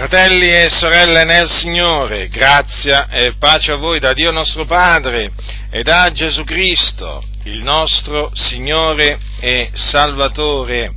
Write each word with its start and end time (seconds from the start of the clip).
Fratelli 0.00 0.50
e 0.50 0.70
sorelle 0.70 1.24
nel 1.24 1.46
Signore, 1.50 2.28
grazia 2.28 3.10
e 3.10 3.34
pace 3.38 3.72
a 3.72 3.76
voi 3.76 4.00
da 4.00 4.14
Dio 4.14 4.30
nostro 4.30 4.64
Padre 4.64 5.30
e 5.68 5.82
da 5.82 6.10
Gesù 6.10 6.42
Cristo, 6.44 7.22
il 7.42 7.62
nostro 7.62 8.30
Signore 8.32 9.18
e 9.40 9.68
Salvatore. 9.74 10.88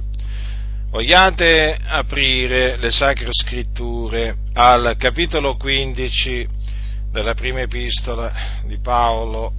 Vogliate 0.89 1.77
aprire 1.85 2.77
le 2.77 2.91
Sacre 2.91 3.27
Scritture 3.33 4.37
al 4.53 4.95
capitolo 4.97 5.57
15 5.57 6.47
della 7.11 7.33
prima 7.33 7.59
epistola 7.59 8.31
di 8.65 8.79
Paolo 8.79 9.51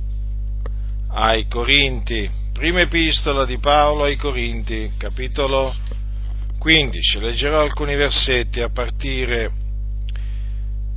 ai 1.10 1.46
Corinti. 1.48 2.30
Prima 2.54 2.80
epistola 2.80 3.44
di 3.44 3.58
Paolo 3.58 4.04
ai 4.04 4.16
Corinti, 4.16 4.92
capitolo 4.96 5.64
15. 5.64 5.83
15. 6.64 7.20
Leggerò 7.20 7.60
alcuni 7.60 7.94
versetti 7.94 8.62
a 8.62 8.70
partire 8.70 9.50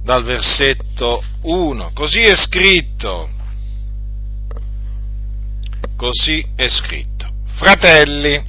dal 0.01 0.23
versetto 0.23 1.21
1. 1.41 1.91
Così 1.93 2.21
è 2.21 2.35
scritto. 2.35 3.29
Così 5.97 6.45
è 6.55 6.69
scritto. 6.69 7.27
Fratelli, 7.55 8.41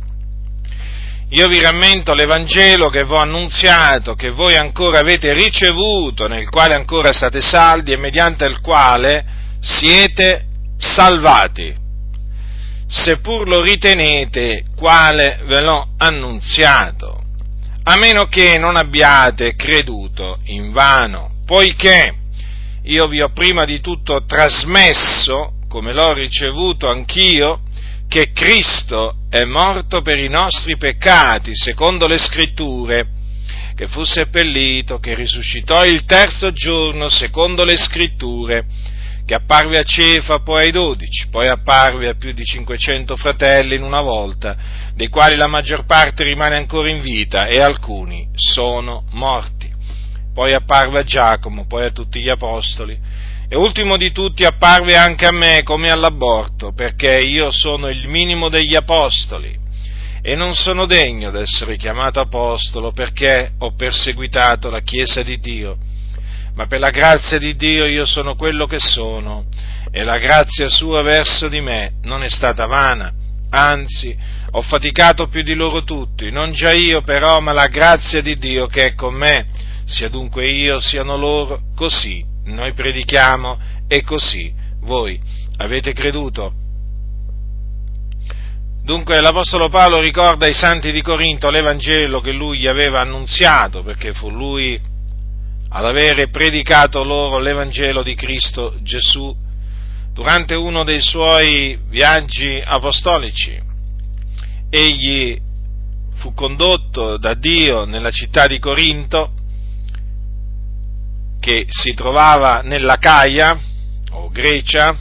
io 1.31 1.47
vi 1.49 1.61
rammento 1.61 2.15
l'Evangelo 2.15 2.89
che 2.89 3.05
vi 3.05 3.13
ho 3.13 3.17
annunziato, 3.17 4.15
che 4.15 4.31
voi 4.31 4.55
ancora 4.55 5.01
avete 5.01 5.33
ricevuto, 5.33 6.29
nel 6.29 6.49
quale 6.49 6.75
ancora 6.75 7.13
state 7.13 7.41
saldi 7.41 7.91
e 7.91 7.97
mediante 7.97 8.45
il 8.45 8.61
quale 8.61 9.25
siete 9.59 10.45
salvati 10.79 11.87
seppur 12.89 13.47
lo 13.47 13.61
ritenete 13.61 14.65
quale 14.75 15.41
ve 15.45 15.61
l'ho 15.61 15.91
annunziato, 15.99 17.23
a 17.85 17.97
meno 17.97 18.27
che 18.27 18.59
non 18.59 18.77
abbiate 18.77 19.55
creduto 19.55 20.39
in 20.45 20.73
vano, 20.73 21.33
poiché 21.45 22.15
io 22.85 23.07
vi 23.07 23.21
ho 23.21 23.31
prima 23.33 23.65
di 23.65 23.81
tutto 23.81 24.25
trasmesso, 24.25 25.53
come 25.69 25.93
l'ho 25.93 26.15
ricevuto 26.15 26.89
anch'io, 26.89 27.61
che 28.09 28.33
Cristo 28.33 29.17
è 29.29 29.45
morto 29.45 30.01
per 30.01 30.19
i 30.19 30.29
nostri 30.29 30.79
peccati, 30.79 31.51
secondo 31.55 32.07
le 32.07 32.17
scritture, 32.17 33.07
che 33.77 33.87
fu 33.87 34.03
seppellito, 34.03 34.99
che 34.99 35.15
risuscitò 35.15 35.85
il 35.85 36.05
terzo 36.05 36.53
giorno, 36.53 37.11
secondo 37.11 37.65
le 37.65 37.77
scritture, 37.77 38.65
che 39.29 39.35
apparve 39.35 39.77
a 39.77 39.83
Cefa, 39.83 40.39
poi 40.39 40.63
ai 40.63 40.71
dodici, 40.71 41.29
poi 41.29 41.49
apparve 41.49 42.09
a 42.09 42.15
più 42.15 42.33
di 42.33 42.43
500 42.43 43.15
fratelli 43.15 43.75
in 43.75 43.83
una 43.83 44.01
volta, 44.01 44.57
dei 44.95 45.09
quali 45.09 45.37
la 45.37 45.47
maggior 45.47 45.85
parte 45.85 46.25
rimane 46.25 46.57
ancora 46.57 46.89
in 46.89 47.03
vita 47.03 47.47
e 47.47 47.61
alcuni 47.61 48.27
sono 48.33 49.05
morti. 49.11 49.71
Poi 50.33 50.55
apparve 50.55 51.01
a 51.01 51.05
Giacomo, 51.05 51.67
poi 51.67 51.85
a 51.85 51.91
tutti 51.91 52.23
gli 52.23 52.31
apostoli, 52.31 52.99
e 53.47 53.55
ultimo 53.55 53.99
di 53.99 54.13
tutti 54.13 54.47
apparve 54.47 54.97
anche 54.97 55.27
a 55.27 55.33
me 55.33 55.61
come 55.63 55.91
all'aborto, 55.91 56.73
perché 56.73 57.19
io 57.19 57.51
sono 57.51 57.91
il 57.91 58.09
minimo 58.09 58.49
degli 58.49 58.75
apostoli 58.75 59.55
e 60.23 60.37
non 60.37 60.55
sono 60.55 60.87
degno 60.87 61.31
d'essere 61.31 61.77
chiamato 61.77 62.19
apostolo 62.19 62.93
perché 62.93 63.53
ho 63.59 63.75
perseguitato 63.75 64.71
la 64.71 64.81
Chiesa 64.81 65.23
di 65.23 65.39
Dio 65.39 65.77
ma 66.59 66.67
per 66.67 66.81
la 66.81 66.91
grazia 66.91 67.39
di 67.39 67.55
Dio 67.55 67.87
io 67.87 68.05
sono 68.05 68.35
quello 68.35 68.67
che 68.67 68.81
sono 68.81 69.45
e 69.93 70.03
la 70.03 70.19
grazia 70.19 70.69
sua 70.69 71.03
verso 71.03 71.47
di 71.47 71.61
me 71.61 71.93
non 72.03 72.25
è 72.25 72.29
stata 72.29 72.67
vana, 72.67 73.13
anzi 73.51 74.17
ho 74.51 74.61
faticato 74.63 75.29
più 75.29 75.43
di 75.43 75.55
loro 75.55 75.85
tutti, 75.85 76.33
non 76.33 76.51
già 76.51 76.73
io 76.73 77.01
però, 77.01 77.39
ma 77.39 77.53
la 77.53 77.69
grazia 77.69 78.21
di 78.23 78.37
Dio 78.37 78.67
che 78.67 78.87
è 78.87 78.95
con 78.95 79.15
me, 79.15 79.47
sia 79.85 80.09
dunque 80.09 80.49
io, 80.49 80.81
siano 80.81 81.17
loro, 81.17 81.61
così 81.77 82.25
noi 82.47 82.73
predichiamo 82.73 83.57
e 83.87 84.03
così 84.03 84.53
voi 84.81 85.17
avete 85.59 85.93
creduto. 85.93 86.53
Dunque 88.83 89.21
l'Apostolo 89.21 89.69
Paolo 89.69 90.01
ricorda 90.01 90.47
ai 90.47 90.55
santi 90.55 90.91
di 90.91 91.03
Corinto 91.03 91.51
l'Evangelo 91.51 92.21
che 92.21 92.33
lui 92.33 92.59
gli 92.59 92.67
aveva 92.67 92.99
annunziato, 92.99 93.85
perché 93.85 94.13
fu 94.13 94.29
lui 94.29 94.97
ad 95.71 95.85
avere 95.85 96.29
predicato 96.29 97.05
loro 97.05 97.39
l'Evangelo 97.39 98.03
di 98.03 98.15
Cristo 98.15 98.77
Gesù 98.83 99.35
durante 100.13 100.55
uno 100.55 100.83
dei 100.83 101.01
suoi 101.01 101.79
viaggi 101.89 102.61
apostolici. 102.65 103.61
Egli 104.71 105.41
fu 106.17 106.35
condotto 106.35 107.17
da 107.19 107.35
Dio 107.35 107.85
nella 107.85 108.11
città 108.11 108.47
di 108.47 108.59
Corinto, 108.59 109.33
che 111.39 111.67
si 111.69 111.95
trovava 111.95 112.63
nella 112.63 112.97
Caia, 112.97 113.57
o 114.11 114.29
Grecia, 114.31 114.97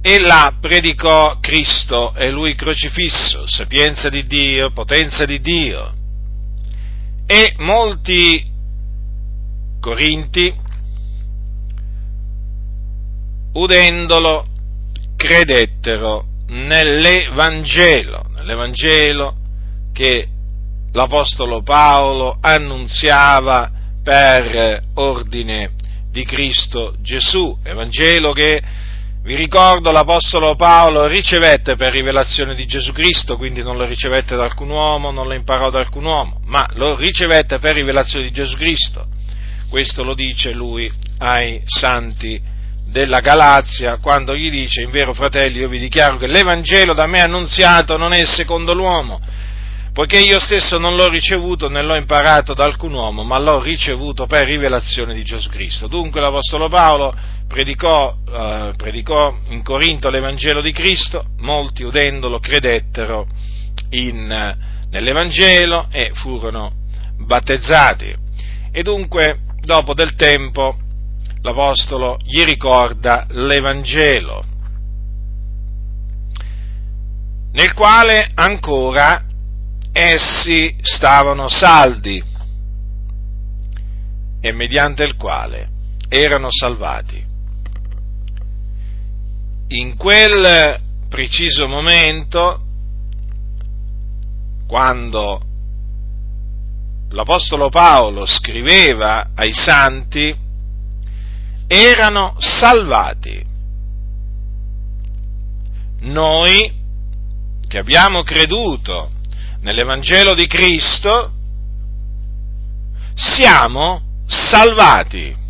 e 0.00 0.20
là 0.20 0.56
predicò 0.58 1.38
Cristo 1.40 2.14
e 2.14 2.30
lui 2.30 2.54
crocifisso, 2.54 3.46
sapienza 3.46 4.08
di 4.08 4.24
Dio, 4.24 4.70
potenza 4.70 5.24
di 5.24 5.40
Dio, 5.40 5.92
e 7.26 7.54
molti 7.58 8.44
corinti, 9.80 10.54
udendolo, 13.52 14.44
credettero 15.16 16.24
nell'Evangelo, 16.48 18.26
nell'Evangelo 18.36 19.34
che 19.92 20.28
l'Apostolo 20.92 21.62
Paolo 21.62 22.36
annunziava 22.40 23.70
per 24.02 24.82
ordine 24.94 25.72
di 26.10 26.24
Cristo 26.24 26.94
Gesù, 27.00 27.58
Evangelo 27.62 28.32
che 28.32 28.62
vi 29.26 29.34
ricordo 29.34 29.90
l'Apostolo 29.90 30.54
Paolo 30.54 31.08
ricevette 31.08 31.74
per 31.74 31.90
rivelazione 31.90 32.54
di 32.54 32.64
Gesù 32.64 32.92
Cristo, 32.92 33.36
quindi 33.36 33.60
non 33.60 33.76
lo 33.76 33.84
ricevette 33.84 34.36
da 34.36 34.44
alcun 34.44 34.70
uomo, 34.70 35.10
non 35.10 35.26
lo 35.26 35.34
imparò 35.34 35.68
da 35.68 35.80
alcun 35.80 36.04
uomo, 36.04 36.40
ma 36.44 36.64
lo 36.74 36.94
ricevette 36.94 37.58
per 37.58 37.74
rivelazione 37.74 38.26
di 38.26 38.30
Gesù 38.30 38.54
Cristo. 38.54 39.04
Questo 39.68 40.04
lo 40.04 40.14
dice 40.14 40.52
lui 40.52 40.88
ai 41.18 41.60
santi 41.64 42.40
della 42.86 43.18
Galazia 43.18 43.96
quando 43.96 44.32
gli 44.36 44.48
dice, 44.48 44.82
in 44.82 44.90
vero 44.90 45.12
fratelli, 45.12 45.58
io 45.58 45.68
vi 45.68 45.80
dichiaro 45.80 46.18
che 46.18 46.28
l'Evangelo 46.28 46.94
da 46.94 47.08
me 47.08 47.20
annunziato 47.20 47.96
non 47.96 48.12
è 48.12 48.24
secondo 48.24 48.74
l'uomo, 48.74 49.20
poiché 49.92 50.20
io 50.20 50.38
stesso 50.38 50.78
non 50.78 50.94
l'ho 50.94 51.08
ricevuto 51.08 51.68
né 51.68 51.82
l'ho 51.82 51.96
imparato 51.96 52.54
da 52.54 52.62
alcun 52.62 52.92
uomo, 52.92 53.24
ma 53.24 53.40
l'ho 53.40 53.60
ricevuto 53.60 54.26
per 54.26 54.46
rivelazione 54.46 55.14
di 55.14 55.24
Gesù 55.24 55.48
Cristo. 55.48 55.88
Dunque 55.88 56.20
l'Apostolo 56.20 56.68
Paolo 56.68 57.12
predicò, 57.46 58.16
eh, 58.28 58.72
predicò 58.76 59.34
in 59.48 59.62
Corinto 59.62 60.08
l'Evangelo 60.08 60.60
di 60.60 60.72
Cristo, 60.72 61.26
molti 61.38 61.84
udendolo 61.84 62.38
credettero 62.38 63.26
in, 63.90 64.56
nell'Evangelo 64.90 65.88
e 65.90 66.10
furono 66.14 66.72
battezzati. 67.18 68.14
E 68.70 68.82
dunque, 68.82 69.40
dopo 69.60 69.94
del 69.94 70.14
tempo, 70.14 70.78
l'Apostolo 71.42 72.18
gli 72.22 72.42
ricorda 72.42 73.26
l'Evangelo, 73.30 74.44
nel 77.52 77.72
quale 77.72 78.28
ancora 78.34 79.24
essi 79.92 80.76
stavano 80.82 81.48
saldi 81.48 82.22
e 84.40 84.52
mediante 84.52 85.04
il 85.04 85.16
quale 85.16 85.68
erano 86.08 86.48
salvati. 86.50 87.25
In 89.68 89.96
quel 89.96 90.80
preciso 91.08 91.66
momento, 91.66 92.62
quando 94.66 95.40
l'Apostolo 97.08 97.68
Paolo 97.68 98.26
scriveva 98.26 99.30
ai 99.34 99.52
santi, 99.52 100.34
erano 101.66 102.34
salvati. 102.38 103.44
Noi 106.00 106.74
che 107.66 107.78
abbiamo 107.78 108.22
creduto 108.22 109.10
nell'Evangelo 109.60 110.34
di 110.34 110.46
Cristo, 110.46 111.32
siamo 113.14 114.22
salvati. 114.26 115.45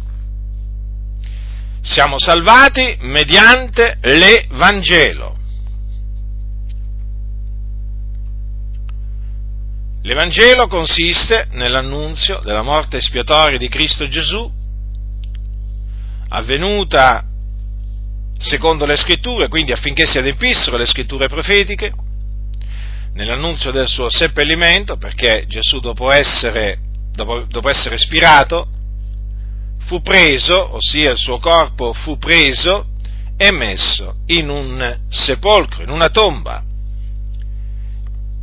Siamo 1.86 2.18
salvati 2.18 2.96
mediante 3.02 3.98
l'Evangelo. 4.02 5.36
L'Evangelo 10.02 10.66
consiste 10.66 11.46
nell'annunzio 11.52 12.40
della 12.42 12.62
morte 12.62 12.96
espiatoria 12.96 13.56
di 13.56 13.68
Cristo 13.68 14.08
Gesù, 14.08 14.52
avvenuta 16.30 17.24
secondo 18.36 18.84
le 18.84 18.96
scritture, 18.96 19.46
quindi 19.46 19.70
affinché 19.70 20.06
si 20.06 20.18
adempissero 20.18 20.76
le 20.76 20.86
scritture 20.86 21.28
profetiche, 21.28 21.94
nell'annunzio 23.12 23.70
del 23.70 23.86
suo 23.86 24.08
seppellimento, 24.08 24.96
perché 24.96 25.44
Gesù 25.46 25.78
dopo 25.78 26.10
essere, 26.10 26.78
dopo, 27.12 27.44
dopo 27.48 27.70
essere 27.70 27.96
spirato, 27.96 28.70
fu 29.86 30.02
preso, 30.02 30.74
ossia 30.74 31.12
il 31.12 31.18
suo 31.18 31.38
corpo 31.38 31.92
fu 31.92 32.18
preso 32.18 32.88
e 33.36 33.50
messo 33.52 34.16
in 34.26 34.48
un 34.48 34.98
sepolcro, 35.08 35.82
in 35.82 35.90
una 35.90 36.08
tomba. 36.08 36.62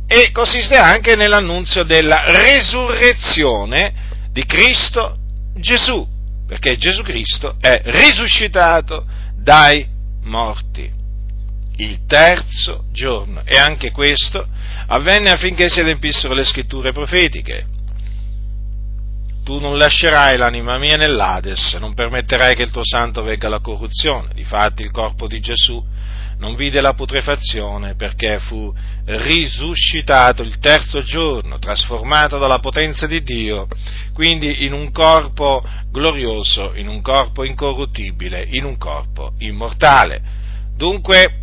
E 0.06 0.30
consiste 0.32 0.76
anche 0.76 1.16
nell'annunzio 1.16 1.84
della 1.84 2.22
resurrezione 2.26 3.92
di 4.30 4.44
Cristo 4.44 5.16
Gesù, 5.54 6.06
perché 6.46 6.76
Gesù 6.76 7.02
Cristo 7.02 7.56
è 7.60 7.80
risuscitato 7.84 9.06
dai 9.36 9.86
morti 10.22 10.90
il 11.76 12.06
terzo 12.06 12.84
giorno. 12.92 13.42
E 13.44 13.56
anche 13.56 13.90
questo 13.90 14.46
avvenne 14.86 15.30
affinché 15.30 15.68
si 15.68 15.80
adempissero 15.80 16.34
le 16.34 16.44
scritture 16.44 16.92
profetiche. 16.92 17.66
Tu 19.44 19.60
non 19.60 19.76
lascerai 19.76 20.38
l'anima 20.38 20.78
mia 20.78 20.96
nell'Ades, 20.96 21.74
non 21.74 21.92
permetterai 21.92 22.54
che 22.54 22.62
il 22.62 22.70
tuo 22.70 22.82
santo 22.82 23.22
vegga 23.22 23.48
alla 23.48 23.60
corruzione. 23.60 24.30
Difatti 24.32 24.80
il 24.80 24.90
corpo 24.90 25.28
di 25.28 25.38
Gesù 25.38 25.84
non 26.38 26.54
vide 26.54 26.80
la 26.80 26.94
putrefazione 26.94 27.94
perché 27.94 28.38
fu 28.38 28.74
risuscitato 29.04 30.42
il 30.42 30.58
terzo 30.58 31.02
giorno, 31.02 31.58
trasformato 31.58 32.38
dalla 32.38 32.58
potenza 32.58 33.06
di 33.06 33.22
Dio, 33.22 33.68
quindi 34.14 34.64
in 34.64 34.72
un 34.72 34.90
corpo 34.90 35.62
glorioso, 35.90 36.72
in 36.74 36.88
un 36.88 37.02
corpo 37.02 37.44
incorruttibile, 37.44 38.46
in 38.48 38.64
un 38.64 38.78
corpo 38.78 39.34
immortale. 39.38 40.22
Dunque, 40.74 41.40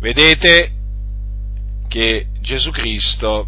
vedete 0.00 0.72
che 1.86 2.26
Gesù 2.40 2.70
Cristo 2.72 3.46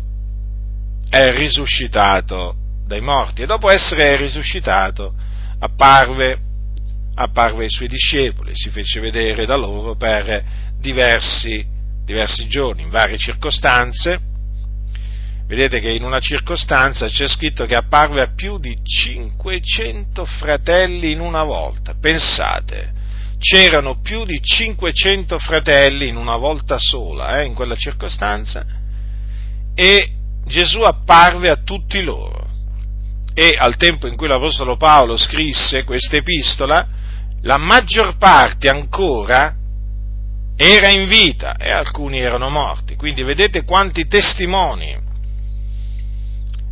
è 1.11 1.29
risuscitato 1.31 2.62
dai 2.86 3.00
morti 3.00 3.42
e 3.42 3.46
dopo 3.46 3.70
essere 3.70 4.16
risuscitato 4.16 5.14
apparve, 5.58 6.38
apparve 7.14 7.64
ai 7.64 7.70
suoi 7.70 7.88
discepoli, 7.88 8.52
si 8.54 8.70
fece 8.70 9.00
vedere 9.00 9.46
da 9.46 9.56
loro 9.56 9.96
per 9.96 10.44
diversi, 10.78 11.64
diversi 12.04 12.46
giorni, 12.46 12.82
in 12.82 12.90
varie 12.90 13.16
circostanze. 13.16 14.32
Vedete 15.46 15.81
che 15.81 15.90
in 15.90 16.04
una 16.04 16.20
circostanza 16.20 17.06
c'è 17.06 17.28
scritto 17.28 17.66
che 17.66 17.75
apparve 17.75 18.22
a 18.22 18.32
più 18.34 18.58
di 18.58 18.76
500 18.82 20.25
fratelli 20.25 21.12
in 21.12 21.20
una 21.20 21.44
volta. 21.44 21.94
Pensate, 22.00 22.92
c'erano 23.38 24.00
più 24.00 24.25
di 24.25 24.40
500 24.40 25.38
fratelli 25.38 26.08
in 26.08 26.16
una 26.16 26.36
volta 26.36 26.78
sola, 26.78 27.40
eh, 27.40 27.44
in 27.44 27.54
quella 27.54 27.75
circostanza, 27.75 28.64
e 29.75 30.12
Gesù 30.46 30.81
apparve 30.81 31.50
a 31.50 31.56
tutti 31.56 32.02
loro. 32.02 32.54
E 33.34 33.54
al 33.58 33.76
tempo 33.76 34.06
in 34.06 34.16
cui 34.16 34.28
l'Apostolo 34.28 34.76
Paolo 34.76 35.16
scrisse 35.16 35.82
questa 35.82 36.16
epistola, 36.16 36.86
la 37.42 37.58
maggior 37.58 38.16
parte 38.16 38.69
ancora 38.69 39.56
era 40.56 40.90
in 40.92 41.08
vita 41.08 41.56
e 41.56 41.70
alcuni 41.70 42.20
erano 42.20 42.48
morti. 42.48 42.94
Quindi 42.94 43.22
vedete 43.22 43.64
quanti 43.64 44.06
testimoni 44.06 44.96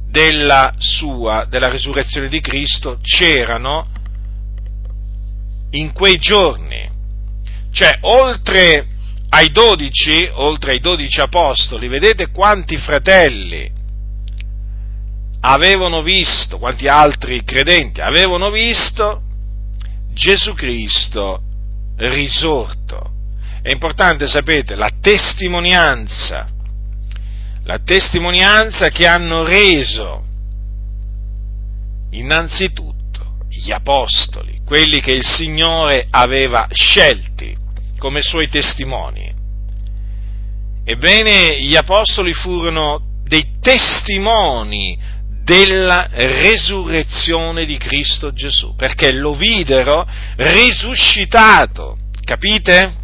della 0.07 0.73
sua, 0.79 1.47
della 1.49 1.69
risurrezione 1.69 2.29
di 2.29 2.41
Cristo 2.41 2.99
c'erano 3.03 3.89
in 5.71 5.93
quei 5.93 6.19
giorni. 6.19 6.89
Cioè, 7.73 7.99
oltre 8.03 8.87
ai 9.31 9.51
dodici, 9.51 10.29
oltre 10.33 10.73
ai 10.73 10.81
dodici 10.81 11.21
apostoli, 11.21 11.89
vedete 11.89 12.31
quanti 12.31 12.77
fratelli 12.77 13.81
avevano 15.45 16.03
visto, 16.03 16.59
quanti 16.59 16.87
altri 16.87 17.43
credenti 17.45 18.01
avevano 18.01 18.51
visto 18.51 19.23
Gesù 20.13 20.55
Cristo 20.55 21.43
risorto. 21.97 23.11
È 23.61 23.71
importante, 23.71 24.27
sapete, 24.27 24.75
la 24.75 24.91
testimonianza, 25.01 26.49
la 27.65 27.79
testimonianza 27.79 28.89
che 28.91 29.07
hanno 29.07 29.45
reso 29.45 30.25
innanzitutto 32.11 33.39
gli 33.49 33.73
apostoli, 33.73 34.61
quelli 34.65 35.01
che 35.01 35.13
il 35.13 35.25
Signore 35.25 36.07
aveva 36.11 36.69
scelti 36.71 37.57
come 37.99 38.21
suoi 38.21 38.49
testimoni. 38.49 39.33
Ebbene, 40.85 41.61
gli 41.63 41.77
apostoli 41.77 42.33
furono 42.33 43.11
dei 43.25 43.59
testimoni 43.61 44.99
della 45.43 46.09
resurrezione 46.11 47.65
di 47.65 47.77
Cristo 47.77 48.33
Gesù, 48.33 48.75
perché 48.75 49.13
lo 49.13 49.35
videro 49.35 50.07
risuscitato, 50.37 51.99
capite? 52.25 52.95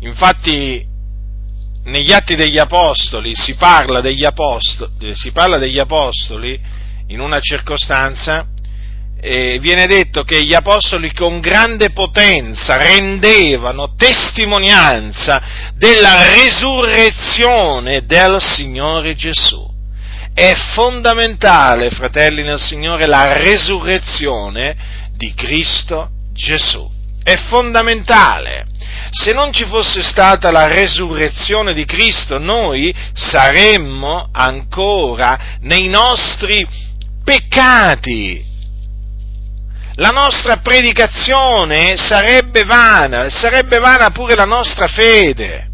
Infatti 0.00 0.86
negli 1.84 2.12
atti 2.12 2.36
degli 2.36 2.58
apostoli 2.58 3.34
si 3.34 3.54
parla 3.54 4.00
degli 4.00 4.24
apostoli, 4.24 5.14
si 5.14 5.30
parla 5.30 5.58
degli 5.58 5.78
apostoli 5.78 6.60
in 7.08 7.20
una 7.20 7.40
circostanza 7.40 8.46
eh, 9.22 9.58
viene 9.60 9.86
detto 9.86 10.22
che 10.22 10.42
gli 10.42 10.54
apostoli 10.54 11.12
con 11.12 11.40
grande 11.40 11.90
potenza 11.90 12.76
rendevano 12.78 13.94
testimonianza 13.94 15.42
della 15.74 16.32
resurrezione 16.32 18.06
del 18.06 18.40
Signore 18.40 19.14
Gesù. 19.14 19.68
È 20.32 20.54
fondamentale, 20.74 21.90
fratelli 21.90 22.42
nel 22.42 22.60
Signore, 22.60 23.06
la 23.06 23.36
resurrezione 23.38 24.76
di 25.16 25.34
Cristo 25.34 26.10
Gesù. 26.32 26.88
È 27.22 27.36
fondamentale. 27.36 28.66
Se 29.10 29.32
non 29.32 29.52
ci 29.52 29.64
fosse 29.66 30.02
stata 30.02 30.50
la 30.50 30.66
resurrezione 30.66 31.74
di 31.74 31.84
Cristo, 31.84 32.38
noi 32.38 32.94
saremmo 33.12 34.30
ancora 34.32 35.58
nei 35.60 35.88
nostri 35.88 36.66
peccati. 37.22 38.48
La 39.96 40.10
nostra 40.10 40.58
predicazione 40.58 41.96
sarebbe 41.96 42.64
vana, 42.64 43.28
sarebbe 43.28 43.78
vana 43.78 44.10
pure 44.10 44.34
la 44.34 44.46
nostra 44.46 44.86
fede. 44.86 45.68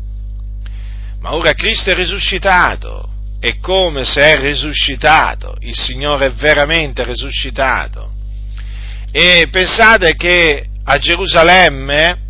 Ma 1.20 1.34
ora 1.34 1.52
Cristo 1.52 1.90
è 1.90 1.94
risuscitato 1.94 3.10
e 3.40 3.58
come 3.60 4.04
se 4.04 4.20
è 4.20 4.40
risuscitato, 4.40 5.56
il 5.60 5.76
Signore 5.76 6.26
è 6.26 6.32
veramente 6.32 7.04
risuscitato. 7.04 8.12
E 9.12 9.48
pensate 9.50 10.14
che 10.16 10.66
a 10.84 10.98
Gerusalemme 10.98 12.24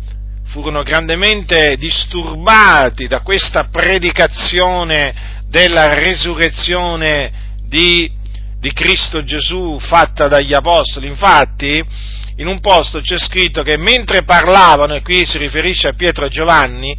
furono 0.45 0.83
grandemente 0.83 1.75
disturbati 1.77 3.07
da 3.07 3.19
questa 3.21 3.65
predicazione 3.65 5.35
della 5.47 5.93
resurrezione 5.93 7.55
di 7.67 8.15
di 8.59 8.73
Cristo 8.73 9.23
Gesù 9.23 9.77
fatta 9.79 10.27
dagli 10.27 10.53
Apostoli. 10.53 11.07
Infatti, 11.07 11.83
in 12.37 12.47
un 12.47 12.59
posto 12.59 13.01
c'è 13.01 13.17
scritto 13.17 13.61
che 13.61 13.77
mentre 13.77 14.23
parlavano, 14.23 14.95
e 14.95 15.01
qui 15.01 15.25
si 15.25 15.37
riferisce 15.37 15.87
a 15.87 15.93
Pietro 15.93 16.25
e 16.25 16.29
Giovanni, 16.29 16.97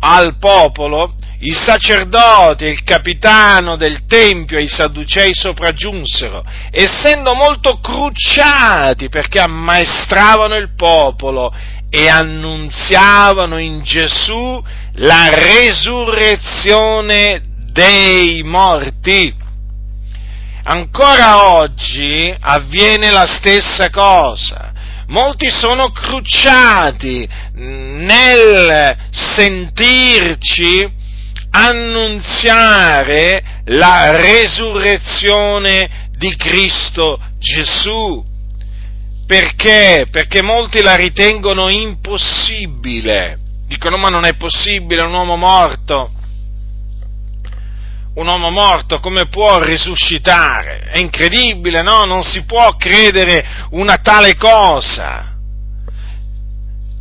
al 0.00 0.36
popolo, 0.38 1.14
i 1.40 1.52
sacerdoti 1.52 2.64
e 2.64 2.70
il 2.70 2.82
capitano 2.82 3.76
del 3.76 4.06
Tempio 4.06 4.58
e 4.58 4.62
i 4.62 4.68
Sadducei 4.68 5.30
sopraggiunsero, 5.32 6.42
essendo 6.70 7.34
molto 7.34 7.78
crucciati 7.80 9.08
perché 9.08 9.38
ammaestravano 9.40 10.56
il 10.56 10.74
popolo 10.74 11.54
e 11.90 12.08
annunziavano 12.08 13.58
in 13.58 13.82
Gesù 13.82 14.62
la 14.94 15.28
resurrezione 15.30 17.42
dei 17.72 18.42
morti 18.42 19.46
ancora 20.68 21.54
oggi 21.54 22.34
avviene 22.38 23.10
la 23.10 23.26
stessa 23.26 23.90
cosa. 23.90 24.72
Molti 25.08 25.50
sono 25.50 25.90
crucciati 25.90 27.26
nel 27.54 28.96
sentirci 29.10 30.97
annunziare 31.50 33.42
la 33.66 34.20
resurrezione 34.20 36.10
di 36.16 36.34
Cristo 36.36 37.20
Gesù. 37.38 38.24
Perché? 39.26 40.06
Perché 40.10 40.42
molti 40.42 40.82
la 40.82 40.94
ritengono 40.94 41.68
impossibile. 41.68 43.38
Dicono 43.66 43.96
ma 43.98 44.08
non 44.08 44.24
è 44.24 44.34
possibile 44.36 45.02
un 45.02 45.12
uomo 45.12 45.36
morto 45.36 46.12
un 48.18 48.26
uomo 48.26 48.50
morto 48.50 48.98
come 48.98 49.28
può 49.28 49.60
risuscitare? 49.60 50.88
È 50.90 50.98
incredibile, 50.98 51.82
no? 51.82 52.04
Non 52.04 52.22
si 52.22 52.42
può 52.42 52.74
credere 52.76 53.66
una 53.70 53.96
tale 53.98 54.34
cosa. 54.36 55.27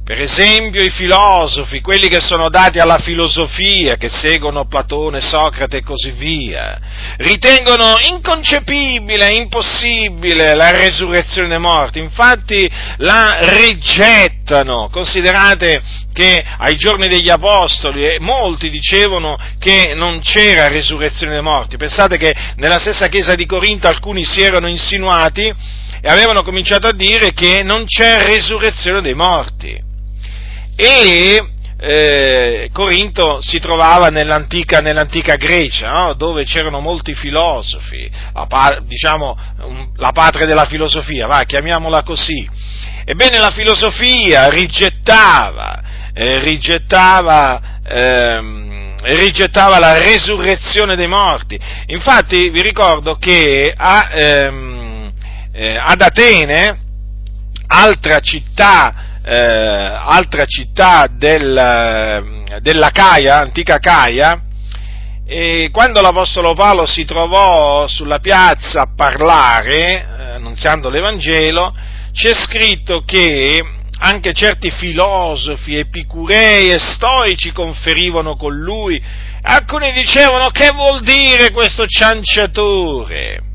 Per 0.08 0.22
esempio 0.22 0.82
i 0.82 0.90
filosofi, 0.90 1.82
quelli 1.82 2.08
che 2.08 2.22
sono 2.22 2.48
dati 2.48 2.80
alla 2.80 2.98
filosofia, 2.98 3.98
che 3.98 4.08
seguono 4.08 4.66
Platone, 4.66 5.20
Socrate 5.20 5.80
e 5.80 5.84
così 5.84 6.12
via, 6.12 6.80
ritengono 7.18 7.98
inconcepibile, 8.10 9.32
impossibile 9.32 10.56
la 10.56 10.72
resurrezione 10.72 11.50
dei 11.50 11.60
morti, 11.60 12.00
infatti 12.00 12.72
la 13.00 13.38
rigettano. 13.58 14.88
Considerate 14.90 15.82
che 16.14 16.42
ai 16.58 16.78
giorni 16.78 17.10
degli 17.10 17.30
Apostoli 17.30 18.18
molti 18.22 18.70
dicevano 18.70 19.38
che 19.60 19.92
non 19.94 20.22
c'era 20.22 20.70
resurrezione 20.70 21.34
dei 21.34 21.42
morti. 21.42 21.76
Pensate 21.76 22.16
che 22.16 22.34
nella 22.56 22.80
stessa 22.80 23.10
chiesa 23.10 23.36
di 23.36 23.46
Corinto 23.46 23.90
alcuni 23.90 24.24
si 24.24 24.40
erano 24.40 24.70
insinuati 24.70 25.54
e 26.00 26.08
avevano 26.08 26.44
cominciato 26.44 26.88
a 26.88 26.94
dire 26.94 27.34
che 27.34 27.62
non 27.62 27.84
c'è 27.84 28.22
resurrezione 28.22 29.02
dei 29.02 29.14
morti 29.14 29.87
e 30.80 31.44
eh, 31.80 32.70
Corinto 32.72 33.42
si 33.42 33.60
trovava 33.60 34.10
nell'antica, 34.10 34.80
nell'antica 34.80 35.36
Grecia, 35.36 35.90
no? 35.90 36.14
dove 36.14 36.44
c'erano 36.44 36.80
molti 36.80 37.16
filosofi, 37.16 38.10
la, 38.34 38.80
diciamo 38.84 39.38
la 39.96 40.12
patria 40.12 40.46
della 40.46 40.66
filosofia, 40.66 41.26
va, 41.26 41.44
chiamiamola 41.44 42.04
così. 42.04 42.48
Ebbene 43.06 43.40
la 43.40 43.50
filosofia 43.50 44.50
rigettava, 44.50 45.82
eh, 46.14 46.40
rigettava, 46.40 47.80
ehm, 47.84 48.96
rigettava, 49.16 49.80
la 49.80 49.98
resurrezione 49.98 50.96
dei 50.96 51.08
morti. 51.08 51.60
Infatti 51.88 52.50
vi 52.50 52.62
ricordo 52.62 53.16
che 53.16 53.74
a, 53.76 54.10
ehm, 54.12 55.14
eh, 55.54 55.78
ad 55.80 56.02
Atene, 56.02 56.80
altra 57.68 58.20
città 58.20 59.07
eh, 59.30 59.36
altra 59.36 60.46
città 60.46 61.06
del, 61.12 61.58
eh, 61.58 62.62
della 62.62 62.92
Caia, 62.92 63.40
antica 63.40 63.78
Caia, 63.78 64.42
e 65.26 65.70
quando 65.74 66.00
l'Apostolo 66.00 66.54
Paolo 66.54 66.86
si 66.86 67.04
trovò 67.04 67.86
sulla 67.88 68.20
piazza 68.20 68.84
a 68.84 68.92
parlare, 68.96 70.08
eh, 70.18 70.24
annunziando 70.36 70.88
l'Evangelo, 70.90 71.76
c'è 72.14 72.34
scritto 72.34 73.04
che 73.04 73.62
anche 74.00 74.32
certi 74.32 74.72
filosofi, 74.72 75.76
epicurei 75.76 76.70
e 76.70 76.80
stoici 76.80 77.52
conferivano 77.52 78.38
con 78.38 78.56
lui. 78.56 79.04
Alcuni 79.42 79.92
dicevano 79.92 80.50
che 80.52 80.72
vuol 80.72 81.02
dire 81.02 81.52
questo 81.52 81.86
cianciatore? 81.86 83.47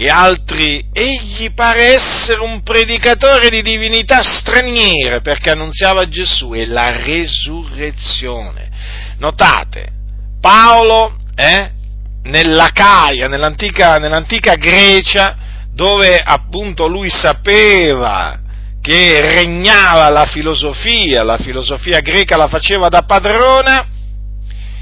E 0.00 0.08
altri, 0.08 0.84
egli 0.92 1.52
pare 1.54 1.96
essere 1.96 2.40
un 2.40 2.62
predicatore 2.62 3.48
di 3.48 3.62
divinità 3.62 4.22
straniere 4.22 5.20
perché 5.20 5.50
annunziava 5.50 6.06
Gesù 6.06 6.54
e 6.54 6.66
la 6.66 7.02
resurrezione. 7.02 8.70
Notate, 9.18 9.88
Paolo 10.40 11.16
eh, 11.34 11.70
nella 12.22 12.70
Caia, 12.72 13.26
nell'antica, 13.26 13.98
nell'antica 13.98 14.54
Grecia, 14.54 15.36
dove 15.74 16.22
appunto 16.24 16.86
lui 16.86 17.10
sapeva 17.10 18.38
che 18.80 19.20
regnava 19.20 20.08
la 20.10 20.26
filosofia, 20.26 21.24
la 21.24 21.38
filosofia 21.38 21.98
greca 21.98 22.36
la 22.36 22.46
faceva 22.46 22.88
da 22.88 23.02
padrona, 23.02 23.84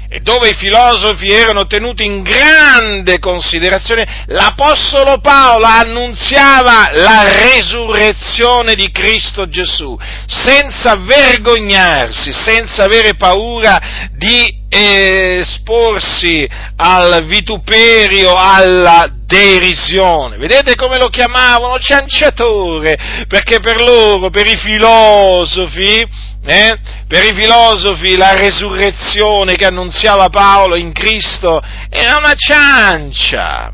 e 0.09 0.19
dove 0.19 0.49
i 0.49 0.55
filosofi 0.55 1.27
erano 1.27 1.67
tenuti 1.67 2.05
in 2.05 2.21
grande 2.21 3.19
considerazione, 3.19 4.25
l'Apostolo 4.27 5.19
Paolo 5.19 5.65
annunziava 5.65 6.89
la 6.93 7.23
resurrezione 7.23 8.75
di 8.75 8.89
Cristo 8.91 9.49
Gesù, 9.49 9.97
senza 10.25 10.95
vergognarsi, 10.95 12.31
senza 12.31 12.85
avere 12.85 13.15
paura 13.15 14.07
di 14.13 14.65
esporsi 14.69 16.47
al 16.77 17.25
vituperio, 17.25 18.33
alla 18.33 19.09
derisione. 19.25 20.37
Vedete 20.37 20.75
come 20.75 20.97
lo 20.97 21.09
chiamavano? 21.09 21.79
Cianciatore, 21.79 23.25
perché 23.27 23.59
per 23.59 23.81
loro, 23.81 24.29
per 24.29 24.47
i 24.47 24.55
filosofi, 24.55 26.05
eh? 26.45 26.79
Per 27.07 27.23
i 27.23 27.33
filosofi 27.33 28.15
la 28.15 28.33
resurrezione 28.35 29.55
che 29.55 29.65
annunziava 29.65 30.29
Paolo 30.29 30.75
in 30.75 30.91
Cristo 30.91 31.61
era 31.89 32.17
una 32.17 32.33
ciancia. 32.35 33.73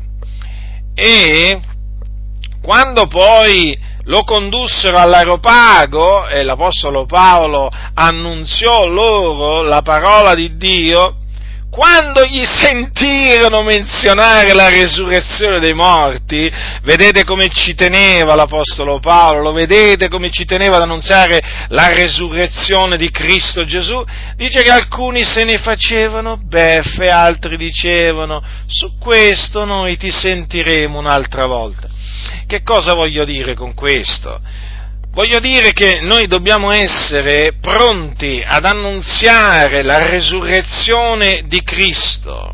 E 0.94 1.60
quando 2.62 3.06
poi 3.06 3.78
lo 4.04 4.22
condussero 4.22 4.98
all'aeropago 4.98 6.28
e 6.28 6.42
l'Apostolo 6.42 7.06
Paolo 7.06 7.70
annunziò 7.94 8.86
loro 8.86 9.62
la 9.62 9.82
parola 9.82 10.34
di 10.34 10.56
Dio, 10.56 11.16
quando 11.74 12.24
gli 12.24 12.44
sentirono 12.44 13.62
menzionare 13.62 14.54
la 14.54 14.68
resurrezione 14.68 15.58
dei 15.58 15.72
morti, 15.72 16.48
vedete 16.82 17.24
come 17.24 17.48
ci 17.48 17.74
teneva 17.74 18.36
l'Apostolo 18.36 19.00
Paolo, 19.00 19.40
lo 19.40 19.52
vedete 19.52 20.08
come 20.08 20.30
ci 20.30 20.44
teneva 20.44 20.76
ad 20.76 20.82
annunziare 20.82 21.42
la 21.70 21.88
resurrezione 21.88 22.96
di 22.96 23.10
Cristo 23.10 23.64
Gesù, 23.64 24.04
dice 24.36 24.62
che 24.62 24.70
alcuni 24.70 25.24
se 25.24 25.42
ne 25.42 25.58
facevano 25.58 26.36
beffe, 26.36 27.08
altri 27.08 27.56
dicevano 27.56 28.40
su 28.68 28.96
questo 28.96 29.64
noi 29.64 29.96
ti 29.96 30.12
sentiremo 30.12 30.96
un'altra 30.96 31.46
volta. 31.46 31.88
Che 32.46 32.62
cosa 32.62 32.94
voglio 32.94 33.24
dire 33.24 33.54
con 33.54 33.74
questo? 33.74 34.40
Voglio 35.14 35.38
dire 35.38 35.72
che 35.72 36.00
noi 36.00 36.26
dobbiamo 36.26 36.72
essere 36.72 37.52
pronti 37.60 38.42
ad 38.44 38.64
annunziare 38.64 39.84
la 39.84 40.08
resurrezione 40.10 41.44
di 41.46 41.62
Cristo, 41.62 42.52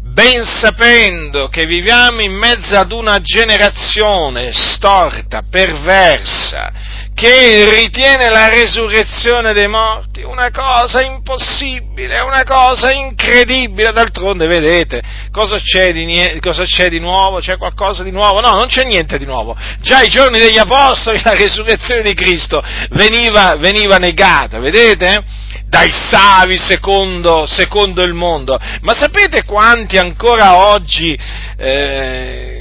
ben 0.00 0.44
sapendo 0.44 1.46
che 1.46 1.64
viviamo 1.64 2.22
in 2.22 2.32
mezzo 2.32 2.76
ad 2.76 2.90
una 2.90 3.20
generazione 3.20 4.52
storta, 4.52 5.44
perversa, 5.48 6.72
che 7.16 7.70
ritiene 7.70 8.28
la 8.28 8.50
resurrezione 8.50 9.54
dei 9.54 9.68
morti 9.68 10.22
una 10.22 10.50
cosa 10.50 11.00
impossibile, 11.00 12.20
una 12.20 12.44
cosa 12.44 12.92
incredibile. 12.92 13.90
D'altronde, 13.90 14.46
vedete, 14.46 15.00
cosa 15.32 15.56
c'è 15.56 15.94
di, 15.94 16.38
cosa 16.42 16.64
c'è 16.64 16.90
di 16.90 17.00
nuovo? 17.00 17.38
C'è 17.38 17.56
qualcosa 17.56 18.02
di 18.02 18.10
nuovo? 18.10 18.40
No, 18.40 18.50
non 18.50 18.66
c'è 18.66 18.84
niente 18.84 19.16
di 19.16 19.24
nuovo. 19.24 19.56
Già 19.80 20.00
ai 20.00 20.08
giorni 20.08 20.38
degli 20.38 20.58
Apostoli 20.58 21.18
la 21.24 21.32
resurrezione 21.32 22.02
di 22.02 22.12
Cristo 22.12 22.62
veniva, 22.90 23.56
veniva 23.56 23.96
negata, 23.96 24.60
vedete? 24.60 25.24
Dai 25.64 25.90
savi 25.90 26.58
secondo, 26.58 27.46
secondo, 27.46 28.02
il 28.02 28.12
mondo. 28.12 28.60
Ma 28.82 28.92
sapete 28.92 29.42
quanti 29.44 29.96
ancora 29.96 30.68
oggi... 30.68 31.18
Eh, 31.56 32.55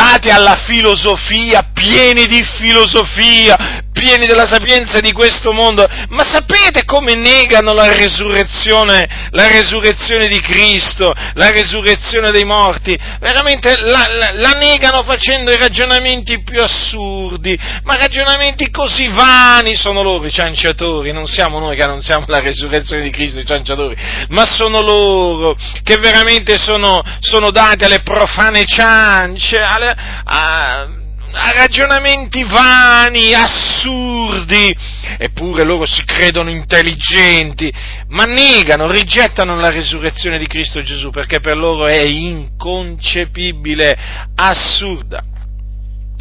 dati 0.00 0.30
alla 0.30 0.56
filosofia, 0.64 1.68
pieni 1.74 2.24
di 2.24 2.42
filosofia, 2.42 3.84
pieni 3.92 4.26
della 4.26 4.46
sapienza 4.46 4.98
di 5.00 5.12
questo 5.12 5.52
mondo, 5.52 5.86
ma 6.08 6.24
sapete 6.24 6.86
come 6.86 7.14
negano 7.14 7.74
la 7.74 7.92
resurrezione, 7.94 9.28
la 9.30 9.48
resurrezione 9.48 10.26
di 10.26 10.40
Cristo, 10.40 11.12
la 11.34 11.50
resurrezione 11.50 12.30
dei 12.30 12.44
morti? 12.44 12.98
Veramente 13.20 13.76
la, 13.76 14.06
la, 14.08 14.30
la 14.32 14.52
negano 14.52 15.02
facendo 15.02 15.50
i 15.50 15.58
ragionamenti 15.58 16.42
più 16.42 16.62
assurdi, 16.62 17.58
ma 17.82 17.96
ragionamenti 17.96 18.70
così 18.70 19.06
vani 19.08 19.76
sono 19.76 20.02
loro 20.02 20.24
i 20.24 20.30
cianciatori, 20.30 21.12
non 21.12 21.26
siamo 21.26 21.58
noi 21.58 21.76
che 21.76 21.82
annunziamo 21.82 22.24
la 22.28 22.40
resurrezione 22.40 23.02
di 23.02 23.10
Cristo 23.10 23.40
i 23.40 23.46
cianciatori, 23.46 23.94
ma 24.30 24.46
sono 24.46 24.80
loro 24.80 25.56
che 25.82 25.98
veramente 25.98 26.56
sono, 26.56 27.02
sono 27.20 27.50
dati 27.50 27.84
alle 27.84 28.00
profane 28.00 28.64
ciance, 28.64 29.58
alle, 29.58 29.89
a, 29.92 30.88
a 31.32 31.52
ragionamenti 31.52 32.44
vani, 32.44 33.32
assurdi, 33.32 34.74
eppure 35.18 35.64
loro 35.64 35.84
si 35.86 36.04
credono 36.04 36.50
intelligenti, 36.50 37.72
ma 38.08 38.24
negano, 38.24 38.90
rigettano 38.90 39.56
la 39.56 39.70
resurrezione 39.70 40.38
di 40.38 40.46
Cristo 40.46 40.82
Gesù 40.82 41.10
perché 41.10 41.40
per 41.40 41.56
loro 41.56 41.86
è 41.86 42.02
inconcepibile, 42.02 43.96
assurda 44.34 45.22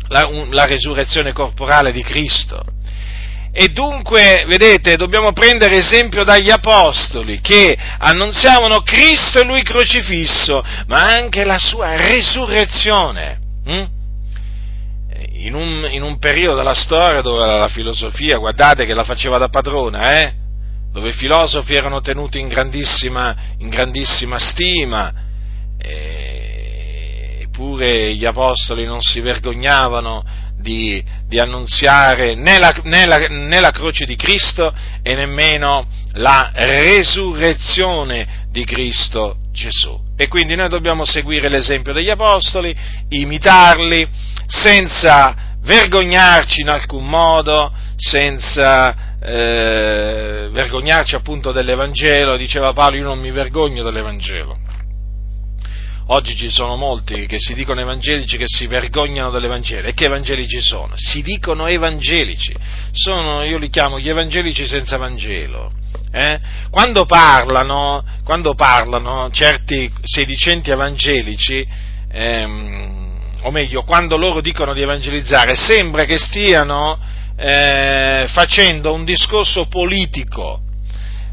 la, 0.09 0.29
la 0.49 0.65
resurrezione 0.65 1.33
corporale 1.33 1.91
di 1.91 2.03
Cristo. 2.03 2.63
E 3.51 3.69
dunque, 3.69 4.45
vedete, 4.47 4.95
dobbiamo 4.95 5.33
prendere 5.33 5.77
esempio 5.77 6.23
dagli 6.23 6.51
apostoli 6.51 7.41
che 7.41 7.75
annunziavano 7.97 8.81
Cristo 8.81 9.39
e 9.39 9.43
Lui 9.43 9.63
crocifisso, 9.63 10.63
ma 10.85 11.05
anche 11.05 11.43
la 11.43 11.57
sua 11.57 11.95
resurrezione. 11.95 13.49
Hm? 13.69 13.88
In, 15.31 15.53
un, 15.53 15.88
in 15.91 16.01
un, 16.01 16.17
periodo 16.17 16.57
della 16.57 16.73
storia 16.73 17.21
dove 17.21 17.45
la 17.45 17.67
filosofia, 17.67 18.38
guardate 18.38 18.85
che 18.85 18.93
la 18.93 19.03
faceva 19.03 19.38
da 19.38 19.49
padrona, 19.49 20.19
eh? 20.21 20.33
dove 20.91 21.09
i 21.09 21.13
filosofi 21.13 21.75
erano 21.75 22.01
tenuti 22.01 22.39
in 22.39 22.47
grandissima, 22.47 23.35
in 23.59 23.69
grandissima 23.69 24.39
stima, 24.39 25.13
eppure 27.59 28.15
gli 28.15 28.25
apostoli 28.25 28.85
non 28.85 29.01
si 29.01 29.19
vergognavano 29.19 30.23
di, 30.57 31.03
di 31.27 31.39
annunziare 31.39 32.35
né 32.35 32.57
la, 32.57 32.73
né, 32.83 33.05
la, 33.05 33.17
né 33.27 33.59
la 33.59 33.71
croce 33.71 34.05
di 34.05 34.15
Cristo 34.15 34.73
e 35.01 35.15
nemmeno 35.15 35.88
la 36.13 36.51
resurrezione 36.53 38.47
di 38.49 38.63
Cristo 38.65 39.38
Gesù. 39.51 40.00
E 40.15 40.27
quindi 40.27 40.56
noi 40.56 40.70
dobbiamo 40.70 41.06
seguire 41.06 41.50
l'esempio 41.50 41.94
degli 41.94 42.10
Apostoli, 42.10 42.75
imitarli, 43.10 44.08
senza 44.48 45.56
vergognarci 45.62 46.62
in 46.62 46.70
alcun 46.70 47.06
modo, 47.06 47.72
senza 47.96 49.18
eh, 49.22 50.50
vergognarci 50.51 51.15
appunto 51.15 51.51
dell'Evangelo, 51.51 52.38
diceva 52.38 52.74
Paolo, 52.74 52.98
io 52.98 53.03
non 53.03 53.20
mi 53.20 53.32
vergogno 53.32 53.84
dell'Evangelo. 53.84 54.58
Oggi 56.12 56.36
ci 56.36 56.50
sono 56.50 56.75
molti 56.75 57.27
che 57.27 57.38
si 57.38 57.53
dicono 57.53 57.82
evangelici 57.82 58.36
che 58.38 58.48
si 58.48 58.65
vergognano 58.65 59.29
dell'Evangelo. 59.29 59.88
E 59.88 59.94
che 59.94 60.06
evangelici 60.06 60.60
sono? 60.60 60.94
Si 60.96 61.22
dicono 61.22 61.68
evangelici. 61.68 62.56
Sono, 62.91 63.44
io 63.44 63.60
li 63.60 63.70
chiamo 63.70 64.00
gli 64.00 64.10
evangelici 64.10 64.65
senza 64.65 64.98
Vangelo. 64.98 65.72
Eh? 66.11 66.39
Quando, 66.71 67.05
parlano, 67.05 68.03
quando 68.23 68.55
parlano 68.55 69.29
certi 69.31 69.91
sedicenti 70.01 70.71
evangelici, 70.71 71.67
ehm, 72.11 73.19
o 73.41 73.51
meglio, 73.51 73.83
quando 73.83 74.17
loro 74.17 74.41
dicono 74.41 74.73
di 74.73 74.81
evangelizzare, 74.81 75.55
sembra 75.55 76.05
che 76.05 76.17
stiano 76.17 76.99
eh, 77.37 78.27
facendo 78.33 78.91
un 78.93 79.05
discorso 79.05 79.67
politico, 79.67 80.61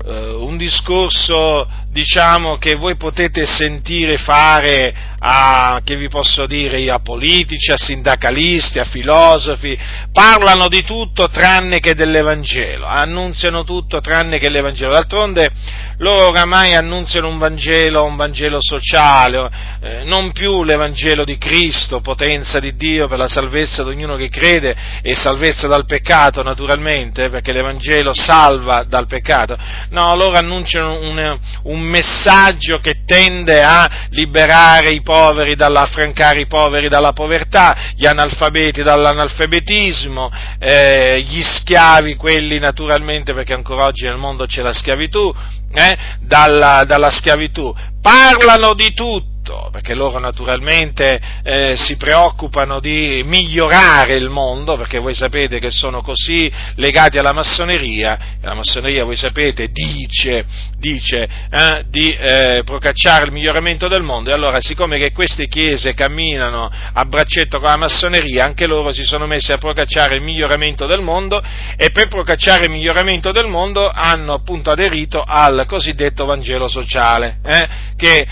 eh, 0.05 0.35
un 0.35 0.57
discorso 0.57 1.67
diciamo 1.97 2.59
che 2.59 2.75
voi 2.75 2.95
potete 2.97 3.47
sentire 3.47 4.19
fare 4.19 4.95
a, 5.19 5.81
che 5.83 5.97
vi 5.97 6.09
posso 6.09 6.45
dire 6.45 6.91
a 6.91 7.01
politici, 7.01 7.71
a 7.71 7.77
sindacalisti, 7.79 8.79
a 8.79 8.85
filosofi, 8.85 9.79
parlano 10.13 10.69
di 10.69 10.85
tutto 10.85 11.29
tranne 11.29 11.81
che 11.81 11.95
dell'Evangelo, 11.95 12.85
annunziano 12.85 13.65
tutto 13.65 14.01
tranne 14.01 14.39
che 14.39 14.51
l'Evangelo. 14.51 14.93
D'altronde 14.93 15.51
loro 15.99 16.29
oramai 16.29 16.75
annunziano 16.75 17.29
un 17.29 17.39
Vangelo, 17.39 18.05
un 18.05 18.17
Vangelo 18.17 18.59
sociale, 18.61 19.51
eh, 19.81 20.05
non 20.05 20.33
più 20.33 20.63
l'Evangelo 20.65 21.25
di 21.25 21.39
Cristo, 21.39 22.03
potenza 22.03 22.59
di 22.59 22.77
Dio 22.77 23.09
per 23.09 23.17
la 23.17 23.29
salvezza 23.29 23.83
di 23.83 23.91
ognuno 23.91 24.17
che 24.17 24.29
crede 24.29 24.77
e 25.01 25.15
salvezza 25.15 25.67
dal 25.67 25.87
peccato 25.87 26.43
naturalmente, 26.43 27.25
eh, 27.25 27.31
perché 27.31 27.53
l'Evangelo 27.53 28.13
salva 28.13 28.85
dal 28.87 29.07
peccato. 29.07 29.57
No, 29.91 30.15
loro 30.15 30.37
annunciano 30.37 31.01
un, 31.01 31.39
un 31.63 31.81
messaggio 31.87 32.79
che 32.79 33.05
tende 33.07 33.63
a 33.63 34.07
liberare 34.11 34.91
i 34.91 35.03
poveri, 35.03 35.55
dall'affrancare 35.55 36.41
i 36.41 36.47
poveri 36.47 36.89
dalla 36.89 37.13
povertà, 37.13 37.93
gli 37.95 38.07
analfabeti 38.07 38.83
dall'analfabetismo, 38.83 40.31
eh, 40.59 41.25
gli 41.27 41.43
schiavi, 41.43 42.17
quelli 42.17 42.59
naturalmente, 42.59 43.33
perché 43.33 43.55
ancora 43.55 43.85
oggi 43.85 44.05
nel 44.05 44.19
mondo 44.19 44.47
c'è 44.47 44.63
la 44.63 44.73
schiavitù, 44.73 45.33
eh, 45.73 45.97
dalla, 46.21 46.85
dalla 46.85 47.11
schiavitù. 47.11 47.75
Parlano 48.01 48.75
di 48.75 48.93
tutto 48.93 49.36
tutto, 49.47 49.69
perché 49.71 49.95
loro 49.95 50.19
naturalmente 50.19 51.21
eh, 51.45 51.75
si 51.77 51.97
preoccupano 51.97 52.81
di 52.81 53.23
migliorare 53.25 54.15
il 54.17 54.29
mondo, 54.29 54.77
perché 54.77 54.99
voi 54.99 55.15
sapete 55.15 55.61
che 55.61 55.71
sono 55.71 56.03
così 56.03 56.51
legati 56.75 57.19
alla 57.19 57.33
massoneria, 57.33 58.19
la 58.43 58.55
massoneria, 58.55 59.05
voi 59.05 59.17
sapete, 59.17 59.69
dice, 59.69 60.45
dice 60.79 61.29
eh, 61.51 61.85
di 61.89 62.11
eh, 62.11 62.63
procacciare 62.65 63.27
il 63.27 63.33
miglioramento 63.33 63.87
del 63.87 64.03
mondo, 64.03 64.31
e 64.31 64.33
allora 64.33 64.61
siccome 64.61 64.99
che 64.99 65.13
queste 65.13 65.47
chiese 65.47 65.95
camminano 65.95 66.69
a 66.93 67.05
braccetto 67.05 67.61
con 67.61 67.69
la 67.69 67.77
massoneria, 67.77 68.45
anche 68.45 68.67
loro 68.67 68.93
si 68.93 69.05
sono 69.05 69.27
messi 69.27 69.53
a 69.53 69.59
procacciare 69.59 70.17
il 70.17 70.23
miglioramento 70.23 70.87
del 70.87 71.03
mondo, 71.03 71.41
e 71.77 71.91
per 71.91 72.09
procacciare 72.09 72.65
il 72.65 72.71
miglioramento 72.71 73.31
del 73.31 73.47
mondo 73.47 73.89
hanno 73.89 74.35
appunto 74.35 74.71
aderito 74.71 75.23
al 75.23 75.65
cosiddetto 75.67 76.25
Vangelo 76.25 76.67
sociale, 76.69 77.39
eh, 77.45 77.69
che 77.97 78.27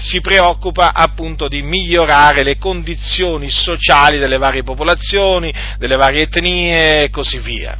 si 0.00 0.20
preoccupa 0.32 0.94
appunto 0.94 1.46
di 1.46 1.60
migliorare 1.60 2.42
le 2.42 2.56
condizioni 2.56 3.50
sociali 3.50 4.18
delle 4.18 4.38
varie 4.38 4.62
popolazioni, 4.62 5.52
delle 5.78 5.96
varie 5.96 6.22
etnie 6.22 7.02
e 7.02 7.10
così 7.10 7.38
via 7.38 7.76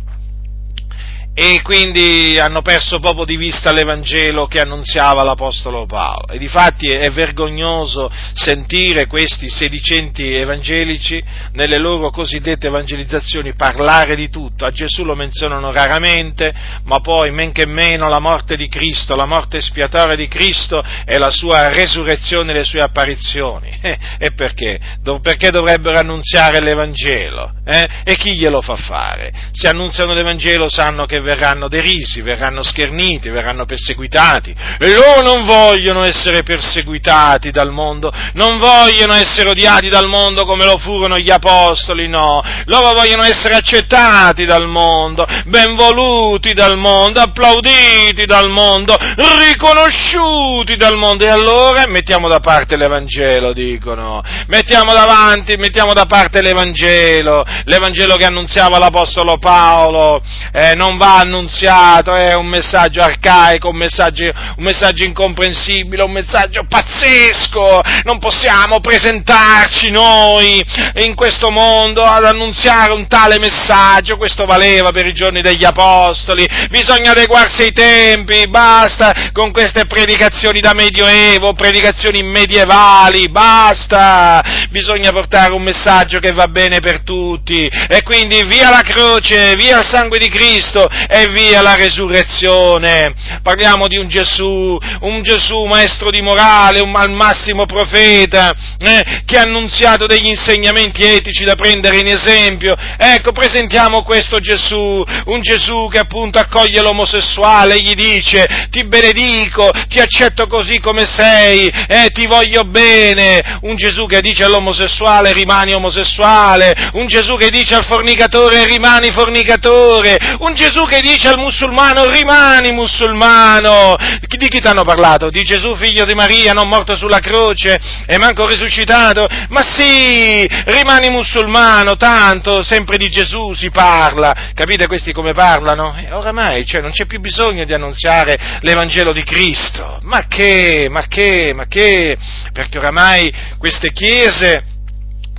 e 1.35 1.63
quindi 1.63 2.39
hanno 2.39 2.61
perso 2.61 3.01
proprio 3.01 3.25
di 3.25 3.37
vista 3.37 3.73
l'Evangelo 3.73 4.47
che 4.47 4.61
annunziava 4.61 5.23
l'Apostolo 5.23 5.87
Paolo. 5.87 6.29
E 6.29 6.37
difatti 6.37 6.89
è 6.89 7.11
vergognoso 7.11 8.11
sentire 8.35 9.07
questi 9.07 9.49
sedicenti 9.49 10.35
evangelici 10.35 11.23
nelle 11.53 11.79
loro 11.79 12.11
cosiddette 12.11 12.67
evangelizzazioni 12.67 13.55
parlare 13.55 14.15
di 14.15 14.29
tutto. 14.29 14.67
A 14.67 14.71
Gesù 14.71 15.05
lo 15.05 15.15
menzionano 15.15 15.73
raramente, 15.73 16.53
ma 16.85 17.01
poi 17.01 17.31
men 17.31 17.53
che 17.53 17.67
meno 17.67 18.09
la 18.09 18.21
morte 18.21 18.55
di 18.57 18.69
Cristo, 18.69 19.17
la 19.17 19.27
morte 19.27 19.57
espiatoria 19.57 20.17
di 20.17 20.29
Cristo 20.29 20.85
e 21.07 21.17
la 21.17 21.31
sua 21.31 21.69
resurrezione 21.69 22.51
e 22.51 22.57
le 22.57 22.65
sue 22.65 22.81
apparizioni. 22.81 23.81
Eh, 23.93 23.99
e 24.19 24.33
perché? 24.33 24.79
perché 25.23 25.51
dovrebbero 25.51 25.99
annunziare 25.99 26.61
l'Evangelo? 26.61 27.53
Eh? 27.65 27.89
E 28.05 28.17
chi 28.17 28.37
glielo 28.37 28.61
fa 28.61 28.77
fare? 28.77 29.33
Se 29.51 29.67
annunziano 29.67 30.15
l'Evangelo 30.15 30.69
sanno 30.71 31.05
che 31.05 31.21
verranno 31.23 31.69
derisi, 31.69 32.21
verranno 32.21 32.63
scherniti, 32.63 33.31
verranno 33.31 33.65
perseguitati. 33.65 34.55
Loro 34.79 35.23
non 35.23 35.45
vogliono 35.45 36.05
essere 36.05 36.43
perseguitati 36.43 37.51
dal 37.51 37.71
mondo, 37.71 38.13
non 38.35 38.59
vogliono 38.59 39.15
essere 39.15 39.51
odiati 39.51 39.89
dal 39.89 40.09
mondo 40.09 40.45
come 40.45 40.65
lo 40.65 40.77
furono 40.77 41.19
gli 41.19 41.31
apostoli, 41.31 42.09
no. 42.09 42.43
Loro 42.67 42.93
vogliono 42.93 43.23
essere 43.23 43.55
accettati 43.55 44.45
dal 44.45 44.67
mondo, 44.67 45.27
benvoluti 45.47 46.53
dal 46.53 46.77
mondo, 46.77 47.21
applauditi 47.21 48.25
dal 48.27 48.51
mondo, 48.51 48.97
riconosciuti 49.39 50.77
dal 50.77 50.97
mondo. 50.97 51.25
E 51.25 51.29
allora 51.29 51.85
mettiamo 51.87 52.29
da 52.29 52.41
parte 52.41 52.77
l'Evangelo, 52.77 53.53
dicono. 53.53 54.23
Mettiamo 54.49 54.93
davanti, 54.93 55.57
mettiamo 55.57 55.93
da 55.93 56.07
parte 56.07 56.43
l'Evangelo, 56.43 57.45
l'Evangelo 57.65 58.17
che 58.17 58.25
annunziava 58.25 58.79
l'Apostolo 58.79 59.39
Paolo, 59.39 60.23
eh, 60.53 60.75
non 60.75 60.97
va 60.97 61.12
annunziato, 61.17 62.15
è 62.15 62.35
un 62.35 62.47
messaggio 62.47 63.01
arcaico, 63.01 63.69
un 63.69 63.77
messaggio, 63.77 64.25
un 64.25 64.65
messaggio 64.65 65.05
incomprensibile, 65.05 66.03
un 66.03 66.13
messaggio 66.13 66.67
pazzesco, 66.69 67.81
non 68.05 68.19
possiamo 68.19 68.81
presentarci 68.81 69.91
noi 69.91 70.65
in 70.97 71.15
questo 71.15 71.51
mondo 71.51 72.03
ad 72.03 72.25
annunziare 72.25 72.93
un 72.93 73.07
tale 73.07 73.39
messaggio, 73.39 74.17
questo 74.17 74.45
valeva 74.45 74.91
per 74.91 75.07
i 75.07 75.15
giorni 75.15 75.41
degli 75.43 75.65
Apostoli, 75.65 76.47
bisogna 76.69 77.13
adeguarsi 77.13 77.63
ai 77.63 77.73
tempi, 77.73 78.49
basta 78.49 79.31
con 79.33 79.53
queste 79.53 79.87
predicazioni 79.87 80.61
da 80.61 80.75
medioevo, 80.75 81.55
predicazioni 81.55 82.23
medievali, 82.23 83.29
basta, 83.29 84.67
bisogna 84.71 85.11
portare 85.13 85.53
un 85.53 85.63
messaggio 85.63 86.19
che 86.19 86.33
va 86.33 86.49
bene 86.49 86.81
per 86.81 87.03
tutti. 87.03 87.67
E 87.89 88.03
quindi 88.03 88.43
via 88.45 88.71
la 88.71 88.83
croce, 88.83 89.55
via 89.57 89.79
il 89.79 89.87
sangue 89.87 90.19
di 90.19 90.29
Cristo 90.29 90.89
e 91.09 91.29
via 91.29 91.63
la 91.63 91.75
resurrezione. 91.75 93.15
Parliamo 93.43 93.89
di 93.89 93.99
un 93.99 94.09
Gesù, 94.09 94.79
un 95.01 95.23
Gesù 95.23 95.65
maestro 95.65 96.11
di 96.11 96.21
morale, 96.21 96.81
un 96.81 96.95
al 96.95 97.11
massimo 97.11 97.67
profeta, 97.67 98.53
eh, 98.79 99.23
che 99.25 99.39
ha 99.39 99.43
annunziato 99.43 100.07
degli 100.07 100.27
insegnamenti 100.27 101.05
etici 101.05 101.45
da 101.45 101.55
prendere 101.55 101.99
in 101.99 102.07
esempio. 102.07 102.75
Ecco, 102.97 103.33
presentiamo 103.33 104.03
questo 104.03 104.39
Gesù, 104.39 105.05
un 105.27 105.41
Gesù 105.41 105.89
che 105.91 105.99
appunto 105.99 106.39
accoglie 106.39 106.81
l'omosessuale, 106.83 107.81
gli 107.81 107.95
dice 107.95 108.69
ti 108.71 108.85
benedico, 108.85 109.71
ti 109.89 110.01
accetto 110.01 110.47
così 110.47 110.79
come 110.81 111.05
sei, 111.05 111.69
eh, 111.89 112.11
ti 112.13 112.27
voglio 112.27 112.63
bene. 112.65 113.59
Un 113.63 113.77
Gesù 113.77 114.07
che 114.07 114.21
dice 114.21 114.45
all'omosessuale 114.45 115.33
rimani 115.33 115.73
omosessuale, 115.73 116.91
un 116.95 117.07
Gesù 117.07 117.37
che 117.37 117.51
dice 117.51 117.75
al 117.75 117.85
fornicatore 117.85 118.65
rimani 118.65 119.11
fornicatore, 119.11 120.37
un 120.41 120.55
Gesù 120.55 120.85
che 120.93 121.01
dice 121.01 121.29
al 121.29 121.39
musulmano 121.39 122.05
rimani 122.11 122.71
musulmano. 122.73 123.97
Di 124.29 124.49
chi 124.49 124.61
ti 124.61 124.67
hanno 124.67 124.85
parlato? 124.85 125.31
Di 125.31 125.43
Gesù 125.43 125.75
figlio 125.77 126.05
di 126.05 126.15
Maria, 126.15 126.53
non 126.53 126.69
morto 126.69 126.97
sulla 126.97 127.19
croce 127.19 127.81
e 128.05 128.19
manco 128.19 128.47
risuscitato? 128.47 129.27
Ma 129.49 129.63
sì, 129.63 130.47
rimani 130.67 131.09
musulmano, 131.09 131.97
tanto 131.97 132.63
sempre 132.63 132.99
di 132.99 133.09
Gesù 133.09 133.55
si 133.55 133.71
parla. 133.71 134.51
Capite 134.53 134.87
questi 134.87 135.13
come 135.13 135.33
parlano? 135.33 135.95
E 135.97 136.13
oramai 136.13 136.67
cioè, 136.67 136.83
non 136.83 136.91
c'è 136.91 137.07
più 137.07 137.21
bisogno 137.21 137.65
di 137.65 137.73
annunziare 137.73 138.59
l'Evangelo 138.61 139.13
di 139.13 139.23
Cristo. 139.23 139.99
Ma 140.03 140.27
che, 140.27 140.89
ma 140.91 141.07
che, 141.09 141.53
ma 141.55 141.65
che? 141.67 142.19
Perché 142.53 142.77
oramai 142.77 143.33
queste 143.57 143.93
chiese 143.93 144.72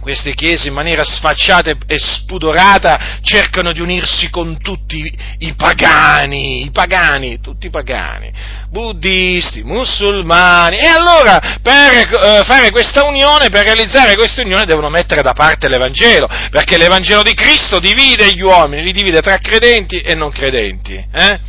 queste 0.04 0.34
chiese 0.36 0.68
in 0.68 0.74
maniera 0.74 1.04
sfacciata 1.04 1.72
e 1.72 1.98
spudorata 1.98 3.20
cercano 3.22 3.72
di 3.72 3.80
unirsi 3.80 4.30
con 4.30 4.60
tutti 4.62 5.12
i 5.40 5.56
pagani, 5.56 6.66
i 6.66 6.72
pagani, 6.72 7.40
tutti 7.40 7.68
i 7.68 7.70
pagani, 7.70 8.32
buddisti, 8.70 9.64
musulmani, 9.64 10.78
e 10.78 10.86
allora 10.86 11.40
per 11.62 12.14
eh, 12.14 12.44
fare 12.44 12.70
questa 12.70 13.06
unione, 13.06 13.50
per 13.50 13.64
realizzare 13.64 14.16
questa 14.16 14.42
unione 14.42 14.66
devono 14.66 14.90
mettere 14.90 15.22
da 15.22 15.34
parte 15.34 15.70
l'Evangelo, 15.70 16.28
perché 16.52 16.78
l'Evangelo 16.78 17.24
di 17.24 17.34
Cristo 17.34 17.80
divide 17.80 18.34
gli 18.34 18.42
uomini, 18.42 18.84
li 18.84 18.92
divide 18.92 19.22
tra 19.22 19.38
credenti 19.38 20.02
e 20.02 20.14
non 20.16 20.32
credenti, 20.32 20.94
eh? 20.94 21.40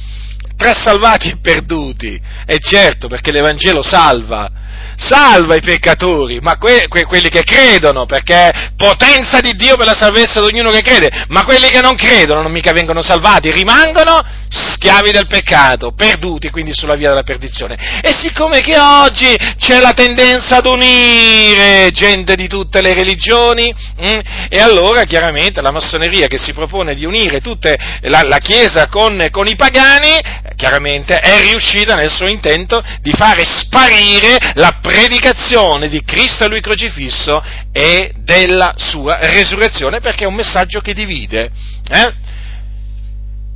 tra 0.57 0.73
salvati 0.73 1.31
e 1.31 1.39
perduti, 1.43 2.19
e 2.47 2.59
certo 2.61 3.09
perché 3.09 3.33
l'Evangelo 3.33 3.83
salva, 3.83 4.49
salva 4.97 5.57
i 5.57 5.61
peccatori, 5.61 6.41
ma 6.41 6.57
que, 6.57 6.87
que, 6.89 7.05
quelli 7.05 7.29
che 7.29 7.45
credono, 7.45 8.07
perché 8.07 8.73
potenza 8.77 9.41
di 9.41 9.55
Dio 9.55 9.77
per 9.77 9.87
la 9.87 9.95
salvezza 9.95 10.41
di 10.41 10.47
ognuno 10.47 10.71
che 10.71 10.83
crede, 10.83 11.25
ma 11.29 11.45
quelli 11.45 11.69
che 11.69 11.81
non 11.81 11.95
credono 11.97 12.43
non 12.43 12.53
mica 12.53 12.73
vengono 12.73 13.03
salvati, 13.03 13.51
rimangono 13.51 14.23
schiavi 14.49 15.11
del 15.11 15.27
peccato, 15.27 15.93
perduti 15.93 16.51
quindi 16.51 16.73
sulla 16.75 16.95
via 16.95 17.09
della 17.09 17.23
perdizione. 17.23 18.01
E 18.03 18.15
siccome 18.15 18.61
che 18.61 18.79
oggi 18.79 19.35
c'è 19.59 19.81
la 19.81 19.93
tendenza 19.93 20.59
ad 20.59 20.67
unire 20.67 21.91
gente 21.93 22.35
di 22.35 22.47
tutte 22.47 22.81
le 22.81 22.95
religioni, 22.95 23.73
mh, 23.97 24.05
mm, 24.05 24.19
e 24.49 24.59
allora 24.59 25.05
chiaramente 25.05 25.61
la 25.61 25.73
massoneria 25.73 26.27
che 26.27 26.39
si 26.39 26.53
propone 26.53 26.95
di 26.95 27.05
unire 27.05 27.41
tutta 27.41 27.75
la, 28.03 28.23
la 28.23 28.39
Chiesa 28.39 28.89
con, 28.89 29.29
con 29.31 29.47
i 29.47 29.57
pagani, 29.57 30.13
chiaramente 30.57 31.19
è 31.19 31.41
riuscita 31.43 31.95
nel 31.95 32.11
suo 32.11 32.27
intento 32.27 32.83
di 33.01 33.13
fare 33.13 33.45
sparire 33.45 34.39
la 34.55 34.79
predicazione 34.85 35.89
di 35.89 36.05
Cristo 36.05 36.45
e 36.45 36.49
lui 36.49 36.61
crocifisso 36.61 37.43
e 37.73 38.13
della 38.19 38.75
sua 38.77 39.17
resurrezione 39.17 40.01
perché 40.01 40.25
è 40.25 40.27
un 40.27 40.35
messaggio 40.35 40.81
che 40.81 40.93
divide. 40.93 41.51
Eh? 41.89 42.15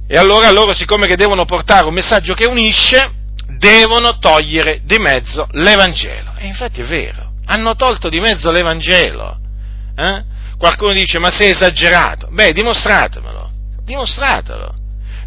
E 0.09 0.17
allora 0.17 0.51
loro, 0.51 0.73
siccome 0.73 1.07
che 1.07 1.17
devono 1.17 1.45
portare 1.45 1.87
un 1.87 1.93
messaggio 1.93 2.33
che 2.33 2.47
unisce, 2.47 3.13
devono 3.59 4.19
togliere 4.19 4.81
di 4.85 4.97
mezzo 4.97 5.47
l'Evangelo. 5.51 6.33
E 6.39 6.47
infatti 6.47 6.81
è 6.81 6.87
vero, 6.87 7.33
hanno 7.45 7.77
tolto 7.77 8.09
di 8.09 8.21
mezzo 8.21 8.51
l'Evangelo. 8.51 9.39
Eh? 9.95 10.25
Qualcuno 10.57 10.95
dice, 10.95 11.19
ma 11.19 11.29
sei 11.29 11.51
esagerato. 11.51 12.29
Beh, 12.31 12.53
dimostratemelo, 12.53 13.51
dimostratelo. 13.85 14.75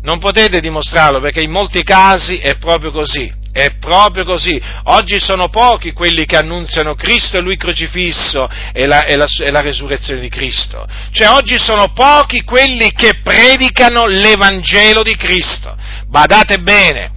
Non 0.02 0.18
potete 0.18 0.60
dimostrarlo 0.62 1.20
perché 1.20 1.44
in 1.44 1.52
molti 1.52 1.84
casi 1.84 2.40
è 2.40 2.58
proprio 2.58 2.90
così. 2.90 3.32
È 3.52 3.76
proprio 3.80 4.24
così. 4.24 4.62
Oggi 4.84 5.20
sono 5.20 5.50
pochi 5.50 5.92
quelli 5.92 6.26
che 6.26 6.38
annunziano 6.38 6.96
Cristo 6.96 7.38
e 7.38 7.42
Lui 7.42 7.58
crocifisso 7.58 8.50
e 8.72 8.86
la, 8.86 9.04
e, 9.04 9.18
la, 9.18 9.26
e 9.26 9.52
la, 9.52 9.62
resurrezione 9.62 10.22
di 10.22 10.30
Cristo. 10.30 10.88
Cioè 11.12 11.28
oggi 11.30 11.60
sono 11.60 11.92
pochi 11.92 12.44
quelli 12.44 12.94
che 12.94 13.20
predicano 13.22 14.06
l'Evangelo 14.06 15.04
di 15.04 15.16
Cristo. 15.16 15.76
Badate 16.08 16.60
bene, 16.60 17.12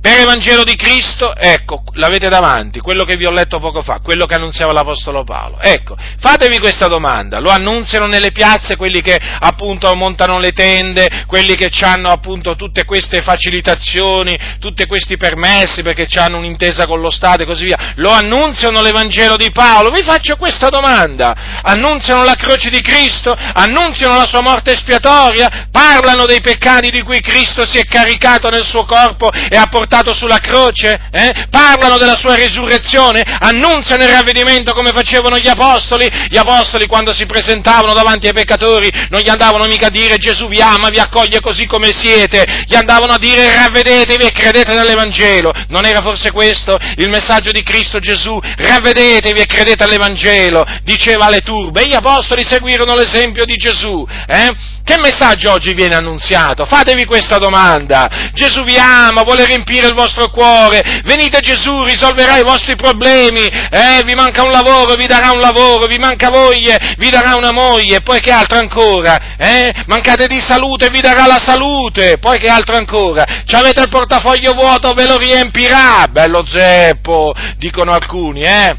per 0.00 0.20
Evangelo 0.20 0.62
di 0.62 0.76
Cristo, 0.76 1.34
ecco, 1.34 1.82
l'avete 1.94 2.28
davanti, 2.28 2.80
quello 2.80 3.04
che 3.04 3.16
vi 3.16 3.26
ho 3.26 3.30
letto 3.30 3.58
poco 3.58 3.82
fa, 3.82 4.00
quello 4.00 4.26
che 4.26 4.36
annunziava 4.36 4.72
l'Apostolo 4.72 5.24
Paolo. 5.24 5.58
Ecco, 5.60 5.96
fatevi 6.20 6.58
questa 6.58 6.86
domanda, 6.86 7.40
lo 7.40 7.50
annunziano 7.50 8.06
nelle 8.06 8.30
piazze 8.30 8.76
quelli 8.76 9.00
che 9.00 9.18
appunto 9.40 9.92
montano 9.94 10.38
le 10.38 10.52
tende, 10.52 11.24
quelli 11.26 11.56
che 11.56 11.70
hanno 11.84 12.10
appunto 12.10 12.54
tutte 12.54 12.84
queste 12.84 13.22
facilitazioni, 13.22 14.38
tutti 14.60 14.86
questi 14.86 15.16
permessi 15.16 15.82
perché 15.82 16.06
hanno 16.18 16.38
un'intesa 16.38 16.86
con 16.86 17.00
lo 17.00 17.10
Stato 17.10 17.42
e 17.42 17.46
così 17.46 17.64
via, 17.64 17.94
lo 17.96 18.10
annunziano 18.10 18.80
l'Evangelo 18.80 19.36
di 19.36 19.50
Paolo? 19.50 19.90
Vi 19.90 20.02
faccio 20.02 20.36
questa 20.36 20.68
domanda, 20.68 21.60
annunziano 21.62 22.22
la 22.22 22.34
croce 22.34 22.70
di 22.70 22.80
Cristo, 22.80 23.36
annunziano 23.36 24.16
la 24.16 24.26
sua 24.26 24.42
morte 24.42 24.72
espiatoria, 24.72 25.68
parlano 25.70 26.24
dei 26.24 26.40
peccati 26.40 26.90
di 26.90 27.02
cui 27.02 27.20
Cristo 27.20 27.66
si 27.66 27.78
è 27.78 27.84
caricato 27.84 28.48
nel 28.48 28.64
suo 28.64 28.84
corpo 28.84 29.30
e 29.30 29.56
ha 29.56 29.66
portato 29.66 29.86
portato 29.98 30.14
sulla 30.14 30.38
croce, 30.38 30.98
eh? 31.10 31.46
parlano 31.50 31.98
della 31.98 32.16
sua 32.16 32.34
risurrezione, 32.34 33.22
annunziano 33.22 34.04
il 34.04 34.10
ravvedimento 34.10 34.72
come 34.72 34.90
facevano 34.92 35.38
gli 35.38 35.48
apostoli. 35.48 36.08
Gli 36.28 36.36
apostoli 36.36 36.86
quando 36.86 37.12
si 37.12 37.26
presentavano 37.26 37.92
davanti 37.92 38.26
ai 38.26 38.32
peccatori 38.32 38.90
non 39.10 39.20
gli 39.20 39.28
andavano 39.28 39.66
mica 39.66 39.86
a 39.86 39.90
dire 39.90 40.16
Gesù 40.16 40.48
vi 40.48 40.60
ama, 40.60 40.88
vi 40.88 40.98
accoglie 40.98 41.40
così 41.40 41.66
come 41.66 41.92
siete, 41.92 42.64
gli 42.66 42.74
andavano 42.74 43.14
a 43.14 43.18
dire 43.18 43.54
ravvedetevi 43.54 44.24
e 44.24 44.32
credete 44.32 44.74
nell'Evangelo. 44.74 45.52
Non 45.68 45.84
era 45.84 46.00
forse 46.00 46.30
questo 46.30 46.76
il 46.96 47.08
messaggio 47.08 47.50
di 47.50 47.62
Cristo 47.62 47.98
Gesù? 47.98 48.38
Ravvedetevi 48.40 49.40
e 49.40 49.46
credete 49.46 49.84
all'Evangelo, 49.84 50.64
diceva 50.82 51.26
alle 51.26 51.40
turbe. 51.40 51.82
E 51.82 51.88
gli 51.88 51.94
apostoli 51.94 52.44
seguirono 52.44 52.94
l'esempio 52.94 53.44
di 53.44 53.56
Gesù. 53.56 54.06
Eh? 54.26 54.76
Che 54.88 54.96
messaggio 54.96 55.52
oggi 55.52 55.74
viene 55.74 55.96
annunziato? 55.96 56.64
Fatevi 56.64 57.04
questa 57.04 57.36
domanda. 57.36 58.30
Gesù 58.32 58.64
vi 58.64 58.78
ama, 58.78 59.22
vuole 59.22 59.44
riempire 59.44 59.86
il 59.86 59.92
vostro 59.92 60.30
cuore. 60.30 61.02
Venite 61.04 61.40
Gesù, 61.40 61.82
risolverà 61.82 62.38
i 62.38 62.42
vostri 62.42 62.74
problemi. 62.74 63.42
Eh, 63.42 64.02
vi 64.06 64.14
manca 64.14 64.44
un 64.44 64.50
lavoro, 64.50 64.94
vi 64.94 65.06
darà 65.06 65.30
un 65.32 65.40
lavoro. 65.40 65.84
Vi 65.84 65.98
manca 65.98 66.30
moglie, 66.30 66.94
vi 66.96 67.10
darà 67.10 67.36
una 67.36 67.52
moglie. 67.52 68.00
Poi 68.00 68.20
che 68.20 68.32
altro 68.32 68.56
ancora? 68.56 69.36
Eh? 69.36 69.74
Mancate 69.88 70.26
di 70.26 70.40
salute, 70.40 70.88
vi 70.88 71.02
darà 71.02 71.26
la 71.26 71.38
salute. 71.38 72.16
Poi 72.16 72.38
che 72.38 72.48
altro 72.48 72.76
ancora? 72.76 73.26
Ci 73.44 73.56
avete 73.56 73.82
il 73.82 73.90
portafoglio 73.90 74.54
vuoto, 74.54 74.94
ve 74.94 75.06
lo 75.06 75.18
riempirà. 75.18 76.06
Bello 76.08 76.46
zeppo, 76.46 77.34
dicono 77.58 77.92
alcuni, 77.92 78.40
eh? 78.40 78.74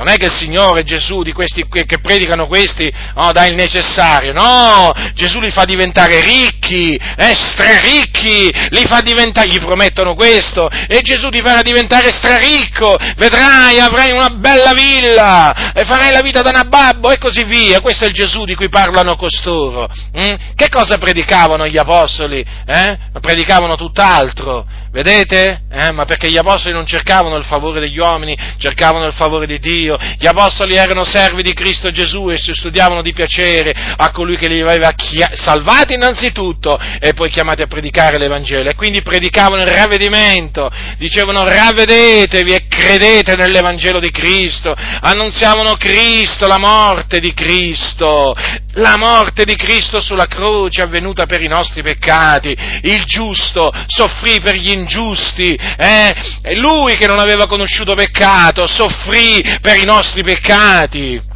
Non 0.00 0.08
è 0.08 0.16
che 0.16 0.26
il 0.26 0.32
Signore 0.32 0.82
Gesù 0.82 1.20
di 1.20 1.34
questi 1.34 1.66
che, 1.68 1.84
predicano 2.00 2.46
questi 2.46 2.90
oh, 3.16 3.32
dà 3.32 3.44
il 3.44 3.54
necessario, 3.54 4.32
no, 4.32 4.90
Gesù 5.12 5.40
li 5.40 5.50
fa 5.50 5.66
diventare 5.66 6.22
ricchi, 6.22 6.94
eh, 6.94 7.34
straricchi, 7.34 8.50
li 8.70 8.86
fa 8.86 9.02
diventare, 9.02 9.48
gli 9.48 9.60
promettono 9.60 10.14
questo, 10.14 10.70
e 10.70 11.02
Gesù 11.02 11.28
ti 11.28 11.42
farà 11.42 11.60
diventare 11.60 12.10
straricco, 12.12 12.96
vedrai, 13.16 13.78
avrai 13.78 14.12
una 14.12 14.30
bella 14.30 14.72
villa, 14.72 15.74
e 15.74 15.84
farai 15.84 16.12
la 16.12 16.22
vita 16.22 16.40
da 16.40 16.50
nababbo 16.50 17.10
e 17.10 17.18
così 17.18 17.44
via, 17.44 17.82
questo 17.82 18.04
è 18.04 18.08
il 18.08 18.14
Gesù 18.14 18.46
di 18.46 18.54
cui 18.54 18.70
parlano 18.70 19.16
costoro. 19.16 19.86
Mm? 20.18 20.54
Che 20.54 20.68
cosa 20.70 20.96
predicavano 20.96 21.66
gli 21.66 21.76
apostoli? 21.76 22.42
Eh? 22.64 22.98
Predicavano 23.20 23.76
tutt'altro, 23.76 24.64
vedete? 24.90 25.62
Eh? 25.70 25.92
Ma 25.92 26.04
perché 26.04 26.30
gli 26.30 26.36
apostoli 26.36 26.74
non 26.74 26.86
cercavano 26.86 27.36
il 27.36 27.44
favore 27.44 27.80
degli 27.80 27.98
uomini, 27.98 28.36
cercavano 28.58 29.06
il 29.06 29.12
favore 29.12 29.46
di 29.46 29.58
Dio. 29.58 29.96
Gli 30.18 30.26
apostoli 30.26 30.76
erano 30.76 31.04
servi 31.04 31.42
di 31.42 31.52
Cristo 31.52 31.90
Gesù 31.90 32.28
e 32.28 32.38
si 32.38 32.52
studiavano 32.52 33.02
di 33.02 33.12
piacere 33.12 33.72
a 33.96 34.10
colui 34.10 34.36
che 34.36 34.48
li 34.48 34.60
aveva 34.60 34.90
chia- 34.92 35.30
salvati 35.34 35.94
innanzitutto 35.94 36.78
e 36.98 37.12
poi 37.12 37.30
chiamati 37.30 37.62
a 37.62 37.66
predicare 37.66 38.18
l'Evangelo. 38.18 38.68
E 38.68 38.74
quindi 38.74 39.02
predicavano 39.02 39.62
il 39.62 39.68
ravvedimento, 39.68 40.70
dicevano 40.98 41.44
ravvedetevi 41.44 42.52
e 42.52 42.66
credete 42.66 43.36
nell'Evangelo 43.36 44.00
di 44.00 44.10
Cristo, 44.10 44.74
annunziavano 44.74 45.76
Cristo, 45.76 46.46
la 46.46 46.58
morte 46.58 47.20
di 47.20 47.32
Cristo, 47.32 48.34
la 48.74 48.96
morte 48.96 49.44
di 49.44 49.56
Cristo 49.56 50.00
sulla 50.00 50.26
croce 50.26 50.82
avvenuta 50.82 51.26
per 51.26 51.42
i 51.42 51.48
nostri 51.48 51.82
peccati, 51.82 52.56
il 52.82 53.02
giusto 53.04 53.72
soffrì 53.86 54.40
per 54.40 54.54
gli 54.54 54.70
ingiusti, 54.80 55.54
eh? 55.54 56.14
lui 56.56 56.96
che 56.96 57.06
non 57.06 57.18
aveva 57.18 57.46
conosciuto 57.46 57.94
peccato 57.94 58.66
soffrì 58.66 59.42
per 59.60 59.76
i 59.76 59.84
nostri 59.84 60.22
peccati. 60.22 61.29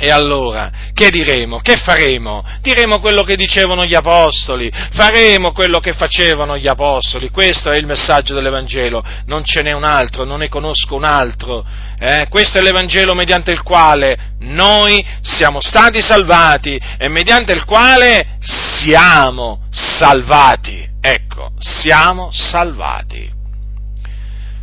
E 0.00 0.10
allora, 0.10 0.70
che 0.92 1.10
diremo? 1.10 1.58
Che 1.58 1.76
faremo? 1.76 2.44
Diremo 2.60 3.00
quello 3.00 3.24
che 3.24 3.34
dicevano 3.34 3.84
gli 3.84 3.96
apostoli, 3.96 4.70
faremo 4.92 5.50
quello 5.50 5.80
che 5.80 5.92
facevano 5.92 6.56
gli 6.56 6.68
apostoli, 6.68 7.30
questo 7.30 7.72
è 7.72 7.76
il 7.76 7.86
messaggio 7.86 8.32
dell'Evangelo, 8.32 9.04
non 9.26 9.42
ce 9.42 9.62
n'è 9.62 9.72
un 9.72 9.82
altro, 9.82 10.22
non 10.22 10.38
ne 10.38 10.48
conosco 10.48 10.94
un 10.94 11.02
altro. 11.02 11.66
Eh? 11.98 12.28
Questo 12.28 12.58
è 12.58 12.60
l'Evangelo 12.60 13.12
mediante 13.14 13.50
il 13.50 13.62
quale 13.62 14.34
noi 14.38 15.04
siamo 15.20 15.60
stati 15.60 16.00
salvati 16.00 16.80
e 16.96 17.08
mediante 17.08 17.52
il 17.52 17.64
quale 17.64 18.38
siamo 18.38 19.62
salvati. 19.70 20.88
Ecco, 21.00 21.50
siamo 21.58 22.28
salvati. 22.30 23.28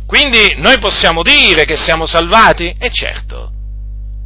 Quindi 0.06 0.54
noi 0.56 0.78
possiamo 0.78 1.22
dire 1.22 1.66
che 1.66 1.76
siamo 1.76 2.06
salvati? 2.06 2.74
E 2.78 2.90
certo, 2.90 3.50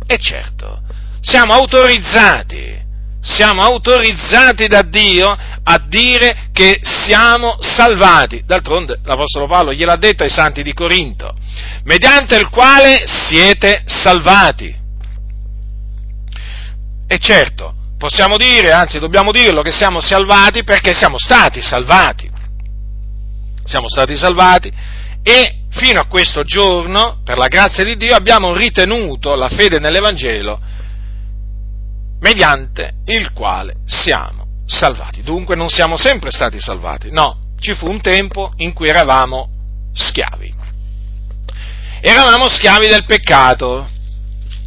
e 0.07 0.17
certo 0.19 0.83
siamo 1.21 1.53
autorizzati, 1.53 2.79
siamo 3.21 3.63
autorizzati 3.63 4.67
da 4.67 4.83
Dio 4.83 5.37
a 5.63 5.85
dire 5.87 6.49
che 6.53 6.81
siamo 6.83 7.59
salvati. 7.61 8.43
D'altronde 8.45 8.99
l'Apostolo 9.05 9.47
Paolo 9.47 9.73
gliel'ha 9.73 9.97
detto 9.97 10.23
ai 10.23 10.31
santi 10.31 10.63
di 10.63 10.73
Corinto, 10.73 11.35
mediante 11.85 12.37
il 12.37 12.49
quale 12.49 13.05
siete 13.07 13.83
salvati. 13.87 14.79
E 17.07 17.19
certo, 17.19 17.75
possiamo 17.99 18.37
dire, 18.37 18.73
anzi 18.73 18.99
dobbiamo 18.99 19.33
dirlo, 19.33 19.63
che 19.63 19.73
siamo 19.73 20.01
salvati 20.01 20.65
perché 20.65 20.95
siamo 20.95 21.19
stati 21.19 21.61
salvati. 21.61 22.31
Siamo 23.65 23.89
stati 23.89 24.17
salvati 24.17 24.73
e 25.23 25.57
fino 25.71 26.01
a 26.01 26.07
questo 26.07 26.43
giorno, 26.43 27.21
per 27.25 27.37
la 27.37 27.47
grazia 27.47 27.85
di 27.85 27.97
Dio, 27.97 28.15
abbiamo 28.15 28.55
ritenuto 28.55 29.35
la 29.35 29.49
fede 29.49 29.79
nell'Evangelo 29.79 30.79
mediante 32.21 32.93
il 33.07 33.33
quale 33.33 33.77
siamo 33.87 34.47
salvati. 34.67 35.23
Dunque 35.23 35.57
non 35.57 35.69
siamo 35.69 35.97
sempre 35.97 36.31
stati 36.31 36.61
salvati, 36.61 37.11
no, 37.11 37.55
ci 37.59 37.75
fu 37.75 37.89
un 37.89 38.01
tempo 38.01 38.53
in 38.57 38.73
cui 38.73 38.89
eravamo 38.89 39.49
schiavi. 39.93 40.55
Eravamo 42.01 42.49
schiavi 42.49 42.87
del 42.87 43.05
peccato, 43.05 43.87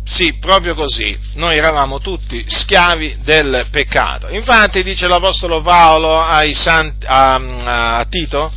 sì, 0.06 0.38
proprio 0.38 0.76
così, 0.76 1.18
noi 1.36 1.58
eravamo 1.58 2.00
tutti 2.00 2.44
schiavi 2.48 3.20
del 3.24 3.68
peccato. 3.72 4.30
Infatti 4.30 4.84
dice 4.84 5.08
l'Apostolo 5.08 5.62
Paolo 5.62 6.24
santi, 6.52 7.06
a, 7.08 7.98
a 7.98 8.06
Tito, 8.06 8.52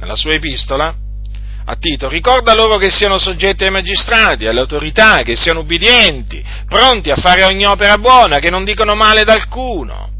nella 0.00 0.16
sua 0.16 0.34
epistola, 0.34 0.94
a 1.70 1.76
Tito, 1.78 2.08
ricorda 2.08 2.52
loro 2.52 2.78
che 2.78 2.90
siano 2.90 3.16
soggetti 3.16 3.62
ai 3.62 3.70
magistrati, 3.70 4.46
alle 4.46 4.58
autorità, 4.58 5.22
che 5.22 5.36
siano 5.36 5.60
ubbidienti, 5.60 6.44
pronti 6.66 7.10
a 7.10 7.14
fare 7.14 7.44
ogni 7.44 7.64
opera 7.64 7.96
buona, 7.96 8.40
che 8.40 8.50
non 8.50 8.64
dicono 8.64 8.96
male 8.96 9.20
ad 9.20 9.28
alcuno, 9.28 10.10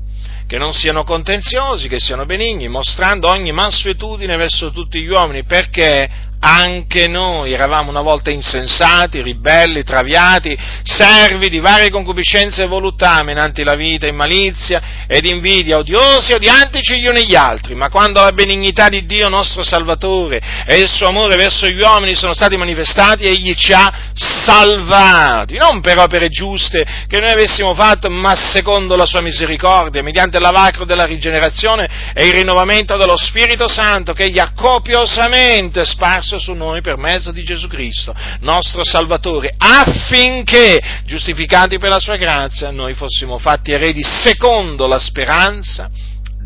che 0.46 0.58
non 0.58 0.72
siano 0.72 1.02
contenziosi, 1.02 1.88
che 1.88 1.98
siano 1.98 2.24
benigni, 2.24 2.68
mostrando 2.68 3.28
ogni 3.28 3.50
mansuetudine 3.50 4.36
verso 4.36 4.70
tutti 4.70 5.00
gli 5.02 5.08
uomini, 5.08 5.42
perché 5.42 6.08
anche 6.40 7.07
noi 7.07 7.53
eravamo 7.53 7.90
una 7.90 8.00
volta 8.00 8.31
insensati, 8.31 9.20
ribelli, 9.20 9.83
traviati, 9.83 10.57
servi 10.83 11.50
di 11.50 11.59
varie 11.59 11.90
concupiscenze 11.90 12.64
e 12.64 12.66
voluttà, 12.66 13.22
menanti 13.22 13.62
la 13.62 13.74
vita 13.74 14.07
in 14.07 14.16
malizia 14.16 14.81
ed 15.07 15.26
invidia, 15.26 15.76
odiosi, 15.76 16.33
odiantici 16.33 16.98
gli 16.98 17.07
uni 17.07 17.26
gli 17.26 17.35
altri, 17.35 17.74
ma 17.74 17.90
quando 17.90 18.22
la 18.22 18.33
benignità 18.33 18.88
di 18.88 19.05
Dio 19.05 19.29
nostro 19.29 19.62
Salvatore 19.62 20.40
e 20.66 20.79
il 20.79 20.88
suo 20.88 21.09
amore 21.09 21.37
verso 21.37 21.66
gli 21.66 21.81
uomini 21.81 22.14
sono 22.14 22.33
stati 22.33 22.57
manifestati, 22.57 23.24
egli 23.24 23.55
ci 23.55 23.72
ha 23.72 23.92
salvati, 24.14 25.57
non 25.57 25.81
per 25.81 25.98
opere 25.98 26.29
giuste 26.29 26.85
che 27.07 27.20
noi 27.20 27.31
avessimo 27.31 27.74
fatto, 27.74 28.09
ma 28.09 28.35
secondo 28.35 28.96
la 28.96 29.05
sua 29.05 29.20
misericordia, 29.20 30.03
mediante 30.03 30.40
lavacro 30.40 30.87
della 30.87 31.05
rigenerazione 31.05 32.12
e 32.14 32.26
il 32.26 32.33
rinnovamento 32.33 32.96
dello 32.96 33.16
Spirito 33.16 33.68
Santo 33.68 34.14
che 34.14 34.24
egli 34.24 34.38
ha 34.38 34.53
copiosamente 34.55 35.85
sparso 35.85 36.30
messo 36.31 36.38
su 36.38 36.53
noi 36.53 36.81
per 36.81 36.97
mezzo 36.97 37.33
di 37.33 37.43
Gesù 37.43 37.66
Cristo, 37.66 38.14
nostro 38.40 38.85
Salvatore, 38.85 39.53
affinché, 39.57 40.81
giustificati 41.05 41.79
per 41.79 41.88
la 41.88 41.99
sua 41.99 42.16
grazia, 42.16 42.71
noi 42.71 42.95
fossimo 42.95 43.38
fatti 43.38 43.73
eredi 43.73 44.03
secondo 44.03 44.87
la 44.87 45.01
speranza 45.01 45.90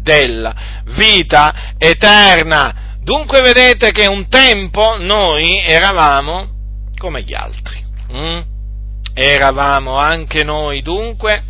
della 0.03 0.55
vita 0.97 1.75
eterna. 1.77 2.97
Dunque 3.03 3.43
vedete 3.43 3.91
che 3.91 4.07
un 4.07 4.29
tempo 4.29 4.97
noi 4.99 5.61
eravamo 5.61 6.49
come 6.97 7.23
gli 7.23 7.35
altri. 7.35 7.85
Mm? 8.13 8.41
Eravamo 9.13 9.97
anche 9.99 10.43
noi 10.45 10.81
dunque 10.81 11.43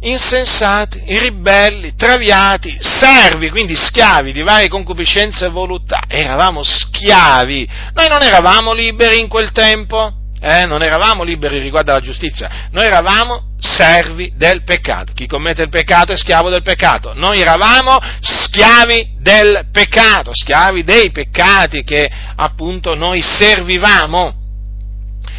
insensati, 0.00 1.02
ribelli, 1.06 1.94
traviati, 1.94 2.76
servi, 2.80 3.50
quindi 3.50 3.74
schiavi 3.74 4.32
di 4.32 4.42
varie 4.42 4.68
concupiscenze 4.68 5.46
e 5.46 5.50
voluttà. 5.50 6.00
Eravamo 6.06 6.62
schiavi. 6.62 7.68
Noi 7.94 8.08
non 8.08 8.22
eravamo 8.22 8.72
liberi 8.72 9.20
in 9.20 9.28
quel 9.28 9.50
tempo, 9.52 10.12
eh? 10.40 10.66
non 10.66 10.82
eravamo 10.82 11.22
liberi 11.22 11.58
riguardo 11.58 11.92
alla 11.92 12.00
giustizia, 12.00 12.68
noi 12.70 12.86
eravamo 12.86 13.54
servi 13.58 14.32
del 14.36 14.62
peccato. 14.64 15.12
Chi 15.14 15.26
commette 15.26 15.62
il 15.62 15.70
peccato 15.70 16.12
è 16.12 16.16
schiavo 16.16 16.50
del 16.50 16.62
peccato. 16.62 17.14
Noi 17.14 17.40
eravamo 17.40 17.98
schiavi 18.20 19.16
del 19.18 19.68
peccato, 19.72 20.30
schiavi 20.34 20.84
dei 20.84 21.10
peccati 21.10 21.82
che 21.82 22.08
appunto 22.36 22.94
noi 22.94 23.20
servivamo 23.22 24.44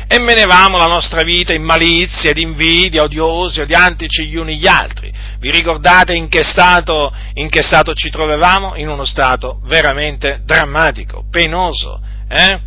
e 0.08 0.20
menevamo 0.20 0.78
la 0.78 0.88
nostra 0.88 1.22
vita 1.22 1.54
in 1.54 1.64
malizia, 1.64 2.30
ed 2.30 2.38
invidia, 2.38 3.04
odiosi, 3.04 3.60
odiantici 3.60 4.26
gli 4.26 4.38
uni 4.38 4.58
gli 4.58 4.68
altri. 4.68 5.12
Vi 5.40 5.52
ricordate 5.52 6.16
in 6.16 6.30
che, 6.30 6.44
stato, 6.44 7.14
in 7.34 7.50
che 7.50 7.62
stato 7.62 7.94
ci 7.94 8.10
trovavamo? 8.10 8.76
In 8.76 8.88
uno 8.88 9.04
stato 9.04 9.60
veramente 9.66 10.42
drammatico, 10.46 11.26
penoso, 11.30 12.02
eh? 12.30 12.60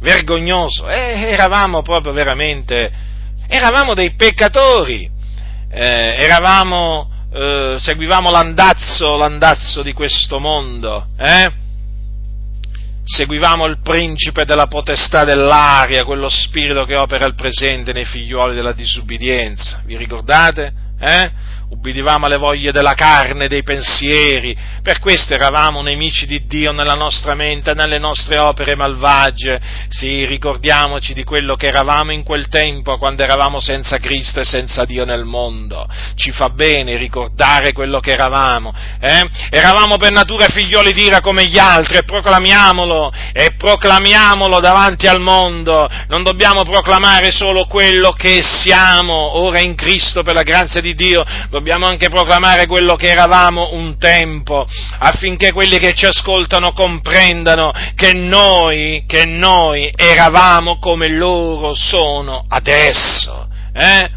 vergognoso. 0.00 0.86
Eh, 0.88 1.30
eravamo 1.32 1.80
proprio 1.80 2.12
veramente, 2.12 2.92
eravamo 3.48 3.94
dei 3.94 4.14
peccatori, 4.14 5.10
eh, 5.70 6.14
eravamo, 6.18 7.10
eh, 7.32 7.76
seguivamo 7.80 8.30
l'andazzo, 8.30 9.16
l'andazzo 9.16 9.82
di 9.82 9.94
questo 9.94 10.38
mondo, 10.38 11.06
eh? 11.18 11.64
Seguivamo 13.08 13.66
il 13.66 13.78
principe 13.82 14.44
della 14.44 14.66
potestà 14.66 15.22
dell'aria, 15.22 16.04
quello 16.04 16.28
spirito 16.28 16.84
che 16.84 16.96
opera 16.96 17.24
il 17.24 17.36
presente 17.36 17.92
nei 17.92 18.04
figlioli 18.04 18.52
della 18.52 18.72
disubbidienza. 18.72 19.80
Vi 19.84 19.96
ricordate? 19.96 20.72
Eh? 20.98 21.30
Ubbidivamo 21.68 22.26
alle 22.26 22.36
voglie 22.36 22.72
della 22.72 22.94
carne, 22.94 23.48
dei 23.48 23.62
pensieri, 23.62 24.56
per 24.82 25.00
questo 25.00 25.34
eravamo 25.34 25.82
nemici 25.82 26.26
di 26.26 26.46
Dio 26.46 26.70
nella 26.70 26.94
nostra 26.94 27.34
mente, 27.34 27.74
nelle 27.74 27.98
nostre 27.98 28.38
opere 28.38 28.76
malvagie. 28.76 29.60
Sì, 29.88 30.24
ricordiamoci 30.24 31.12
di 31.12 31.24
quello 31.24 31.56
che 31.56 31.66
eravamo 31.66 32.12
in 32.12 32.22
quel 32.22 32.48
tempo, 32.48 32.98
quando 32.98 33.24
eravamo 33.24 33.58
senza 33.58 33.98
Cristo 33.98 34.38
e 34.38 34.44
senza 34.44 34.84
Dio 34.84 35.04
nel 35.04 35.24
mondo. 35.24 35.88
Ci 36.14 36.30
fa 36.30 36.50
bene 36.50 36.96
ricordare 36.96 37.72
quello 37.72 37.98
che 37.98 38.12
eravamo. 38.12 38.72
Eh? 39.00 39.28
Eravamo 39.50 39.96
per 39.96 40.12
natura 40.12 40.46
figlioli 40.46 40.92
d'ira 40.92 41.20
come 41.20 41.46
gli 41.46 41.58
altri 41.58 41.96
e 41.96 42.04
proclamiamolo, 42.04 43.12
e 43.32 43.54
proclamiamolo 43.56 44.60
davanti 44.60 45.08
al 45.08 45.20
mondo. 45.20 45.88
Non 46.06 46.22
dobbiamo 46.22 46.62
proclamare 46.62 47.32
solo 47.32 47.66
quello 47.66 48.12
che 48.12 48.40
siamo 48.42 49.38
ora 49.38 49.60
in 49.60 49.74
Cristo 49.74 50.22
per 50.22 50.34
la 50.34 50.42
grazia 50.42 50.80
di 50.80 50.94
Dio, 50.94 51.24
dobbiamo 51.56 51.86
anche 51.86 52.10
proclamare 52.10 52.66
quello 52.66 52.96
che 52.96 53.06
eravamo 53.06 53.70
un 53.72 53.96
tempo, 53.96 54.66
affinché 54.98 55.52
quelli 55.52 55.78
che 55.78 55.94
ci 55.94 56.04
ascoltano 56.04 56.72
comprendano 56.72 57.72
che 57.94 58.12
noi, 58.12 59.04
che 59.06 59.24
noi 59.24 59.90
eravamo 59.96 60.78
come 60.78 61.08
loro 61.08 61.74
sono 61.74 62.44
adesso. 62.46 63.48
Eh? 63.72 64.10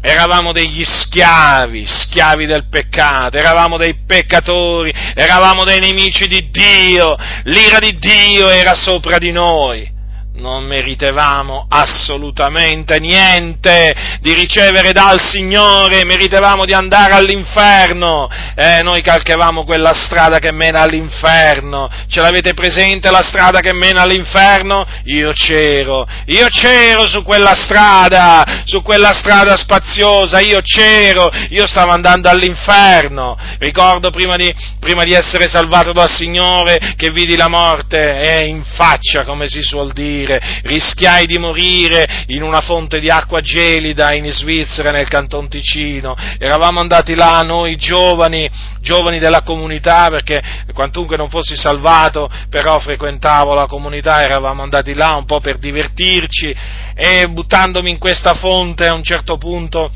Eravamo 0.00 0.52
degli 0.52 0.84
schiavi, 0.84 1.86
schiavi 1.86 2.44
del 2.44 2.68
peccato, 2.68 3.38
eravamo 3.38 3.78
dei 3.78 4.04
peccatori, 4.06 4.92
eravamo 5.14 5.64
dei 5.64 5.80
nemici 5.80 6.28
di 6.28 6.50
Dio, 6.50 7.16
l'ira 7.44 7.78
di 7.78 7.96
Dio 7.98 8.48
era 8.48 8.74
sopra 8.74 9.16
di 9.16 9.32
noi 9.32 9.96
non 10.38 10.64
meritevamo 10.64 11.66
assolutamente 11.68 12.98
niente 12.98 13.94
di 14.20 14.32
ricevere 14.34 14.92
dal 14.92 15.20
Signore, 15.20 16.04
meritevamo 16.04 16.64
di 16.64 16.72
andare 16.72 17.14
all'inferno, 17.14 18.28
eh, 18.54 18.82
noi 18.82 19.02
calchevamo 19.02 19.64
quella 19.64 19.92
strada 19.94 20.38
che 20.38 20.52
mena 20.52 20.80
all'inferno, 20.80 21.90
ce 22.08 22.20
l'avete 22.20 22.54
presente 22.54 23.10
la 23.10 23.22
strada 23.22 23.60
che 23.60 23.72
mena 23.72 24.02
all'inferno? 24.02 24.86
Io 25.04 25.32
c'ero, 25.32 26.06
io 26.26 26.46
c'ero 26.46 27.06
su 27.06 27.22
quella 27.22 27.54
strada, 27.54 28.62
su 28.64 28.82
quella 28.82 29.12
strada 29.12 29.56
spaziosa, 29.56 30.40
io 30.40 30.60
c'ero, 30.62 31.30
io 31.50 31.66
stavo 31.66 31.92
andando 31.92 32.28
all'inferno, 32.28 33.36
ricordo 33.58 34.10
prima 34.10 34.36
di, 34.36 34.52
prima 34.78 35.04
di 35.04 35.12
essere 35.12 35.48
salvato 35.48 35.92
dal 35.92 36.10
Signore 36.10 36.94
che 36.96 37.10
vidi 37.10 37.36
la 37.36 37.48
morte, 37.48 38.20
eh, 38.20 38.46
in 38.46 38.62
faccia 38.64 39.24
come 39.24 39.48
si 39.48 39.62
suol 39.62 39.92
dire, 39.92 40.27
morire, 40.28 40.60
rischiai 40.64 41.26
di 41.26 41.38
morire 41.38 42.24
in 42.26 42.42
una 42.42 42.60
fonte 42.60 43.00
di 43.00 43.08
acqua 43.08 43.40
gelida 43.40 44.14
in 44.14 44.30
Svizzera, 44.30 44.90
nel 44.90 45.08
canton 45.08 45.48
Ticino. 45.48 46.14
Eravamo 46.38 46.80
andati 46.80 47.14
là 47.14 47.40
noi 47.42 47.76
giovani, 47.76 48.48
giovani 48.80 49.18
della 49.18 49.42
comunità, 49.42 50.10
perché 50.10 50.42
quantunque 50.74 51.16
non 51.16 51.30
fossi 51.30 51.56
salvato, 51.56 52.30
però 52.50 52.78
frequentavo 52.78 53.54
la 53.54 53.66
comunità, 53.66 54.22
eravamo 54.22 54.62
andati 54.62 54.92
là 54.94 55.14
un 55.16 55.24
po' 55.24 55.40
per 55.40 55.56
divertirci 55.56 56.54
e 56.94 57.28
buttandomi 57.28 57.90
in 57.90 57.98
questa 57.98 58.34
fonte 58.34 58.86
a 58.86 58.92
un 58.92 59.02
certo 59.02 59.38
punto 59.38 59.90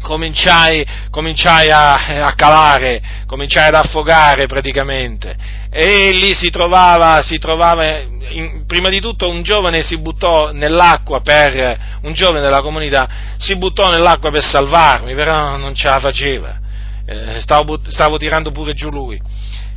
cominciai, 0.00 0.86
cominciai 1.10 1.70
a, 1.70 2.24
a, 2.26 2.34
calare, 2.34 3.02
cominciai 3.26 3.68
ad 3.68 3.74
affogare 3.74 4.46
praticamente. 4.46 5.36
E 5.70 6.12
lì 6.12 6.34
si 6.34 6.48
trovava, 6.48 7.20
si 7.22 7.38
trovava 7.38 8.00
in, 8.00 8.64
prima 8.66 8.88
di 8.88 9.00
tutto 9.00 9.28
un 9.28 9.42
giovane 9.42 9.82
si 9.82 9.98
buttò 9.98 10.50
nell'acqua 10.52 11.20
per, 11.20 11.78
un 12.02 12.12
giovane 12.14 12.40
della 12.40 12.62
comunità 12.62 13.06
si 13.36 13.56
buttò 13.56 13.90
nell'acqua 13.90 14.30
per 14.30 14.42
salvarmi, 14.42 15.14
però 15.14 15.56
non 15.56 15.74
ce 15.74 15.88
la 15.88 16.00
faceva, 16.00 16.58
eh, 17.06 17.40
stavo, 17.40 17.80
stavo, 17.86 18.16
tirando 18.16 18.50
pure 18.50 18.72
giù 18.72 18.90
lui. 18.90 19.20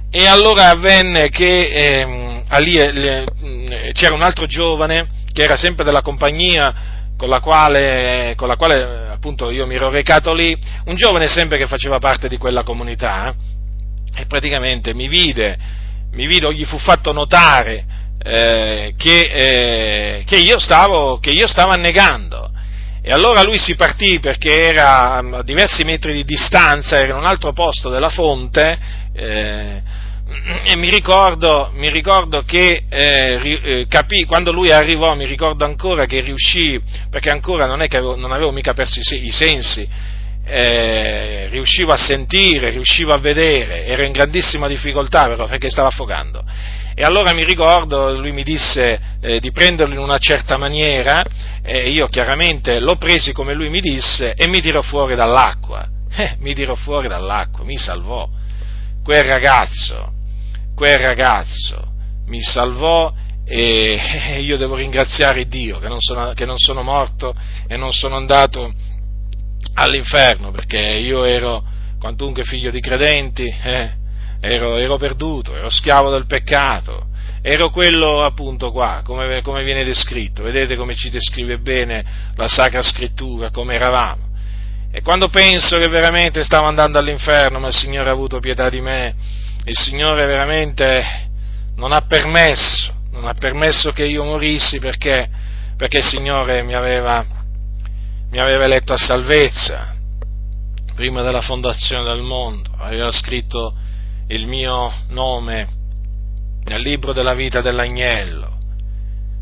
E 0.10 0.26
allora 0.28 0.70
avvenne 0.70 1.30
che 1.30 1.68
eh, 1.68 2.44
lì, 2.60 2.78
eh, 2.78 3.92
c'era 3.94 4.14
un 4.14 4.22
altro 4.22 4.46
giovane 4.46 5.10
che 5.32 5.44
era 5.44 5.56
sempre 5.56 5.84
della 5.84 6.02
compagnia 6.02 6.74
con 7.18 7.30
la 7.30 7.40
quale, 7.40 8.34
con 8.36 8.48
la 8.48 8.56
quale 8.56 9.10
appunto 9.12 9.52
io 9.52 9.68
mi 9.68 9.76
ero 9.76 9.90
recato 9.90 10.34
lì, 10.34 10.58
un 10.86 10.96
giovane 10.96 11.28
sempre 11.28 11.58
che 11.58 11.68
faceva 11.68 12.00
parte 12.00 12.28
di 12.28 12.38
quella 12.38 12.64
comunità, 12.64 13.34
e 14.14 14.26
praticamente 14.26 14.94
mi 14.94 15.08
vide, 15.08 15.58
mi 16.12 16.28
vide, 16.28 16.54
gli 16.54 16.66
fu 16.66 16.78
fatto 16.78 17.12
notare 17.12 17.86
eh, 18.24 18.94
che, 18.98 19.20
eh, 19.20 20.24
che, 20.26 20.38
io 20.38 20.60
stavo, 20.60 21.20
che, 21.20 21.32
io 21.32 21.48
stavo, 21.48 21.72
annegando. 21.72 22.50
E 23.04 23.12
allora 23.12 23.42
lui 23.42 23.58
si 23.58 23.76
partì 23.76 24.20
perché 24.20 24.68
era 24.68 25.14
a 25.14 25.44
diversi 25.44 25.84
metri 25.84 26.14
di 26.14 26.24
distanza, 26.24 26.98
era 26.98 27.14
in 27.14 27.18
un 27.18 27.26
altro 27.26 27.52
posto 27.52 27.90
della 27.90 28.10
fonte, 28.10 28.78
eh, 29.14 29.82
e 30.64 30.78
mi 30.78 30.90
ricordo, 30.90 31.72
mi 31.74 31.90
ricordo 31.90 32.44
che 32.44 32.84
eh, 32.88 33.60
eh, 33.64 33.86
capì, 33.88 34.24
quando 34.26 34.52
lui 34.52 34.72
arrivò, 34.72 35.14
mi 35.16 35.26
ricordo 35.26 35.66
ancora 35.66 36.06
che 36.06 36.22
riuscì, 36.22 36.80
perché 37.10 37.30
ancora 37.30 37.66
non 37.66 37.82
avevo, 37.82 38.16
non 38.16 38.32
avevo 38.32 38.52
mica 38.52 38.74
perso 38.74 39.00
i, 39.00 39.26
i 39.26 39.32
sensi, 39.32 39.88
eh, 40.54 41.48
riuscivo 41.50 41.94
a 41.94 41.98
sentire, 41.98 42.72
riuscivo 42.72 43.14
a 43.14 43.18
vedere, 43.18 43.86
ero 43.86 44.04
in 44.04 44.12
grandissima 44.12 44.68
difficoltà 44.68 45.28
però 45.28 45.48
perché 45.48 45.70
stavo 45.70 45.88
affogando. 45.88 46.44
E 46.94 47.04
allora 47.04 47.34
mi 47.34 47.46
ricordo, 47.46 48.20
lui 48.20 48.34
mi 48.34 48.44
disse 48.44 49.00
eh, 49.22 49.40
di 49.40 49.52
prenderlo 49.52 49.94
in 49.94 50.02
una 50.02 50.18
certa 50.18 50.58
maniera, 50.58 51.24
e 51.64 51.90
io 51.90 52.08
chiaramente 52.08 52.80
l'ho 52.80 52.98
presi 52.98 53.32
come 53.32 53.54
lui 53.54 53.70
mi 53.70 53.80
disse 53.80 54.34
e 54.34 54.48
mi 54.48 54.60
tirò 54.60 54.82
fuori 54.82 55.16
dall'acqua. 55.16 55.88
Eh, 56.14 56.36
mi 56.40 56.54
tirò 56.54 56.76
fuori 56.76 57.08
dall'acqua, 57.08 57.64
mi 57.64 57.78
salvò. 57.78 58.28
Quel 59.02 59.24
ragazzo, 59.24 60.12
quel 60.76 60.98
ragazzo 60.98 61.88
mi 62.26 62.42
salvò 62.42 63.14
e 63.48 64.42
io 64.42 64.58
devo 64.58 64.76
ringraziare 64.76 65.48
Dio 65.48 65.80
che 65.80 65.88
non 65.88 66.02
sono, 66.02 66.34
che 66.34 66.46
non 66.46 66.58
sono 66.58 66.84
morto 66.84 67.34
e 67.66 67.78
non 67.78 67.94
sono 67.94 68.18
andato 68.18 68.74
all'inferno 69.76 70.52
perché 70.52 70.80
io 70.80 71.24
ero 71.24 71.64
quantunque 72.00 72.44
figlio 72.44 72.72
di 72.72 72.80
credenti, 72.80 73.46
eh, 73.46 73.92
ero, 74.40 74.78
ero, 74.78 74.98
perduto, 74.98 75.56
ero 75.56 75.70
schiavo 75.70 76.10
del 76.10 76.26
peccato, 76.26 77.08
ero 77.42 77.70
quello 77.70 78.22
appunto 78.22 78.72
qua, 78.72 79.02
come, 79.04 79.42
come, 79.42 79.64
viene 79.64 79.84
descritto, 79.84 80.44
vedete 80.44 80.76
come 80.76 80.96
ci 80.96 81.10
descrive 81.10 81.60
bene 81.60 82.04
la 82.36 82.48
Sacra 82.48 82.82
Scrittura, 82.82 83.52
come 83.52 83.76
eravamo. 83.76 84.30
E 84.92 85.02
quando 85.02 85.30
penso 85.30 85.78
che 85.78 85.88
veramente 85.88 86.44
stavo 86.44 86.68
andando 86.68 86.98
all'inferno, 86.98 87.60
ma 87.60 87.68
il 87.68 87.76
Signore 87.76 88.10
ha 88.10 88.14
avuto 88.14 88.40
pietà 88.40 88.70
di 88.70 88.82
me, 88.82 89.16
il 89.66 89.78
Signore 89.78 90.26
veramente 90.26 91.30
non 91.76 91.92
ha 91.92 92.02
permesso, 92.02 92.94
non 93.12 93.28
ha 93.28 93.34
permesso 93.34 93.92
che 93.92 94.06
io 94.06 94.24
morissi 94.24 94.80
perché, 94.80 95.30
perché 95.78 96.00
il 96.00 96.06
Signore 96.06 96.64
mi 96.64 96.74
aveva, 96.74 97.24
mi 98.32 98.40
aveva 98.40 98.66
eletto 98.66 98.94
a 98.94 98.98
salvezza 98.98 99.96
prima 100.96 101.22
della 101.22 101.42
fondazione 101.42 102.04
del 102.04 102.22
mondo, 102.22 102.70
aveva 102.78 103.12
scritto 103.12 103.76
il 104.28 104.48
mio 104.48 104.92
nome 105.10 105.68
nel 106.64 106.82
libro 106.82 107.14
della 107.14 107.34
vita 107.34 107.62
dell'agnello 107.62 108.60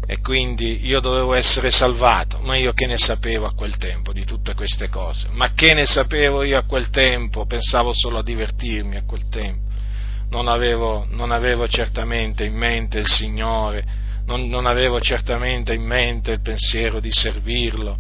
e 0.06 0.20
quindi 0.22 0.86
io 0.86 1.00
dovevo 1.00 1.34
essere 1.34 1.70
salvato, 1.70 2.40
ma 2.40 2.56
io 2.56 2.74
che 2.74 2.88
ne 2.88 2.98
sapevo 2.98 3.46
a 3.46 3.54
quel 3.54 3.78
tempo 3.78 4.12
di 4.12 4.26
tutte 4.26 4.56
queste 4.56 4.90
cose? 4.90 5.28
Ma 5.32 5.54
che 5.54 5.74
ne 5.74 5.86
sapevo 5.86 6.44
io 6.44 6.58
a 6.58 6.64
quel 6.64 6.90
tempo? 6.90 7.46
Pensavo 7.46 7.94
solo 7.94 8.18
a 8.18 8.24
divertirmi 8.24 8.96
a 8.96 9.04
quel 9.06 9.30
tempo 9.30 9.68
non 10.30 10.48
avevo, 10.48 11.06
non 11.10 11.32
avevo 11.32 11.68
certamente 11.68 12.46
in 12.46 12.56
mente 12.56 13.00
il 13.00 13.08
Signore, 13.08 13.84
non, 14.26 14.48
non 14.48 14.66
avevo 14.66 15.00
certamente 15.00 15.74
in 15.74 15.84
mente 15.84 16.32
il 16.32 16.42
pensiero 16.42 17.00
di 17.00 17.12
servirlo, 17.12 17.98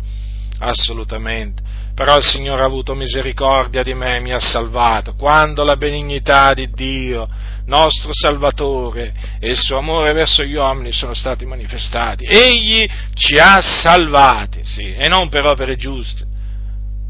assolutamente. 0.59 1.61
Però 1.93 2.15
il 2.15 2.25
Signore 2.25 2.61
ha 2.61 2.65
avuto 2.65 2.95
misericordia 2.95 3.83
di 3.83 3.93
me 3.93 4.15
e 4.15 4.19
mi 4.21 4.31
ha 4.31 4.39
salvato. 4.39 5.15
Quando 5.15 5.63
la 5.63 5.75
benignità 5.75 6.53
di 6.53 6.69
Dio, 6.71 7.27
nostro 7.65 8.11
Salvatore, 8.13 9.13
e 9.39 9.49
il 9.49 9.57
suo 9.57 9.77
amore 9.77 10.13
verso 10.13 10.43
gli 10.43 10.55
uomini 10.55 10.93
sono 10.93 11.13
stati 11.13 11.45
manifestati, 11.45 12.23
Egli 12.23 12.87
ci 13.13 13.37
ha 13.37 13.61
salvati, 13.61 14.61
sì, 14.63 14.93
e 14.93 15.07
non 15.09 15.27
per 15.27 15.45
opere 15.45 15.75
giuste, 15.75 16.25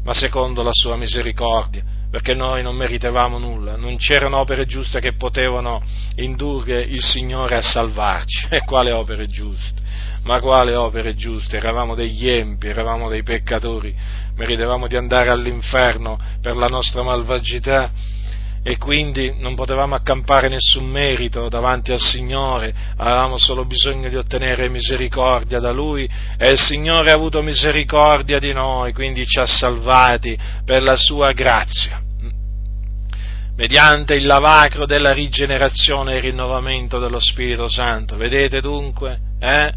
ma 0.02 0.12
secondo 0.12 0.62
la 0.62 0.72
sua 0.72 0.96
misericordia 0.96 1.98
perché 2.10 2.34
noi 2.34 2.60
non 2.62 2.74
meritavamo 2.74 3.38
nulla, 3.38 3.76
non 3.76 3.96
c'erano 3.96 4.38
opere 4.38 4.66
giuste 4.66 4.98
che 4.98 5.14
potevano 5.14 5.80
indurre 6.16 6.82
il 6.82 7.00
Signore 7.00 7.54
a 7.54 7.62
salvarci. 7.62 8.48
E 8.50 8.64
quale 8.64 8.90
opere 8.90 9.26
giuste? 9.26 9.80
Ma 10.24 10.40
quale 10.40 10.76
opere 10.76 11.14
giuste? 11.14 11.56
Eravamo 11.56 11.94
degli 11.94 12.28
empi, 12.28 12.68
eravamo 12.68 13.08
dei 13.08 13.22
peccatori, 13.22 13.94
meritavamo 14.36 14.86
di 14.86 14.96
andare 14.96 15.30
all'inferno 15.30 16.18
per 16.40 16.56
la 16.56 16.66
nostra 16.66 17.02
malvagità 17.02 17.90
e 18.62 18.76
quindi 18.76 19.34
non 19.38 19.54
potevamo 19.54 19.94
accampare 19.94 20.48
nessun 20.48 20.86
merito 20.86 21.48
davanti 21.48 21.92
al 21.92 22.00
Signore, 22.00 22.74
avevamo 22.96 23.38
solo 23.38 23.64
bisogno 23.64 24.10
di 24.10 24.16
ottenere 24.16 24.68
misericordia 24.68 25.60
da 25.60 25.72
Lui 25.72 26.08
e 26.36 26.50
il 26.50 26.58
Signore 26.58 27.10
ha 27.10 27.14
avuto 27.14 27.40
misericordia 27.40 28.38
di 28.38 28.52
noi, 28.52 28.92
quindi 28.92 29.24
ci 29.24 29.40
ha 29.40 29.46
salvati 29.46 30.38
per 30.64 30.82
la 30.82 30.96
sua 30.96 31.32
grazia. 31.32 32.02
Mediante 33.56 34.14
il 34.14 34.26
lavacro 34.26 34.84
della 34.86 35.12
rigenerazione 35.12 36.14
e 36.14 36.16
il 36.16 36.22
rinnovamento 36.22 36.98
dello 36.98 37.18
Spirito 37.18 37.68
Santo. 37.68 38.16
Vedete 38.16 38.60
dunque? 38.60 39.18
Eh? 39.38 39.72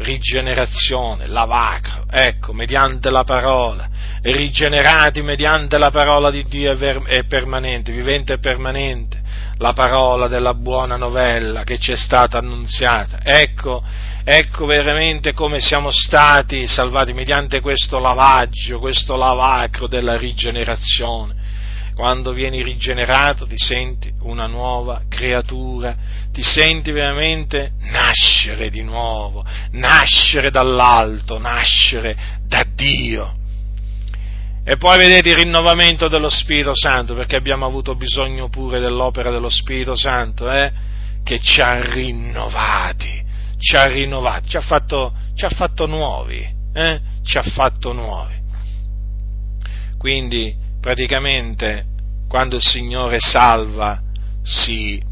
Rigenerazione, 0.00 1.26
lavacro, 1.26 2.04
ecco, 2.10 2.52
mediante 2.52 3.10
la 3.10 3.24
parola, 3.24 3.88
rigenerati 4.22 5.22
mediante 5.22 5.78
la 5.78 5.90
parola 5.90 6.30
di 6.30 6.44
Dio 6.44 6.72
è 6.72 7.24
permanente, 7.24 7.92
vivente 7.92 8.34
e 8.34 8.38
permanente, 8.38 9.20
la 9.58 9.72
parola 9.72 10.26
della 10.26 10.54
buona 10.54 10.96
novella 10.96 11.64
che 11.64 11.78
ci 11.78 11.92
è 11.92 11.96
stata 11.96 12.38
annunziata. 12.38 13.20
Ecco, 13.22 13.82
ecco 14.24 14.64
veramente 14.64 15.32
come 15.32 15.60
siamo 15.60 15.90
stati 15.90 16.66
salvati 16.66 17.12
mediante 17.12 17.60
questo 17.60 17.98
lavaggio, 17.98 18.78
questo 18.78 19.16
lavacro 19.16 19.86
della 19.86 20.16
rigenerazione 20.16 21.39
quando 22.00 22.32
vieni 22.32 22.62
rigenerato 22.62 23.46
ti 23.46 23.58
senti 23.58 24.10
una 24.20 24.46
nuova 24.46 25.02
creatura, 25.06 25.94
ti 26.32 26.42
senti 26.42 26.92
veramente 26.92 27.72
nascere 27.80 28.70
di 28.70 28.80
nuovo, 28.80 29.44
nascere 29.72 30.50
dall'alto, 30.50 31.38
nascere 31.38 32.16
da 32.46 32.64
Dio. 32.74 33.34
E 34.64 34.78
poi 34.78 34.96
vedete 34.96 35.28
il 35.28 35.36
rinnovamento 35.36 36.08
dello 36.08 36.30
Spirito 36.30 36.74
Santo, 36.74 37.14
perché 37.14 37.36
abbiamo 37.36 37.66
avuto 37.66 37.94
bisogno 37.94 38.48
pure 38.48 38.80
dell'opera 38.80 39.30
dello 39.30 39.50
Spirito 39.50 39.94
Santo, 39.94 40.50
eh? 40.50 40.72
che 41.22 41.38
ci 41.38 41.60
ha 41.60 41.82
rinnovati, 41.82 43.22
ci 43.58 43.76
ha 43.76 43.84
rinnovati, 43.84 44.48
ci 44.48 44.56
ha 44.56 44.62
fatto, 44.62 45.12
ci 45.34 45.44
ha 45.44 45.50
fatto 45.50 45.84
nuovi, 45.84 46.48
eh? 46.72 47.00
ci 47.22 47.36
ha 47.36 47.42
fatto 47.42 47.92
nuovi. 47.92 48.38
Quindi 49.98 50.68
praticamente 50.80 51.89
quando 52.30 52.54
il 52.54 52.62
Signore 52.62 53.18
salva 53.18 54.00
si, 54.40 55.02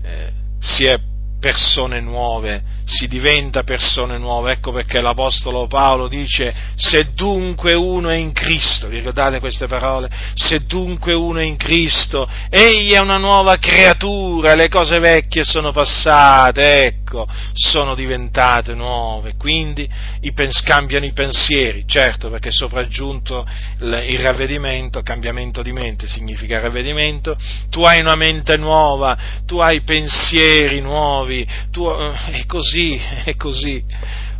eh, 0.00 0.32
si 0.60 0.84
è 0.84 0.96
persone 1.42 2.00
nuove, 2.00 2.62
si 2.84 3.08
diventa 3.08 3.64
persone 3.64 4.16
nuove. 4.16 4.52
Ecco 4.52 4.70
perché 4.70 5.00
l'Apostolo 5.00 5.66
Paolo 5.66 6.06
dice, 6.06 6.54
se 6.76 7.14
dunque 7.14 7.74
uno 7.74 8.10
è 8.10 8.14
in 8.14 8.32
Cristo, 8.32 8.86
vi 8.86 8.98
ricordate 8.98 9.40
queste 9.40 9.66
parole? 9.66 10.08
Se 10.34 10.64
dunque 10.66 11.14
uno 11.14 11.40
è 11.40 11.42
in 11.42 11.56
Cristo, 11.56 12.28
egli 12.48 12.92
è 12.92 13.00
una 13.00 13.16
nuova 13.16 13.56
creatura, 13.56 14.54
le 14.54 14.68
cose 14.68 15.00
vecchie 15.00 15.42
sono 15.42 15.72
passate, 15.72 16.84
ecco, 16.84 17.26
sono 17.54 17.96
diventate 17.96 18.76
nuove. 18.76 19.34
Quindi 19.36 19.88
i 20.20 20.32
pens- 20.32 20.62
cambiano 20.62 21.06
i 21.06 21.12
pensieri, 21.12 21.82
certo 21.88 22.30
perché 22.30 22.50
è 22.50 22.52
sopraggiunto 22.52 23.44
il, 23.80 24.04
il 24.10 24.18
ravvedimento, 24.20 25.02
cambiamento 25.02 25.60
di 25.60 25.72
mente 25.72 26.06
significa 26.06 26.60
ravvedimento, 26.60 27.36
tu 27.68 27.82
hai 27.82 28.00
una 28.00 28.14
mente 28.14 28.56
nuova, 28.56 29.18
tu 29.44 29.58
hai 29.58 29.80
pensieri 29.82 30.80
nuovi, 30.80 31.31
nuovi, 31.32 31.46
tu, 31.70 31.88
eh, 31.88 32.40
è 32.40 32.46
così, 32.46 32.94
è 33.24 33.34
così. 33.36 33.84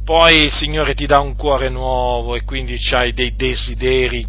Poi 0.04 0.44
il 0.44 0.52
Signore 0.52 0.94
ti 0.94 1.06
dà 1.06 1.20
un 1.20 1.34
cuore 1.36 1.68
nuovo 1.68 2.34
e 2.34 2.42
quindi 2.42 2.76
hai 2.90 3.12
dei 3.12 3.34
desideri, 3.34 4.26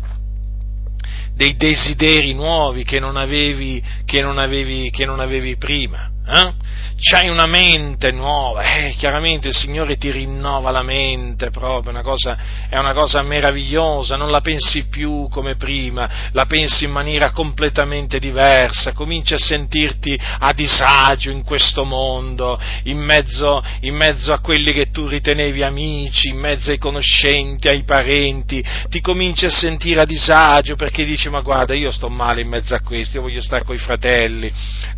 dei 1.36 1.56
desideri 1.56 2.34
nuovi 2.34 2.84
che 2.84 3.00
non 3.00 3.18
avevi, 3.18 3.84
che 4.06 4.22
non 4.22 4.38
avevi, 4.38 4.90
che 4.92 5.06
non 5.06 5.20
avevi 5.20 5.58
prima. 5.58 6.12
Eh? 6.26 6.54
C'hai 6.96 7.28
una 7.28 7.48
mente 7.48 8.12
nuova, 8.12 8.62
eh, 8.76 8.94
chiaramente 8.98 9.50
il 9.50 9.54
Signore 9.54 9.98
ti 9.98 10.10
rinnova 10.10 10.72
la 10.72 10.84
mente 10.84 11.50
proprio, 11.50 11.92
una 11.92 12.02
cosa, 12.02 12.38
è 12.70 12.78
una 12.78 12.94
cosa 12.94 13.22
meravigliosa, 13.24 14.16
non 14.16 14.32
la 14.32 14.40
pensi 14.40 14.88
più 14.88 15.28
come 15.30 15.56
prima, 15.58 16.30
la 16.32 16.46
pensi 16.46 16.86
in 16.86 16.92
maniera 16.92 17.32
completamente 17.32 18.20
diversa, 18.20 18.94
cominci 18.94 19.34
a 19.34 19.38
sentirti 19.38 20.18
a 20.40 20.54
disagio 20.54 21.30
in 21.30 21.44
questo 21.44 21.84
mondo, 21.84 22.58
in 22.84 23.00
mezzo, 23.00 23.62
in 23.82 23.96
mezzo 23.96 24.32
a 24.32 24.40
quelli 24.40 24.72
che 24.72 24.92
tu 24.92 25.08
ritenevi 25.08 25.62
amici, 25.62 26.30
in 26.30 26.38
mezzo 26.38 26.72
ai 26.72 26.78
conoscenti, 26.78 27.68
ai 27.68 27.84
parenti, 27.84 28.64
ti 28.88 29.02
cominci 29.02 29.46
a 29.46 29.50
sentire 29.50 30.00
a 30.00 30.06
disagio 30.06 30.76
perché 30.76 31.04
dici 31.04 31.28
ma 31.28 31.42
guarda 31.42 31.74
io 31.74 31.92
sto 31.92 32.08
male 32.08 32.42
in 32.42 32.48
mezzo 32.48 32.76
a 32.76 32.80
questi, 32.80 33.18
io 33.18 33.24
voglio 33.24 33.42
stare 33.42 33.66
con 33.66 33.76
i 33.76 33.80
fratelli, 33.80 34.50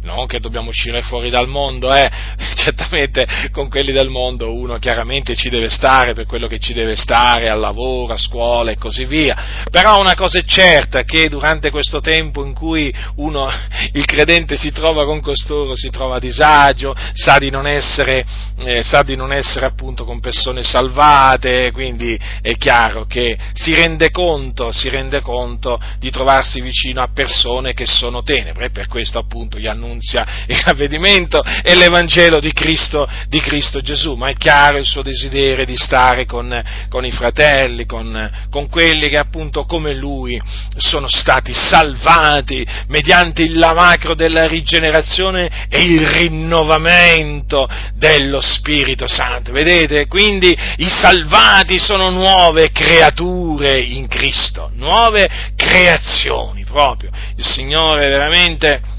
non 0.01 0.27
che 0.27 0.39
dobbiamo 0.39 0.69
uscire 0.69 1.01
fuori 1.01 1.14
fuori 1.15 1.29
dal 1.29 1.47
mondo, 1.47 1.93
eh? 1.93 2.09
certamente 2.55 3.25
con 3.51 3.69
quelli 3.69 3.91
del 3.91 4.09
mondo 4.09 4.53
uno 4.53 4.77
chiaramente 4.79 5.35
ci 5.35 5.49
deve 5.49 5.69
stare 5.69 6.13
per 6.13 6.25
quello 6.25 6.47
che 6.47 6.59
ci 6.59 6.73
deve 6.73 6.95
stare, 6.95 7.47
al 7.47 7.59
lavoro, 7.59 8.13
a 8.13 8.17
scuola 8.17 8.71
e 8.71 8.77
così 8.77 9.05
via, 9.05 9.63
però 9.71 9.99
una 9.99 10.15
cosa 10.15 10.39
è 10.39 10.43
certa 10.43 11.03
che 11.03 11.29
durante 11.29 11.69
questo 11.69 12.01
tempo 12.01 12.43
in 12.43 12.53
cui 12.53 12.93
uno, 13.15 13.49
il 13.93 14.05
credente 14.05 14.57
si 14.57 14.71
trova 14.71 15.05
con 15.05 15.21
costoro, 15.21 15.75
si 15.75 15.89
trova 15.89 16.15
a 16.15 16.19
disagio, 16.19 16.93
sa 17.13 17.37
di 17.37 17.49
non 17.49 17.65
essere, 17.65 18.25
eh, 18.65 18.83
sa 18.83 19.03
di 19.03 19.15
non 19.15 19.31
essere 19.31 19.65
appunto 19.65 20.03
con 20.03 20.19
persone 20.19 20.63
salvate, 20.63 21.71
quindi 21.71 22.19
è 22.41 22.57
chiaro 22.57 23.05
che 23.05 23.37
si 23.53 23.73
rende 23.73 24.09
conto, 24.11 24.71
si 24.71 24.89
rende 24.89 25.21
conto 25.21 25.79
di 25.97 26.09
trovarsi 26.09 26.59
vicino 26.59 27.01
a 27.01 27.09
persone 27.13 27.73
che 27.73 27.85
sono 27.85 28.21
tenebre 28.23 28.65
e 28.65 28.69
per 28.71 28.87
questo 28.87 29.19
appunto 29.19 29.59
gli 29.59 29.67
annunzia 29.67 30.25
il 30.47 30.57
ravvedimento 30.65 31.03
e 31.05 31.75
l'Evangelo 31.75 32.39
di 32.39 32.51
Cristo, 32.51 33.07
di 33.27 33.39
Cristo 33.39 33.81
Gesù, 33.81 34.15
ma 34.15 34.29
è 34.29 34.35
chiaro 34.35 34.77
il 34.77 34.85
suo 34.85 35.01
desiderio 35.01 35.65
di 35.65 35.75
stare 35.75 36.25
con, 36.25 36.63
con 36.89 37.05
i 37.05 37.11
fratelli, 37.11 37.85
con, 37.85 38.31
con 38.49 38.67
quelli 38.69 39.09
che 39.09 39.17
appunto 39.17 39.65
come 39.65 39.93
lui 39.93 40.41
sono 40.77 41.07
stati 41.07 41.53
salvati 41.53 42.65
mediante 42.87 43.43
il 43.43 43.57
lavacro 43.57 44.15
della 44.15 44.47
rigenerazione 44.47 45.67
e 45.69 45.81
il 45.81 46.07
rinnovamento 46.07 47.67
dello 47.93 48.41
Spirito 48.41 49.07
Santo. 49.07 49.51
Vedete? 49.51 50.07
Quindi 50.07 50.55
i 50.77 50.87
salvati 50.87 51.79
sono 51.79 52.09
nuove 52.09 52.71
creature 52.71 53.79
in 53.79 54.07
Cristo, 54.07 54.71
nuove 54.73 55.27
creazioni 55.55 56.63
proprio. 56.63 57.09
Il 57.35 57.45
Signore 57.45 58.07
veramente 58.07 58.93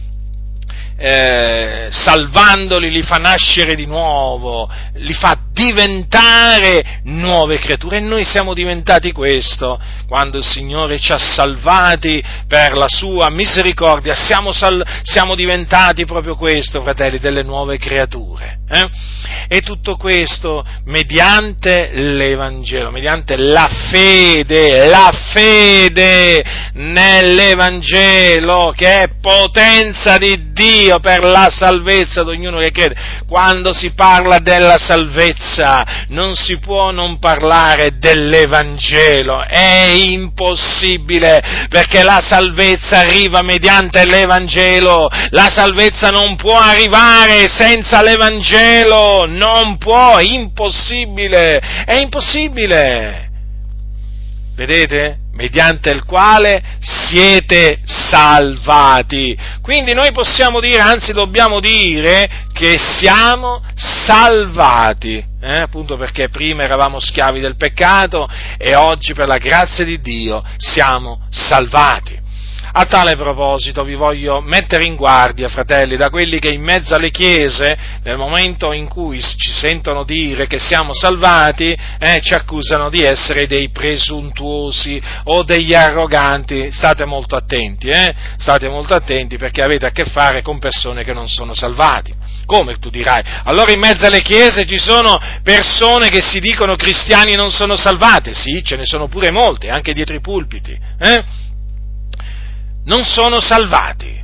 eh, 0.99 1.89
salvandoli 1.91 2.91
li 2.91 3.03
fa 3.03 3.17
nascere 3.17 3.75
di 3.75 3.85
nuovo, 3.85 4.67
li 4.95 5.13
fa 5.13 5.39
diventare 5.53 7.01
nuove 7.05 7.59
creature 7.59 7.99
e 7.99 8.01
noi 8.01 8.25
siamo 8.25 8.55
diventati 8.55 9.13
questo 9.13 9.79
quando 10.09 10.39
il 10.39 10.45
Signore 10.45 10.99
ci 10.99 11.13
ha 11.13 11.19
salvati 11.19 12.23
per 12.49 12.77
la 12.77 12.89
sua 12.89 13.29
misericordia, 13.29 14.15
siamo, 14.15 14.53
sal- 14.53 14.83
siamo 15.03 15.35
diventati 15.35 16.07
proprio 16.07 16.37
questo, 16.37 16.81
fratelli, 16.81 17.19
delle 17.19 17.43
nuove 17.43 17.77
creature. 17.77 18.61
Eh? 18.69 18.89
E 19.49 19.61
tutto 19.61 19.97
questo 19.97 20.65
mediante 20.87 21.91
l'Evangelo, 21.93 22.91
mediante 22.91 23.37
la 23.37 23.69
fede, 23.91 24.87
la 24.87 25.11
fede 25.33 26.43
nell'Evangelo 26.73 28.73
che 28.75 29.03
è 29.03 29.09
potenza 29.21 30.17
di 30.17 30.53
Dio 30.53 30.86
per 31.01 31.23
la 31.23 31.49
salvezza 31.51 32.23
di 32.23 32.31
ognuno 32.31 32.59
che 32.59 32.71
crede. 32.71 32.95
Quando 33.29 33.73
si 33.73 33.93
parla 33.95 34.39
della 34.39 34.79
salvezza 34.79 36.05
non 36.09 36.35
si 36.35 36.59
può 36.59 36.91
non 36.91 37.19
parlare 37.19 37.99
dell'Evangelo, 37.99 39.43
è 39.43 39.91
impossibile 39.93 41.67
perché 41.69 42.03
la 42.03 42.21
salvezza 42.23 43.01
arriva 43.01 43.43
mediante 43.43 44.05
l'Evangelo, 44.05 45.09
la 45.31 45.51
salvezza 45.51 46.11
non 46.11 46.37
può 46.37 46.57
arrivare 46.57 47.49
senza 47.49 48.03
l'Evangelo 48.03 48.25
Vangelo 48.27 49.27
non 49.27 49.77
può, 49.79 50.17
è 50.17 50.23
impossibile, 50.23 51.59
è 51.59 52.01
impossibile. 52.01 53.31
Vedete? 54.55 55.19
Mediante 55.37 55.91
il 55.91 56.05
quale 56.05 56.63
siete 56.81 57.79
salvati. 57.85 59.37
Quindi 59.61 59.93
noi 59.93 60.11
possiamo 60.11 60.61
dire, 60.61 60.81
anzi 60.81 61.13
dobbiamo 61.13 61.61
dire, 61.61 62.29
che 62.53 62.79
siamo 62.79 63.63
salvati. 63.75 65.23
Eh? 65.39 65.61
appunto 65.61 65.97
perché 65.97 66.29
prima 66.29 66.65
eravamo 66.65 66.99
schiavi 66.99 67.39
del 67.39 67.57
peccato 67.57 68.29
e 68.57 68.75
oggi 68.75 69.13
per 69.13 69.29
la 69.29 69.39
grazia 69.39 69.85
di 69.85 70.01
Dio 70.01 70.43
siamo 70.57 71.21
salvati. 71.31 72.19
A 72.79 72.85
tale 72.85 73.17
proposito 73.17 73.85
vi 73.85 73.95
voglio 73.95 74.43
mettere 74.43 74.85
in 74.85 74.97
guardia, 74.97 75.49
fratelli, 75.49 75.97
da 75.97 76.11
quelli 76.11 76.39
che 76.39 76.53
in 76.53 76.61
mezzo 76.61 76.95
alle 76.95 77.11
chiese, 77.11 77.75
nel 78.03 78.19
momento 78.19 78.71
in 78.73 78.87
cui 78.87 79.19
ci 79.23 79.51
sentono 79.51 80.05
dire 80.05 80.47
che 80.47 80.59
siamo 80.59 80.93
salvati, 80.93 81.75
eh, 81.99 82.21
ci 82.21 82.35
accusano 82.35 82.91
di 82.91 83.01
essere 83.01 83.47
dei 83.47 83.71
presuntuosi 83.71 85.01
o 85.25 85.43
degli 85.43 85.73
arroganti. 85.73 86.71
State 86.71 87.07
molto 87.07 87.35
attenti, 87.35 87.89
eh? 87.89 88.15
state 88.37 88.69
molto 88.69 88.93
attenti 88.93 89.39
perché 89.39 89.63
avete 89.63 89.87
a 89.87 89.91
che 89.91 90.05
fare 90.05 90.43
con 90.43 90.59
persone 90.59 91.03
che 91.03 91.15
non 91.15 91.29
sono 91.29 91.55
salvati. 91.55 92.13
Come 92.45 92.77
tu 92.79 92.91
dirai? 92.91 93.23
Allora 93.45 93.73
in 93.73 93.81
mezzo 93.81 94.05
alle 94.05 94.21
chiese 94.21 94.67
ci 94.67 94.79
sono 94.79 95.19
persone 95.43 96.11
che 96.11 96.21
si 96.21 96.41
dicono 96.41 96.77
cristiani 96.77 97.33
e 97.33 97.37
non 97.37 97.51
sono 97.51 97.75
salvate? 97.75 98.35
Sì, 98.35 98.63
ce 98.63 98.77
ne 98.77 98.85
sono 98.85 99.09
pure 99.09 99.31
molte, 99.31 99.71
anche 99.71 99.95
dietro 99.95 100.15
i 100.15 100.21
pulpiti. 100.21 100.79
Eh? 101.01 101.45
Non 102.87 103.05
sono 103.05 103.41
salvati. 103.41 104.15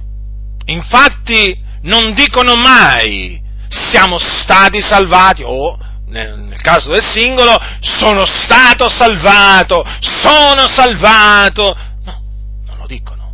Infatti 0.66 1.56
non 1.82 2.14
dicono 2.14 2.54
mai 2.54 3.40
siamo 3.68 4.18
stati 4.18 4.80
salvati 4.82 5.42
o 5.44 5.78
nel 6.06 6.60
caso 6.60 6.90
del 6.90 7.02
singolo 7.02 7.58
sono 7.80 8.26
stato 8.26 8.88
salvato, 8.88 9.84
sono 10.00 10.66
salvato. 10.68 11.74
No, 12.04 12.22
non 12.66 12.76
lo 12.78 12.86
dicono, 12.86 13.32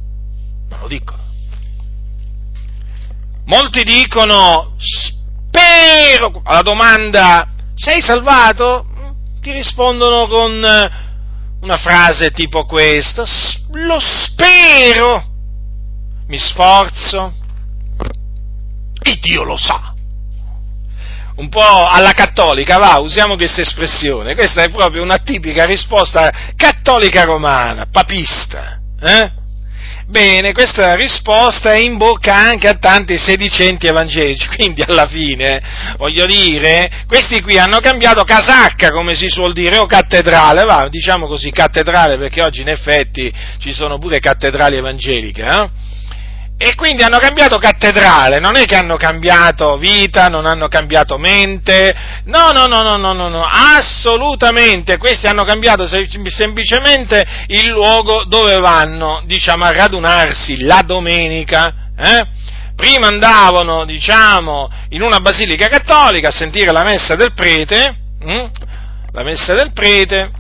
non 0.69 0.81
lo 0.81 0.87
dicono. 0.87 1.23
Molti 3.47 3.83
dicono 3.83 4.75
spero 4.79 6.41
alla 6.45 6.63
domanda 6.63 7.49
sei 7.75 8.01
salvato? 8.01 8.87
Ti 9.41 9.53
rispondono 9.53 10.27
con 10.27 10.63
una 11.61 11.77
frase 11.77 12.31
tipo 12.31 12.65
questa, 12.65 13.25
lo 13.73 13.99
spero, 13.99 15.25
mi 16.27 16.39
sforzo, 16.39 17.33
e 19.03 19.19
Dio 19.21 19.43
lo 19.43 19.57
sa. 19.57 19.95
Un 21.37 21.49
po' 21.49 21.87
alla 21.87 22.13
cattolica, 22.13 22.79
va, 22.79 22.99
usiamo 22.99 23.37
questa 23.37 23.61
espressione, 23.61 24.35
questa 24.35 24.63
è 24.63 24.71
proprio 24.71 25.03
una 25.03 25.19
tipica 25.19 25.65
risposta 25.65 26.33
cattolica 26.57 27.23
romana, 27.25 27.87
papista, 27.91 28.81
eh? 29.01 29.38
Bene, 30.11 30.55
questa 30.55 30.95
risposta 30.95 31.73
è 31.73 31.77
in 31.77 31.99
bocca 31.99 32.35
anche 32.35 32.67
a 32.67 32.79
tanti 32.79 33.19
sedicenti 33.19 33.87
evangelici, 33.89 34.49
quindi 34.57 34.81
alla 34.81 35.07
fine, 35.07 35.63
voglio 35.99 36.25
dire, 36.25 37.05
questi 37.07 37.43
qui 37.43 37.59
hanno 37.59 37.81
cambiato 37.81 38.25
casacca, 38.25 38.89
come 38.89 39.15
si 39.15 39.29
suol 39.29 39.53
dire, 39.53 39.77
o 39.77 39.85
cattedrale, 39.85 40.65
va, 40.65 40.89
diciamo 40.89 41.27
così, 41.27 41.51
cattedrale, 41.51 42.17
perché 42.17 42.43
oggi 42.43 42.63
in 42.63 42.69
effetti 42.69 43.31
ci 43.59 43.75
sono 43.75 43.99
pure 43.99 44.19
cattedrali 44.19 44.79
evangeliche, 44.79 45.43
eh? 45.43 45.71
E 46.61 46.75
quindi 46.75 47.05
hanno 47.05 47.19
cambiato 47.19 47.57
cattedrale, 47.59 48.41
non 48.41 48.57
è 48.57 48.65
che 48.65 48.75
hanno 48.75 48.97
cambiato 48.97 49.77
vita, 49.77 50.27
non 50.27 50.45
hanno 50.45 50.67
cambiato 50.67 51.17
mente, 51.17 51.95
no, 52.25 52.51
no, 52.51 52.67
no, 52.67 52.83
no, 52.83 52.97
no, 52.97 53.13
no, 53.13 53.29
no. 53.29 53.45
assolutamente, 53.49 54.97
questi 54.97 55.29
hanno 55.29 55.45
cambiato 55.45 55.87
semplicemente 55.87 57.25
il 57.47 57.69
luogo 57.69 58.25
dove 58.25 58.59
vanno, 58.59 59.23
diciamo, 59.25 59.67
a 59.67 59.73
radunarsi 59.73 60.65
la 60.65 60.83
domenica, 60.85 61.93
eh? 61.97 62.27
Prima 62.75 63.07
andavano, 63.07 63.85
diciamo, 63.85 64.69
in 64.89 65.03
una 65.03 65.21
basilica 65.21 65.69
cattolica 65.69 66.29
a 66.29 66.33
sentire 66.33 66.73
la 66.73 66.83
messa 66.83 67.15
del 67.15 67.35
prete, 67.35 67.97
hm? 68.21 68.51
la 69.13 69.23
messa 69.23 69.55
del 69.55 69.73
prete, 69.73 70.31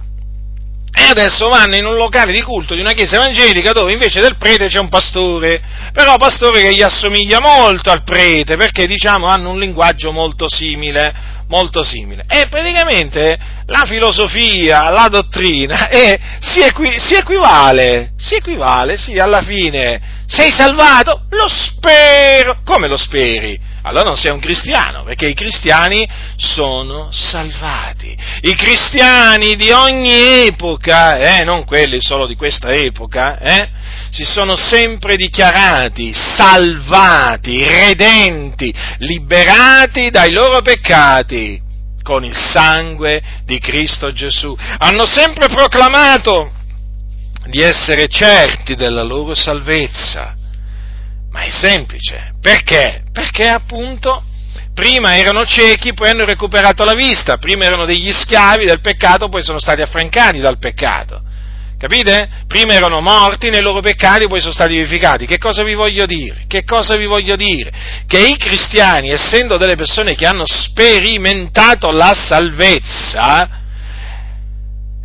e 0.98 1.04
adesso 1.10 1.48
vanno 1.48 1.76
in 1.76 1.86
un 1.86 1.94
locale 1.94 2.32
di 2.32 2.42
culto 2.42 2.74
di 2.74 2.80
una 2.80 2.92
chiesa 2.92 3.16
evangelica 3.16 3.70
dove 3.70 3.92
invece 3.92 4.20
del 4.20 4.36
prete 4.36 4.66
c'è 4.66 4.80
un 4.80 4.88
pastore, 4.88 5.62
però 5.92 6.16
pastore 6.16 6.60
che 6.60 6.74
gli 6.74 6.82
assomiglia 6.82 7.38
molto 7.40 7.90
al 7.90 8.02
prete, 8.02 8.56
perché 8.56 8.84
diciamo 8.88 9.28
hanno 9.28 9.50
un 9.50 9.60
linguaggio 9.60 10.10
molto 10.10 10.48
simile, 10.48 11.14
molto 11.46 11.84
simile. 11.84 12.24
E 12.28 12.48
praticamente 12.48 13.38
la 13.66 13.84
filosofia, 13.86 14.90
la 14.90 15.06
dottrina 15.08 15.86
è, 15.86 16.18
si, 16.40 16.62
equi, 16.62 16.98
si 16.98 17.14
equivale, 17.14 18.14
si 18.16 18.34
equivale, 18.34 18.96
sì, 18.98 19.20
alla 19.20 19.42
fine. 19.42 20.00
Sei 20.26 20.50
salvato? 20.50 21.26
Lo 21.30 21.46
spero! 21.48 22.58
Come 22.64 22.88
lo 22.88 22.96
speri? 22.96 23.67
Allora 23.88 24.04
non 24.04 24.16
sei 24.16 24.32
un 24.32 24.40
cristiano, 24.40 25.02
perché 25.02 25.26
i 25.28 25.34
cristiani 25.34 26.06
sono 26.36 27.08
salvati. 27.10 28.16
I 28.42 28.54
cristiani 28.54 29.56
di 29.56 29.70
ogni 29.70 30.46
epoca, 30.46 31.18
eh, 31.18 31.44
non 31.44 31.64
quelli 31.64 31.98
solo 32.00 32.26
di 32.26 32.36
questa 32.36 32.70
epoca, 32.70 33.38
eh, 33.38 33.68
si 34.10 34.24
sono 34.24 34.56
sempre 34.56 35.16
dichiarati 35.16 36.12
salvati, 36.14 37.66
redenti, 37.66 38.72
liberati 38.98 40.10
dai 40.10 40.32
loro 40.32 40.60
peccati 40.60 41.60
con 42.02 42.24
il 42.24 42.36
sangue 42.36 43.22
di 43.44 43.58
Cristo 43.58 44.12
Gesù. 44.12 44.56
Hanno 44.78 45.06
sempre 45.06 45.48
proclamato 45.48 46.52
di 47.48 47.60
essere 47.60 48.08
certi 48.08 48.76
della 48.76 49.02
loro 49.02 49.34
salvezza. 49.34 50.37
Ma 51.38 51.44
è 51.44 51.50
semplice. 51.50 52.32
Perché? 52.40 53.04
Perché 53.12 53.46
appunto 53.46 54.24
prima 54.74 55.14
erano 55.14 55.46
ciechi, 55.46 55.94
poi 55.94 56.08
hanno 56.10 56.24
recuperato 56.24 56.82
la 56.82 56.94
vista, 56.94 57.36
prima 57.38 57.64
erano 57.64 57.84
degli 57.84 58.10
schiavi 58.10 58.64
del 58.64 58.80
peccato, 58.80 59.28
poi 59.28 59.44
sono 59.44 59.60
stati 59.60 59.80
affrancati 59.80 60.40
dal 60.40 60.58
peccato. 60.58 61.22
Capite? 61.78 62.28
Prima 62.48 62.72
erano 62.74 63.00
morti 63.00 63.50
nei 63.50 63.60
loro 63.60 63.78
peccati, 63.80 64.26
poi 64.26 64.40
sono 64.40 64.52
stati 64.52 64.74
vivificati. 64.74 65.26
Che 65.26 65.38
cosa 65.38 65.62
vi 65.62 65.74
voglio 65.74 66.06
dire? 66.06 66.42
Che 66.48 66.64
cosa 66.64 66.96
vi 66.96 67.06
voglio 67.06 67.36
dire? 67.36 67.70
Che 68.08 68.18
i 68.18 68.36
cristiani, 68.36 69.10
essendo 69.10 69.58
delle 69.58 69.76
persone 69.76 70.16
che 70.16 70.26
hanno 70.26 70.44
sperimentato 70.44 71.92
la 71.92 72.12
salvezza, 72.14 73.48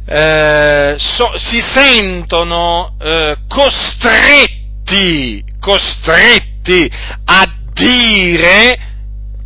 eh, 0.07 0.95
so, 0.97 1.37
si 1.37 1.61
sentono 1.61 2.95
eh, 2.99 3.37
costretti, 3.47 5.43
costretti 5.63 6.91
a 7.23 7.55
dire 7.71 8.77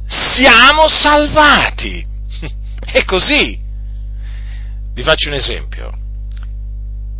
siamo 0.07 0.87
salvati. 0.87 2.03
È 2.91 3.05
così. 3.05 3.59
Vi 4.93 5.03
faccio 5.03 5.29
un 5.29 5.35
esempio 5.35 5.91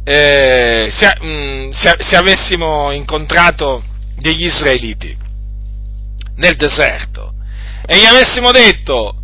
eh, 0.09 0.87
se, 0.89 1.17
mh, 1.19 1.27
mm, 1.27 1.69
se, 1.71 1.97
se 1.99 2.15
avessimo 2.15 2.91
incontrato 2.91 3.83
degli 4.15 4.45
israeliti 4.45 5.15
nel 6.37 6.55
deserto 6.55 7.33
e 7.85 7.97
gli 7.97 8.05
avessimo 8.05 8.51
detto, 8.51 9.15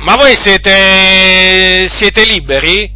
ma 0.00 0.16
voi 0.16 0.36
siete, 0.36 1.88
siete 1.88 2.24
liberi? 2.26 2.92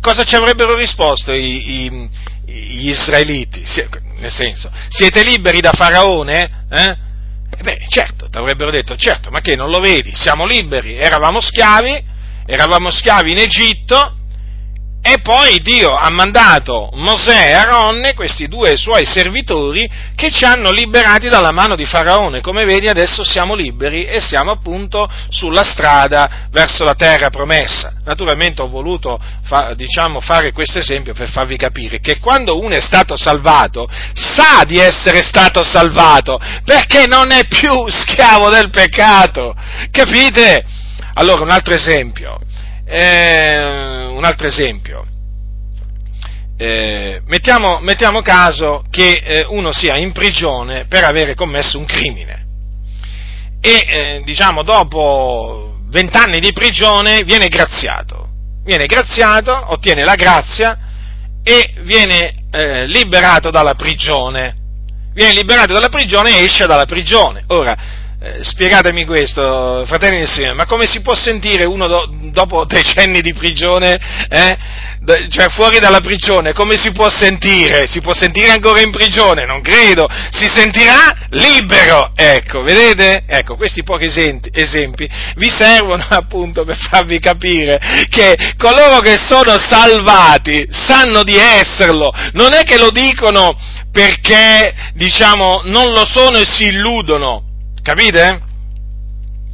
Cosa 0.00 0.22
ci 0.22 0.36
avrebbero 0.36 0.76
risposto 0.76 1.32
i, 1.32 1.84
i, 1.84 2.08
gli 2.50 2.90
israeliti? 2.90 3.62
Nel 4.18 4.30
senso, 4.30 4.70
siete 4.88 5.22
liberi 5.22 5.60
da 5.60 5.72
Faraone? 5.72 6.66
Eh? 6.70 6.96
beh, 7.62 7.80
certo, 7.88 8.28
ti 8.28 8.38
avrebbero 8.38 8.70
detto, 8.70 8.96
certo, 8.96 9.30
ma 9.30 9.40
che 9.40 9.54
non 9.54 9.70
lo 9.70 9.80
vedi? 9.80 10.12
Siamo 10.14 10.46
liberi, 10.46 10.96
eravamo 10.96 11.40
schiavi, 11.40 12.04
eravamo 12.46 12.90
schiavi 12.90 13.32
in 13.32 13.38
Egitto, 13.38 14.16
e 15.02 15.18
poi 15.22 15.60
Dio 15.62 15.94
ha 15.94 16.10
mandato 16.10 16.90
Mosè 16.92 17.48
e 17.48 17.52
Aronne, 17.54 18.12
questi 18.12 18.48
due 18.48 18.76
suoi 18.76 19.06
servitori, 19.06 19.88
che 20.14 20.30
ci 20.30 20.44
hanno 20.44 20.70
liberati 20.70 21.30
dalla 21.30 21.52
mano 21.52 21.74
di 21.74 21.86
Faraone. 21.86 22.42
Come 22.42 22.66
vedi 22.66 22.86
adesso 22.86 23.24
siamo 23.24 23.54
liberi 23.54 24.04
e 24.04 24.20
siamo 24.20 24.50
appunto 24.50 25.10
sulla 25.30 25.64
strada 25.64 26.48
verso 26.50 26.84
la 26.84 26.94
terra 26.94 27.30
promessa. 27.30 27.94
Naturalmente 28.04 28.60
ho 28.60 28.68
voluto 28.68 29.18
fa, 29.42 29.72
diciamo, 29.74 30.20
fare 30.20 30.52
questo 30.52 30.80
esempio 30.80 31.14
per 31.14 31.30
farvi 31.30 31.56
capire 31.56 32.00
che 32.00 32.18
quando 32.18 32.60
uno 32.60 32.74
è 32.74 32.80
stato 32.80 33.16
salvato, 33.16 33.88
sa 34.12 34.64
di 34.66 34.78
essere 34.78 35.22
stato 35.22 35.62
salvato, 35.62 36.38
perché 36.62 37.06
non 37.06 37.30
è 37.30 37.46
più 37.46 37.88
schiavo 37.88 38.50
del 38.50 38.68
peccato. 38.68 39.56
Capite? 39.90 40.62
Allora 41.14 41.42
un 41.42 41.50
altro 41.50 41.72
esempio 41.72 42.38
eh, 42.90 44.06
un 44.08 44.24
altro 44.24 44.48
esempio. 44.48 45.06
Eh, 46.56 47.22
mettiamo, 47.26 47.78
mettiamo, 47.80 48.20
caso 48.20 48.84
che 48.90 49.22
eh, 49.24 49.46
uno 49.48 49.72
sia 49.72 49.96
in 49.96 50.12
prigione 50.12 50.84
per 50.86 51.04
avere 51.04 51.34
commesso 51.34 51.78
un 51.78 51.86
crimine 51.86 52.46
e 53.62 53.86
eh, 53.88 54.22
diciamo 54.24 54.62
dopo 54.62 55.78
vent'anni 55.88 56.38
di 56.40 56.52
prigione 56.52 57.22
viene 57.22 57.48
graziato, 57.48 58.28
viene 58.64 58.86
graziato, 58.86 59.72
ottiene 59.72 60.04
la 60.04 60.16
grazia 60.16 60.78
e 61.42 61.74
viene 61.82 62.34
eh, 62.50 62.86
liberato 62.86 63.50
dalla 63.50 63.74
prigione, 63.74 64.56
viene 65.14 65.34
liberato 65.34 65.72
dalla 65.72 65.88
prigione 65.88 66.36
e 66.36 66.44
esce 66.44 66.66
dalla 66.66 66.86
prigione. 66.86 67.44
Ora, 67.48 67.76
eh, 68.22 68.40
spiegatemi 68.42 69.06
questo, 69.06 69.82
fratelli 69.86 70.18
insieme, 70.20 70.52
ma 70.52 70.66
come 70.66 70.84
si 70.84 71.00
può 71.00 71.14
sentire 71.14 71.64
uno 71.64 71.88
do, 71.88 72.06
dopo 72.32 72.66
decenni 72.68 73.22
di 73.22 73.32
prigione, 73.32 73.98
eh, 74.28 74.58
cioè 75.30 75.48
fuori 75.48 75.78
dalla 75.78 76.00
prigione, 76.00 76.52
come 76.52 76.76
si 76.76 76.92
può 76.92 77.08
sentire? 77.08 77.86
Si 77.86 78.02
può 78.02 78.12
sentire 78.12 78.50
ancora 78.50 78.82
in 78.82 78.90
prigione? 78.90 79.46
Non 79.46 79.62
credo, 79.62 80.06
si 80.30 80.46
sentirà 80.46 81.16
libero, 81.28 82.12
ecco, 82.14 82.60
vedete? 82.60 83.24
Ecco, 83.26 83.56
questi 83.56 83.82
pochi 83.82 84.04
esempi 84.52 85.08
vi 85.36 85.48
servono 85.48 86.04
appunto 86.10 86.64
per 86.64 86.76
farvi 86.76 87.18
capire 87.18 87.80
che 88.10 88.36
coloro 88.58 88.98
che 88.98 89.16
sono 89.16 89.56
salvati 89.58 90.68
sanno 90.68 91.22
di 91.22 91.36
esserlo, 91.36 92.12
non 92.32 92.52
è 92.52 92.64
che 92.64 92.76
lo 92.76 92.90
dicono 92.90 93.56
perché, 93.90 94.74
diciamo, 94.92 95.62
non 95.64 95.92
lo 95.92 96.04
sono 96.04 96.36
e 96.36 96.44
si 96.44 96.64
illudono, 96.64 97.48
Capite? 97.82 98.48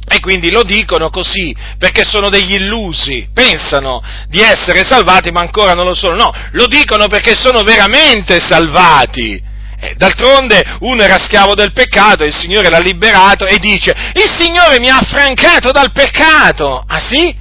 E 0.09 0.21
quindi 0.21 0.51
lo 0.51 0.63
dicono 0.63 1.09
così, 1.09 1.53
perché 1.77 2.05
sono 2.05 2.29
degli 2.29 2.53
illusi, 2.53 3.27
pensano 3.33 4.01
di 4.29 4.39
essere 4.39 4.85
salvati 4.85 5.31
ma 5.31 5.41
ancora 5.41 5.73
non 5.73 5.85
lo 5.85 5.93
sono, 5.93 6.15
no, 6.15 6.33
lo 6.51 6.65
dicono 6.67 7.07
perché 7.07 7.35
sono 7.35 7.61
veramente 7.63 8.39
salvati. 8.39 9.43
Eh, 9.79 9.93
d'altronde 9.95 10.77
uno 10.79 11.03
era 11.03 11.17
schiavo 11.17 11.55
del 11.55 11.73
peccato, 11.73 12.23
il 12.23 12.33
Signore 12.33 12.69
l'ha 12.69 12.79
liberato 12.79 13.45
e 13.45 13.57
dice, 13.59 13.93
il 14.13 14.33
Signore 14.37 14.79
mi 14.79 14.89
ha 14.89 14.97
affrancato 14.97 15.71
dal 15.71 15.91
peccato. 15.91 16.83
Ah 16.87 17.01
sì? 17.01 17.35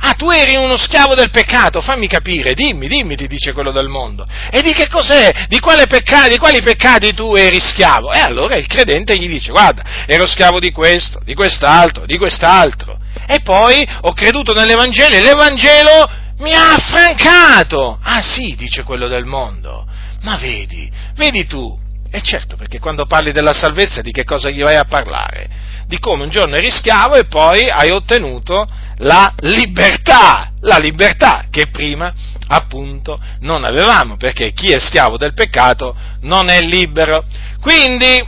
Ah, 0.00 0.14
tu 0.14 0.30
eri 0.30 0.56
uno 0.56 0.76
schiavo 0.76 1.14
del 1.14 1.30
peccato, 1.30 1.80
fammi 1.80 2.06
capire, 2.06 2.54
dimmi, 2.54 2.86
dimmi, 2.86 3.16
ti 3.16 3.26
dice 3.26 3.52
quello 3.52 3.72
del 3.72 3.88
mondo. 3.88 4.26
E 4.50 4.62
di 4.62 4.72
che 4.72 4.88
cos'è? 4.88 5.46
Di, 5.48 5.60
peccati, 5.88 6.28
di 6.28 6.38
quali 6.38 6.62
peccati 6.62 7.12
tu 7.14 7.34
eri 7.34 7.60
schiavo? 7.60 8.12
E 8.12 8.18
allora 8.18 8.56
il 8.56 8.66
credente 8.66 9.16
gli 9.18 9.28
dice, 9.28 9.50
guarda, 9.50 9.82
ero 10.06 10.26
schiavo 10.26 10.60
di 10.60 10.70
questo, 10.70 11.20
di 11.24 11.34
quest'altro, 11.34 12.06
di 12.06 12.16
quest'altro. 12.16 12.98
E 13.26 13.40
poi 13.40 13.86
ho 14.02 14.12
creduto 14.12 14.52
nell'Evangelo 14.52 15.16
e 15.16 15.20
l'Evangelo 15.20 16.10
mi 16.38 16.54
ha 16.54 16.74
affrancato. 16.74 17.98
Ah 18.00 18.22
sì, 18.22 18.54
dice 18.56 18.84
quello 18.84 19.08
del 19.08 19.24
mondo. 19.24 19.86
Ma 20.22 20.36
vedi, 20.36 20.90
vedi 21.14 21.46
tu. 21.46 21.76
E 22.10 22.22
certo, 22.22 22.56
perché 22.56 22.78
quando 22.78 23.04
parli 23.04 23.32
della 23.32 23.52
salvezza 23.52 24.00
di 24.00 24.12
che 24.12 24.24
cosa 24.24 24.48
gli 24.48 24.62
vai 24.62 24.76
a 24.76 24.84
parlare? 24.84 25.48
Di 25.88 25.98
come 25.98 26.24
un 26.24 26.28
giorno 26.28 26.56
eri 26.56 26.70
schiavo 26.70 27.14
e 27.14 27.24
poi 27.24 27.70
hai 27.70 27.88
ottenuto 27.88 28.68
la 28.98 29.32
libertà, 29.38 30.52
la 30.60 30.76
libertà 30.76 31.46
che 31.50 31.68
prima 31.68 32.12
appunto 32.48 33.18
non 33.40 33.64
avevamo, 33.64 34.18
perché 34.18 34.52
chi 34.52 34.70
è 34.70 34.78
schiavo 34.78 35.16
del 35.16 35.32
peccato 35.32 35.96
non 36.20 36.50
è 36.50 36.60
libero. 36.60 37.24
Quindi, 37.62 38.22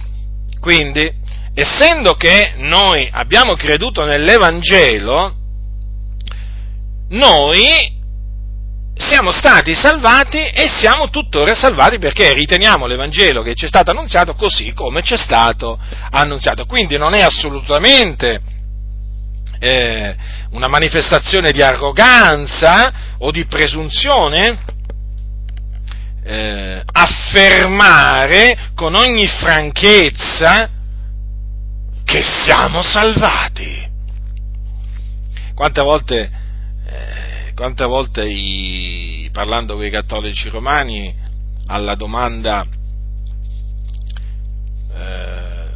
quindi 0.58 1.12
essendo 1.52 2.14
che 2.14 2.54
noi 2.56 3.06
abbiamo 3.12 3.54
creduto 3.56 4.06
nell'Evangelo, 4.06 5.34
noi 7.10 7.99
siamo 9.00 9.32
stati 9.32 9.74
salvati 9.74 10.38
e 10.38 10.68
siamo 10.68 11.08
tuttora 11.08 11.54
salvati 11.54 11.98
perché 11.98 12.32
riteniamo 12.34 12.86
l'Evangelo 12.86 13.42
che 13.42 13.54
ci 13.54 13.64
è 13.64 13.68
stato 13.68 13.90
annunziato 13.90 14.34
così 14.34 14.72
come 14.74 15.02
ci 15.02 15.14
è 15.14 15.16
stato 15.16 15.78
annunziato. 16.10 16.66
Quindi 16.66 16.98
non 16.98 17.14
è 17.14 17.22
assolutamente 17.22 18.40
eh, 19.58 20.16
una 20.50 20.68
manifestazione 20.68 21.50
di 21.50 21.62
arroganza 21.62 23.16
o 23.18 23.30
di 23.30 23.46
presunzione, 23.46 24.58
eh, 26.22 26.82
affermare 26.92 28.70
con 28.74 28.94
ogni 28.94 29.26
franchezza 29.26 30.68
che 32.04 32.22
siamo 32.22 32.82
salvati. 32.82 33.88
Quante 35.54 35.82
volte, 35.82 36.30
quante 37.60 37.84
volte 37.84 38.24
i, 38.24 39.28
parlando 39.34 39.74
con 39.74 39.84
i 39.84 39.90
cattolici 39.90 40.48
romani 40.48 41.14
alla 41.66 41.94
domanda 41.94 42.66
eh, 44.94 45.74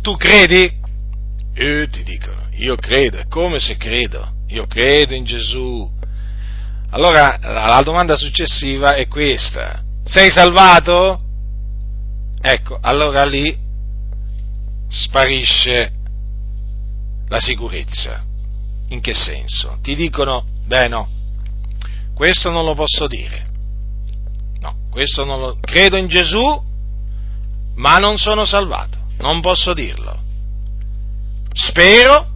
tu 0.00 0.16
credi? 0.16 0.74
E 1.52 1.88
ti 1.90 2.02
dicono, 2.02 2.48
io 2.52 2.76
credo, 2.76 3.18
è 3.18 3.26
come 3.26 3.58
se 3.58 3.76
credo, 3.76 4.36
io 4.46 4.66
credo 4.66 5.12
in 5.12 5.24
Gesù. 5.24 5.86
Allora 6.88 7.36
la 7.42 7.82
domanda 7.84 8.16
successiva 8.16 8.94
è 8.94 9.06
questa, 9.06 9.82
sei 10.02 10.30
salvato? 10.30 11.20
Ecco, 12.40 12.78
allora 12.80 13.26
lì 13.26 13.54
sparisce 14.88 15.92
la 17.28 17.38
sicurezza. 17.38 18.28
In 18.90 19.00
che 19.00 19.14
senso? 19.14 19.78
Ti 19.82 19.94
dicono, 19.94 20.44
beh 20.66 20.88
no, 20.88 21.08
questo 22.14 22.50
non 22.50 22.64
lo 22.64 22.74
posso 22.74 23.06
dire. 23.06 23.46
No, 24.60 24.76
questo 24.90 25.24
non 25.24 25.40
lo... 25.40 25.58
Credo 25.60 25.96
in 25.96 26.06
Gesù, 26.06 26.62
ma 27.76 27.96
non 27.96 28.18
sono 28.18 28.44
salvato, 28.44 28.98
non 29.18 29.40
posso 29.40 29.72
dirlo. 29.72 30.18
Spero 31.52 32.28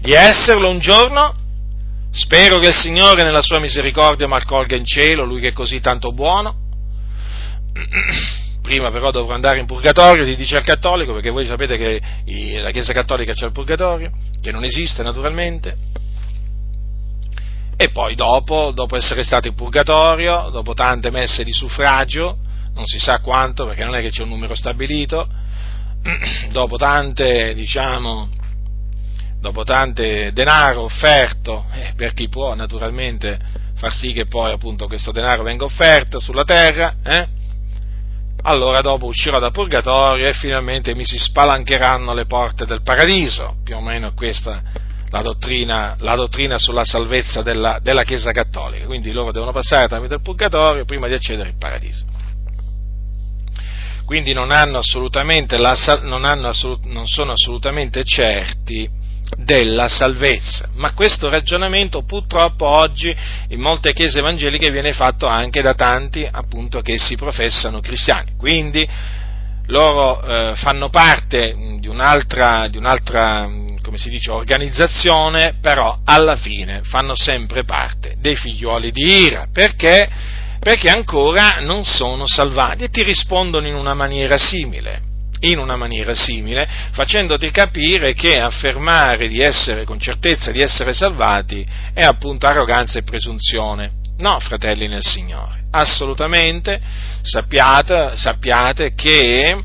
di 0.00 0.12
esserlo 0.12 0.68
un 0.68 0.78
giorno, 0.78 1.34
spero 2.10 2.58
che 2.58 2.68
il 2.68 2.74
Signore 2.74 3.22
nella 3.22 3.42
sua 3.42 3.58
misericordia 3.58 4.26
mi 4.26 4.34
accolga 4.34 4.76
in 4.76 4.84
cielo, 4.84 5.24
Lui 5.24 5.40
che 5.40 5.48
è 5.48 5.52
così 5.52 5.80
tanto 5.80 6.12
buono, 6.12 6.56
prima 8.62 8.90
però 8.90 9.10
dovrò 9.10 9.34
andare 9.34 9.58
in 9.58 9.66
purgatorio, 9.66 10.24
ti 10.24 10.36
dice 10.36 10.56
il 10.56 10.64
cattolico, 10.64 11.12
perché 11.12 11.30
voi 11.30 11.44
sapete 11.44 11.76
che 11.76 12.00
la 12.60 12.70
Chiesa 12.70 12.92
Cattolica 12.92 13.32
c'è 13.32 13.46
il 13.46 13.52
purgatorio, 13.52 14.10
che 14.40 14.52
non 14.52 14.64
esiste 14.64 15.02
naturalmente, 15.02 15.76
e 17.76 17.90
poi 17.90 18.14
dopo, 18.14 18.70
dopo 18.72 18.96
essere 18.96 19.24
stato 19.24 19.48
in 19.48 19.54
purgatorio, 19.54 20.50
dopo 20.50 20.72
tante 20.72 21.10
messe 21.10 21.42
di 21.42 21.52
suffragio, 21.52 22.38
non 22.74 22.86
si 22.86 22.98
sa 22.98 23.18
quanto, 23.18 23.66
perché 23.66 23.84
non 23.84 23.94
è 23.96 24.00
che 24.00 24.10
c'è 24.10 24.22
un 24.22 24.28
numero 24.28 24.54
stabilito, 24.54 25.28
dopo 26.52 26.76
tante, 26.76 27.54
diciamo, 27.54 28.30
dopo 29.40 29.64
tante 29.64 30.32
denaro 30.32 30.82
offerto, 30.82 31.64
eh, 31.72 31.92
per 31.96 32.14
chi 32.14 32.28
può 32.28 32.54
naturalmente 32.54 33.36
far 33.74 33.92
sì 33.92 34.12
che 34.12 34.26
poi 34.26 34.52
appunto 34.52 34.86
questo 34.86 35.10
denaro 35.10 35.42
venga 35.42 35.64
offerto 35.64 36.20
sulla 36.20 36.44
terra, 36.44 36.94
eh, 37.02 37.28
allora 38.42 38.80
dopo 38.80 39.06
uscirò 39.06 39.38
dal 39.38 39.52
purgatorio 39.52 40.28
e 40.28 40.32
finalmente 40.32 40.94
mi 40.94 41.04
si 41.04 41.16
spalancheranno 41.18 42.12
le 42.12 42.26
porte 42.26 42.66
del 42.66 42.82
paradiso, 42.82 43.56
più 43.62 43.76
o 43.76 43.80
meno 43.80 44.12
questa 44.14 44.62
la 45.12 45.20
dottrina, 45.20 45.94
la 45.98 46.14
dottrina 46.14 46.56
sulla 46.56 46.84
salvezza 46.84 47.42
della, 47.42 47.78
della, 47.82 48.02
Chiesa 48.02 48.32
Cattolica, 48.32 48.86
quindi 48.86 49.12
loro 49.12 49.30
devono 49.30 49.52
passare 49.52 49.86
tramite 49.86 50.14
il 50.14 50.22
purgatorio 50.22 50.86
prima 50.86 51.06
di 51.06 51.12
accedere 51.12 51.50
al 51.50 51.58
paradiso. 51.58 52.06
Quindi 54.06 54.32
non, 54.32 54.50
hanno 54.50 54.80
la, 55.58 55.76
non, 56.02 56.24
hanno 56.24 56.48
assolut, 56.48 56.84
non 56.84 57.06
sono 57.06 57.32
assolutamente 57.32 58.04
certi 58.04 58.88
della 59.36 59.88
salvezza. 59.88 60.68
Ma 60.74 60.92
questo 60.92 61.28
ragionamento 61.28 62.02
purtroppo 62.02 62.66
oggi 62.66 63.14
in 63.48 63.60
molte 63.60 63.92
chiese 63.92 64.18
evangeliche 64.18 64.70
viene 64.70 64.92
fatto 64.92 65.26
anche 65.26 65.62
da 65.62 65.74
tanti 65.74 66.26
appunto 66.30 66.80
che 66.80 66.98
si 66.98 67.16
professano 67.16 67.80
cristiani. 67.80 68.32
Quindi 68.36 68.86
loro 69.66 70.22
eh, 70.22 70.54
fanno 70.56 70.88
parte 70.90 71.54
di 71.78 71.88
un'altra, 71.88 72.68
di 72.68 72.78
un'altra 72.78 73.48
come 73.82 73.98
si 73.98 74.08
dice, 74.08 74.30
organizzazione, 74.30 75.56
però 75.60 75.98
alla 76.04 76.36
fine 76.36 76.80
fanno 76.84 77.14
sempre 77.14 77.64
parte 77.64 78.14
dei 78.18 78.36
figlioli 78.36 78.90
di 78.90 79.24
ira. 79.24 79.48
Perché? 79.52 80.08
Perché 80.58 80.88
ancora 80.88 81.56
non 81.60 81.84
sono 81.84 82.26
salvati 82.26 82.84
e 82.84 82.88
ti 82.88 83.02
rispondono 83.02 83.66
in 83.66 83.74
una 83.74 83.94
maniera 83.94 84.38
simile 84.38 85.10
in 85.42 85.58
una 85.58 85.76
maniera 85.76 86.14
simile, 86.14 86.68
facendoti 86.92 87.50
capire 87.50 88.14
che 88.14 88.38
affermare 88.38 89.28
di 89.28 89.40
essere 89.40 89.84
con 89.84 89.98
certezza 89.98 90.50
di 90.50 90.60
essere 90.60 90.92
salvati 90.92 91.66
è 91.92 92.02
appunto 92.02 92.46
arroganza 92.46 92.98
e 92.98 93.02
presunzione. 93.02 94.00
No, 94.18 94.38
fratelli 94.40 94.86
nel 94.86 95.02
Signore, 95.02 95.64
assolutamente 95.70 96.80
sappiate, 97.22 98.12
sappiate 98.14 98.94
che 98.94 99.62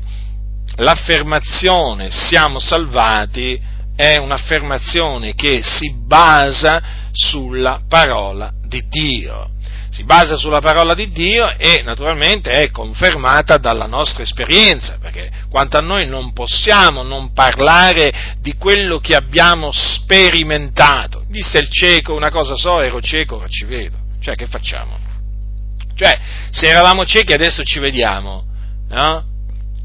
l'affermazione 0.76 2.10
siamo 2.10 2.58
salvati 2.58 3.60
è 3.94 4.16
un'affermazione 4.16 5.34
che 5.34 5.60
si 5.62 5.92
basa 6.06 6.80
sulla 7.12 7.80
parola 7.88 8.52
di 8.64 8.84
Dio. 8.88 9.50
Si 9.90 10.04
basa 10.04 10.36
sulla 10.36 10.60
parola 10.60 10.94
di 10.94 11.10
Dio 11.10 11.48
e 11.56 11.82
naturalmente 11.84 12.50
è 12.50 12.70
confermata 12.70 13.56
dalla 13.56 13.86
nostra 13.86 14.22
esperienza, 14.22 14.98
perché 15.00 15.30
quanto 15.48 15.78
a 15.78 15.80
noi 15.80 16.06
non 16.06 16.32
possiamo 16.32 17.02
non 17.02 17.32
parlare 17.32 18.36
di 18.40 18.54
quello 18.56 18.98
che 18.98 19.14
abbiamo 19.14 19.70
sperimentato. 19.72 21.24
Disse 21.28 21.58
il 21.58 21.70
cieco, 21.70 22.14
una 22.14 22.30
cosa 22.30 22.54
so, 22.56 22.80
ero 22.80 23.00
cieco, 23.00 23.36
ora 23.36 23.48
ci 23.48 23.64
vedo. 23.64 23.96
Cioè, 24.20 24.34
che 24.34 24.46
facciamo? 24.46 24.98
Cioè, 25.94 26.18
se 26.50 26.68
eravamo 26.68 27.04
ciechi 27.04 27.32
adesso 27.32 27.64
ci 27.64 27.80
vediamo, 27.80 28.44
no? 28.90 29.24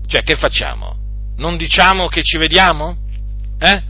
Cioè, 0.05 0.21
che 0.21 0.35
facciamo? 0.35 0.97
Non 1.37 1.57
diciamo 1.57 2.07
che 2.07 2.21
ci 2.23 2.37
vediamo? 2.37 2.97
Eh? 3.59 3.81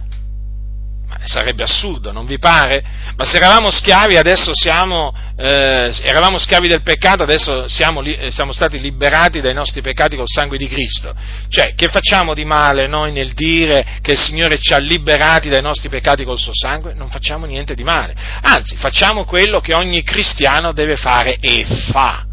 Sarebbe 1.24 1.63
assurdo, 1.63 2.11
non 2.11 2.26
vi 2.26 2.38
pare? 2.38 2.84
Ma 3.15 3.24
se 3.24 3.38
eravamo 3.38 3.71
schiavi, 3.71 4.17
adesso 4.17 4.51
siamo, 4.53 5.13
eh, 5.38 5.93
eravamo 6.03 6.38
schiavi 6.38 6.67
del 6.67 6.82
peccato, 6.82 7.24
adesso 7.24 7.67
siamo, 7.67 8.01
eh, 8.01 8.30
siamo, 8.32 8.51
stati 8.51 8.80
liberati 8.80 9.41
dai 9.41 9.53
nostri 9.53 9.82
peccati 9.82 10.15
col 10.15 10.28
sangue 10.28 10.57
di 10.57 10.67
Cristo. 10.67 11.13
Cioè, 11.49 11.76
che 11.76 11.88
facciamo 11.88 12.34
di 12.34 12.45
male 12.45 12.88
noi 12.88 13.11
nel 13.11 13.34
dire 13.34 13.99
che 14.01 14.11
il 14.11 14.19
Signore 14.19 14.59
ci 14.59 14.74
ha 14.74 14.78
liberati 14.78 15.49
dai 15.49 15.61
nostri 15.61 15.89
peccati 15.89 16.24
col 16.24 16.39
suo 16.39 16.53
sangue? 16.53 16.93
Non 16.93 17.09
facciamo 17.09 17.45
niente 17.45 17.76
di 17.76 17.84
male. 17.84 18.15
Anzi, 18.41 18.76
facciamo 18.76 19.26
quello 19.26 19.59
che 19.59 19.74
ogni 19.74 20.03
cristiano 20.03 20.74
deve 20.74 20.95
fare 20.95 21.38
e 21.39 21.65
fa. 21.91 22.26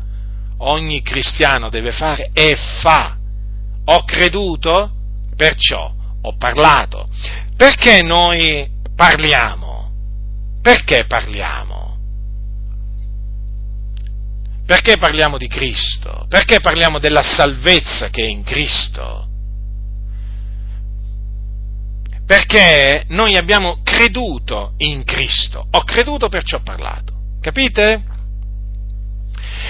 Ogni 0.59 1.03
cristiano 1.03 1.71
deve 1.71 1.93
fare 1.93 2.31
e 2.35 2.57
fa. 2.81 3.17
Ho 3.87 4.05
creduto, 4.05 4.91
perciò 5.37 5.99
ho 6.23 6.37
parlato. 6.37 7.09
Perché 7.57 8.03
noi 8.03 8.69
parliamo? 9.01 9.91
Perché 10.61 11.07
parliamo? 11.07 11.97
Perché 14.67 14.99
parliamo 14.99 15.39
di 15.39 15.49
Cristo? 15.49 16.27
Perché 16.29 16.61
parliamo 16.61 16.99
della 16.99 17.23
salvezza 17.23 18.11
che 18.11 18.25
è 18.25 18.29
in 18.29 18.43
Cristo? 18.43 19.27
Perché 22.27 23.05
noi 23.09 23.39
abbiamo 23.39 23.81
creduto 23.83 24.75
in 24.77 25.03
Cristo. 25.05 25.67
Ho 25.71 25.83
creduto 25.83 26.29
perciò 26.29 26.59
ho 26.59 26.63
parlato. 26.63 27.15
Capite? 27.41 28.05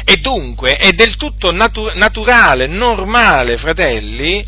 E 0.05 0.16
dunque 0.16 0.74
è 0.74 0.91
del 0.91 1.14
tutto 1.14 1.53
natu- 1.53 1.95
naturale, 1.95 2.66
normale, 2.66 3.59
fratelli, 3.59 4.45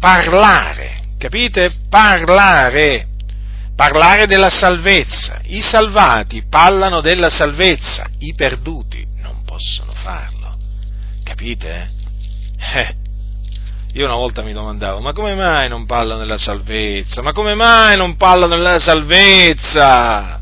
parlare. 0.00 1.02
Capite? 1.18 1.70
Parlare 1.90 3.12
parlare 3.74 4.26
della 4.26 4.50
salvezza. 4.50 5.40
I 5.44 5.60
salvati 5.60 6.44
parlano 6.48 7.00
della 7.00 7.30
salvezza, 7.30 8.06
i 8.18 8.34
perduti 8.34 9.06
non 9.20 9.42
possono 9.44 9.92
farlo. 9.92 10.56
Capite? 11.22 11.90
Eh, 12.58 12.94
io 13.94 14.06
una 14.06 14.16
volta 14.16 14.42
mi 14.42 14.52
domandavo, 14.52 15.00
ma 15.00 15.12
come 15.12 15.34
mai 15.34 15.68
non 15.68 15.86
parlano 15.86 16.20
della 16.20 16.38
salvezza? 16.38 17.22
Ma 17.22 17.32
come 17.32 17.54
mai 17.54 17.96
non 17.96 18.16
parlano 18.16 18.56
della 18.56 18.78
salvezza? 18.78 20.40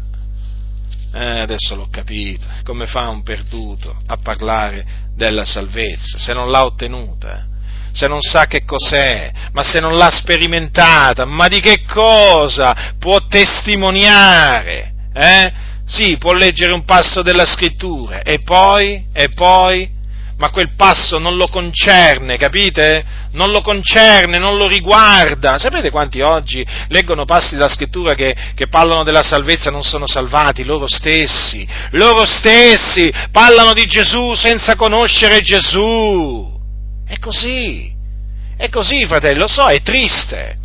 Eh, 1.14 1.40
adesso 1.40 1.74
l'ho 1.74 1.88
capito, 1.90 2.46
come 2.64 2.86
fa 2.86 3.08
un 3.08 3.22
perduto 3.22 3.94
a 4.06 4.16
parlare 4.16 4.86
della 5.14 5.44
salvezza 5.44 6.16
se 6.16 6.32
non 6.32 6.50
l'ha 6.50 6.64
ottenuta? 6.64 7.50
Se 7.92 8.08
non 8.08 8.20
sa 8.20 8.46
che 8.46 8.64
cos'è, 8.64 9.30
ma 9.52 9.62
se 9.62 9.80
non 9.80 9.96
l'ha 9.96 10.10
sperimentata, 10.10 11.24
ma 11.24 11.46
di 11.48 11.60
che 11.60 11.84
cosa 11.84 12.94
può 12.98 13.26
testimoniare? 13.26 14.92
Eh? 15.14 15.52
Sì, 15.84 16.16
può 16.16 16.32
leggere 16.32 16.72
un 16.72 16.84
passo 16.84 17.22
della 17.22 17.44
scrittura 17.44 18.22
e 18.22 18.40
poi, 18.40 19.04
e 19.12 19.28
poi, 19.28 19.90
ma 20.38 20.48
quel 20.50 20.70
passo 20.74 21.18
non 21.18 21.36
lo 21.36 21.48
concerne, 21.48 22.38
capite? 22.38 23.04
Non 23.32 23.50
lo 23.50 23.60
concerne, 23.60 24.38
non 24.38 24.56
lo 24.56 24.66
riguarda. 24.66 25.58
Sapete 25.58 25.90
quanti 25.90 26.20
oggi 26.20 26.66
leggono 26.88 27.24
passi 27.24 27.54
della 27.54 27.68
scrittura 27.68 28.14
che, 28.14 28.34
che 28.54 28.68
parlano 28.68 29.04
della 29.04 29.22
salvezza 29.22 29.68
e 29.68 29.72
non 29.72 29.82
sono 29.82 30.06
salvati? 30.06 30.64
Loro 30.64 30.86
stessi, 30.86 31.66
loro 31.90 32.24
stessi 32.24 33.12
parlano 33.30 33.72
di 33.72 33.84
Gesù 33.86 34.34
senza 34.34 34.76
conoscere 34.76 35.40
Gesù. 35.40 36.51
È 37.12 37.18
così, 37.18 37.92
è 38.56 38.70
così, 38.70 39.04
fratelli, 39.04 39.38
lo 39.38 39.46
so, 39.46 39.66
è 39.66 39.82
triste, 39.82 40.56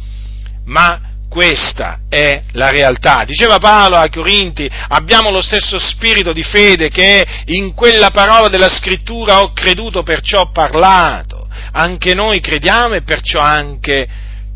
ma 0.67 1.01
questa 1.27 1.99
è 2.07 2.41
la 2.53 2.69
realtà. 2.69 3.25
Diceva 3.25 3.57
Paolo 3.57 3.97
ai 3.97 4.09
Corinti, 4.09 4.65
abbiamo 4.87 5.29
lo 5.29 5.41
stesso 5.41 5.77
spirito 5.77 6.31
di 6.31 6.43
fede 6.43 6.87
che 6.87 7.43
in 7.47 7.73
quella 7.73 8.11
parola 8.11 8.47
della 8.47 8.69
scrittura 8.69 9.41
ho 9.41 9.51
creduto, 9.51 10.03
perciò 10.03 10.39
ho 10.39 10.51
parlato. 10.51 11.49
Anche 11.73 12.13
noi 12.13 12.39
crediamo 12.39 12.93
e 12.93 13.01
perciò 13.01 13.41
anche 13.41 14.07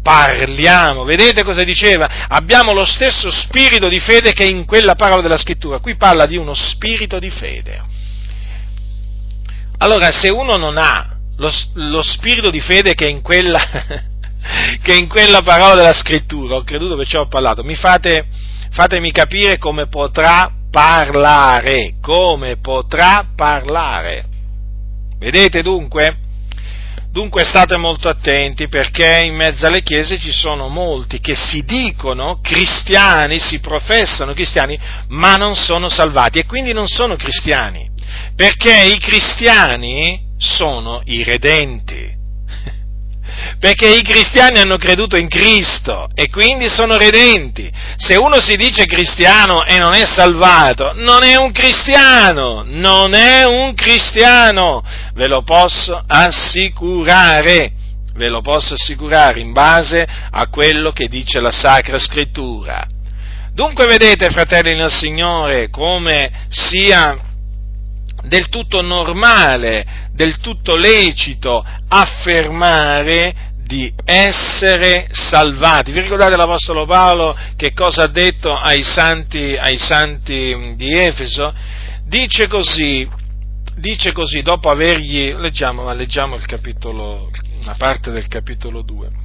parliamo. 0.01 1.03
Vedete 1.03 1.43
cosa 1.43 1.65
diceva? 1.65 2.25
Abbiamo 2.29 2.71
lo 2.71 2.85
stesso 2.85 3.29
spirito 3.29 3.89
di 3.89 3.99
fede 3.99 4.31
che 4.31 4.45
in 4.45 4.63
quella 4.63 4.95
parola 4.95 5.21
della 5.21 5.35
scrittura. 5.35 5.79
Qui 5.79 5.97
parla 5.97 6.25
di 6.25 6.37
uno 6.37 6.53
spirito 6.53 7.19
di 7.19 7.29
fede. 7.29 7.83
Allora, 9.79 10.09
se 10.11 10.29
uno 10.29 10.55
non 10.55 10.77
ha 10.77 11.19
lo, 11.41 11.51
lo 11.73 12.03
spirito 12.03 12.51
di 12.51 12.59
fede 12.59 12.93
che 12.93 13.07
è 13.07 13.09
in 13.09 13.21
quella, 13.21 13.59
che 14.81 14.93
in 14.93 15.07
quella 15.07 15.41
parola 15.41 15.75
della 15.75 15.93
scrittura, 15.93 16.55
ho 16.55 16.63
creduto 16.63 16.95
perciò 16.95 17.21
ho 17.21 17.27
parlato, 17.27 17.63
mi 17.63 17.75
fate, 17.75 18.27
fatemi 18.69 19.11
capire 19.11 19.57
come 19.57 19.87
potrà 19.87 20.51
parlare, 20.69 21.95
come 21.99 22.57
potrà 22.57 23.25
parlare. 23.35 24.25
Vedete 25.17 25.63
dunque? 25.63 26.17
Dunque 27.11 27.43
state 27.43 27.75
molto 27.75 28.07
attenti 28.07 28.69
perché 28.69 29.23
in 29.25 29.35
mezzo 29.35 29.67
alle 29.67 29.83
chiese 29.83 30.17
ci 30.17 30.31
sono 30.31 30.69
molti 30.69 31.19
che 31.19 31.35
si 31.35 31.65
dicono 31.65 32.39
cristiani, 32.41 33.37
si 33.37 33.59
professano 33.59 34.31
cristiani, 34.31 34.79
ma 35.09 35.35
non 35.35 35.55
sono 35.55 35.89
salvati 35.89 36.39
e 36.39 36.45
quindi 36.45 36.71
non 36.71 36.87
sono 36.87 37.17
cristiani. 37.17 37.89
Perché 38.33 38.93
i 38.93 38.97
cristiani 38.97 40.29
sono 40.41 41.01
i 41.05 41.23
redenti. 41.23 42.19
Perché 43.59 43.87
i 43.87 44.01
cristiani 44.01 44.59
hanno 44.59 44.77
creduto 44.77 45.15
in 45.15 45.27
Cristo 45.27 46.09
e 46.15 46.29
quindi 46.29 46.67
sono 46.67 46.97
redenti. 46.97 47.71
Se 47.95 48.15
uno 48.15 48.41
si 48.41 48.55
dice 48.55 48.85
cristiano 48.85 49.63
e 49.63 49.77
non 49.77 49.93
è 49.93 50.05
salvato, 50.05 50.93
non 50.95 51.23
è 51.23 51.35
un 51.37 51.51
cristiano, 51.51 52.63
non 52.65 53.13
è 53.13 53.45
un 53.45 53.73
cristiano, 53.73 54.83
ve 55.13 55.27
lo 55.27 55.43
posso 55.43 56.03
assicurare 56.05 57.73
ve 58.13 58.27
lo 58.27 58.41
posso 58.41 58.73
assicurare, 58.73 59.39
in 59.39 59.53
base 59.53 60.05
a 60.29 60.47
quello 60.47 60.91
che 60.91 61.07
dice 61.07 61.39
la 61.39 61.49
Sacra 61.49 61.97
Scrittura. 61.97 62.85
Dunque 63.53 63.87
vedete, 63.87 64.29
fratelli 64.29 64.75
nel 64.75 64.91
Signore, 64.91 65.69
come 65.69 66.45
sia 66.49 67.17
del 68.24 68.49
tutto 68.49 68.82
normale, 68.82 70.09
del 70.13 70.39
tutto 70.39 70.76
lecito 70.76 71.65
affermare 71.88 73.49
di 73.65 73.91
essere 74.03 75.07
salvati. 75.11 75.91
Vi 75.91 76.01
ricordate 76.01 76.36
l'Apostolo 76.36 76.86
Paolo 76.86 77.36
che 77.55 77.74
cosa 77.74 78.03
ha 78.03 78.07
detto 78.07 78.53
ai 78.53 78.84
santi, 78.84 79.55
ai 79.55 79.78
santi 79.78 80.74
di 80.76 80.93
Efeso? 80.93 81.53
Dice 82.05 82.47
così, 82.47 83.07
dice 83.78 84.11
così, 84.11 84.41
dopo 84.41 84.69
avergli, 84.69 85.34
leggiamo, 85.34 85.91
leggiamo 85.93 86.36
il 86.36 86.45
capitolo, 86.45 87.30
una 87.61 87.76
parte 87.78 88.11
del 88.11 88.28
capitolo 88.28 88.82
2 88.82 89.20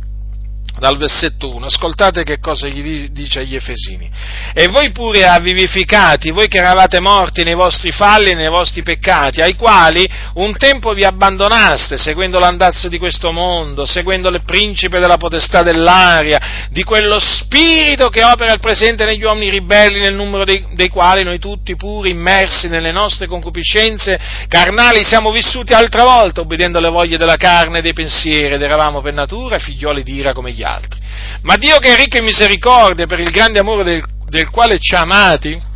dal 0.79 0.97
versetto 0.97 1.55
1, 1.55 1.66
ascoltate 1.66 2.22
che 2.22 2.39
cosa 2.39 2.68
gli 2.68 3.09
dice 3.11 3.41
agli 3.41 3.55
Efesini. 3.55 4.11
E 4.53 4.68
voi 4.68 4.91
pure 4.91 5.27
avvivificati, 5.27 6.31
voi 6.31 6.49
che 6.49 6.59
eravate 6.59 7.01
morti 7.01 7.45
nei 7.45 7.55
vostri 7.55 7.93
falli 7.93 8.31
e 8.31 8.35
nei 8.35 8.49
vostri 8.49 8.83
peccati, 8.83 9.41
ai 9.41 9.55
quali 9.55 10.09
un 10.35 10.57
tempo 10.57 10.93
vi 10.93 11.05
abbandonaste, 11.05 11.97
seguendo 11.97 12.39
l'andazzo 12.39 12.89
di 12.89 12.99
questo 12.99 13.33
mondo, 13.33 13.87
seguendo 13.87 14.29
il 14.29 14.43
principe 14.45 15.01
della 15.01 15.16
potestà 15.16 15.62
dell'aria, 15.62 16.68
di 16.70 16.83
quello 16.83 17.18
spirito 17.20 18.09
che 18.09 18.24
opera 18.24 18.53
il 18.53 18.61
presente 18.61 19.05
negli 19.05 19.24
uomini 19.24 19.51
ribelli, 19.51 20.01
nel 20.01 20.14
numero 20.14 20.45
dei, 20.45 20.66
dei 20.74 20.89
quali 20.89 21.22
noi 21.22 21.39
tutti 21.39 21.74
pure 21.77 22.11
immersi 22.11 22.68
nelle 22.68 22.93
nostre 22.93 23.27
concupiscenze 23.27 24.18
carnali 24.49 25.05
siamo 25.05 25.31
vissuti 25.31 25.72
altra 25.72 26.05
volta, 26.05 26.41
obbedendo 26.43 26.79
alle 26.79 26.91
voglie 26.91 27.16
della 27.16 27.37
carne 27.37 27.79
e 27.79 27.83
dei 27.83 27.93
pensieri, 27.93 28.55
ed 28.55 28.62
eravamo 28.62 29.01
per 29.01 29.14
natura 29.14 29.59
figlioli 29.59 30.03
di 30.03 30.14
ira 30.14 30.33
come 30.33 30.53
gli 30.53 30.62
altri. 30.66 31.00
Ma 31.42 31.56
Dio 31.56 31.78
che 31.78 31.92
è 31.92 31.96
ricco 31.96 32.18
in 32.18 32.24
misericordia 32.24 33.06
per 33.06 33.20
il 33.20 33.30
grande 33.30 33.58
amore 33.58 33.84
del, 33.84 34.04
del 34.28 34.50
quale 34.50 34.78
ci 34.78 34.94
ha 34.94 35.00
amati, 35.00 35.74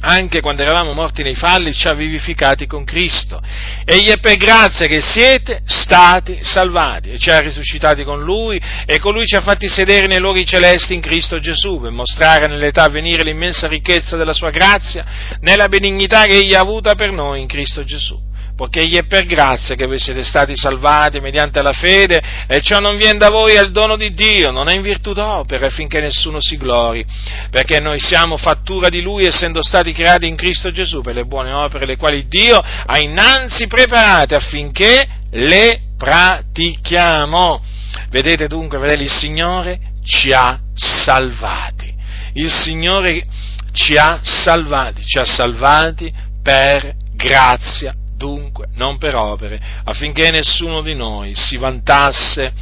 anche 0.00 0.40
quando 0.40 0.62
eravamo 0.62 0.92
morti 0.92 1.22
nei 1.22 1.34
falli, 1.34 1.72
ci 1.72 1.86
ha 1.88 1.94
vivificati 1.94 2.66
con 2.66 2.84
Cristo. 2.84 3.40
Egli 3.84 4.08
è 4.08 4.18
per 4.18 4.36
grazia 4.36 4.86
che 4.86 5.00
siete 5.00 5.62
stati 5.64 6.38
salvati 6.42 7.10
e 7.10 7.18
ci 7.18 7.30
ha 7.30 7.40
risuscitati 7.40 8.04
con 8.04 8.22
Lui 8.22 8.60
e 8.86 8.98
con 8.98 9.12
Lui 9.12 9.26
ci 9.26 9.36
ha 9.36 9.42
fatti 9.42 9.68
sedere 9.68 10.06
nei 10.06 10.18
luoghi 10.18 10.44
celesti 10.44 10.94
in 10.94 11.00
Cristo 11.00 11.38
Gesù 11.38 11.80
per 11.80 11.90
mostrare 11.90 12.46
nell'età 12.46 12.84
a 12.84 12.88
venire 12.88 13.22
l'immensa 13.22 13.66
ricchezza 13.66 14.16
della 14.16 14.32
Sua 14.32 14.50
grazia 14.50 15.04
nella 15.40 15.68
benignità 15.68 16.24
che 16.24 16.36
Egli 16.36 16.54
ha 16.54 16.60
avuta 16.60 16.94
per 16.94 17.10
noi 17.10 17.40
in 17.40 17.46
Cristo 17.46 17.84
Gesù 17.84 18.32
poiché 18.56 18.80
egli 18.80 18.96
è 18.96 19.06
per 19.06 19.24
grazia 19.26 19.74
che 19.74 19.86
voi 19.86 19.98
siete 19.98 20.22
stati 20.22 20.56
salvati 20.56 21.20
mediante 21.20 21.60
la 21.62 21.72
fede, 21.72 22.22
e 22.46 22.60
ciò 22.60 22.78
non 22.78 22.96
viene 22.96 23.18
da 23.18 23.30
voi, 23.30 23.54
è 23.54 23.62
il 23.62 23.72
dono 23.72 23.96
di 23.96 24.12
Dio, 24.12 24.50
non 24.50 24.68
è 24.68 24.74
in 24.74 24.82
virtù 24.82 25.12
d'opera, 25.12 25.66
affinché 25.66 26.00
nessuno 26.00 26.38
si 26.40 26.56
glori, 26.56 27.04
perché 27.50 27.80
noi 27.80 27.98
siamo 27.98 28.36
fattura 28.36 28.88
di 28.88 29.02
Lui, 29.02 29.26
essendo 29.26 29.62
stati 29.62 29.92
creati 29.92 30.28
in 30.28 30.36
Cristo 30.36 30.70
Gesù 30.70 31.00
per 31.00 31.14
le 31.14 31.24
buone 31.24 31.52
opere, 31.52 31.86
le 31.86 31.96
quali 31.96 32.26
Dio 32.28 32.58
ha 32.58 32.98
innanzi 33.00 33.66
preparate 33.66 34.34
affinché 34.34 35.06
le 35.30 35.80
pratichiamo. 35.96 37.62
Vedete 38.10 38.46
dunque, 38.46 38.78
vedete, 38.78 39.02
il 39.02 39.10
Signore 39.10 39.78
ci 40.04 40.32
ha 40.32 40.60
salvati. 40.74 41.92
Il 42.34 42.52
Signore 42.52 43.26
ci 43.72 43.96
ha 43.96 44.20
salvati, 44.22 45.04
ci 45.04 45.18
ha 45.18 45.24
salvati 45.24 46.12
per 46.42 46.94
grazia 47.14 47.94
dunque 48.24 48.68
non 48.76 48.96
per 48.96 49.14
opere, 49.16 49.60
affinché 49.84 50.30
nessuno 50.30 50.80
di 50.80 50.94
noi 50.94 51.34
si 51.34 51.58
vantasse 51.58 52.54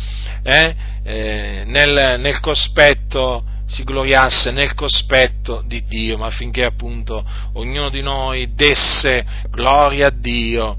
eh, 0.42 0.74
eh, 1.04 1.62
nel, 1.66 2.18
nel 2.18 2.40
cospetto, 2.40 3.44
si 3.68 3.84
gloriasse 3.84 4.50
nel 4.50 4.74
cospetto 4.74 5.62
di 5.64 5.84
Dio, 5.84 6.18
ma 6.18 6.26
affinché 6.26 6.64
appunto 6.64 7.24
ognuno 7.52 7.90
di 7.90 8.02
noi 8.02 8.54
desse 8.54 9.24
gloria 9.50 10.08
a 10.08 10.12
Dio 10.12 10.78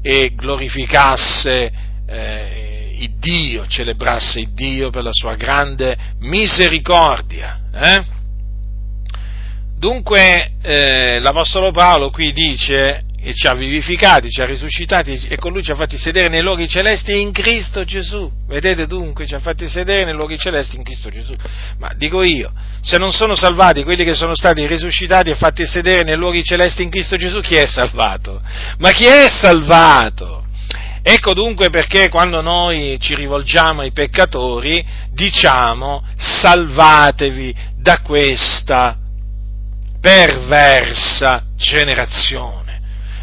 e 0.00 0.32
glorificasse 0.36 1.72
eh, 2.06 2.96
il 3.00 3.18
Dio, 3.18 3.66
celebrasse 3.66 4.38
il 4.38 4.52
Dio 4.52 4.90
per 4.90 5.02
la 5.02 5.12
sua 5.12 5.34
grande 5.34 5.96
misericordia. 6.20 7.60
Eh? 7.74 8.04
Dunque 9.76 10.52
eh, 10.62 11.18
l'Apostolo 11.18 11.72
Paolo 11.72 12.10
qui 12.10 12.30
dice 12.30 13.02
e 13.24 13.32
ci 13.34 13.46
ha 13.46 13.54
vivificati, 13.54 14.28
ci 14.30 14.42
ha 14.42 14.46
risuscitati 14.46 15.26
e 15.28 15.36
con 15.36 15.52
lui 15.52 15.62
ci 15.62 15.70
ha 15.70 15.76
fatti 15.76 15.96
sedere 15.96 16.28
nei 16.28 16.42
luoghi 16.42 16.66
celesti 16.66 17.20
in 17.20 17.30
Cristo 17.30 17.84
Gesù. 17.84 18.28
Vedete 18.48 18.88
dunque, 18.88 19.26
ci 19.26 19.34
ha 19.34 19.38
fatti 19.38 19.68
sedere 19.68 20.04
nei 20.04 20.14
luoghi 20.14 20.36
celesti 20.36 20.74
in 20.74 20.82
Cristo 20.82 21.08
Gesù. 21.08 21.32
Ma 21.78 21.92
dico 21.96 22.22
io, 22.24 22.52
se 22.80 22.98
non 22.98 23.12
sono 23.12 23.36
salvati 23.36 23.84
quelli 23.84 24.02
che 24.02 24.14
sono 24.14 24.34
stati 24.34 24.66
risuscitati 24.66 25.30
e 25.30 25.36
fatti 25.36 25.64
sedere 25.64 26.02
nei 26.02 26.16
luoghi 26.16 26.42
celesti 26.42 26.82
in 26.82 26.90
Cristo 26.90 27.16
Gesù, 27.16 27.40
chi 27.40 27.54
è 27.54 27.66
salvato? 27.66 28.42
Ma 28.78 28.90
chi 28.90 29.04
è 29.04 29.28
salvato? 29.30 30.44
Ecco 31.04 31.32
dunque 31.32 31.70
perché 31.70 32.08
quando 32.08 32.40
noi 32.40 32.96
ci 33.00 33.14
rivolgiamo 33.14 33.82
ai 33.82 33.92
peccatori 33.92 34.84
diciamo 35.12 36.04
salvatevi 36.16 37.54
da 37.76 38.00
questa 38.00 38.96
perversa 40.00 41.44
generazione. 41.56 42.61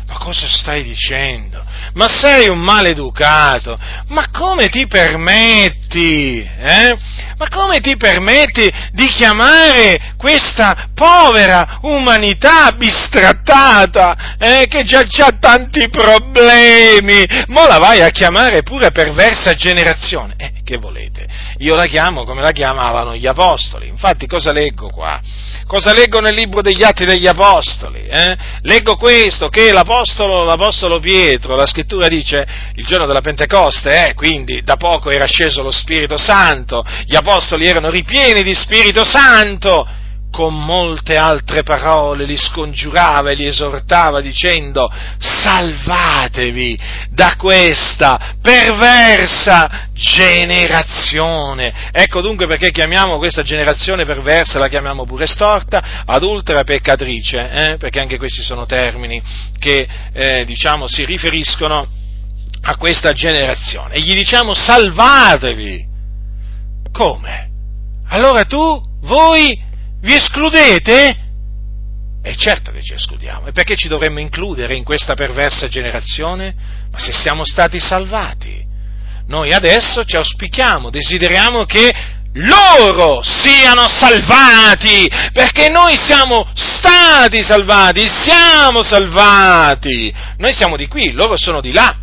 Ma 0.10 0.18
cosa 0.18 0.47
stai 0.49 0.82
dicendo? 0.82 1.64
Ma 1.93 2.07
sei 2.07 2.49
un 2.49 2.60
maleducato? 2.60 3.78
Ma 4.07 4.28
come 4.32 4.68
ti 4.68 4.88
permetti? 4.88 6.41
Eh? 6.41 6.97
Ma 7.38 7.47
come 7.47 7.80
ti 7.80 7.95
permetti 7.95 8.68
di 8.91 9.05
chiamare 9.05 10.14
questa 10.18 10.89
povera 10.95 11.78
umanità 11.84 12.72
bistrattata, 12.72 14.36
eh, 14.39 14.66
che 14.68 14.84
già 14.84 15.05
ha 15.26 15.38
tanti 15.39 15.88
problemi? 15.89 17.24
Mo 17.47 17.68
la 17.68 17.78
vai 17.78 18.01
a 18.01 18.10
chiamare 18.10 18.64
pure 18.64 18.89
perversa 18.89 19.53
generazione? 19.53 20.34
Eh, 20.38 20.53
che 20.64 20.78
volete? 20.78 21.28
Io 21.60 21.76
la 21.76 21.86
chiamo 21.86 22.24
come 22.24 22.41
la 22.41 22.51
chiamavano 22.51 23.16
gli 23.16 23.28
apostoli. 23.28 23.88
Infatti 23.88 24.26
cosa 24.26 24.51
leggo 24.51 24.89
qua? 24.89 25.22
Cosa 25.70 25.93
leggo 25.93 26.20
nel 26.20 26.34
libro 26.34 26.63
degli 26.63 26.82
Atti 26.82 27.05
degli 27.05 27.28
Apostoli? 27.28 28.03
Eh? 28.07 28.36
Leggo 28.61 28.95
questo, 28.95 29.49
che 29.49 29.72
l'Apostolo, 29.72 30.43
l'Apostolo 30.43 30.97
Pietro, 30.97 31.55
la 31.55 31.67
scrittura 31.67 32.07
dice, 32.07 32.43
il 32.74 32.86
giorno 32.88 33.05
della 33.05 33.22
Pentecoste, 33.22 34.07
eh, 34.07 34.13
quindi 34.15 34.63
da 34.63 34.78
poco 34.78 35.11
era 35.11 35.28
sceso 35.28 35.61
lo 35.61 35.70
Spirito 35.70 36.17
Santo, 36.17 36.84
gli 37.05 37.15
Apostoli 37.15 37.67
erano 37.67 37.91
ripieni 37.91 38.41
di 38.41 38.55
Spirito 38.55 39.03
Santo, 39.03 39.88
con 40.32 40.53
molte 40.63 41.17
altre 41.17 41.63
parole 41.63 42.25
li 42.25 42.38
scongiurava 42.38 43.32
e 43.32 43.36
li 43.36 43.45
esortava 43.45 44.21
dicendo 44.21 44.89
salvatevi 45.17 46.80
da 47.09 47.36
questa 47.38 48.36
perversa 48.41 49.88
generazione. 49.93 51.89
Ecco 51.91 52.21
dunque 52.21 52.47
perché 52.47 52.71
chiamiamo 52.71 53.17
questa 53.17 53.41
generazione 53.41 54.05
perversa, 54.05 54.59
la 54.59 54.69
chiamiamo 54.69 55.05
pure 55.05 55.27
storta, 55.27 56.03
adultera, 56.05 56.63
peccatrice, 56.63 57.49
eh? 57.49 57.77
perché 57.77 57.99
anche 57.99 58.17
questi 58.17 58.43
sono 58.43 58.65
termini 58.65 59.21
che 59.57 59.88
eh, 60.13 60.45
diciamo 60.45 60.88
si 60.88 61.05
riferiscono 61.05 61.88
a 62.61 62.75
questa 62.77 63.13
generazione. 63.13 63.95
E 63.95 64.01
gli 64.01 64.13
diciamo 64.13 64.53
salvatevi. 64.53 65.88
Come? 66.91 67.47
Allora 68.09 68.43
tu, 68.45 68.82
voi, 69.01 69.57
vi 70.02 70.14
escludete? 70.14 71.28
È 72.22 72.34
certo 72.36 72.72
che 72.72 72.82
ci 72.82 72.93
escludiamo. 72.93 73.47
E 73.47 73.52
perché 73.52 73.76
ci 73.76 73.88
dovremmo 73.88 74.20
includere 74.20 74.76
in 74.76 74.84
questa 74.84 75.14
perversa 75.14 75.68
generazione? 75.68 76.54
Ma 76.91 77.00
se 77.00 77.12
siamo 77.12 77.45
stati 77.45 77.80
salvati. 77.80 78.68
Noi 79.28 79.54
adesso 79.54 80.04
ci 80.06 80.16
auspichiamo, 80.16 80.89
desideriamo 80.89 81.66
che 81.66 81.93
loro 82.34 83.22
siano 83.24 83.88
salvati, 83.88 85.10
perché 85.32 85.70
noi 85.70 85.95
siamo 85.97 86.47
stati 86.54 87.43
salvati, 87.43 88.08
siamo 88.08 88.84
salvati. 88.84 90.14
Noi 90.38 90.54
siamo 90.54 90.78
di 90.78 90.88
qui, 90.88 91.12
loro 91.12 91.38
sono 91.38 91.62
di 91.62 91.72
là. 91.72 91.95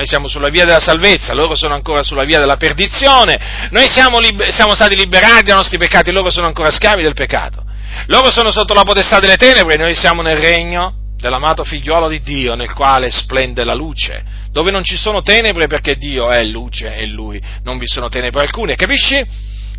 Noi 0.00 0.08
siamo 0.08 0.28
sulla 0.28 0.48
via 0.48 0.64
della 0.64 0.80
salvezza, 0.80 1.34
loro 1.34 1.54
sono 1.54 1.74
ancora 1.74 2.02
sulla 2.02 2.24
via 2.24 2.38
della 2.38 2.56
perdizione, 2.56 3.68
noi 3.68 3.86
siamo, 3.86 4.18
liber- 4.18 4.50
siamo 4.50 4.74
stati 4.74 4.96
liberati 4.96 5.42
dai 5.42 5.56
nostri 5.56 5.76
peccati, 5.76 6.10
loro 6.10 6.30
sono 6.30 6.46
ancora 6.46 6.70
schiavi 6.70 7.02
del 7.02 7.12
peccato. 7.12 7.62
Loro 8.06 8.30
sono 8.30 8.50
sotto 8.50 8.72
la 8.72 8.82
potestà 8.82 9.18
delle 9.18 9.36
tenebre, 9.36 9.76
noi 9.76 9.94
siamo 9.94 10.22
nel 10.22 10.38
regno 10.38 10.94
dell'amato 11.18 11.64
figliuolo 11.64 12.08
di 12.08 12.22
Dio 12.22 12.54
nel 12.54 12.72
quale 12.72 13.10
splende 13.10 13.62
la 13.62 13.74
luce, 13.74 14.24
dove 14.50 14.70
non 14.70 14.82
ci 14.82 14.96
sono 14.96 15.20
tenebre 15.20 15.66
perché 15.66 15.96
Dio 15.96 16.30
è 16.30 16.42
luce 16.44 16.94
e 16.94 17.04
Lui 17.04 17.38
non 17.64 17.76
vi 17.76 17.86
sono 17.86 18.08
tenebre 18.08 18.40
alcune, 18.40 18.76
capisci? 18.76 19.22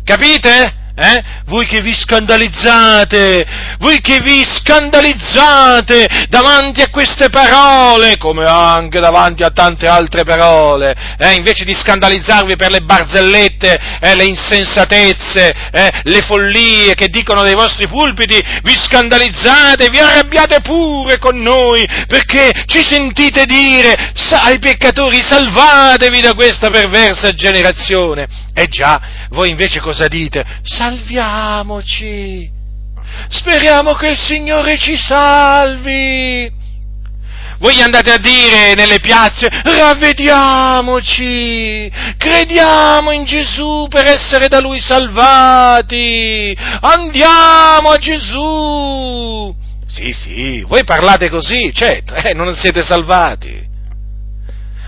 Capite? 0.04 0.91
Eh? 0.94 1.22
Voi 1.46 1.66
che 1.66 1.80
vi 1.80 1.94
scandalizzate, 1.94 3.46
voi 3.78 4.00
che 4.02 4.18
vi 4.20 4.44
scandalizzate 4.44 6.26
davanti 6.28 6.82
a 6.82 6.90
queste 6.90 7.30
parole, 7.30 8.18
come 8.18 8.44
anche 8.44 9.00
davanti 9.00 9.42
a 9.42 9.50
tante 9.50 9.86
altre 9.86 10.22
parole, 10.22 10.94
eh? 11.18 11.32
invece 11.32 11.64
di 11.64 11.72
scandalizzarvi 11.72 12.56
per 12.56 12.70
le 12.70 12.80
barzellette, 12.80 13.80
eh, 14.00 14.14
le 14.14 14.24
insensatezze, 14.24 15.54
eh, 15.72 15.90
le 16.02 16.20
follie 16.20 16.94
che 16.94 17.08
dicono 17.08 17.42
dei 17.42 17.54
vostri 17.54 17.88
pulpiti, 17.88 18.38
vi 18.62 18.74
scandalizzate, 18.76 19.88
vi 19.88 19.98
arrabbiate 19.98 20.60
pure 20.60 21.18
con 21.18 21.40
noi, 21.40 21.86
perché 22.06 22.64
ci 22.66 22.82
sentite 22.82 23.46
dire 23.46 24.12
ai 24.42 24.58
peccatori 24.58 25.22
salvatevi 25.22 26.20
da 26.20 26.34
questa 26.34 26.68
perversa 26.68 27.32
generazione. 27.32 28.28
E 28.54 28.66
già, 28.68 29.00
voi 29.30 29.48
invece 29.48 29.80
cosa 29.80 30.08
dite? 30.08 30.44
Salviamoci, 30.82 32.50
speriamo 33.28 33.94
che 33.94 34.08
il 34.08 34.18
Signore 34.18 34.76
ci 34.76 34.96
salvi. 34.96 36.50
Voi 37.58 37.80
andate 37.80 38.10
a 38.10 38.18
dire 38.18 38.74
nelle 38.74 38.98
piazze, 38.98 39.46
ravvediamoci, 39.48 41.88
crediamo 42.18 43.12
in 43.12 43.24
Gesù 43.24 43.86
per 43.88 44.08
essere 44.08 44.48
da 44.48 44.58
Lui 44.58 44.80
salvati, 44.80 46.52
andiamo 46.80 47.90
a 47.90 47.98
Gesù. 47.98 49.54
Sì, 49.86 50.10
sì, 50.10 50.62
voi 50.62 50.82
parlate 50.82 51.28
così, 51.28 51.72
certo, 51.72 52.16
eh, 52.16 52.34
non 52.34 52.52
siete 52.54 52.82
salvati. 52.82 53.70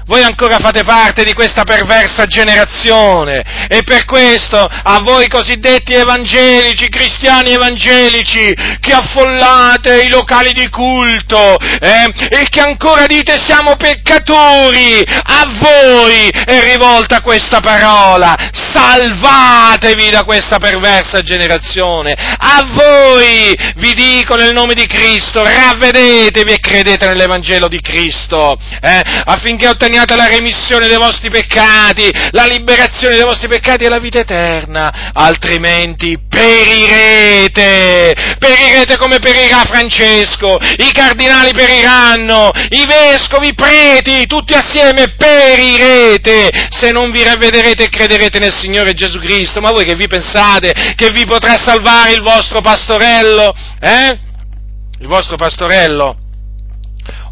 Voi 0.06 0.22
ancora 0.22 0.58
fate 0.58 0.84
parte 0.84 1.24
di 1.24 1.32
questa 1.32 1.64
perversa 1.64 2.26
generazione. 2.26 3.42
E 3.68 3.82
per 3.84 4.04
questo 4.04 4.58
a 4.58 5.00
voi 5.00 5.28
cosiddetti 5.28 5.94
evangelici, 5.94 6.90
cristiani 6.90 7.52
evangelici, 7.52 8.54
che 8.80 8.92
affollate 8.92 10.02
i 10.02 10.10
locali 10.10 10.52
di 10.52 10.68
culto 10.68 11.58
eh, 11.58 12.12
e 12.28 12.46
che 12.50 12.60
ancora 12.60 13.06
dite 13.06 13.40
siamo 13.40 13.76
peccatori, 13.76 15.02
a 15.06 15.44
voi 15.58 16.28
è 16.28 16.62
rivolta 16.64 17.22
questa 17.22 17.60
parola, 17.60 18.36
salvatevi 18.52 20.10
da 20.10 20.24
questa 20.24 20.58
perversa 20.58 21.22
generazione, 21.22 22.12
a 22.12 22.62
voi 22.66 23.56
vi 23.76 23.94
dico 23.94 24.34
nel 24.34 24.52
nome 24.52 24.74
di 24.74 24.86
Cristo, 24.86 25.42
ravvedetevi 25.42 26.52
e 26.52 26.58
credete 26.58 27.06
nell'Evangelo 27.06 27.68
di 27.68 27.80
Cristo, 27.80 28.58
eh, 28.82 29.02
affinché 29.24 29.68
otteniate 29.68 29.93
otteniate 29.94 30.16
la 30.16 30.26
remissione 30.26 30.88
dei 30.88 30.96
vostri 30.96 31.30
peccati, 31.30 32.10
la 32.30 32.46
liberazione 32.46 33.14
dei 33.14 33.24
vostri 33.24 33.46
peccati 33.48 33.84
e 33.84 33.88
la 33.88 33.98
vita 33.98 34.18
eterna, 34.18 35.12
altrimenti 35.12 36.18
perirete, 36.28 38.12
perirete 38.38 38.96
come 38.96 39.18
perirà 39.20 39.62
Francesco, 39.64 40.58
i 40.78 40.90
cardinali 40.92 41.52
periranno, 41.52 42.50
i 42.70 42.84
vescovi, 42.86 43.48
i 43.48 43.54
preti, 43.54 44.26
tutti 44.26 44.54
assieme 44.54 45.14
perirete 45.16 46.50
se 46.70 46.90
non 46.90 47.10
vi 47.12 47.22
ravvederete 47.22 47.84
e 47.84 47.88
crederete 47.88 48.40
nel 48.40 48.52
Signore 48.52 48.94
Gesù 48.94 49.20
Cristo. 49.20 49.60
Ma 49.60 49.70
voi 49.70 49.84
che 49.84 49.94
vi 49.94 50.08
pensate 50.08 50.94
che 50.96 51.10
vi 51.12 51.24
potrà 51.24 51.56
salvare 51.56 52.14
il 52.14 52.22
vostro 52.22 52.60
pastorello? 52.60 53.54
Eh? 53.80 54.18
Il 54.98 55.06
vostro 55.06 55.36
pastorello? 55.36 56.23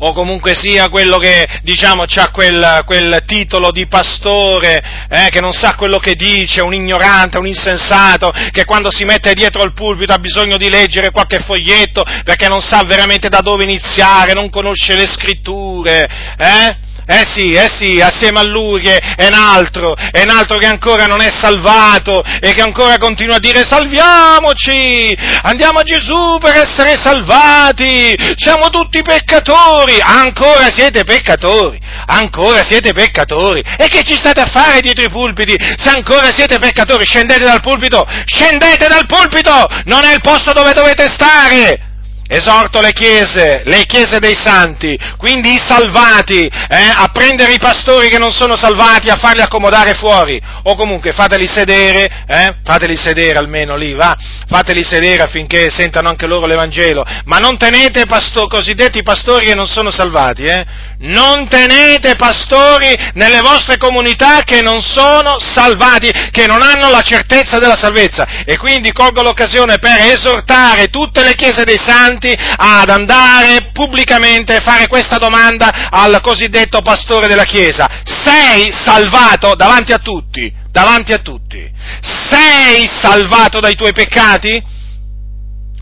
O 0.05 0.13
comunque 0.13 0.55
sia 0.55 0.89
quello 0.89 1.19
che 1.19 1.47
diciamo 1.63 2.03
ha 2.03 2.31
quel, 2.31 2.83
quel, 2.85 3.23
titolo 3.25 3.71
di 3.71 3.87
pastore, 3.87 4.83
eh, 5.09 5.29
che 5.31 5.41
non 5.41 5.53
sa 5.53 5.77
quello 5.77 5.99
che 5.99 6.15
dice, 6.15 6.61
un 6.61 6.75
ignorante, 6.75 7.39
un 7.39 7.47
insensato, 7.47 8.33
che 8.51 8.65
quando 8.65 8.91
si 8.91 9.05
mette 9.05 9.33
dietro 9.33 9.63
al 9.63 9.73
pulpito 9.73 10.13
ha 10.13 10.19
bisogno 10.19 10.57
di 10.57 10.69
leggere 10.69 11.11
qualche 11.11 11.39
foglietto 11.39 12.03
perché 12.25 12.49
non 12.49 12.61
sa 12.61 12.83
veramente 12.83 13.29
da 13.29 13.41
dove 13.41 13.63
iniziare, 13.63 14.33
non 14.33 14.51
conosce 14.51 14.97
le 14.97 15.07
scritture, 15.07 16.09
eh? 16.37 16.82
Eh 17.05 17.25
sì, 17.27 17.53
eh 17.53 17.69
sì, 17.69 18.01
assieme 18.01 18.39
a 18.39 18.45
lui 18.45 18.81
che 18.81 18.97
è 18.97 19.27
un 19.27 19.35
altro, 19.35 19.95
è 19.97 20.23
un 20.23 20.31
altro 20.31 20.59
che 20.59 20.67
ancora 20.67 21.07
non 21.07 21.21
è 21.21 21.31
salvato 21.31 22.23
e 22.23 22.53
che 22.53 22.63
ancora 22.63 22.97
continua 22.97 23.37
a 23.37 23.41
dire 23.41 23.65
salviamoci, 23.69 25.17
andiamo 25.43 25.81
a 25.81 25.83
Gesù 25.83 26.39
per 26.41 26.55
essere 26.55 26.97
salvati, 26.97 28.15
siamo 28.37 28.71
tutti 28.71 29.03
peccatori, 29.03 29.99
ancora 30.01 30.71
siete 30.73 31.03
peccatori, 31.03 31.81
ancora 32.07 32.63
siete 32.65 32.93
peccatori. 32.93 33.65
E 33.77 33.89
che 33.89 34.03
ci 34.05 34.15
state 34.15 34.41
a 34.41 34.47
fare 34.47 34.81
dietro 34.81 35.05
i 35.05 35.11
pulpiti? 35.11 35.57
Se 35.77 35.91
ancora 35.91 36.33
siete 36.33 36.61
peccatori? 36.61 37.05
Scendete 37.05 37.45
dal 37.45 37.61
pulpito, 37.61 38.07
scendete 38.27 38.87
dal 38.87 39.07
pulpito, 39.07 39.69
non 39.87 40.05
è 40.05 40.13
il 40.13 40.21
posto 40.21 40.53
dove 40.53 40.73
dovete 40.73 41.11
stare 41.11 41.91
esorto 42.33 42.81
le 42.81 42.93
chiese, 42.93 43.61
le 43.67 43.85
chiese 43.85 44.19
dei 44.19 44.35
santi, 44.35 44.99
quindi 45.19 45.53
i 45.53 45.63
salvati, 45.63 46.41
eh, 46.47 46.93
a 46.95 47.11
prendere 47.13 47.53
i 47.53 47.59
pastori 47.59 48.09
che 48.09 48.19
non 48.19 48.33
sono 48.33 48.57
salvati, 48.57 49.11
a 49.11 49.17
farli 49.17 49.43
accomodare 49.43 49.93
fuori, 49.95 50.41
o 50.65 50.75
comunque 50.75 51.13
fateli 51.13 51.47
sedere, 51.47 52.25
eh, 52.27 52.55
fateli 52.65 52.97
sedere 52.97 53.39
almeno 53.39 53.77
lì, 53.77 53.93
va, 53.93 54.17
fateli 54.49 54.83
sedere 54.83 55.23
affinché 55.23 55.69
sentano 55.71 56.09
anche 56.09 56.27
loro 56.27 56.47
l'Evangelo, 56.47 57.05
ma 57.25 57.37
non 57.37 57.59
tenete 57.59 58.07
pasto- 58.07 58.47
cosiddetti 58.47 59.03
pastori 59.03 59.47
che 59.47 59.55
non 59.55 59.67
sono 59.67 59.91
salvati, 59.91 60.45
eh, 60.45 60.65
non 61.03 61.49
tenete 61.49 62.17
pastori 62.17 62.95
nelle 63.15 63.41
vostre 63.41 63.77
comunità 63.77 64.43
che 64.43 64.61
non 64.61 64.81
sono 64.81 65.39
salvati, 65.39 66.11
che 66.31 66.47
non 66.47 66.63
hanno 66.63 66.91
la 66.91 67.01
certezza 67.01 67.59
della 67.59 67.77
salvezza, 67.77 68.45
e 68.45 68.57
quindi 68.57 68.93
colgo 68.93 69.23
l'occasione 69.23 69.79
per 69.79 70.01
esortare 70.01 70.89
tutte 70.89 71.23
le 71.23 71.35
chiese 71.35 71.65
dei 71.65 71.81
santi, 71.83 72.33
ad 72.33 72.89
andare 72.89 73.71
pubblicamente 73.73 74.57
a 74.57 74.61
fare 74.61 74.87
questa 74.87 75.19
domanda 75.19 75.89
al 75.91 76.21
cosiddetto 76.21 76.83
pastore 76.83 77.27
della 77.27 77.45
Chiesa. 77.45 77.89
Sei 78.05 78.71
salvato 78.73 79.55
davanti 79.55 79.93
a 79.93 79.99
tutti? 79.99 80.53
Davanti 80.71 81.13
a 81.13 81.19
tutti. 81.19 81.71
Sei 82.01 82.89
salvato 83.01 83.61
dai 83.61 83.75
tuoi 83.75 83.93
peccati? 83.93 84.63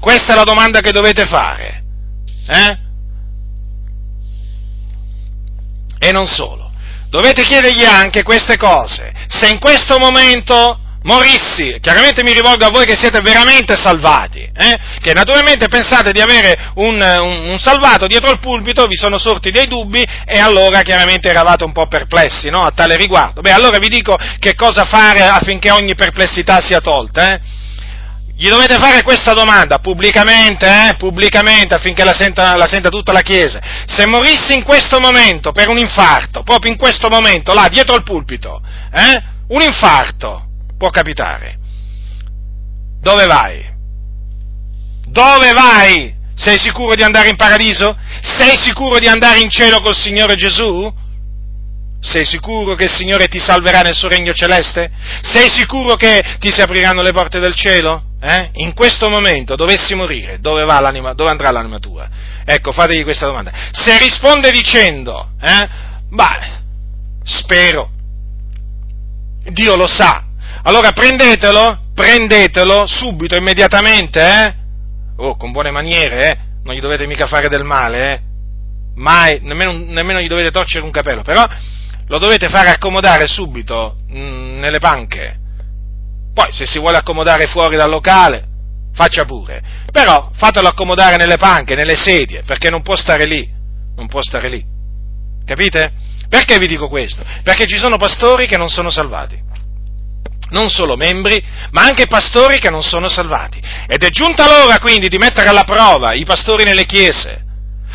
Questa 0.00 0.32
è 0.32 0.36
la 0.36 0.44
domanda 0.44 0.80
che 0.80 0.92
dovete 0.92 1.26
fare. 1.26 1.82
Eh? 2.48 2.88
E 6.00 6.12
non 6.12 6.26
solo. 6.26 6.70
Dovete 7.10 7.42
chiedergli 7.42 7.84
anche 7.84 8.22
queste 8.22 8.56
cose. 8.56 9.12
Se 9.28 9.48
in 9.48 9.58
questo 9.58 9.98
momento 9.98 10.78
morissi, 11.02 11.78
chiaramente 11.80 12.22
mi 12.22 12.32
rivolgo 12.32 12.64
a 12.66 12.70
voi 12.70 12.84
che 12.84 12.96
siete 12.98 13.20
veramente 13.20 13.74
salvati, 13.74 14.40
eh? 14.40 14.78
che 15.00 15.12
naturalmente 15.12 15.68
pensate 15.68 16.12
di 16.12 16.20
avere 16.20 16.72
un, 16.74 17.00
un, 17.00 17.48
un, 17.50 17.58
salvato 17.58 18.06
dietro 18.06 18.30
il 18.30 18.38
pulpito, 18.38 18.86
vi 18.86 18.96
sono 18.96 19.18
sorti 19.18 19.50
dei 19.50 19.66
dubbi 19.66 20.06
e 20.26 20.38
allora 20.38 20.82
chiaramente 20.82 21.28
eravate 21.28 21.64
un 21.64 21.72
po' 21.72 21.86
perplessi 21.86 22.50
no? 22.50 22.64
a 22.64 22.70
tale 22.70 22.96
riguardo. 22.96 23.40
Beh, 23.40 23.52
allora 23.52 23.78
vi 23.78 23.88
dico 23.88 24.16
che 24.38 24.54
cosa 24.54 24.84
fare 24.84 25.22
affinché 25.22 25.70
ogni 25.70 25.94
perplessità 25.94 26.60
sia 26.60 26.80
tolta. 26.80 27.34
Eh? 27.34 27.40
Gli 28.40 28.48
dovete 28.48 28.78
fare 28.78 29.02
questa 29.02 29.34
domanda 29.34 29.80
pubblicamente, 29.80 30.64
eh? 30.64 30.96
pubblicamente, 30.96 31.74
affinché 31.74 32.04
la 32.04 32.14
senta, 32.14 32.56
la 32.56 32.66
senta, 32.66 32.88
tutta 32.88 33.12
la 33.12 33.20
Chiesa. 33.20 33.60
Se 33.84 34.06
morissi 34.06 34.54
in 34.54 34.62
questo 34.62 34.98
momento 34.98 35.52
per 35.52 35.68
un 35.68 35.76
infarto, 35.76 36.42
proprio 36.42 36.72
in 36.72 36.78
questo 36.78 37.10
momento, 37.10 37.52
là, 37.52 37.68
dietro 37.68 37.96
il 37.96 38.02
pulpito, 38.02 38.62
eh? 38.94 39.22
un 39.48 39.60
infarto, 39.60 40.46
può 40.78 40.88
capitare. 40.88 41.58
Dove 43.02 43.26
vai? 43.26 43.62
Dove 45.06 45.52
vai? 45.52 46.14
Sei 46.34 46.58
sicuro 46.58 46.94
di 46.94 47.02
andare 47.02 47.28
in 47.28 47.36
paradiso? 47.36 47.94
Sei 48.22 48.56
sicuro 48.56 48.98
di 48.98 49.06
andare 49.06 49.40
in 49.40 49.50
cielo 49.50 49.82
col 49.82 49.94
Signore 49.94 50.36
Gesù? 50.36 50.90
Sei 52.00 52.24
sicuro 52.24 52.74
che 52.74 52.84
il 52.84 52.94
Signore 52.94 53.28
ti 53.28 53.38
salverà 53.38 53.82
nel 53.82 53.94
suo 53.94 54.08
regno 54.08 54.32
celeste? 54.32 54.90
Sei 55.20 55.50
sicuro 55.50 55.96
che 55.96 56.38
ti 56.38 56.50
si 56.50 56.62
apriranno 56.62 57.02
le 57.02 57.12
porte 57.12 57.38
del 57.38 57.54
cielo? 57.54 58.04
Eh? 58.22 58.50
In 58.54 58.74
questo 58.74 59.08
momento 59.08 59.56
dovessi 59.56 59.94
morire, 59.94 60.40
dove, 60.40 60.64
dove, 61.14 61.30
andrà 61.30 61.50
l'anima 61.50 61.78
tua? 61.78 62.08
Ecco, 62.44 62.70
fategli 62.70 63.02
questa 63.02 63.26
domanda. 63.26 63.50
Se 63.72 63.96
risponde 63.98 64.50
dicendo, 64.50 65.30
eh, 65.40 65.68
beh, 66.10 66.58
spero, 67.24 67.90
Dio 69.44 69.74
lo 69.74 69.86
sa, 69.86 70.24
allora 70.64 70.92
prendetelo, 70.92 71.92
prendetelo 71.94 72.86
subito, 72.86 73.36
immediatamente, 73.36 74.20
eh? 74.20 74.54
Oh, 75.16 75.36
con 75.36 75.50
buone 75.50 75.70
maniere, 75.70 76.30
eh? 76.30 76.38
Non 76.62 76.74
gli 76.74 76.80
dovete 76.80 77.06
mica 77.06 77.26
fare 77.26 77.48
del 77.48 77.64
male, 77.64 78.12
eh? 78.12 78.20
Mai, 78.96 79.40
nemmeno, 79.40 79.72
nemmeno 79.72 80.20
gli 80.20 80.28
dovete 80.28 80.50
torcere 80.50 80.84
un 80.84 80.90
capello, 80.90 81.22
però 81.22 81.46
lo 82.06 82.18
dovete 82.18 82.50
fare 82.50 82.68
accomodare 82.68 83.26
subito 83.26 83.96
mh, 84.08 84.18
mm, 84.18 84.58
nelle 84.58 84.78
panche. 84.78 85.39
Poi, 86.32 86.52
se 86.52 86.66
si 86.66 86.78
vuole 86.78 86.98
accomodare 86.98 87.46
fuori 87.46 87.76
dal 87.76 87.90
locale, 87.90 88.46
faccia 88.94 89.24
pure, 89.24 89.62
però 89.90 90.30
fatelo 90.34 90.68
accomodare 90.68 91.16
nelle 91.16 91.36
panche, 91.36 91.74
nelle 91.74 91.96
sedie, 91.96 92.42
perché 92.44 92.70
non 92.70 92.82
può 92.82 92.96
stare 92.96 93.26
lì, 93.26 93.48
non 93.96 94.08
può 94.08 94.22
stare 94.22 94.48
lì. 94.48 94.64
Capite? 95.44 95.92
Perché 96.28 96.58
vi 96.58 96.66
dico 96.68 96.88
questo? 96.88 97.24
Perché 97.42 97.66
ci 97.66 97.76
sono 97.76 97.96
pastori 97.96 98.46
che 98.46 98.56
non 98.56 98.68
sono 98.68 98.90
salvati. 98.90 99.48
Non 100.50 100.68
solo 100.70 100.96
membri, 100.96 101.42
ma 101.70 101.82
anche 101.82 102.06
pastori 102.06 102.58
che 102.58 102.70
non 102.70 102.82
sono 102.82 103.08
salvati. 103.08 103.60
Ed 103.86 104.02
è 104.02 104.10
giunta 104.10 104.46
l'ora 104.46 104.78
quindi 104.78 105.08
di 105.08 105.18
mettere 105.18 105.48
alla 105.48 105.64
prova 105.64 106.12
i 106.12 106.24
pastori 106.24 106.64
nelle 106.64 106.86
chiese. 106.86 107.44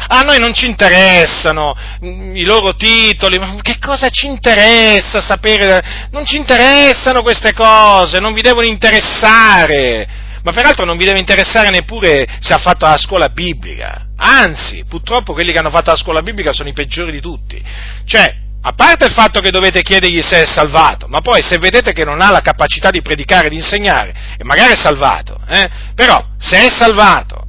A 0.08 0.22
noi 0.22 0.40
non 0.40 0.54
ci 0.54 0.68
interessano 0.68 1.76
i 2.02 2.44
loro 2.44 2.76
titoli, 2.76 3.40
ma 3.40 3.56
che 3.62 3.78
cosa 3.80 4.10
ci 4.10 4.28
interessa 4.28 5.22
sapere? 5.22 6.08
Non 6.12 6.26
ci 6.26 6.38
interessano 6.38 7.22
queste 7.22 7.54
cose, 7.54 8.20
non 8.20 8.34
vi 8.34 8.42
devono 8.42 8.66
interessare. 8.66 10.24
Ma 10.44 10.52
peraltro 10.52 10.86
non 10.86 10.98
vi 10.98 11.06
deve 11.06 11.18
interessare 11.18 11.72
neppure 11.72 12.28
se 12.40 12.54
ha 12.54 12.60
fatto 12.60 12.86
la 12.86 12.98
scuola 12.98 13.30
biblica, 13.30 14.06
anzi, 14.18 14.86
purtroppo 14.88 15.34
quelli 15.34 15.52
che 15.52 15.58
hanno 15.58 15.72
fatto 15.72 15.90
la 15.90 15.98
scuola 15.98 16.22
biblica 16.22 16.54
sono 16.54 16.70
i 16.70 16.74
peggiori 16.74 17.12
di 17.12 17.20
tutti, 17.20 17.60
cioè, 18.06 18.44
a 18.62 18.74
parte 18.74 19.06
il 19.06 19.12
fatto 19.12 19.42
che 19.42 19.50
dovete 19.50 19.82
chiedergli 19.82 20.22
se 20.22 20.42
è 20.42 20.46
salvato, 20.46 21.08
ma 21.08 21.22
poi 21.22 21.42
se 21.42 21.58
vedete 21.58 21.94
che 21.94 22.04
non 22.04 22.22
ha 22.22 22.30
la 22.30 22.42
capacità 22.42 22.92
di 22.92 23.02
predicare 23.02 23.50
di 23.50 23.56
insegnare, 23.56 24.14
e 24.38 24.44
magari 24.44 24.74
è 24.74 24.78
salvato, 24.78 25.40
eh, 25.48 25.68
però 25.96 26.24
se 26.38 26.66
è 26.66 26.70
salvato, 26.70 27.45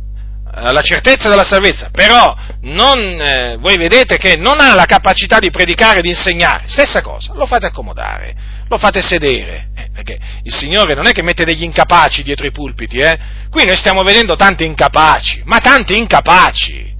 la 0.58 0.80
certezza 0.80 1.28
della 1.28 1.44
salvezza, 1.44 1.90
però 1.92 2.34
non, 2.62 2.98
eh, 2.98 3.56
voi 3.58 3.76
vedete 3.76 4.16
che 4.16 4.36
non 4.36 4.58
ha 4.58 4.74
la 4.74 4.86
capacità 4.86 5.38
di 5.38 5.50
predicare 5.50 5.98
e 5.98 6.02
di 6.02 6.08
insegnare, 6.08 6.64
stessa 6.66 7.02
cosa, 7.02 7.34
lo 7.34 7.46
fate 7.46 7.66
accomodare, 7.66 8.34
lo 8.66 8.78
fate 8.78 9.02
sedere, 9.02 9.68
eh, 9.76 9.90
perché 9.92 10.18
il 10.42 10.54
Signore 10.54 10.94
non 10.94 11.06
è 11.06 11.12
che 11.12 11.22
mette 11.22 11.44
degli 11.44 11.62
incapaci 11.62 12.22
dietro 12.22 12.46
i 12.46 12.52
pulpiti, 12.52 12.98
eh? 12.98 13.18
qui 13.50 13.66
noi 13.66 13.76
stiamo 13.76 14.02
vedendo 14.02 14.34
tanti 14.34 14.64
incapaci, 14.64 15.42
ma 15.44 15.58
tanti 15.58 15.98
incapaci, 15.98 16.94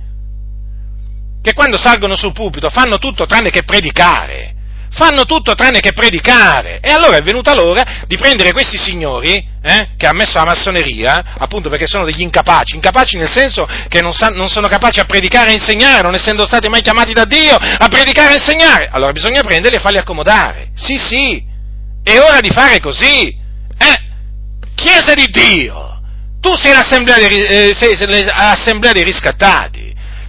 che 1.41 1.55
quando 1.55 1.79
salgono 1.79 2.15
sul 2.15 2.33
pulpito 2.33 2.69
fanno 2.69 2.99
tutto 2.99 3.25
tranne 3.25 3.51
che 3.51 3.63
predicare, 3.63 4.56
fanno 4.97 5.25
tutto 5.25 5.55
tranne 5.55 5.81
che 5.81 5.93
predicare. 5.93 6.81
E 6.81 6.91
allora 6.91 7.19
è 7.19 7.23
venuta 7.23 7.55
l'ora 7.55 8.05
di 8.07 8.17
prendere 8.17 8.53
questi 8.53 8.79
signori, 8.79 9.47
eh, 9.63 9.91
che 9.97 10.07
hanno 10.07 10.19
messo 10.19 10.39
la 10.39 10.45
massoneria, 10.45 11.35
appunto 11.39 11.69
perché 11.69 11.87
sono 11.87 12.05
degli 12.05 12.23
incapaci, 12.23 12.75
incapaci 12.75 13.17
nel 13.17 13.31
senso 13.31 13.69
che 13.89 14.01
non, 14.01 14.13
sa, 14.13 14.29
non, 14.29 14.49
sono 14.49 14.69
capaci 14.69 14.99
a 14.99 15.05
predicare 15.05 15.51
e 15.51 15.55
insegnare, 15.55 16.03
non 16.03 16.15
essendo 16.15 16.47
stati 16.47 16.69
mai 16.69 16.81
chiamati 16.81 17.13
da 17.13 17.25
Dio 17.25 17.55
a 17.55 17.87
predicare 17.89 18.33
e 18.33 18.37
insegnare. 18.39 18.89
Allora 18.91 19.13
bisogna 19.13 19.43
prenderli 19.43 19.77
e 19.77 19.81
farli 19.81 19.99
accomodare. 19.99 20.71
Sì, 20.75 20.97
sì, 20.99 21.45
è 22.03 22.19
ora 22.19 22.41
di 22.41 22.51
fare 22.51 22.81
così. 22.81 23.45
Eh, 23.79 24.05
Chiesa 24.75 25.15
di 25.15 25.29
Dio, 25.31 26.01
tu 26.41 26.55
sei 26.55 26.73
l'assemblea 26.73 27.17
dei, 27.17 27.45
eh, 27.45 27.73
sei 27.75 28.25
l'assemblea 28.25 28.93
dei 28.93 29.05
riscattati 29.05 29.86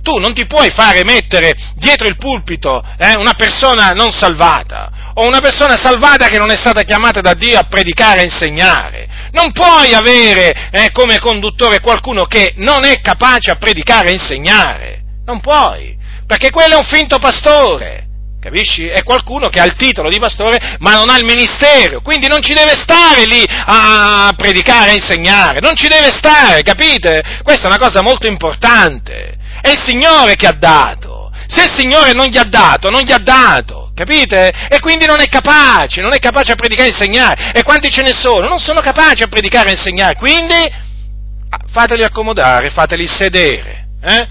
tu 0.07 0.19
non 0.19 0.33
ti 0.33 0.45
puoi 0.45 0.69
fare 0.69 1.03
mettere 1.03 1.53
dietro 1.75 2.07
il 2.07 2.15
pulpito 2.15 2.81
eh, 2.97 3.15
una 3.17 3.33
persona 3.33 3.91
non 3.91 4.09
salvata 4.11 5.11
o 5.15 5.27
una 5.27 5.41
persona 5.41 5.75
salvata 5.75 6.27
che 6.27 6.37
non 6.37 6.49
è 6.49 6.55
stata 6.55 6.83
chiamata 6.83 7.19
da 7.19 7.33
Dio 7.33 7.59
a 7.59 7.63
predicare 7.63 8.21
e 8.21 8.25
insegnare. 8.25 9.07
Non 9.31 9.51
puoi 9.51 9.93
avere 9.93 10.69
eh, 10.71 10.91
come 10.91 11.19
conduttore 11.19 11.81
qualcuno 11.81 12.25
che 12.25 12.53
non 12.57 12.85
è 12.85 13.01
capace 13.01 13.51
a 13.51 13.55
predicare 13.55 14.09
e 14.09 14.13
insegnare. 14.13 15.01
Non 15.25 15.41
puoi, 15.41 15.97
perché 16.25 16.51
quello 16.51 16.75
è 16.75 16.77
un 16.77 16.85
finto 16.85 17.19
pastore. 17.19 18.05
Capisci? 18.39 18.87
È 18.87 19.03
qualcuno 19.03 19.49
che 19.49 19.59
ha 19.59 19.65
il 19.65 19.75
titolo 19.75 20.09
di 20.09 20.19
pastore 20.19 20.77
ma 20.79 20.91
non 20.91 21.09
ha 21.09 21.17
il 21.17 21.25
ministero, 21.25 22.01
quindi 22.01 22.27
non 22.27 22.41
ci 22.41 22.53
deve 22.53 22.75
stare 22.75 23.25
lì 23.25 23.43
a 23.49 24.31
predicare 24.37 24.91
e 24.91 24.95
insegnare, 24.95 25.59
non 25.59 25.75
ci 25.75 25.87
deve 25.87 26.11
stare, 26.11 26.61
capite? 26.61 27.41
Questa 27.43 27.63
è 27.63 27.67
una 27.67 27.79
cosa 27.79 28.01
molto 28.01 28.27
importante. 28.27 29.36
È 29.67 29.71
il 29.71 29.83
Signore 29.83 30.37
che 30.37 30.47
ha 30.47 30.53
dato. 30.53 31.29
Se 31.45 31.65
il 31.65 31.73
Signore 31.75 32.13
non 32.13 32.27
gli 32.27 32.37
ha 32.37 32.45
dato, 32.45 32.89
non 32.89 33.01
gli 33.01 33.11
ha 33.11 33.17
dato. 33.17 33.91
Capite? 33.93 34.53
E 34.69 34.79
quindi 34.79 35.05
non 35.05 35.19
è 35.19 35.27
capace, 35.27 35.99
non 35.99 36.13
è 36.13 36.19
capace 36.19 36.53
a 36.53 36.55
predicare 36.55 36.87
e 36.87 36.91
insegnare. 36.91 37.51
E 37.51 37.63
quanti 37.63 37.89
ce 37.89 38.01
ne 38.01 38.13
sono? 38.13 38.47
Non 38.47 38.59
sono 38.59 38.79
capaci 38.79 39.23
a 39.23 39.27
predicare 39.27 39.67
e 39.67 39.71
insegnare. 39.71 40.15
Quindi 40.15 40.53
ah, 40.53 41.59
fateli 41.69 42.03
accomodare, 42.05 42.69
fateli 42.69 43.07
sedere. 43.07 43.87
Eh? 44.01 44.27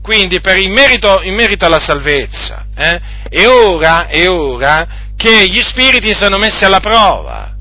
Quindi 0.00 0.40
per 0.40 0.58
il 0.58 0.70
merito, 0.70 1.20
in 1.22 1.34
merito 1.34 1.66
alla 1.66 1.80
salvezza, 1.80 2.66
eh? 2.76 3.00
è, 3.28 3.46
ora, 3.48 4.06
è 4.06 4.28
ora 4.28 4.86
che 5.16 5.48
gli 5.48 5.60
spiriti 5.60 6.14
siano 6.14 6.38
messi 6.38 6.64
alla 6.64 6.78
prova. 6.78 7.52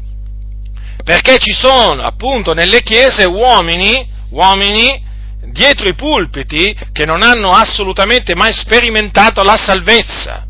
Perché 1.03 1.39
ci 1.39 1.51
sono 1.51 2.03
appunto 2.03 2.53
nelle 2.53 2.83
chiese 2.83 3.25
uomini, 3.25 4.07
uomini 4.29 5.05
dietro 5.51 5.87
i 5.87 5.95
pulpiti 5.95 6.75
che 6.91 7.05
non 7.05 7.21
hanno 7.21 7.51
assolutamente 7.51 8.35
mai 8.35 8.53
sperimentato 8.53 9.41
la 9.43 9.57
salvezza 9.57 10.45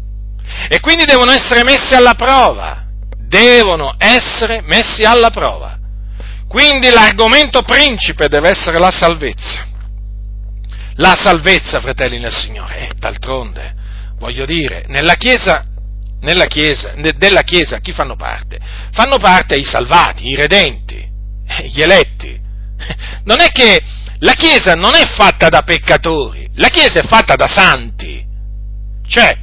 e 0.70 0.80
quindi 0.80 1.06
devono 1.06 1.32
essere 1.32 1.64
messi 1.64 1.94
alla 1.94 2.16
prova, 2.16 2.86
devono 3.18 3.96
essere 3.98 4.62
messi 4.62 5.04
alla 5.04 5.30
prova. 5.30 5.78
Quindi 6.48 6.90
l'argomento 6.90 7.62
principe 7.62 8.30
deve 8.30 8.50
essere 8.50 8.80
la 8.80 8.92
salvezza. 8.92 9.66
La 10.96 11.16
salvezza, 11.20 11.80
fratelli 11.80 12.18
nel 12.18 12.34
Signore, 12.34 12.88
e 12.88 12.92
d'altronde, 12.98 13.76
voglio 14.18 14.46
dire, 14.46 14.86
nella 14.88 15.16
Chiesa, 15.16 15.66
nella 16.22 16.46
chiesa, 16.46 16.94
della 17.16 17.44
Chiesa 17.44 17.80
chi 17.80 17.92
fanno 17.92 18.16
parte? 18.16 18.58
Fanno 18.92 19.18
parte 19.18 19.56
i 19.56 19.64
salvati, 19.64 20.28
i 20.28 20.36
redenti, 20.36 21.06
gli 21.64 21.82
eletti. 21.82 22.46
Non 23.26 23.42
è 23.42 23.50
che 23.50 23.84
la 24.20 24.34
Chiesa 24.34 24.74
non 24.74 24.96
è 24.96 25.06
fatta 25.06 25.50
da 25.50 25.62
peccatori, 25.62 26.50
la 26.56 26.70
Chiesa 26.70 27.00
è 27.00 27.08
fatta 27.08 27.36
da 27.36 27.48
santi, 27.48 28.26
cioè 29.08 29.38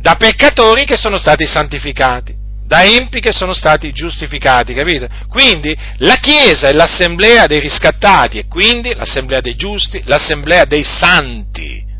da 0.00 0.14
peccatori 0.16 0.84
che 0.84 0.96
sono 0.96 1.18
stati 1.18 1.46
santificati, 1.46 2.34
da 2.66 2.82
empi 2.84 3.20
che 3.20 3.32
sono 3.32 3.52
stati 3.52 3.92
giustificati, 3.92 4.74
capite? 4.74 5.08
Quindi 5.28 5.76
la 5.98 6.16
Chiesa 6.16 6.68
è 6.68 6.72
l'assemblea 6.72 7.46
dei 7.46 7.60
riscattati 7.60 8.38
e 8.38 8.46
quindi 8.46 8.94
l'assemblea 8.94 9.40
dei 9.40 9.54
giusti, 9.54 10.02
l'assemblea 10.04 10.64
dei 10.64 10.84
santi. 10.84 11.90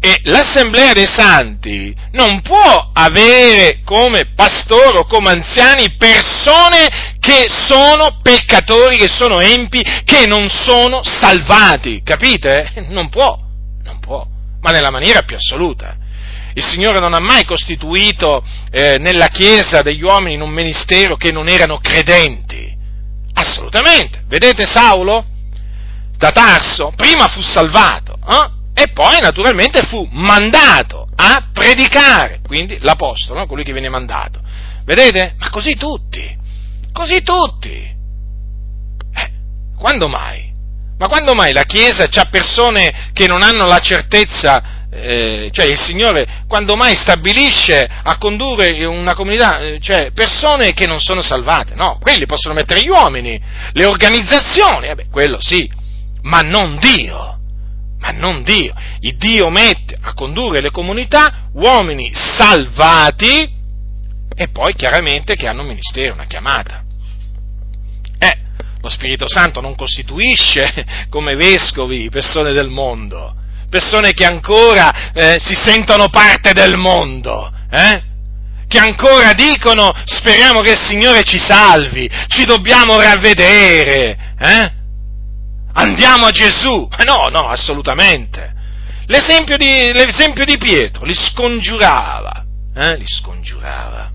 E 0.00 0.16
l'assemblea 0.22 0.92
dei 0.92 1.08
santi 1.12 1.92
non 2.12 2.40
può 2.40 2.90
avere 2.92 3.80
come 3.84 4.32
pastore 4.32 4.98
o 4.98 5.06
come 5.06 5.30
anziani 5.30 5.96
persone 5.96 7.16
che 7.28 7.46
sono 7.46 8.20
peccatori, 8.22 8.96
che 8.96 9.08
sono 9.08 9.38
empi, 9.38 9.84
che 10.04 10.26
non 10.26 10.48
sono 10.48 11.02
salvati, 11.02 12.00
capite? 12.02 12.72
Non 12.88 13.10
può, 13.10 13.38
non 13.84 14.00
può, 14.00 14.26
ma 14.62 14.70
nella 14.70 14.90
maniera 14.90 15.22
più 15.22 15.36
assoluta. 15.36 15.96
Il 16.54 16.64
Signore 16.64 16.98
non 16.98 17.12
ha 17.12 17.20
mai 17.20 17.44
costituito 17.44 18.42
eh, 18.70 18.96
nella 18.98 19.26
Chiesa 19.26 19.82
degli 19.82 20.02
uomini 20.02 20.34
in 20.34 20.40
un 20.40 20.48
ministero 20.48 21.16
che 21.16 21.30
non 21.30 21.48
erano 21.48 21.78
credenti. 21.78 22.74
Assolutamente. 23.34 24.24
Vedete 24.26 24.64
Saulo? 24.64 25.26
Da 26.16 26.32
Tarso, 26.32 26.92
prima 26.96 27.28
fu 27.28 27.40
salvato, 27.42 28.18
eh? 28.26 28.82
e 28.82 28.88
poi 28.88 29.20
naturalmente 29.20 29.82
fu 29.82 30.08
mandato 30.10 31.08
a 31.14 31.48
predicare, 31.52 32.40
quindi 32.44 32.78
l'apostolo, 32.80 33.40
no? 33.40 33.46
colui 33.46 33.62
che 33.62 33.72
viene 33.72 33.88
mandato. 33.88 34.40
Vedete? 34.84 35.34
Ma 35.38 35.50
così 35.50 35.76
tutti, 35.76 36.36
così 36.98 37.22
tutti. 37.22 37.70
Eh, 37.70 39.30
quando 39.78 40.08
mai? 40.08 40.52
Ma 40.98 41.06
quando 41.06 41.32
mai 41.34 41.52
la 41.52 41.62
Chiesa 41.62 42.08
ha 42.12 42.28
persone 42.28 43.10
che 43.12 43.28
non 43.28 43.42
hanno 43.42 43.66
la 43.66 43.78
certezza, 43.78 44.88
eh, 44.90 45.48
cioè 45.52 45.66
il 45.66 45.78
Signore 45.78 46.42
quando 46.48 46.74
mai 46.74 46.96
stabilisce 46.96 47.88
a 48.02 48.18
condurre 48.18 48.84
una 48.84 49.14
comunità, 49.14 49.60
eh, 49.60 49.78
cioè 49.80 50.10
persone 50.12 50.72
che 50.72 50.86
non 50.86 50.98
sono 50.98 51.22
salvate? 51.22 51.76
No, 51.76 51.98
quelli 52.00 52.26
possono 52.26 52.54
mettere 52.54 52.82
gli 52.82 52.88
uomini, 52.88 53.40
le 53.72 53.84
organizzazioni, 53.84 54.88
eh 54.88 54.96
beh, 54.96 55.06
quello 55.08 55.38
sì, 55.40 55.70
ma 56.22 56.40
non 56.40 56.78
Dio 56.78 57.36
ma 58.00 58.10
non 58.10 58.44
Dio. 58.44 58.74
Il 59.00 59.16
Dio 59.16 59.50
mette 59.50 59.98
a 60.00 60.14
condurre 60.14 60.60
le 60.60 60.70
comunità 60.70 61.48
uomini 61.54 62.12
salvati 62.14 63.56
e 64.40 64.48
poi 64.50 64.72
chiaramente 64.74 65.34
che 65.34 65.48
hanno 65.48 65.62
un 65.62 65.68
ministero, 65.68 66.12
una 66.12 66.26
chiamata. 66.26 66.84
Lo 68.80 68.88
Spirito 68.88 69.28
Santo 69.28 69.60
non 69.60 69.74
costituisce 69.74 70.84
come 71.10 71.34
vescovi 71.34 72.08
persone 72.10 72.52
del 72.52 72.68
mondo, 72.68 73.34
persone 73.68 74.12
che 74.12 74.24
ancora 74.24 75.12
eh, 75.12 75.36
si 75.38 75.54
sentono 75.54 76.08
parte 76.08 76.52
del 76.52 76.76
mondo, 76.76 77.52
eh? 77.70 78.02
che 78.68 78.78
ancora 78.78 79.32
dicono 79.32 79.92
speriamo 80.04 80.60
che 80.60 80.72
il 80.72 80.78
Signore 80.78 81.24
ci 81.24 81.38
salvi, 81.38 82.08
ci 82.28 82.44
dobbiamo 82.44 83.00
ravvedere, 83.00 84.34
eh? 84.38 84.72
andiamo 85.72 86.26
a 86.26 86.30
Gesù. 86.30 86.88
No, 87.04 87.28
no, 87.30 87.48
assolutamente. 87.48 88.54
L'esempio 89.06 89.56
di, 89.56 89.90
l'esempio 89.92 90.44
di 90.44 90.58
Pietro 90.58 91.04
li 91.04 91.14
scongiurava, 91.14 92.44
eh? 92.74 92.96
li 92.96 93.06
scongiurava. 93.06 94.10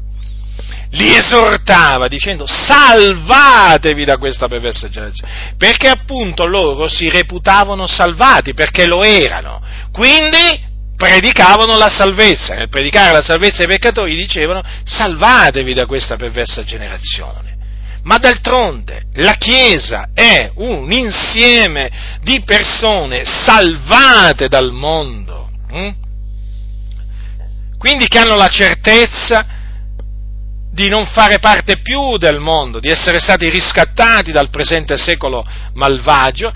Li 0.93 1.15
esortava 1.15 2.07
dicendo 2.07 2.45
salvatevi 2.47 4.05
da 4.05 4.17
questa 4.17 4.47
perversa 4.47 4.89
generazione, 4.89 5.55
perché 5.57 5.87
appunto 5.87 6.45
loro 6.45 6.87
si 6.87 7.09
reputavano 7.09 7.87
salvati, 7.87 8.53
perché 8.53 8.85
lo 8.85 9.03
erano, 9.03 9.61
quindi 9.91 10.71
predicavano 10.95 11.77
la 11.77 11.89
salvezza, 11.89 12.53
nel 12.53 12.69
predicare 12.69 13.11
la 13.11 13.21
salvezza 13.21 13.61
ai 13.63 13.67
peccatori 13.67 14.15
dicevano 14.15 14.61
salvatevi 14.83 15.73
da 15.73 15.85
questa 15.85 16.15
perversa 16.15 16.63
generazione. 16.63 17.51
Ma 18.03 18.17
d'altronde 18.17 19.05
la 19.13 19.33
Chiesa 19.33 20.09
è 20.13 20.51
un 20.55 20.91
insieme 20.91 22.19
di 22.21 22.43
persone 22.43 23.23
salvate 23.25 24.47
dal 24.47 24.71
mondo, 24.71 25.49
hm? 25.69 25.89
quindi 27.77 28.07
che 28.07 28.19
hanno 28.19 28.35
la 28.35 28.49
certezza 28.49 29.61
di 30.73 30.89
non 30.89 31.05
fare 31.05 31.37
parte 31.37 31.81
più 31.81 32.17
del 32.17 32.39
mondo, 32.39 32.79
di 32.79 32.89
essere 32.89 33.19
stati 33.19 33.47
riscattati 33.47 34.31
dal 34.31 34.49
presente 34.49 34.97
secolo 34.97 35.45
malvagio 35.73 36.51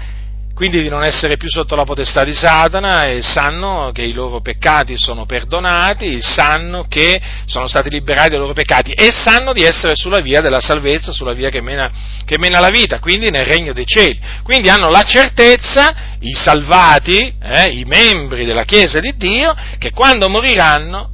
quindi 0.57 0.82
di 0.82 0.89
non 0.89 1.03
essere 1.03 1.38
più 1.38 1.47
sotto 1.49 1.76
la 1.76 1.84
potestà 1.84 2.24
di 2.24 2.34
Satana 2.34 3.03
e 3.03 3.22
sanno 3.22 3.91
che 3.93 4.01
i 4.01 4.11
loro 4.11 4.41
peccati 4.41 4.97
sono 4.97 5.28
perdonati, 5.28 6.20
sanno 6.20 6.88
che 6.89 7.22
sono 7.45 7.68
stati 7.68 7.91
liberati 7.91 8.32
dai 8.32 8.39
loro 8.39 8.53
peccati 8.53 8.91
e 8.91 9.11
sanno 9.11 9.53
di 9.53 9.61
essere 9.61 9.93
sulla 9.95 10.20
via 10.20 10.41
della 10.41 10.59
salvezza, 10.59 11.11
sulla 11.11 11.34
via 11.34 11.49
che 11.49 11.61
mena, 11.61 11.91
che 12.26 12.39
mena 12.39 12.59
la 12.59 12.72
vita, 12.72 12.97
quindi 12.97 13.30
nel 13.30 13.45
regno 13.45 13.72
dei 13.72 13.86
cieli. 13.86 14.20
Quindi 14.41 14.68
hanno 14.70 14.89
la 14.89 15.03
certezza, 15.03 15.93
i 16.22 16.34
salvati, 16.34 17.36
eh, 17.39 17.68
i 17.68 17.84
membri 17.86 18.43
della 18.43 18.63
Chiesa 18.63 18.99
di 18.99 19.15
Dio, 19.15 19.55
che 19.78 19.91
quando 19.91 20.28
moriranno 20.28 21.11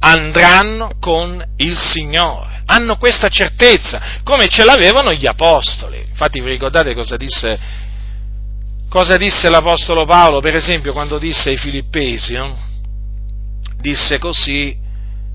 andranno 0.00 0.90
con 1.00 1.42
il 1.56 1.76
Signore. 1.76 2.62
Hanno 2.66 2.96
questa 2.96 3.28
certezza, 3.28 4.20
come 4.22 4.48
ce 4.48 4.64
l'avevano 4.64 5.12
gli 5.12 5.26
apostoli. 5.26 6.04
Infatti 6.08 6.40
vi 6.40 6.50
ricordate 6.50 6.94
cosa 6.94 7.16
disse 7.16 7.88
Cosa 8.90 9.16
disse 9.16 9.48
l'Apostolo 9.48 10.04
Paolo, 10.04 10.40
per 10.40 10.56
esempio, 10.56 10.92
quando 10.92 11.16
disse 11.18 11.50
ai 11.50 11.56
Filippesi? 11.56 12.34
No? 12.34 12.58
Disse 13.78 14.18
così 14.18 14.76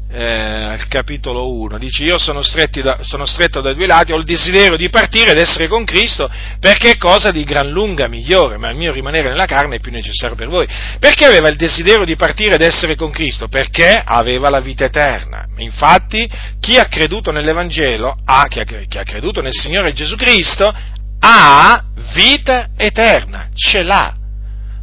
eh, 0.07 0.23
al 0.23 0.87
capitolo 0.87 1.51
1, 1.51 1.77
dice 1.77 2.03
io 2.03 2.17
sono, 2.17 2.41
da, 2.41 2.99
sono, 3.01 3.25
stretto 3.25 3.61
dai 3.61 3.75
due 3.75 3.87
lati, 3.87 4.11
ho 4.11 4.17
il 4.17 4.23
desiderio 4.23 4.77
di 4.77 4.89
partire 4.89 5.31
ed 5.31 5.37
essere 5.37 5.67
con 5.67 5.83
Cristo 5.83 6.29
perché 6.59 6.91
è 6.91 6.97
cosa 6.97 7.31
di 7.31 7.43
gran 7.43 7.69
lunga 7.69 8.07
migliore, 8.07 8.57
ma 8.57 8.69
il 8.69 8.77
mio 8.77 8.91
rimanere 8.91 9.29
nella 9.29 9.45
carne 9.45 9.77
è 9.77 9.79
più 9.79 9.91
necessario 9.91 10.35
per 10.35 10.47
voi. 10.47 10.67
Perché 10.99 11.25
aveva 11.25 11.49
il 11.49 11.55
desiderio 11.55 12.05
di 12.05 12.15
partire 12.15 12.55
ed 12.55 12.61
essere 12.61 12.95
con 12.95 13.11
Cristo? 13.11 13.47
Perché 13.47 14.01
aveva 14.03 14.49
la 14.49 14.59
vita 14.59 14.85
eterna. 14.85 15.47
Infatti 15.57 16.29
chi 16.59 16.77
ha 16.77 16.85
creduto 16.85 17.31
nell'Evangelo, 17.31 18.15
ha, 18.23 18.47
chi, 18.47 18.59
ha, 18.59 18.63
chi 18.63 18.97
ha 18.97 19.03
creduto 19.03 19.41
nel 19.41 19.53
Signore 19.53 19.93
Gesù 19.93 20.15
Cristo, 20.15 20.73
ha 21.19 21.83
vita 22.13 22.69
eterna, 22.77 23.49
ce 23.53 23.81
l'ha. 23.81 24.15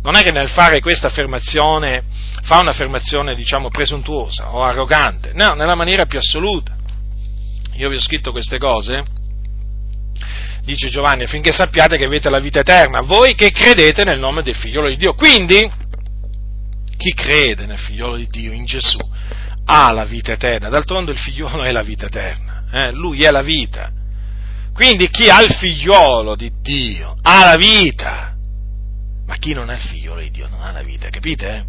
Non 0.02 0.16
è 0.16 0.22
che 0.22 0.32
nel 0.32 0.48
fare 0.48 0.80
questa 0.80 1.06
affermazione 1.06 2.02
fa 2.42 2.58
un'affermazione, 2.60 3.34
diciamo, 3.34 3.68
presuntuosa 3.70 4.54
o 4.54 4.62
arrogante, 4.62 5.32
no, 5.34 5.54
nella 5.54 5.74
maniera 5.74 6.06
più 6.06 6.18
assoluta. 6.18 6.76
Io 7.74 7.88
vi 7.88 7.96
ho 7.96 8.00
scritto 8.00 8.32
queste 8.32 8.58
cose, 8.58 9.04
dice 10.64 10.88
Giovanni, 10.88 11.24
affinché 11.24 11.52
sappiate 11.52 11.96
che 11.96 12.04
avete 12.04 12.30
la 12.30 12.38
vita 12.38 12.60
eterna, 12.60 13.00
voi 13.00 13.34
che 13.34 13.50
credete 13.50 14.04
nel 14.04 14.18
nome 14.18 14.42
del 14.42 14.56
figliolo 14.56 14.88
di 14.88 14.96
Dio. 14.96 15.14
Quindi, 15.14 15.70
chi 16.96 17.14
crede 17.14 17.66
nel 17.66 17.78
figliolo 17.78 18.16
di 18.16 18.26
Dio, 18.26 18.52
in 18.52 18.64
Gesù, 18.64 18.98
ha 19.64 19.92
la 19.92 20.04
vita 20.04 20.32
eterna. 20.32 20.68
D'altronde 20.68 21.12
il 21.12 21.18
figliolo 21.18 21.62
è 21.62 21.70
la 21.70 21.82
vita 21.82 22.06
eterna, 22.06 22.64
eh? 22.70 22.92
lui 22.92 23.22
è 23.22 23.30
la 23.30 23.42
vita. 23.42 23.90
Quindi 24.74 25.08
chi 25.10 25.28
ha 25.28 25.40
il 25.42 25.52
figliolo 25.52 26.34
di 26.34 26.50
Dio 26.60 27.14
ha 27.22 27.44
la 27.44 27.56
vita, 27.56 28.34
ma 29.26 29.36
chi 29.36 29.52
non 29.52 29.68
ha 29.68 29.74
il 29.74 29.80
figliolo 29.80 30.20
di 30.20 30.30
Dio 30.30 30.48
non 30.48 30.62
ha 30.62 30.72
la 30.72 30.82
vita, 30.82 31.08
capite? 31.10 31.66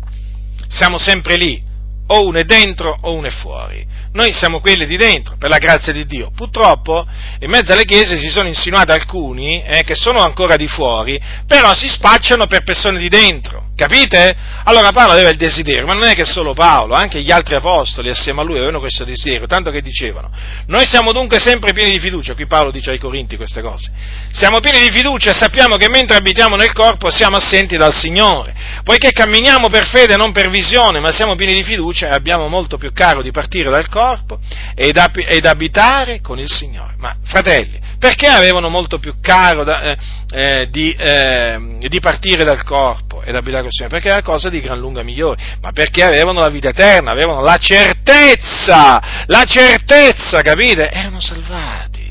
Siamo 0.68 0.98
sempre 0.98 1.36
lì, 1.36 1.62
o 2.08 2.26
uno 2.26 2.38
è 2.38 2.44
dentro 2.44 2.98
o 3.02 3.14
uno 3.14 3.28
è 3.28 3.32
fuori. 3.32 3.86
Noi 4.14 4.34
siamo 4.34 4.60
quelli 4.60 4.86
di 4.86 4.98
dentro, 4.98 5.36
per 5.38 5.50
la 5.50 5.58
grazia 5.58 5.92
di 5.92 6.06
Dio. 6.06 6.32
Purtroppo 6.36 7.06
in 7.40 7.50
mezzo 7.50 7.74
alle 7.74 7.86
chiese 7.86 8.20
si 8.20 8.30
sono 8.30 8.48
insinuati 8.48 8.92
alcuni 8.92 9.64
eh, 9.64 9.84
che 9.84 9.96
sono 9.96 10.20
ancora 10.20 10.56
di 10.56 10.68
fuori, 10.68 11.20
però 11.48 11.74
si 11.74 11.88
spacciano 11.88 12.46
per 12.46 12.64
persone 12.64 13.00
di 13.00 13.10
dentro. 13.10 13.72
Capite? 13.76 14.36
Allora 14.66 14.92
Paolo 14.92 15.14
aveva 15.14 15.30
il 15.30 15.38
desiderio, 15.38 15.86
ma 15.86 15.94
non 15.94 16.04
è 16.04 16.14
che 16.14 16.26
solo 16.26 16.54
Paolo, 16.54 16.94
anche 16.94 17.22
gli 17.22 17.32
altri 17.32 17.56
apostoli 17.56 18.10
assieme 18.10 18.42
a 18.42 18.44
lui 18.44 18.58
avevano 18.58 18.80
questo 18.80 19.04
desiderio, 19.04 19.48
tanto 19.48 19.72
che 19.72 19.82
dicevano, 19.82 20.30
noi 20.68 20.86
siamo 20.86 21.12
dunque 21.12 21.40
sempre 21.40 21.74
pieni 21.74 21.92
di 21.92 22.00
fiducia, 22.00 22.36
qui 22.36 22.46
Paolo 22.46 22.70
dice 22.70 22.92
ai 22.92 23.00
Corinti 23.00 23.36
queste 23.36 23.62
cose, 23.62 23.92
siamo 24.32 24.60
pieni 24.60 24.80
di 24.80 24.92
fiducia 24.92 25.32
e 25.32 25.34
sappiamo 25.34 25.76
che 25.78 25.90
mentre 25.90 26.18
abitiamo 26.18 26.56
nel 26.56 26.72
corpo 26.72 27.10
siamo 27.10 27.38
assenti 27.38 27.76
dal 27.76 27.94
Signore, 27.94 28.54
poiché 28.84 29.12
camminiamo 29.12 29.70
per 29.70 29.88
fede 29.88 30.16
non 30.16 30.32
per 30.32 30.52
visione, 30.52 31.00
ma 31.00 31.12
siamo 31.12 31.36
pieni 31.36 31.54
di 31.54 31.64
fiducia 31.64 32.10
e 32.10 32.14
abbiamo 32.14 32.48
molto 32.48 32.78
più 32.78 32.94
caro 32.94 33.24
di 33.24 33.32
partire 33.32 33.72
dal 33.72 33.90
corpo 33.90 34.40
ed, 34.76 34.98
abitare 34.98 36.22
con 36.22 36.40
il 36.40 36.50
Signore. 36.50 36.94
Ma 36.98 37.16
fratelli, 37.24 37.80
perché 38.04 38.28
avevano 38.28 38.68
molto 38.68 39.00
più 39.00 39.14
caro 39.22 39.64
da, 39.64 39.82
eh, 39.82 39.98
eh, 40.34 40.70
di, 40.70 40.92
eh, 40.92 41.78
di, 41.88 42.00
partire 42.02 42.44
dal 42.44 42.62
corpo 42.66 43.22
ed 43.22 43.34
abitare 43.34 43.60
con 43.60 43.68
il 43.68 43.72
Signore? 43.72 43.96
Perché 43.96 44.10
era 44.10 44.22
cosa 44.22 44.50
di 44.50 44.60
gran 44.60 44.78
lunga 44.78 45.04
migliore, 45.04 45.42
ma 45.62 45.72
perché 45.72 46.04
avevano 46.04 46.42
la 46.42 46.50
vita 46.50 46.68
eterna, 46.68 47.12
avevano 47.12 47.42
la 47.42 47.56
certezza, 47.56 49.24
la 49.28 49.44
certezza, 49.46 50.42
capite? 50.42 50.92
Erano 50.92 51.22
salvati. 51.22 52.02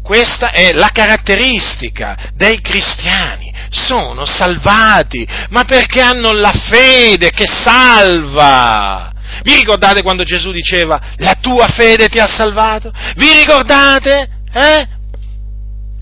Questa 0.00 0.52
è 0.52 0.72
la 0.72 0.90
caratteristica 0.92 2.16
dei 2.34 2.60
cristiani, 2.60 3.52
sono 3.70 4.24
salvati, 4.24 5.26
ma 5.48 5.64
perché 5.64 6.00
hanno 6.00 6.32
la 6.32 6.52
fede 6.52 7.32
che 7.32 7.48
salva. 7.48 9.12
Vi 9.42 9.52
ricordate 9.56 10.02
quando 10.02 10.22
Gesù 10.22 10.52
diceva 10.52 11.00
la 11.16 11.34
tua 11.40 11.66
fede 11.66 12.08
ti 12.08 12.20
ha 12.20 12.26
salvato? 12.28 12.92
Vi 13.16 13.32
ricordate? 13.32 14.41
Eh? 14.52 14.88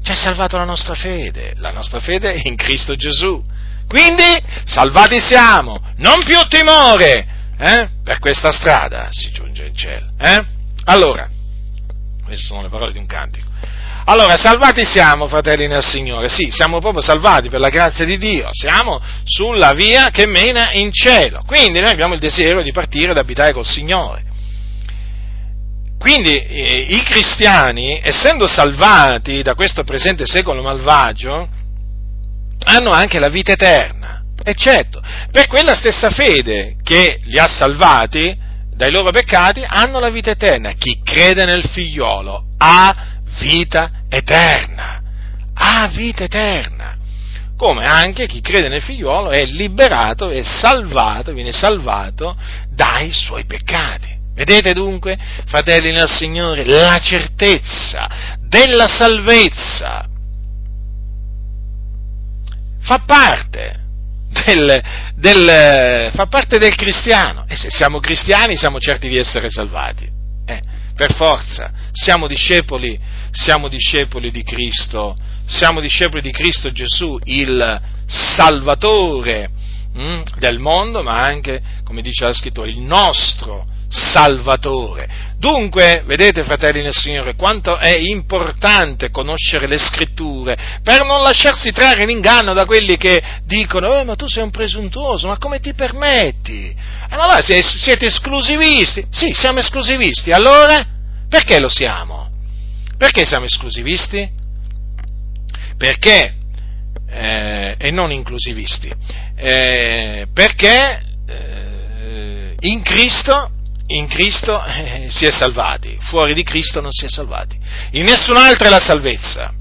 Ci 0.03 0.11
ha 0.11 0.17
salvato 0.17 0.57
la 0.57 0.65
nostra 0.65 0.95
fede, 0.95 1.55
la 1.59 1.71
nostra 1.71 2.01
fede 2.01 2.33
è 2.33 2.49
in 2.49 2.57
Cristo 2.57 2.97
Gesù. 2.97 3.43
Quindi 3.87 4.23
salvati 4.65 5.19
siamo, 5.19 5.81
non 5.97 6.23
più 6.25 6.39
timore, 6.49 7.27
eh? 7.59 7.89
per 8.03 8.19
questa 8.19 8.53
strada 8.53 9.09
si 9.11 9.31
giunge 9.31 9.67
in 9.67 9.77
cielo. 9.77 10.07
Eh? 10.19 10.45
Allora, 10.85 11.29
queste 12.25 12.47
sono 12.47 12.63
le 12.63 12.69
parole 12.69 12.93
di 12.93 12.99
un 12.99 13.07
cantico. 13.07 13.49
Allora, 14.05 14.37
salvati 14.37 14.85
siamo, 14.85 15.29
fratelli 15.29 15.69
nel 15.69 15.85
Signore, 15.85 16.29
sì, 16.29 16.51
siamo 16.51 16.81
proprio 16.81 17.03
salvati 17.03 17.49
per 17.49 17.61
la 17.61 17.69
grazia 17.69 18.05
di 18.05 18.17
Dio, 18.17 18.49
siamo 18.53 19.01
sulla 19.25 19.73
via 19.73 20.11
che 20.11 20.27
mena 20.27 20.73
in 20.73 20.91
cielo, 20.93 21.43
quindi 21.47 21.81
noi 21.81 21.91
abbiamo 21.91 22.15
il 22.15 22.21
desiderio 22.21 22.63
di 22.63 22.73
partire 22.73 23.11
ad 23.11 23.19
abitare 23.19 23.53
col 23.53 23.67
Signore. 23.67 24.25
Quindi 26.01 26.35
eh, 26.35 26.87
i 26.89 27.03
cristiani, 27.03 28.01
essendo 28.03 28.47
salvati 28.47 29.43
da 29.43 29.55
questo 29.55 29.85
presente 29.85 30.25
secolo 30.25 30.63
malvagio, 30.63 31.47
hanno 32.65 32.89
anche 32.89 33.19
la 33.19 33.29
vita 33.29 33.53
eterna, 33.53 34.23
eccetto, 34.43 35.03
per 35.31 35.47
quella 35.47 35.75
stessa 35.75 36.09
fede 36.09 36.77
che 36.83 37.21
li 37.25 37.39
ha 37.39 37.47
salvati 37.47 38.35
dai 38.75 38.91
loro 38.91 39.11
peccati, 39.11 39.63
hanno 39.63 39.99
la 39.99 40.09
vita 40.09 40.31
eterna. 40.31 40.73
Chi 40.73 41.03
crede 41.05 41.45
nel 41.45 41.69
figliolo 41.69 42.47
ha 42.57 42.97
vita 43.39 43.91
eterna, 44.09 45.03
ha 45.53 45.87
vita 45.89 46.25
eterna. 46.25 46.97
Come 47.59 47.85
anche 47.85 48.27
chi 48.27 48.41
crede 48.41 48.69
nel 48.69 48.81
figliolo 48.81 49.29
è 49.29 49.45
liberato, 49.45 50.31
è 50.31 50.43
salvato, 50.43 51.35
viene 51.35 51.53
salvato 51.53 52.35
dai 52.71 53.13
suoi 53.13 53.45
peccati. 53.45 54.20
Vedete 54.41 54.73
dunque, 54.73 55.19
fratelli 55.45 55.93
nel 55.93 56.09
Signore, 56.09 56.65
la 56.65 56.99
certezza 56.99 58.09
della 58.41 58.87
salvezza 58.87 60.07
fa 62.81 63.01
parte 63.01 63.81
del, 64.47 64.83
del, 65.17 66.11
fa 66.15 66.25
parte 66.25 66.57
del 66.57 66.75
cristiano 66.75 67.45
e 67.49 67.55
se 67.55 67.69
siamo 67.69 68.01
cristiani 68.01 68.57
siamo 68.57 68.81
certi 68.81 69.11
di 69.11 69.19
essere 69.19 69.51
salvati. 69.51 70.09
Eh, 70.47 70.63
per 70.97 71.13
forza, 71.13 71.71
siamo 71.93 72.27
discepoli, 72.27 72.99
siamo 73.31 73.69
discepoli 73.69 74.31
di 74.31 74.43
Cristo, 74.43 75.19
siamo 75.45 75.83
discepoli 75.83 76.23
di 76.23 76.33
Cristo 76.33 76.73
Gesù, 76.73 77.19
il 77.25 77.79
Salvatore 78.07 79.51
mh, 79.93 80.03
mm, 80.03 80.21
del 80.39 80.59
mondo, 80.61 81.03
ma 81.03 81.21
anche, 81.21 81.61
come 81.85 82.01
dice 82.01 82.25
la 82.25 82.33
scrittura, 82.33 82.67
il 82.67 82.81
nostro 82.81 83.77
Salvatore. 83.91 85.35
Dunque, 85.37 86.05
vedete 86.07 86.45
fratelli 86.45 86.83
nel 86.83 86.95
Signore, 86.95 87.35
quanto 87.35 87.77
è 87.77 87.97
importante 87.97 89.11
conoscere 89.11 89.67
le 89.67 89.79
scritture 89.79 90.57
per 90.83 91.05
non 91.05 91.23
lasciarsi 91.23 91.73
trarre 91.73 92.05
in 92.05 92.11
inganno 92.11 92.53
da 92.53 92.67
quelli 92.67 92.97
che 92.97 93.23
dicono, 93.45 93.99
eh, 93.99 94.05
ma 94.05 94.15
tu 94.15 94.29
sei 94.29 94.45
un 94.45 94.51
presuntuoso, 94.51 95.27
ma 95.27 95.39
come 95.39 95.61
ti 95.61 95.75
permetti? 95.75 96.75
Allora 97.09 97.41
siete 97.41 98.07
esclusivisti? 98.07 99.07
Sì, 99.11 99.33
siamo 99.33 99.59
esclusivisti, 99.59 100.31
allora 100.31 100.99
Perché 101.31 101.61
lo 101.61 101.69
siamo? 101.69 102.29
Perché 102.99 103.25
siamo 103.25 103.45
esclusivisti? 103.45 104.29
Perché, 105.79 106.35
eh, 107.09 107.77
e 107.79 107.91
non 107.93 108.11
inclusivisti, 108.11 108.93
eh, 109.37 110.27
perché 110.35 111.03
eh, 111.29 112.55
in 112.59 112.83
Cristo, 112.83 113.49
in 113.91 114.07
Cristo 114.07 114.63
eh, 114.65 115.07
si 115.09 115.25
è 115.25 115.31
salvati, 115.31 115.97
fuori 116.01 116.35
di 116.35 116.43
Cristo 116.43 116.81
non 116.81 116.93
si 116.93 117.07
è 117.07 117.09
salvati. 117.09 117.59
In 117.93 118.05
nessun'altra 118.05 118.69
è 118.69 118.71
la 118.71 118.81
salvezza. 118.81 119.53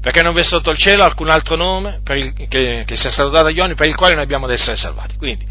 Perché 0.00 0.22
non 0.22 0.34
vi 0.34 0.40
è 0.40 0.44
sotto 0.44 0.70
il 0.70 0.76
cielo 0.76 1.04
alcun 1.04 1.28
altro 1.28 1.54
nome 1.54 2.00
il, 2.10 2.34
che, 2.48 2.82
che, 2.84 2.96
sia 2.96 3.10
stato 3.10 3.28
dato 3.28 3.46
agli 3.46 3.58
uomini 3.58 3.76
per 3.76 3.86
il 3.86 3.94
quale 3.94 4.14
noi 4.14 4.24
abbiamo 4.24 4.46
ad 4.46 4.52
essere 4.52 4.76
salvati. 4.76 5.16
Quindi, 5.16 5.46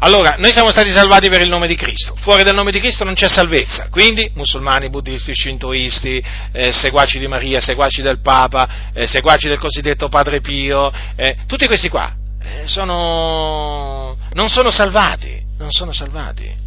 allora, 0.00 0.36
noi 0.38 0.50
siamo 0.50 0.70
stati 0.70 0.90
salvati 0.90 1.28
per 1.28 1.40
il 1.40 1.48
nome 1.48 1.68
di 1.68 1.76
Cristo, 1.76 2.16
fuori 2.16 2.42
del 2.42 2.54
nome 2.54 2.72
di 2.72 2.80
Cristo 2.80 3.04
non 3.04 3.14
c'è 3.14 3.28
salvezza, 3.28 3.88
quindi 3.88 4.30
musulmani, 4.34 4.90
buddisti, 4.90 5.32
scintoisti, 5.32 6.22
eh, 6.52 6.72
seguaci 6.72 7.18
di 7.18 7.28
Maria, 7.28 7.60
seguaci 7.60 8.02
del 8.02 8.20
Papa, 8.20 8.90
eh, 8.92 9.06
seguaci 9.06 9.48
del 9.48 9.58
cosiddetto 9.58 10.08
Padre 10.08 10.40
Pio, 10.40 10.92
eh, 11.14 11.36
tutti 11.46 11.66
questi 11.66 11.88
qua 11.88 12.12
eh, 12.42 12.66
sono, 12.66 14.18
non 14.32 14.48
sono 14.48 14.70
salvati, 14.70 15.42
non 15.58 15.70
sono 15.70 15.92
salvati 15.92 16.64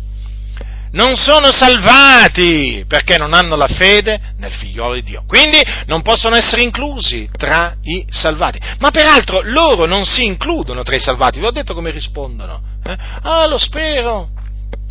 non 0.91 1.15
sono 1.15 1.51
salvati 1.51 2.85
perché 2.87 3.17
non 3.17 3.33
hanno 3.33 3.55
la 3.55 3.67
fede 3.67 4.19
nel 4.37 4.51
figliolo 4.51 4.95
di 4.95 5.03
Dio. 5.03 5.23
Quindi 5.27 5.59
non 5.85 6.01
possono 6.01 6.35
essere 6.35 6.61
inclusi 6.61 7.29
tra 7.31 7.75
i 7.81 8.05
salvati. 8.09 8.59
Ma 8.79 8.89
peraltro 8.89 9.41
loro 9.43 9.85
non 9.85 10.05
si 10.05 10.25
includono 10.25 10.83
tra 10.83 10.95
i 10.95 10.99
salvati. 10.99 11.39
Vi 11.39 11.45
ho 11.45 11.51
detto 11.51 11.73
come 11.73 11.91
rispondono. 11.91 12.61
Eh? 12.83 12.95
Ah, 13.21 13.47
lo 13.47 13.57
spero. 13.57 14.29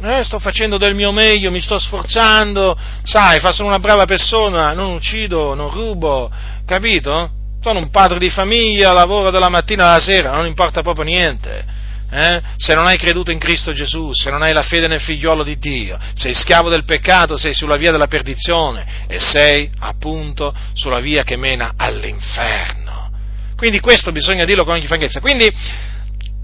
Eh, 0.01 0.23
sto 0.23 0.39
facendo 0.39 0.79
del 0.79 0.95
mio 0.95 1.11
meglio, 1.11 1.51
mi 1.51 1.61
sto 1.61 1.79
sforzando. 1.79 2.79
Sai, 3.03 3.41
sono 3.53 3.69
una 3.69 3.81
brava 3.81 4.05
persona, 4.05 4.71
non 4.73 4.93
uccido, 4.93 5.55
non 5.55 5.71
rubo. 5.71 6.31
Capito? 6.65 7.31
Sono 7.61 7.81
un 7.81 7.91
padre 7.91 8.19
di 8.19 8.31
famiglia, 8.31 8.93
lavoro 8.93 9.31
dalla 9.31 9.49
mattina 9.49 9.89
alla 9.89 9.99
sera, 9.99 10.31
non 10.31 10.47
importa 10.47 10.81
proprio 10.83 11.05
niente 11.05 11.87
eh? 12.11 12.41
se 12.57 12.75
non 12.75 12.87
hai 12.87 12.97
creduto 12.97 13.31
in 13.31 13.39
Cristo 13.39 13.73
Gesù, 13.73 14.13
se 14.13 14.31
non 14.31 14.43
hai 14.43 14.53
la 14.53 14.63
fede 14.63 14.89
nel 14.89 15.01
figliuolo 15.01 15.45
di 15.45 15.59
Dio, 15.59 15.99
sei 16.15 16.35
schiavo 16.35 16.69
del 16.69 16.85
peccato, 16.85 17.37
sei 17.37 17.55
sulla 17.55 17.77
via 17.77 17.91
della 17.91 18.07
perdizione 18.07 19.05
e 19.07 19.21
sei 19.21 19.71
appunto 19.79 20.55
sulla 20.75 21.01
via 21.01 21.23
che 21.23 21.37
mena 21.37 21.75
all'inferno. 21.77 23.11
Quindi 23.57 23.81
questo 23.81 24.13
bisogna 24.13 24.45
dirlo 24.45 24.65
con 24.65 24.75
ogni 24.75 24.87
franchezza. 24.87 25.21
Quindi 25.21 25.53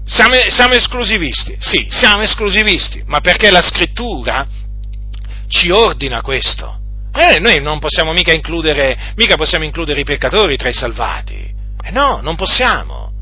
siamo, 0.05 0.35
siamo 0.49 0.73
esclusivisti, 0.73 1.55
sì, 1.59 1.87
siamo 1.89 2.21
esclusivisti, 2.21 3.03
ma 3.07 3.21
perché 3.21 3.49
la 3.49 3.61
scrittura 3.61 4.45
ci 5.47 5.71
ordina 5.71 6.21
questo. 6.21 6.79
Eh, 7.13 7.39
noi 7.39 7.61
non 7.61 7.79
possiamo 7.79 8.11
mica 8.11 8.33
includere, 8.33 9.13
mica 9.15 9.35
possiamo 9.35 9.63
includere 9.63 10.01
i 10.01 10.03
peccatori 10.03 10.57
tra 10.57 10.69
i 10.69 10.73
salvati. 10.73 11.53
Eh 11.81 11.91
no, 11.91 12.19
non 12.21 12.35
possiamo. 12.35 13.13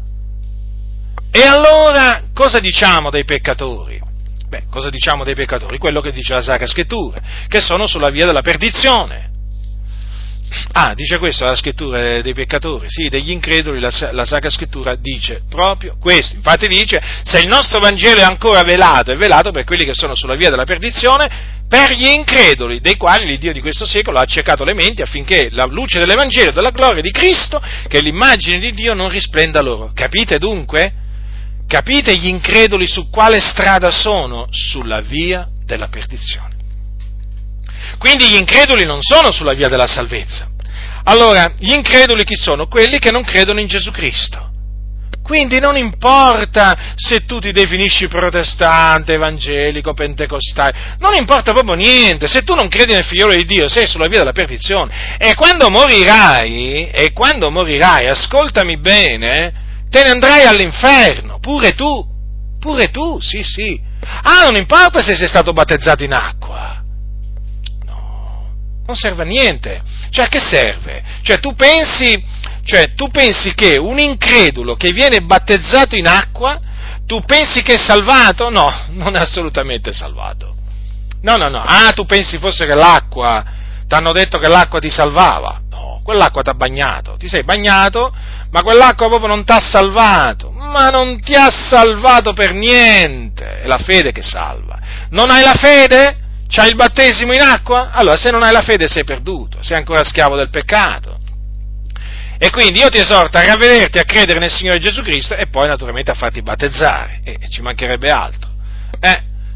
E 1.35 1.41
allora 1.41 2.26
cosa 2.31 2.60
diciamo 2.60 3.10
dei 3.10 3.26
peccatori? 3.26 3.99
Beh, 4.47 4.65
cosa 4.69 4.91
diciamo 4.91 5.23
dei 5.23 5.34
peccatori? 5.34 5.80
Quello 5.80 5.99
che 5.99 6.11
dice 6.11 6.35
la 6.35 6.43
Sacra 6.43 6.68
Scrittura, 6.68 7.19
che 7.47 7.60
sono 7.60 7.88
sulla 7.88 8.11
via 8.11 8.27
della 8.27 8.43
perdizione. 8.43 9.31
Ah, 10.73 10.93
dice 10.93 11.18
questo 11.18 11.45
la 11.45 11.55
scrittura 11.55 12.22
dei 12.22 12.35
peccatori, 12.35 12.85
sì, 12.88 13.10
degli 13.10 13.31
increduli, 13.31 13.80
la, 13.80 13.89
la, 14.11 14.26
Sacra 14.26 14.51
Scrittura 14.51 14.93
dice 14.93 15.41
proprio 15.49 15.95
questo. 15.99 16.35
Infatti 16.35 16.68
dice, 16.68 17.01
se 17.23 17.39
il 17.39 17.47
nostro 17.47 17.80
Vangelo 17.80 18.19
è 18.19 18.23
ancora 18.23 18.61
velato, 18.61 19.11
è 19.11 19.15
velato 19.15 19.49
per 19.49 19.64
quelli 19.64 19.85
che 19.85 19.95
sono 19.95 20.14
sulla 20.14 20.35
via 20.35 20.51
della 20.51 20.65
perdizione, 20.65 21.64
per 21.68 21.93
gli 21.93 22.10
increduli, 22.10 22.80
dei 22.80 22.95
quali 22.95 23.26
l'Iddio 23.26 23.53
di 23.53 23.60
questo 23.60 23.88
secolo 23.88 24.19
ha 24.19 24.22
accecato 24.22 24.64
le 24.64 24.76
menti 24.76 25.01
affinché 25.01 25.49
la 25.49 25.65
luce 25.65 25.97
dell'Evangelo, 25.97 26.51
della 26.51 26.69
gloria 26.69 27.01
di 27.01 27.10
Cristo, 27.10 27.60
che 27.88 27.97
è 27.97 28.01
l'immagine 28.01 28.60
di 28.60 28.72
Dio, 28.72 28.93
non 28.93 29.10
risplenda 29.10 29.61
loro. 29.61 29.89
Capite 29.95 30.38
dunque? 30.38 31.01
Capite 31.68 32.15
gli 32.15 32.27
increduli 32.27 32.88
su 32.88 33.10
quale 33.10 33.40
strada 33.40 33.90
sono? 33.91 34.48
Sulla 34.52 35.02
via 35.02 35.48
della 35.65 35.88
perdizione. 35.88 36.52
Quindi 37.98 38.27
gli 38.30 38.35
increduli 38.35 38.85
non 38.85 38.99
sono 39.02 39.31
sulla 39.31 39.53
via 39.53 39.69
della 39.69 39.88
salvezza. 39.88 40.49
Allora, 41.06 41.52
gli 41.57 41.73
increduli 41.73 42.23
chi 42.23 42.35
sono? 42.35 42.68
Quelli 42.68 42.99
che 42.99 43.11
non 43.11 43.23
credono 43.23 43.60
in 43.60 43.68
Gesù 43.68 43.91
Cristo. 43.91 44.52
Quindi 45.23 45.60
non 45.60 45.77
importa 45.77 46.94
se 46.95 47.26
tu 47.26 47.40
ti 47.40 47.53
definisci 47.53 48.10
protestante, 48.10 49.14
evangelico, 49.14 49.94
pentecostale, 49.94 50.98
non 50.99 51.15
importa 51.15 51.53
proprio 51.53 51.76
niente, 51.76 52.27
se 52.27 52.44
tu 52.44 52.53
non 52.53 52.68
credi 52.68 52.91
nel 52.91 53.06
figliolo 53.06 53.34
di 53.34 53.45
Dio 53.45 53.69
sei 53.69 53.88
sulla 53.88 54.07
via 54.07 54.19
della 54.19 54.34
perdizione. 54.34 55.18
E 55.18 55.34
quando 55.34 55.69
morirai, 55.69 56.90
e 56.90 57.14
quando 57.14 57.49
morirai, 57.49 58.07
ascoltami 58.07 58.77
bene, 58.80 59.53
te 59.93 60.01
ne 60.01 60.09
andrai 60.09 60.43
all'inferno, 60.45 61.37
pure 61.37 61.73
tu, 61.73 62.03
pure 62.59 62.89
tu, 62.89 63.19
sì, 63.21 63.43
sì. 63.43 63.79
Ah, 64.23 64.45
non 64.45 64.55
importa 64.55 65.03
se 65.03 65.15
sei 65.15 65.27
stato 65.27 65.53
battezzato 65.53 66.03
in 66.03 66.13
acqua. 66.13 66.83
No, 67.85 68.55
non 68.87 68.95
serve 68.95 69.21
a 69.21 69.25
niente. 69.25 69.83
Cioè, 70.09 70.25
a 70.25 70.27
che 70.29 70.39
serve? 70.39 71.03
Cioè, 71.21 71.39
tu 71.39 71.53
pensi, 71.53 72.25
cioè, 72.63 72.95
tu 72.95 73.11
pensi 73.11 73.53
che 73.53 73.77
un 73.77 73.99
incredulo 73.99 74.73
che 74.73 74.89
viene 74.89 75.21
battezzato 75.21 75.95
in 75.95 76.07
acqua, 76.07 76.59
tu 77.05 77.23
pensi 77.23 77.61
che 77.61 77.75
è 77.75 77.77
salvato? 77.77 78.49
No, 78.49 78.73
non 78.97 79.15
è 79.15 79.19
assolutamente 79.19 79.93
salvato. 79.93 80.55
No, 81.21 81.35
no, 81.35 81.49
no. 81.49 81.61
Ah, 81.63 81.91
tu 81.93 82.05
pensi 82.05 82.39
forse 82.39 82.65
che 82.65 82.73
l'acqua, 82.73 83.43
ti 83.87 83.93
hanno 83.93 84.11
detto 84.11 84.39
che 84.39 84.47
l'acqua 84.47 84.79
ti 84.79 84.89
salvava? 84.89 85.61
Quell'acqua 86.03 86.41
ti 86.41 86.49
ha 86.49 86.53
bagnato. 86.53 87.15
Ti 87.17 87.27
sei 87.27 87.43
bagnato, 87.43 88.13
ma 88.51 88.61
quell'acqua 88.61 89.07
proprio 89.07 89.27
non 89.27 89.43
ti 89.45 89.51
ha 89.53 89.59
salvato, 89.59 90.51
ma 90.51 90.89
non 90.89 91.19
ti 91.21 91.34
ha 91.34 91.49
salvato 91.49 92.34
per 92.34 92.53
niente, 92.53 93.61
è 93.61 93.67
la 93.67 93.77
fede 93.77 94.11
che 94.11 94.21
salva. 94.21 94.80
Non 95.09 95.30
hai 95.30 95.43
la 95.43 95.53
fede? 95.53 96.17
C'hai 96.47 96.69
il 96.69 96.75
battesimo 96.75 97.34
in 97.34 97.41
acqua? 97.41 97.91
Allora 97.91 98.17
se 98.17 98.30
non 98.30 98.43
hai 98.43 98.51
la 98.51 98.61
fede 98.61 98.88
sei 98.88 99.03
perduto, 99.03 99.57
sei 99.61 99.77
ancora 99.77 100.03
schiavo 100.03 100.35
del 100.35 100.49
peccato. 100.49 101.19
E 102.38 102.49
quindi 102.49 102.80
io 102.80 102.89
ti 102.89 102.97
esorto 102.97 103.38
a 103.38 103.45
ravvederti, 103.45 103.97
a 103.97 104.03
credere 104.03 104.39
nel 104.39 104.51
Signore 104.51 104.77
Gesù 104.80 105.01
Cristo 105.01 105.34
e 105.35 105.47
poi 105.47 105.67
naturalmente 105.67 106.11
a 106.11 106.15
farti 106.15 106.41
battezzare, 106.41 107.21
e 107.23 107.39
ci 107.49 107.61
mancherebbe 107.61 108.09
altro. 108.09 108.52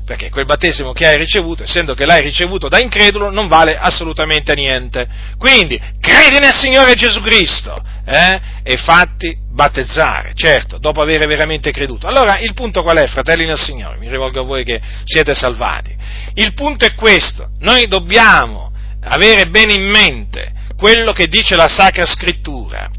Perché 0.08 0.30
quel 0.30 0.46
battesimo 0.46 0.94
che 0.94 1.06
hai 1.06 1.18
ricevuto, 1.18 1.64
essendo 1.64 1.94
che 1.94 2.06
l'hai 2.06 2.22
ricevuto 2.22 2.70
da 2.70 2.80
incredulo, 2.80 3.30
non 3.30 3.50
vale 3.50 3.78
assolutamente 3.78 4.54
niente. 4.54 5.06
Quindi, 5.38 5.78
credi 6.00 6.40
nel 6.40 6.56
Signore 6.56 6.94
Gesù 6.94 7.20
Cristo 7.20 7.84
eh, 8.06 8.40
e 8.64 8.78
fatti 8.78 9.38
battezzare, 9.52 10.32
certo, 10.34 10.78
dopo 10.78 11.02
aver 11.02 11.28
veramente 11.28 11.72
creduto. 11.72 12.08
Allora, 12.08 12.40
il 12.40 12.54
punto 12.54 12.84
qual 12.84 13.00
è, 13.00 13.08
fratelli 13.08 13.46
nel 13.46 13.60
Signore? 13.60 13.98
Mi 13.98 14.08
rivolgo 14.08 14.40
a 14.40 14.46
voi 14.46 14.64
che 14.64 14.80
siete 15.04 15.34
salvati. 15.34 15.94
Il 16.36 16.54
punto 16.54 16.86
è 16.86 16.94
questo, 16.96 17.50
noi 17.60 17.88
dobbiamo 17.88 18.72
avere 19.02 19.48
bene 19.50 19.74
in 19.74 19.90
mente 19.90 20.54
quello 20.78 21.12
che 21.12 21.28
dice 21.28 21.58
la 21.58 21.68
Sacra 21.68 22.06
Scrittura 22.06 22.90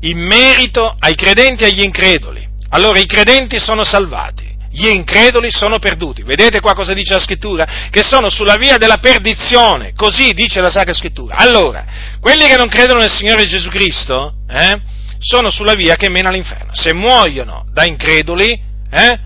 in 0.00 0.18
merito 0.18 0.96
ai 0.98 1.14
credenti 1.14 1.64
e 1.64 1.66
agli 1.66 1.82
increduli. 1.82 2.48
Allora, 2.70 2.98
i 2.98 3.06
credenti 3.06 3.58
sono 3.58 3.84
salvati 3.84 4.49
gli 4.72 4.88
increduli 4.88 5.50
sono 5.50 5.78
perduti. 5.78 6.22
Vedete 6.22 6.60
qua 6.60 6.74
cosa 6.74 6.92
dice 6.94 7.14
la 7.14 7.20
scrittura? 7.20 7.66
Che 7.90 8.02
sono 8.02 8.30
sulla 8.30 8.56
via 8.56 8.76
della 8.76 8.98
perdizione, 8.98 9.92
così 9.94 10.32
dice 10.32 10.60
la 10.60 10.70
Sacra 10.70 10.92
Scrittura. 10.92 11.36
Allora, 11.36 11.84
quelli 12.20 12.46
che 12.46 12.56
non 12.56 12.68
credono 12.68 13.00
nel 13.00 13.10
Signore 13.10 13.46
Gesù 13.46 13.68
Cristo, 13.68 14.34
eh, 14.48 14.80
sono 15.18 15.50
sulla 15.50 15.74
via 15.74 15.96
che 15.96 16.08
mena 16.08 16.28
all'inferno. 16.28 16.72
Se 16.72 16.94
muoiono 16.94 17.66
da 17.72 17.84
increduli, 17.84 18.58
eh, 18.90 19.18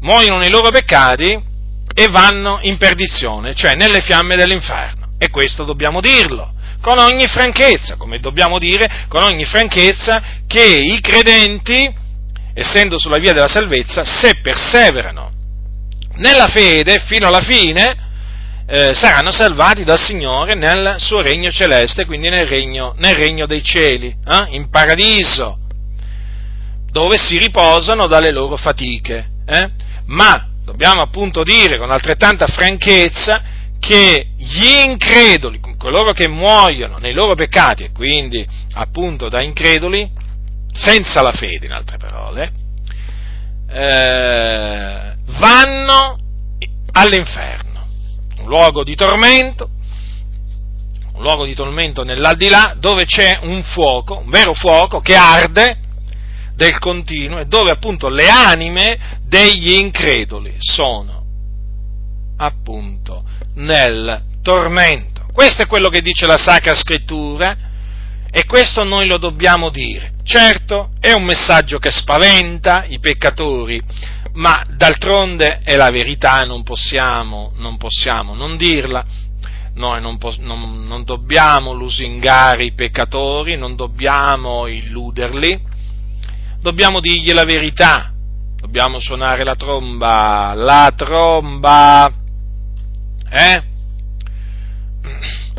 muoiono 0.00 0.38
nei 0.38 0.50
loro 0.50 0.70
peccati 0.70 1.40
e 1.94 2.08
vanno 2.08 2.58
in 2.62 2.76
perdizione, 2.76 3.54
cioè 3.54 3.74
nelle 3.74 4.00
fiamme 4.00 4.36
dell'inferno. 4.36 5.12
E 5.18 5.30
questo 5.30 5.64
dobbiamo 5.64 6.00
dirlo 6.00 6.52
con 6.80 6.98
ogni 6.98 7.28
franchezza, 7.28 7.94
come 7.94 8.18
dobbiamo 8.18 8.58
dire 8.58 9.06
con 9.06 9.22
ogni 9.22 9.44
franchezza 9.44 10.20
che 10.48 10.64
i 10.64 11.00
credenti 11.00 12.00
essendo 12.54 12.98
sulla 12.98 13.18
via 13.18 13.32
della 13.32 13.48
salvezza, 13.48 14.04
se 14.04 14.40
perseverano 14.42 15.30
nella 16.16 16.48
fede 16.48 17.02
fino 17.06 17.26
alla 17.26 17.40
fine, 17.40 18.10
eh, 18.66 18.94
saranno 18.94 19.30
salvati 19.32 19.84
dal 19.84 19.98
Signore 19.98 20.54
nel 20.54 20.96
suo 20.98 21.20
regno 21.20 21.50
celeste, 21.50 22.04
quindi 22.06 22.28
nel 22.28 22.46
regno, 22.46 22.94
nel 22.98 23.14
regno 23.14 23.46
dei 23.46 23.62
cieli, 23.62 24.06
eh, 24.06 24.46
in 24.50 24.68
paradiso, 24.70 25.58
dove 26.90 27.18
si 27.18 27.38
riposano 27.38 28.06
dalle 28.06 28.30
loro 28.30 28.56
fatiche. 28.56 29.30
Eh? 29.46 29.68
Ma 30.06 30.48
dobbiamo 30.64 31.02
appunto 31.02 31.42
dire 31.42 31.78
con 31.78 31.90
altrettanta 31.90 32.46
franchezza 32.46 33.42
che 33.80 34.28
gli 34.36 34.66
increduli, 34.84 35.60
coloro 35.76 36.12
che 36.12 36.28
muoiono 36.28 36.98
nei 36.98 37.12
loro 37.12 37.34
peccati 37.34 37.84
e 37.84 37.92
quindi 37.92 38.46
appunto 38.74 39.28
da 39.28 39.42
increduli, 39.42 40.08
senza 40.72 41.22
la 41.22 41.32
fede 41.32 41.66
in 41.66 41.72
altre 41.72 41.98
parole, 41.98 42.52
eh, 43.68 45.14
vanno 45.38 46.18
all'inferno, 46.92 47.86
un 48.38 48.46
luogo 48.46 48.84
di 48.84 48.94
tormento 48.94 49.70
un 51.14 51.22
luogo 51.22 51.44
di 51.44 51.54
tormento 51.54 52.04
nell'aldilà 52.04 52.74
dove 52.78 53.04
c'è 53.04 53.38
un 53.42 53.62
fuoco, 53.62 54.18
un 54.18 54.30
vero 54.30 54.54
fuoco 54.54 55.00
che 55.00 55.14
arde 55.14 55.78
del 56.54 56.78
continuo 56.78 57.38
e 57.38 57.46
dove 57.46 57.70
appunto 57.70 58.08
le 58.08 58.28
anime 58.28 59.20
degli 59.24 59.72
increduli 59.72 60.54
sono 60.58 61.24
appunto 62.36 63.24
nel 63.54 64.22
tormento. 64.42 65.26
Questo 65.32 65.62
è 65.62 65.66
quello 65.66 65.88
che 65.88 66.00
dice 66.00 66.26
la 66.26 66.36
Sacra 66.36 66.74
Scrittura 66.74 67.56
e 68.34 68.46
questo 68.46 68.82
noi 68.82 69.06
lo 69.06 69.18
dobbiamo 69.18 69.68
dire. 69.68 70.12
Certo, 70.24 70.92
è 70.98 71.12
un 71.12 71.22
messaggio 71.22 71.78
che 71.78 71.90
spaventa 71.90 72.84
i 72.84 72.98
peccatori, 72.98 73.78
ma 74.32 74.64
d'altronde 74.74 75.60
è 75.62 75.76
la 75.76 75.90
verità, 75.90 76.42
non 76.44 76.62
possiamo 76.62 77.52
non, 77.56 77.76
possiamo 77.76 78.34
non 78.34 78.56
dirla. 78.56 79.04
Noi 79.74 80.00
non, 80.00 80.18
non, 80.40 80.86
non 80.86 81.04
dobbiamo 81.04 81.72
lusingare 81.72 82.64
i 82.64 82.72
peccatori, 82.72 83.56
non 83.56 83.76
dobbiamo 83.76 84.66
illuderli, 84.66 85.62
dobbiamo 86.60 87.00
dirgli 87.00 87.32
la 87.32 87.44
verità, 87.44 88.12
dobbiamo 88.56 88.98
suonare 88.98 89.44
la 89.44 89.54
tromba, 89.56 90.54
la 90.54 90.92
tromba, 90.96 92.10
eh? 93.30 93.62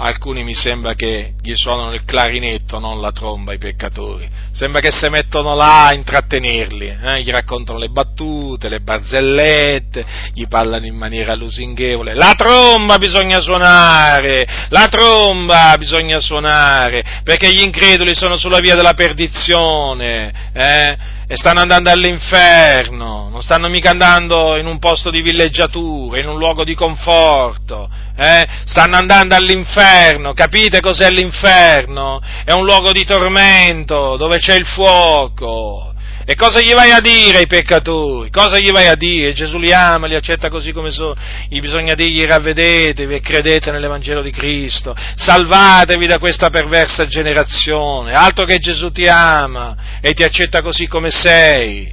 Alcuni 0.04 0.44
mi 0.44 0.54
sembra 0.54 0.96
che 0.96 1.34
gli 1.42 1.54
suonano 1.56 1.94
il 1.94 2.04
clarinetto, 2.04 2.78
non 2.78 3.00
la 3.00 3.12
tromba, 3.12 3.54
i 3.54 3.58
peccatori. 3.58 4.30
Sembra 4.52 4.82
che 4.82 4.92
si 4.92 5.08
mettono 5.08 5.56
là 5.56 5.88
a 5.88 5.94
intrattenerli, 5.94 6.98
eh? 7.02 7.22
gli 7.22 7.32
raccontano 7.32 7.80
le 7.80 7.88
battute, 7.88 8.68
le 8.68 8.82
barzellette, 8.82 10.06
gli 10.34 10.46
parlano 10.48 10.86
in 10.86 10.96
maniera 10.96 11.36
lusinghevole. 11.36 12.14
La 12.16 12.34
tromba 12.36 12.98
bisogna 12.98 13.40
suonare, 13.40 14.46
la 14.70 14.88
tromba 14.90 15.76
bisogna 15.78 16.20
suonare, 16.20 17.22
perché 17.24 17.54
gli 17.54 17.62
increduli 17.62 18.14
sono 18.14 18.36
sulla 18.36 18.60
via 18.60 18.76
della 18.76 18.94
perdizione, 18.94 20.52
eh? 20.54 20.98
E 21.34 21.36
stanno 21.36 21.62
andando 21.62 21.90
all'inferno, 21.90 23.28
non 23.32 23.42
stanno 23.42 23.68
mica 23.68 23.90
andando 23.90 24.56
in 24.56 24.68
un 24.68 24.78
posto 24.78 25.10
di 25.10 25.24
villeggiatura, 25.24 26.22
in 26.22 26.28
un 26.28 26.38
luogo 26.38 26.64
di 26.64 26.76
conforto, 26.76 27.90
eh? 28.16 28.46
stanno 28.66 28.98
andando 28.98 29.34
all'inferno, 29.34 30.34
capite 30.34 30.80
cos'è 30.80 31.10
l'inferno? 31.10 32.22
È 32.46 32.52
un 32.52 32.66
luogo 32.66 32.92
di 32.92 33.04
tormento, 33.04 34.16
dove 34.16 34.38
c'è 34.38 34.54
il 34.54 34.68
fuoco. 34.68 35.93
E 36.26 36.36
cosa 36.36 36.62
gli 36.62 36.74
vai 36.74 36.92
a 36.92 37.02
dire 37.02 37.40
ai 37.40 37.48
peccatori? 37.48 38.30
Cosa 38.30 38.58
gli 38.58 38.72
vai 38.72 38.88
a 38.88 38.96
dire? 38.96 39.34
Gesù 39.34 39.58
li 39.58 39.74
ama, 39.74 40.08
li 40.08 40.16
accetta 40.16 40.50
così 40.50 40.72
come 40.72 40.90
sono. 40.90 41.16
Gli 41.50 41.60
bisogna 41.60 41.96
dirgli 41.96 42.24
ravvedetevi 42.24 43.16
e 43.16 43.20
credete 43.20 43.72
nell'Evangelo 43.72 44.22
di 44.22 44.32
Cristo. 44.32 44.96
Salvatevi 45.16 46.08
da 46.08 46.20
questa 46.20 46.50
perversa 46.50 47.08
generazione. 47.08 48.14
Altro 48.14 48.46
che 48.46 48.60
Gesù 48.60 48.92
ti 48.92 49.06
ama 49.08 50.00
e 50.00 50.14
ti 50.14 50.24
accetta 50.24 50.62
così 50.62 50.88
come 50.88 51.10
sei. 51.10 51.92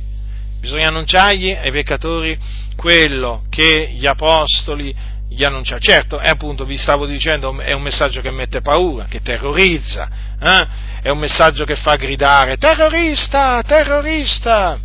Bisogna 0.61 0.89
annunciargli 0.89 1.51
ai 1.51 1.73
peccatori 1.73 2.39
quello 2.77 3.45
che 3.51 3.91
gli 3.95 4.07
apostoli 4.07 4.95
gli 5.29 5.45
annunciarono. 5.45 5.85
Certo, 5.85 6.19
è 6.19 6.29
appunto, 6.29 6.65
vi 6.65 6.77
stavo 6.77 7.07
dicendo, 7.07 7.59
è 7.61 7.73
un 7.73 7.83
messaggio 7.83 8.21
che 8.21 8.31
mette 8.31 8.61
paura, 8.61 9.07
che 9.09 9.21
terrorizza, 9.23 10.09
eh? 10.41 10.90
È 11.03 11.09
un 11.09 11.19
messaggio 11.19 11.65
che 11.65 11.77
fa 11.77 11.97
gridare 11.97 12.57
terrorista, 12.57 13.63
terrorista. 13.63 14.79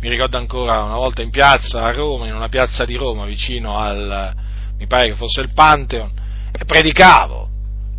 Mi 0.00 0.08
ricordo 0.08 0.36
ancora 0.36 0.82
una 0.82 0.96
volta 0.96 1.22
in 1.22 1.30
piazza 1.30 1.82
a 1.82 1.92
Roma, 1.92 2.26
in 2.26 2.34
una 2.34 2.48
piazza 2.48 2.84
di 2.84 2.94
Roma, 2.94 3.24
vicino 3.24 3.78
al, 3.78 4.34
mi 4.76 4.86
pare 4.86 5.08
che 5.08 5.14
fosse 5.14 5.40
il 5.40 5.52
Pantheon, 5.54 6.10
e 6.52 6.64
predicavo, 6.64 7.48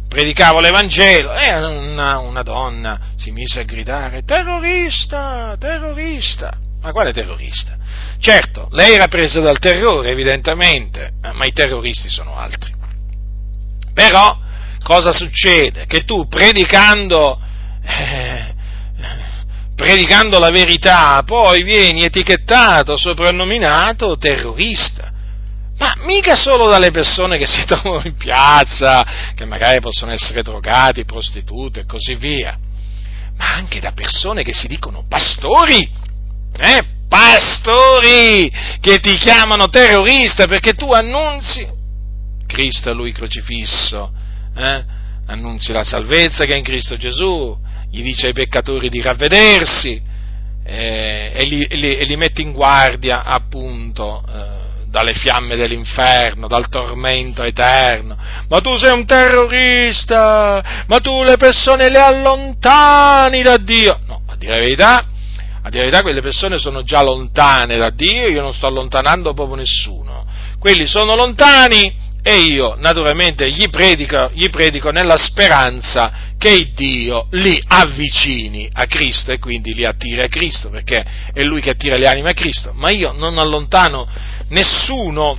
predicavo 0.07 0.59
l'Evangelo 0.59 1.33
e 1.33 1.51
una, 1.55 2.19
una 2.19 2.43
donna 2.43 2.99
si 3.15 3.31
mise 3.31 3.61
a 3.61 3.63
gridare 3.63 4.23
terrorista, 4.23 5.55
terrorista. 5.57 6.57
Ma 6.81 6.91
quale 6.91 7.11
terrorista? 7.11 7.75
Certo, 8.19 8.67
lei 8.71 8.93
era 8.93 9.07
presa 9.07 9.39
dal 9.39 9.57
terrore, 9.57 10.11
evidentemente, 10.11 11.13
ma 11.33 11.45
i 11.45 11.51
terroristi 11.51 12.09
sono 12.09 12.35
altri. 12.35 12.71
Però, 13.91 14.37
cosa 14.85 15.11
succede? 15.11 15.85
Che 15.87 16.05
tu 16.05 16.27
predicando, 16.27 17.41
eh, 17.81 18.53
predicando 19.75 20.37
la 20.37 20.51
verità, 20.51 21.23
poi 21.25 21.63
vieni 21.63 22.03
etichettato, 22.03 22.95
soprannominato 22.95 24.15
terrorista. 24.17 25.11
Ma 25.79 25.95
mica 26.05 26.35
solo 26.35 26.69
dalle 26.69 26.91
persone 26.91 27.37
che 27.37 27.47
si 27.47 27.65
trovano 27.65 28.03
in 28.05 28.15
piazza, 28.15 29.33
che 29.33 29.45
magari 29.45 29.79
possono 29.79 30.11
essere 30.11 30.43
drogati, 30.43 31.03
prostitute 31.03 31.79
e 31.79 31.85
così 31.85 32.13
via, 32.13 32.55
ma 33.37 33.55
anche 33.55 33.79
da 33.79 33.91
persone 33.91 34.43
che 34.43 34.53
si 34.53 34.67
dicono 34.67 35.03
pastori 35.09 35.89
eh, 36.57 36.85
pastori 37.09 38.49
che 38.79 38.99
ti 38.99 39.17
chiamano 39.17 39.67
terrorista 39.67 40.47
perché 40.47 40.73
tu 40.73 40.93
annunzi 40.93 41.67
Cristo 42.47 42.89
a 42.91 42.93
lui 42.93 43.11
crocifisso, 43.11 44.13
eh? 44.55 44.85
annunzi 45.27 45.71
la 45.71 45.83
salvezza 45.83 46.45
che 46.45 46.53
è 46.53 46.57
in 46.57 46.63
Cristo 46.63 46.97
Gesù, 46.97 47.57
gli 47.89 48.01
dice 48.01 48.27
ai 48.27 48.33
peccatori 48.33 48.89
di 48.89 49.01
ravvedersi 49.01 50.01
eh, 50.63 51.31
e, 51.33 51.43
li, 51.45 51.65
li, 51.69 51.97
e, 51.97 52.03
li, 52.05 52.17
metti 52.17 52.41
in 52.41 52.51
guardia 52.51 53.23
appunto 53.23 54.23
eh, 54.27 54.63
dalle 54.89 55.13
fiamme 55.13 55.55
dell'inferno, 55.55 56.47
dal 56.47 56.69
tormento 56.69 57.43
eterno. 57.43 58.17
Ma 58.47 58.61
tu 58.61 58.75
sei 58.77 58.93
un 58.93 59.05
terrorista, 59.05 60.83
ma 60.87 60.99
tu 60.99 61.21
le 61.23 61.37
persone 61.37 61.89
le 61.89 61.99
allontani 61.99 63.41
da 63.41 63.57
Dio. 63.57 63.99
No, 64.07 64.21
a 64.25 64.35
dire 64.37 64.53
la 64.53 64.59
verità, 64.59 64.97
a 64.97 65.69
dire 65.69 65.83
la 65.83 65.89
verità 65.89 66.01
quelle 66.01 66.21
persone 66.21 66.57
sono 66.57 66.81
già 66.81 67.01
lontane 67.03 67.77
da 67.77 67.89
Dio, 67.89 68.27
io 68.27 68.41
non 68.41 68.53
sto 68.53 68.67
allontanando 68.67 69.33
proprio 69.33 69.57
nessuno. 69.57 70.25
Quelli 70.59 70.87
sono 70.87 71.15
lontani 71.15 71.93
e 72.27 72.39
io 72.39 72.75
naturalmente 72.79 73.51
gli 73.51 73.69
predico, 73.69 74.31
gli 74.33 74.49
predico 74.49 74.89
nella 74.89 75.15
speranza 75.15 76.33
che 76.39 76.71
Dio 76.73 77.27
li 77.33 77.61
avvicini 77.67 78.67
a 78.73 78.85
Cristo 78.87 79.31
e 79.31 79.37
quindi 79.37 79.75
li 79.75 79.85
attiri 79.85 80.21
a 80.21 80.27
Cristo, 80.27 80.71
perché 80.71 81.05
è 81.31 81.43
Lui 81.43 81.61
che 81.61 81.69
attira 81.69 81.97
le 81.97 82.07
anime 82.07 82.31
a 82.31 82.33
Cristo. 82.33 82.73
Ma 82.73 82.89
io 82.89 83.11
non 83.11 83.37
allontano 83.37 84.07
nessuno 84.49 85.37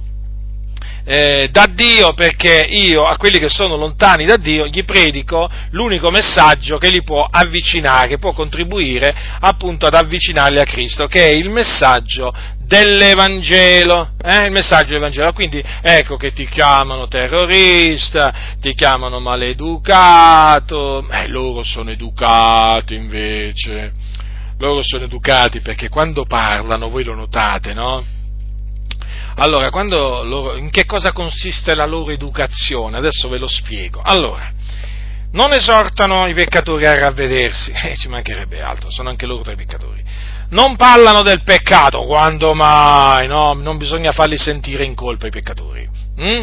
eh, 1.05 1.49
da 1.51 1.67
Dio 1.73 2.15
perché 2.15 2.67
io 2.69 3.05
a 3.05 3.17
quelli 3.17 3.41
che 3.41 3.49
sono 3.49 3.77
lontani 3.77 4.25
da 4.25 4.37
Dio 4.37 4.67
gli 4.67 4.85
predico 4.85 5.49
l'unico 5.71 6.11
messaggio 6.11 6.79
che 6.79 6.91
li 6.91 7.03
può 7.03 7.27
avvicinare, 7.29 8.07
che 8.07 8.19
può 8.19 8.33
contribuire 8.33 9.13
appunto 9.41 9.87
ad 9.87 9.95
avvicinarli 9.95 10.61
a 10.61 10.65
Cristo, 10.65 11.07
che 11.07 11.29
è 11.29 11.33
il 11.33 11.51
messaggio 11.51 12.33
dell'Evangelo, 12.67 14.11
eh? 14.23 14.47
il 14.47 14.51
messaggio 14.51 14.89
dell'Evangelo. 14.89 15.33
Quindi 15.33 15.63
ecco 15.81 16.17
che 16.17 16.33
ti 16.33 16.47
chiamano 16.49 17.07
terrorista, 17.07 18.57
ti 18.61 18.75
chiamano 18.75 19.21
maleducato, 19.21 21.09
eh, 21.09 21.29
loro 21.29 21.63
sono 21.63 21.91
educati 21.91 22.95
invece, 22.95 23.93
loro 24.59 24.83
sono 24.83 25.05
educati 25.05 25.61
perché 25.61 25.89
quando 25.89 26.25
parlano, 26.27 26.91
voi 26.91 27.05
lo 27.05 27.15
notate, 27.15 27.73
no? 27.73 28.05
Allora, 29.39 29.69
loro, 29.71 30.57
in 30.57 30.71
che 30.71 30.87
cosa 30.87 31.13
consiste 31.13 31.75
la 31.75 31.85
loro 31.85 32.11
educazione? 32.11 32.97
Adesso 32.97 33.29
ve 33.29 33.39
lo 33.39 33.49
spiego. 33.49 34.01
Allora, 34.03 34.51
non 35.33 35.53
esortano 35.53 36.27
i 36.27 36.33
peccatori 36.33 36.87
a 36.87 36.99
ravvedersi, 36.99 37.71
eh, 37.85 37.95
ci 37.95 38.09
mancherebbe 38.09 38.61
altro, 38.63 38.91
sono 38.91 39.11
anche 39.11 39.27
loro 39.27 39.43
tra 39.43 39.53
i 39.53 39.57
peccatori. 39.57 40.03
Non 40.51 40.77
parlano 40.77 41.23
del 41.23 41.43
peccato, 41.43 42.05
quando 42.05 42.55
mai, 42.55 43.27
no? 43.27 43.53
Non 43.55 43.77
bisogna 43.77 44.13
farli 44.13 44.39
sentire 44.39 44.85
in 44.85 44.95
colpa 44.95 45.27
i 45.27 45.31
peccatori. 45.31 45.89
Hm? 46.17 46.43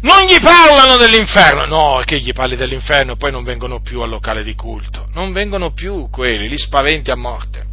Non 0.00 0.24
gli 0.26 0.38
parlano 0.40 0.96
dell'inferno, 0.96 1.66
no, 1.66 2.02
che 2.04 2.20
gli 2.20 2.32
parli 2.32 2.56
dell'inferno 2.56 3.12
e 3.12 3.16
poi 3.16 3.32
non 3.32 3.42
vengono 3.42 3.80
più 3.80 4.00
al 4.00 4.08
locale 4.08 4.44
di 4.44 4.54
culto, 4.54 5.08
non 5.14 5.32
vengono 5.32 5.72
più 5.72 6.08
quelli, 6.10 6.48
li 6.48 6.58
spaventi 6.58 7.10
a 7.10 7.16
morte. 7.16 7.66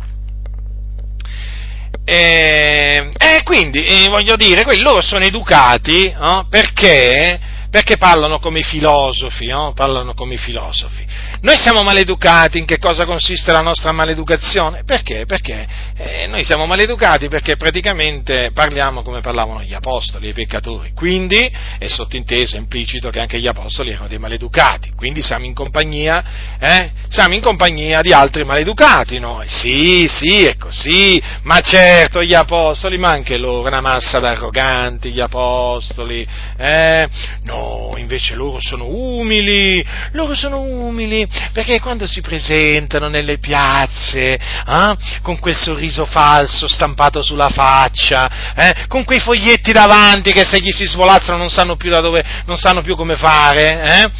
E, 2.03 3.09
e 3.17 3.43
quindi, 3.43 3.83
eh, 3.83 4.07
voglio 4.09 4.35
dire, 4.35 4.63
quelli 4.63 4.81
loro 4.81 5.01
sono 5.01 5.23
educati 5.23 6.11
no? 6.17 6.47
perché 6.49 7.39
perché 7.75 7.97
parlano 7.97 8.39
come 8.39 8.59
i 8.59 8.63
filosofi, 8.63 9.47
no? 9.47 9.73
parlano 9.73 10.13
come 10.13 10.35
i 10.35 10.37
filosofi. 10.37 11.05
Noi 11.45 11.59
siamo 11.59 11.83
maleducati, 11.83 12.57
in 12.57 12.65
che 12.65 12.79
cosa 12.79 13.05
consiste 13.05 13.51
la 13.51 13.59
nostra 13.59 13.91
maleducazione? 13.91 14.81
Perché? 14.83 15.25
Perché 15.27 15.67
eh, 15.95 16.25
noi 16.25 16.43
siamo 16.43 16.65
maleducati 16.65 17.27
perché 17.27 17.55
praticamente 17.55 18.49
parliamo 18.51 19.03
come 19.03 19.21
parlavano 19.21 19.61
gli 19.61 19.75
apostoli, 19.75 20.29
i 20.29 20.33
peccatori, 20.33 20.91
quindi 20.95 21.37
è 21.77 21.85
sottinteso, 21.85 22.55
è 22.55 22.59
implicito 22.59 23.11
che 23.11 23.19
anche 23.19 23.39
gli 23.39 23.45
apostoli 23.45 23.91
erano 23.91 24.07
dei 24.07 24.17
maleducati, 24.17 24.93
quindi 24.95 25.21
siamo 25.21 25.45
in 25.45 25.53
compagnia, 25.53 26.57
eh? 26.59 26.91
siamo 27.09 27.35
in 27.35 27.41
compagnia 27.41 28.01
di 28.01 28.11
altri 28.11 28.43
maleducati 28.43 29.19
noi, 29.19 29.47
sì, 29.47 30.09
sì, 30.09 30.45
è 30.45 30.57
così, 30.57 31.21
ma 31.43 31.59
certo 31.59 32.23
gli 32.23 32.33
apostoli, 32.33 32.97
ma 32.97 33.09
anche 33.09 33.37
loro, 33.37 33.67
una 33.67 33.81
massa 33.81 34.17
d'arroganti, 34.17 35.11
gli 35.11 35.21
apostoli, 35.21 36.27
eh? 36.57 37.07
no, 37.43 37.93
invece 37.97 38.33
loro 38.33 38.57
sono 38.59 38.87
umili, 38.87 39.85
loro 40.13 40.33
sono 40.33 40.61
umili, 40.61 41.33
perché 41.51 41.79
quando 41.79 42.05
si 42.05 42.21
presentano 42.21 43.07
nelle 43.07 43.37
piazze, 43.37 44.33
eh, 44.33 44.97
con 45.21 45.39
quel 45.39 45.55
sorriso 45.55 46.05
falso 46.05 46.67
stampato 46.67 47.21
sulla 47.21 47.49
faccia, 47.49 48.53
eh, 48.55 48.85
con 48.87 49.03
quei 49.03 49.19
foglietti 49.19 49.71
davanti 49.71 50.31
che 50.31 50.45
se 50.45 50.59
gli 50.59 50.71
si 50.71 50.85
svolazzano 50.85 51.37
non 51.37 51.49
sanno 51.49 51.75
più 51.75 51.89
da 51.89 52.01
dove, 52.01 52.23
non 52.45 52.57
sanno 52.57 52.81
più 52.81 52.95
come 52.95 53.15
fare, 53.15 53.81
eh, 53.83 54.11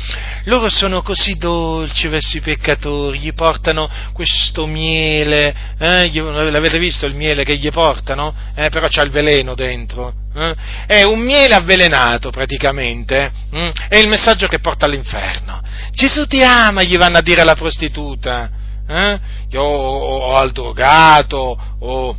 loro 0.46 0.70
sono 0.70 1.02
così 1.02 1.38
dolci 1.38 2.08
verso 2.08 2.38
i 2.38 2.42
peccatori, 2.42 3.20
gli 3.20 3.34
portano 3.34 3.90
questo 4.14 4.66
miele, 4.66 5.56
eh, 5.78 6.12
l'avete 6.22 6.80
visto 6.80 7.06
il 7.06 7.16
miele 7.16 7.44
che 7.44 7.58
gli 7.58 7.70
portano? 7.70 8.34
Eh, 8.56 8.70
però 8.70 8.88
c'ha 8.90 9.04
il 9.04 9.12
veleno 9.12 9.56
dentro, 9.56 10.14
eh? 10.36 10.56
È 10.86 11.04
un 11.04 11.20
miele 11.20 11.56
avvelenato 11.56 12.30
praticamente, 12.30 13.32
hm? 13.52 13.70
è 13.88 13.98
il 13.98 14.08
messaggio 14.08 14.48
che 14.48 14.60
porta 14.60 14.86
all'inferno. 14.86 15.62
Gesù 15.92 16.26
ti 16.26 16.44
ama, 16.44 16.84
gli 16.84 16.98
vanno 16.98 17.18
a 17.18 17.22
dire 17.22 17.42
alla 17.42 17.56
prostituta, 17.56 18.50
eh? 18.88 19.20
o, 19.54 19.64
o, 19.64 20.36
al 20.36 20.52
drogato, 20.52 21.58
o, 21.80 22.16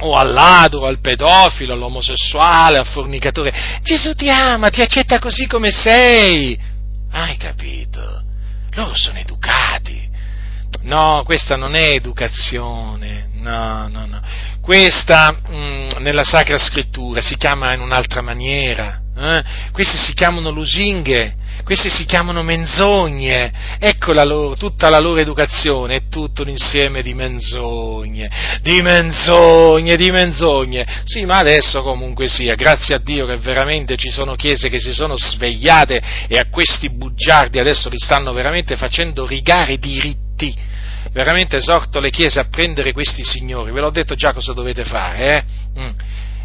o 0.00 0.16
al 0.16 0.32
ladro, 0.32 0.84
al 0.84 1.00
pedofilo, 1.00 1.72
all'omosessuale, 1.72 2.78
al 2.78 2.86
fornicatore. 2.86 3.80
Gesù 3.82 4.14
ti 4.14 4.28
ama, 4.28 4.68
ti 4.68 4.82
accetta 4.82 5.18
così 5.18 5.46
come 5.46 5.70
sei. 5.70 6.67
Hai 7.10 7.36
capito? 7.36 8.22
Loro 8.72 8.94
sono 8.94 9.18
educati. 9.18 10.06
No, 10.82 11.22
questa 11.24 11.56
non 11.56 11.74
è 11.74 11.90
educazione, 11.90 13.28
no, 13.34 13.88
no, 13.88 14.06
no. 14.06 14.20
Questa 14.60 15.32
mh, 15.32 15.54
mm, 15.54 15.88
nella 15.98 16.24
Sacra 16.24 16.58
Scrittura 16.58 17.20
si 17.20 17.36
chiama 17.36 17.72
in 17.72 17.80
un'altra 17.80 18.22
maniera. 18.22 19.00
Eh? 19.16 19.44
Queste 19.72 19.98
si 19.98 20.14
chiamano 20.14 20.50
lusinghe, 20.50 21.34
queste 21.68 21.90
si 21.90 22.06
chiamano 22.06 22.42
menzogne. 22.42 23.52
Ecco 23.78 24.14
la 24.14 24.24
loro, 24.24 24.56
tutta 24.56 24.88
la 24.88 24.98
loro 25.00 25.20
educazione, 25.20 25.96
è 25.96 26.02
tutto 26.08 26.40
un 26.40 26.48
insieme 26.48 27.02
di 27.02 27.12
menzogne, 27.12 28.30
di 28.62 28.80
menzogne, 28.80 29.94
di 29.94 30.10
menzogne. 30.10 31.02
Sì, 31.04 31.26
ma 31.26 31.36
adesso 31.36 31.82
comunque 31.82 32.26
sia, 32.26 32.54
grazie 32.54 32.94
a 32.94 32.98
Dio 32.98 33.26
che 33.26 33.36
veramente 33.36 33.96
ci 33.96 34.08
sono 34.08 34.34
chiese 34.34 34.70
che 34.70 34.78
si 34.78 34.94
sono 34.94 35.14
svegliate 35.14 36.00
e 36.26 36.38
a 36.38 36.46
questi 36.48 36.88
bugiardi 36.88 37.58
adesso 37.58 37.90
li 37.90 37.98
stanno 37.98 38.32
veramente 38.32 38.74
facendo 38.76 39.26
rigare 39.26 39.76
diritti 39.76 40.56
veramente 41.12 41.56
esorto 41.56 42.00
le 42.00 42.10
chiese 42.10 42.40
a 42.40 42.46
prendere 42.50 42.92
questi 42.92 43.24
signori, 43.24 43.72
ve 43.72 43.80
l'ho 43.80 43.90
detto 43.90 44.14
già 44.14 44.32
cosa 44.32 44.52
dovete 44.52 44.84
fare, 44.84 45.36
eh? 45.36 45.80
mm. 45.80 45.90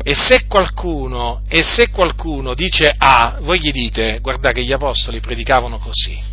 E 0.05 0.15
se, 0.15 0.47
qualcuno, 0.47 1.41
e 1.47 1.63
se 1.63 1.89
qualcuno 1.89 2.53
dice 2.53 2.93
A, 2.97 3.37
voi 3.41 3.59
gli 3.59 3.71
dite, 3.71 4.19
guarda 4.19 4.51
che 4.51 4.63
gli 4.63 4.73
apostoli 4.73 5.21
predicavano 5.21 5.77
così. 5.77 6.31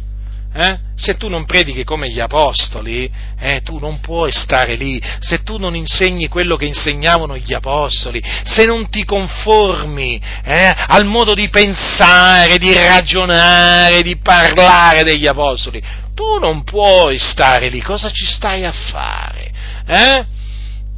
Eh? 0.53 0.79
Se 0.97 1.17
tu 1.17 1.29
non 1.29 1.45
predichi 1.45 1.85
come 1.85 2.11
gli 2.11 2.19
apostoli, 2.19 3.09
eh, 3.39 3.63
tu 3.63 3.79
non 3.79 4.01
puoi 4.01 4.33
stare 4.33 4.75
lì, 4.75 5.01
se 5.21 5.45
tu 5.45 5.59
non 5.59 5.77
insegni 5.77 6.27
quello 6.27 6.57
che 6.57 6.65
insegnavano 6.65 7.37
gli 7.37 7.55
apostoli, 7.55 8.21
se 8.43 8.65
non 8.65 8.89
ti 8.89 9.05
conformi 9.05 10.21
eh, 10.45 10.75
al 10.89 11.07
modo 11.07 11.35
di 11.35 11.49
pensare, 11.49 12.59
di 12.59 12.75
ragionare, 12.75 14.03
di 14.03 14.17
parlare 14.17 15.05
degli 15.05 15.29
apostoli, 15.29 15.81
tu 16.15 16.39
non 16.41 16.65
puoi 16.65 17.19
stare 17.21 17.69
lì, 17.69 17.81
cosa 17.81 18.11
ci 18.11 18.27
stai 18.27 18.65
a 18.65 18.73
fare? 18.73 19.53
Eh? 19.87 20.27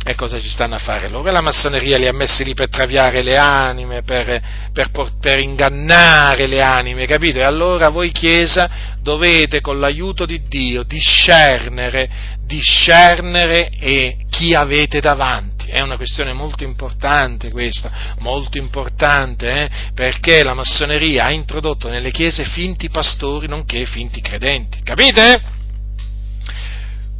E 0.04 0.16
cosa 0.16 0.40
ci 0.40 0.48
stanno 0.48 0.74
a 0.74 0.78
fare 0.78 1.08
loro? 1.08 1.30
La 1.30 1.40
massoneria 1.40 1.96
li 1.96 2.08
ha 2.08 2.12
messi 2.12 2.42
lì 2.42 2.54
per 2.54 2.68
traviare 2.68 3.22
le 3.22 3.36
anime, 3.36 4.02
per, 4.02 4.42
per, 4.72 4.90
per, 5.20 5.38
ingannare 5.38 6.48
le 6.48 6.60
anime, 6.60 7.06
capito? 7.06 7.38
E 7.38 7.44
allora 7.44 7.88
voi 7.88 8.10
Chiesa 8.10 8.96
dovete 9.00 9.60
con 9.60 9.78
l'aiuto 9.78 10.26
di 10.26 10.42
Dio 10.48 10.82
discernere, 10.82 12.10
discernere 12.44 13.70
e 13.78 14.16
chi 14.28 14.54
avete 14.54 14.98
davanti. 14.98 15.68
È 15.68 15.80
una 15.80 15.96
questione 15.96 16.32
molto 16.32 16.64
importante 16.64 17.52
questa, 17.52 18.16
molto 18.18 18.58
importante, 18.58 19.52
eh? 19.52 19.70
perché 19.94 20.42
la 20.42 20.54
massoneria 20.54 21.26
ha 21.26 21.32
introdotto 21.32 21.88
nelle 21.88 22.10
chiese 22.10 22.42
finti 22.42 22.90
pastori 22.90 23.46
nonché 23.46 23.84
finti 23.84 24.20
credenti, 24.20 24.82
capite? 24.82 25.60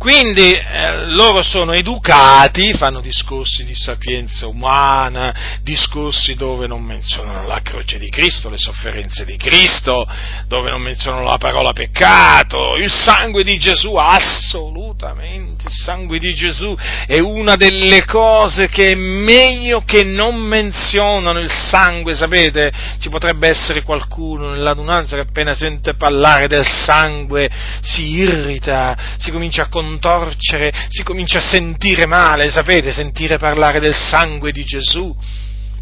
Quindi 0.03 0.53
eh, 0.53 1.07
loro 1.11 1.45
sono 1.45 1.75
educati, 1.75 2.75
fanno 2.75 3.01
discorsi 3.01 3.65
di 3.65 3.73
sapienza 3.73 4.49
umana, 4.49 5.61
discorsi 5.63 6.35
dove 6.35 6.67
non 6.67 6.83
menzionano 6.83 7.47
la 7.47 7.61
croce 7.63 7.99
di 7.99 8.11
Cristo, 8.11 8.51
le 8.51 8.59
sofferenze 8.59 9.25
di 9.25 9.37
Cristo, 9.37 10.05
dove 10.49 10.71
non 10.71 10.81
menzionano 10.81 11.23
la 11.23 11.39
parola 11.39 11.73
peccato, 11.73 12.75
il 12.79 12.91
sangue 12.91 13.45
di 13.45 13.57
Gesù, 13.59 13.95
assolutamente, 13.95 15.69
il 15.69 15.73
sangue 15.73 16.19
di 16.19 16.35
Gesù 16.35 16.77
è 17.07 17.21
una 17.21 17.55
delle 17.55 18.05
cose 18.05 18.67
che 18.67 18.91
è 18.91 18.95
meglio 18.97 19.85
che 19.85 20.03
non 20.03 20.35
menzionano 20.35 21.39
il 21.39 21.53
sangue, 21.53 22.15
sapete? 22.15 22.73
Ci 22.99 23.09
potrebbe 23.09 23.47
essere 23.47 23.83
qualcuno 23.83 24.51
nell'adunanza 24.51 25.15
che 25.15 25.29
appena 25.29 25.55
sente 25.55 25.95
parlare 25.95 26.49
del 26.49 26.67
sangue 26.67 27.49
si 27.83 28.17
irrita, 28.17 28.97
si 29.19 29.31
comincia 29.31 29.63
a 29.63 29.69
contare 29.69 29.91
contorcere, 29.93 30.73
si 30.89 31.03
comincia 31.03 31.39
a 31.39 31.43
sentire 31.43 32.07
male, 32.07 32.51
sapete, 32.51 32.93
sentire 32.93 33.39
parlare 33.39 33.81
del 33.81 33.95
sangue 33.95 34.53
di 34.53 34.65
Gesù. 34.65 35.15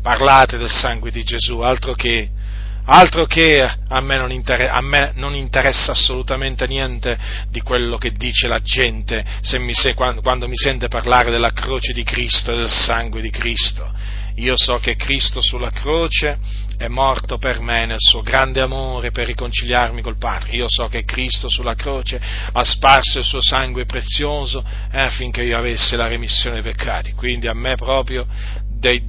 Parlate 0.02 0.56
del 0.56 0.70
sangue 0.70 1.10
di 1.10 1.22
Gesù, 1.22 1.60
altro 1.60 1.92
che, 1.92 2.28
altro 2.86 3.26
che 3.26 3.60
a, 3.62 4.00
me 4.00 4.16
non 4.16 4.32
inter- 4.32 4.70
a 4.70 4.80
me 4.80 5.12
non 5.14 5.34
interessa 5.34 5.92
assolutamente 5.92 6.66
niente 6.66 7.18
di 7.50 7.60
quello 7.60 7.98
che 7.98 8.12
dice 8.12 8.48
la 8.48 8.60
gente 8.62 9.22
mi 9.58 9.74
se- 9.74 9.92
quando, 9.92 10.22
quando 10.22 10.48
mi 10.48 10.56
sente 10.56 10.88
parlare 10.88 11.30
della 11.30 11.52
croce 11.52 11.92
di 11.92 12.02
Cristo 12.02 12.52
e 12.52 12.56
del 12.56 12.70
sangue 12.70 13.20
di 13.20 13.30
Cristo. 13.30 13.92
Io 14.40 14.54
so 14.56 14.78
che 14.78 14.96
Cristo 14.96 15.42
sulla 15.42 15.70
croce 15.70 16.38
è 16.78 16.88
morto 16.88 17.36
per 17.36 17.60
me 17.60 17.84
nel 17.84 17.98
suo 17.98 18.22
grande 18.22 18.60
amore 18.60 19.10
per 19.10 19.26
riconciliarmi 19.26 20.00
col 20.00 20.16
Padre. 20.16 20.52
Io 20.52 20.64
so 20.66 20.88
che 20.88 21.04
Cristo 21.04 21.50
sulla 21.50 21.74
croce 21.74 22.18
ha 22.52 22.64
sparso 22.64 23.18
il 23.18 23.24
suo 23.24 23.42
sangue 23.42 23.84
prezioso 23.84 24.64
eh, 24.90 24.98
affinché 24.98 25.42
io 25.42 25.58
avessi 25.58 25.94
la 25.94 26.06
remissione 26.06 26.62
dei 26.62 26.72
peccati. 26.72 27.12
Quindi 27.12 27.48
a 27.48 27.54
me 27.54 27.74
proprio 27.74 28.26
dei, 28.66 29.02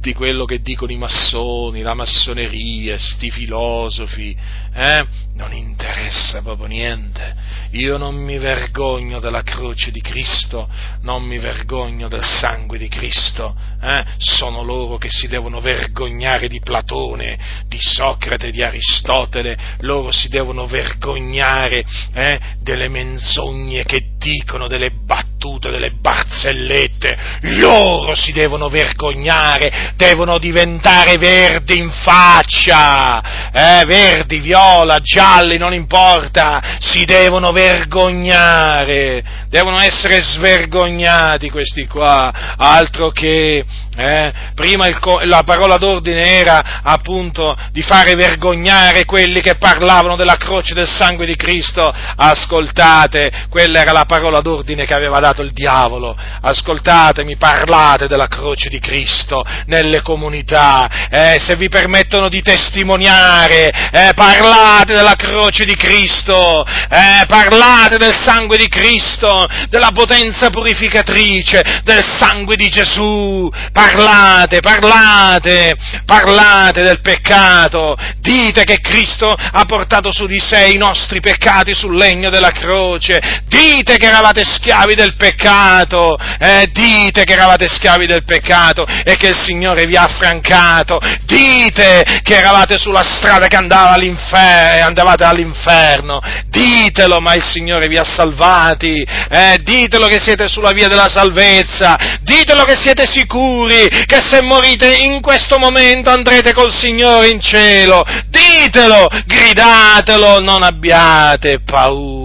di 0.00 0.12
quello 0.12 0.44
che 0.44 0.60
dicono 0.60 0.92
i 0.92 0.98
massoni, 0.98 1.80
la 1.80 1.94
massoneria, 1.94 2.98
sti 2.98 3.30
filosofi, 3.30 4.36
eh? 4.74 5.06
non 5.34 5.52
interessa 5.52 6.42
proprio 6.42 6.66
niente. 6.66 7.62
Io 7.72 7.96
non 7.96 8.14
mi 8.14 8.38
vergogno 8.38 9.18
della 9.18 9.42
croce 9.42 9.90
di 9.90 10.00
Cristo, 10.00 10.68
non 11.02 11.24
mi 11.24 11.38
vergogno 11.38 12.08
del 12.08 12.24
sangue 12.24 12.78
di 12.78 12.88
Cristo. 12.88 13.54
Eh? 13.80 14.04
Sono 14.18 14.62
loro 14.62 14.96
che 14.96 15.08
si 15.10 15.26
devono 15.28 15.60
vergognare 15.60 16.48
di 16.48 16.60
Platone, 16.60 17.38
di 17.66 17.78
Socrate, 17.80 18.50
di 18.50 18.62
Aristotele, 18.62 19.56
loro 19.80 20.12
si 20.12 20.28
devono 20.28 20.66
vergognare 20.66 21.84
eh? 22.14 22.38
delle 22.60 22.88
menzogne 22.88 23.84
che 23.84 24.10
dicono, 24.18 24.68
delle 24.68 24.90
battute, 24.90 25.70
delle 25.70 25.92
barzellette. 25.92 27.16
Loro 27.58 28.14
si 28.14 28.32
devono 28.32 28.68
vergognare, 28.68 29.92
devono 29.96 30.38
diventare 30.38 31.16
verdi 31.16 31.78
in 31.78 31.90
faccia, 31.90 33.50
eh? 33.50 33.84
verdi, 33.84 34.38
viola 34.38 34.63
viola, 34.64 34.98
gialli, 35.00 35.58
non 35.58 35.74
importa, 35.74 36.78
si 36.78 37.04
devono 37.04 37.52
vergognare, 37.52 39.22
devono 39.48 39.78
essere 39.80 40.20
svergognati 40.22 41.50
questi 41.50 41.86
qua, 41.86 42.32
altro 42.56 43.10
che, 43.10 43.64
eh, 43.96 44.32
prima 44.54 44.86
il, 44.86 44.98
la 45.24 45.42
parola 45.44 45.76
d'ordine 45.76 46.38
era 46.38 46.80
appunto 46.82 47.56
di 47.72 47.82
fare 47.82 48.14
vergognare 48.14 49.04
quelli 49.04 49.40
che 49.40 49.56
parlavano 49.56 50.16
della 50.16 50.36
croce 50.36 50.74
del 50.74 50.88
sangue 50.88 51.26
di 51.26 51.36
Cristo, 51.36 51.92
ascoltate, 52.16 53.46
quella 53.50 53.80
era 53.80 53.92
la 53.92 54.04
parola 54.06 54.40
d'ordine 54.40 54.86
che 54.86 54.94
aveva 54.94 55.20
dato 55.20 55.42
il 55.42 55.52
diavolo, 55.52 56.16
ascoltatemi, 56.40 57.36
parlate 57.36 58.08
della 58.08 58.28
croce 58.28 58.68
di 58.70 58.80
Cristo 58.80 59.44
nelle 59.66 60.00
comunità, 60.00 61.08
eh, 61.10 61.36
se 61.38 61.54
vi 61.56 61.68
permettono 61.68 62.28
di 62.28 62.40
testimoniare, 62.42 63.70
eh, 63.92 64.12
parlate 64.14 64.53
della 64.92 65.14
croce 65.16 65.64
di 65.64 65.74
Cristo, 65.74 66.64
eh, 66.64 67.24
parlate 67.26 67.96
del 67.96 68.14
sangue 68.14 68.56
di 68.56 68.68
Cristo, 68.68 69.46
della 69.68 69.90
potenza 69.92 70.50
purificatrice 70.50 71.82
del 71.82 72.04
sangue 72.04 72.54
di 72.54 72.68
Gesù. 72.68 73.50
Parlate, 73.72 74.60
parlate, 74.60 75.74
parlate 76.04 76.82
del 76.82 77.00
peccato. 77.00 77.96
Dite 78.18 78.64
che 78.64 78.80
Cristo 78.80 79.32
ha 79.32 79.64
portato 79.64 80.12
su 80.12 80.26
di 80.26 80.38
sé 80.38 80.66
i 80.66 80.76
nostri 80.76 81.20
peccati 81.20 81.74
sul 81.74 81.96
legno 81.96 82.30
della 82.30 82.50
croce. 82.50 83.42
Dite 83.46 83.96
che 83.96 84.06
eravate 84.06 84.44
schiavi 84.44 84.94
del 84.94 85.16
peccato. 85.16 86.16
Eh, 86.38 86.68
dite 86.72 87.24
che 87.24 87.32
eravate 87.32 87.66
schiavi 87.68 88.06
del 88.06 88.24
peccato 88.24 88.86
e 88.86 89.16
che 89.16 89.28
il 89.28 89.36
Signore 89.36 89.86
vi 89.86 89.96
ha 89.96 90.04
affrancato. 90.04 91.00
Dite 91.24 92.20
che 92.22 92.36
eravate 92.36 92.78
sulla 92.78 93.02
strada 93.02 93.48
che 93.48 93.56
andava 93.56 93.90
all'inferno, 93.90 94.43
andavate 94.80 95.24
all'inferno. 95.24 96.20
Ditelo, 96.48 97.20
ma 97.20 97.34
il 97.34 97.42
Signore 97.44 97.86
vi 97.86 97.96
ha 97.96 98.04
salvati. 98.04 99.06
Eh, 99.30 99.58
ditelo 99.62 100.06
che 100.06 100.20
siete 100.20 100.48
sulla 100.48 100.72
via 100.72 100.88
della 100.88 101.08
salvezza. 101.08 102.18
Ditelo 102.20 102.64
che 102.64 102.76
siete 102.76 103.06
sicuri 103.06 103.88
che 104.06 104.20
se 104.26 104.42
morite 104.42 104.96
in 104.96 105.20
questo 105.20 105.58
momento 105.58 106.10
andrete 106.10 106.52
col 106.52 106.72
Signore 106.72 107.28
in 107.28 107.40
cielo. 107.40 108.04
Ditelo, 108.28 109.08
gridatelo, 109.26 110.40
non 110.40 110.62
abbiate 110.62 111.60
paura. 111.60 112.23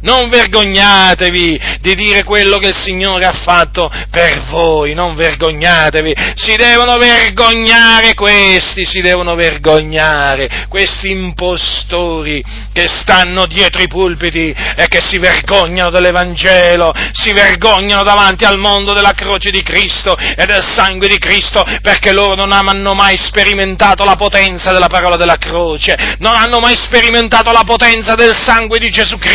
Non 0.00 0.30
vergognatevi 0.30 1.60
di 1.80 1.94
dire 1.94 2.24
quello 2.24 2.56
che 2.58 2.68
il 2.68 2.74
Signore 2.74 3.26
ha 3.26 3.32
fatto 3.32 3.90
per 4.10 4.44
voi, 4.48 4.94
non 4.94 5.14
vergognatevi. 5.14 6.14
Si 6.34 6.56
devono 6.56 6.96
vergognare 6.96 8.14
questi, 8.14 8.86
si 8.86 9.02
devono 9.02 9.34
vergognare, 9.34 10.66
questi 10.70 11.10
impostori 11.10 12.42
che 12.72 12.88
stanno 12.88 13.46
dietro 13.46 13.82
i 13.82 13.88
pulpiti 13.88 14.54
e 14.74 14.86
che 14.88 15.02
si 15.02 15.18
vergognano 15.18 15.90
dell'Evangelo, 15.90 16.94
si 17.12 17.32
vergognano 17.32 18.02
davanti 18.04 18.46
al 18.46 18.58
mondo 18.58 18.94
della 18.94 19.12
croce 19.12 19.50
di 19.50 19.62
Cristo 19.62 20.16
e 20.16 20.46
del 20.46 20.64
sangue 20.64 21.08
di 21.08 21.18
Cristo 21.18 21.62
perché 21.82 22.12
loro 22.12 22.34
non 22.34 22.52
hanno 22.52 22.94
mai 22.94 23.18
sperimentato 23.18 24.04
la 24.04 24.16
potenza 24.16 24.72
della 24.72 24.88
parola 24.88 25.16
della 25.16 25.36
croce, 25.36 26.16
non 26.20 26.34
hanno 26.34 26.58
mai 26.58 26.74
sperimentato 26.74 27.52
la 27.52 27.64
potenza 27.66 28.14
del 28.14 28.34
sangue 28.34 28.78
di 28.78 28.88
Gesù 28.88 29.18
Cristo 29.18 29.25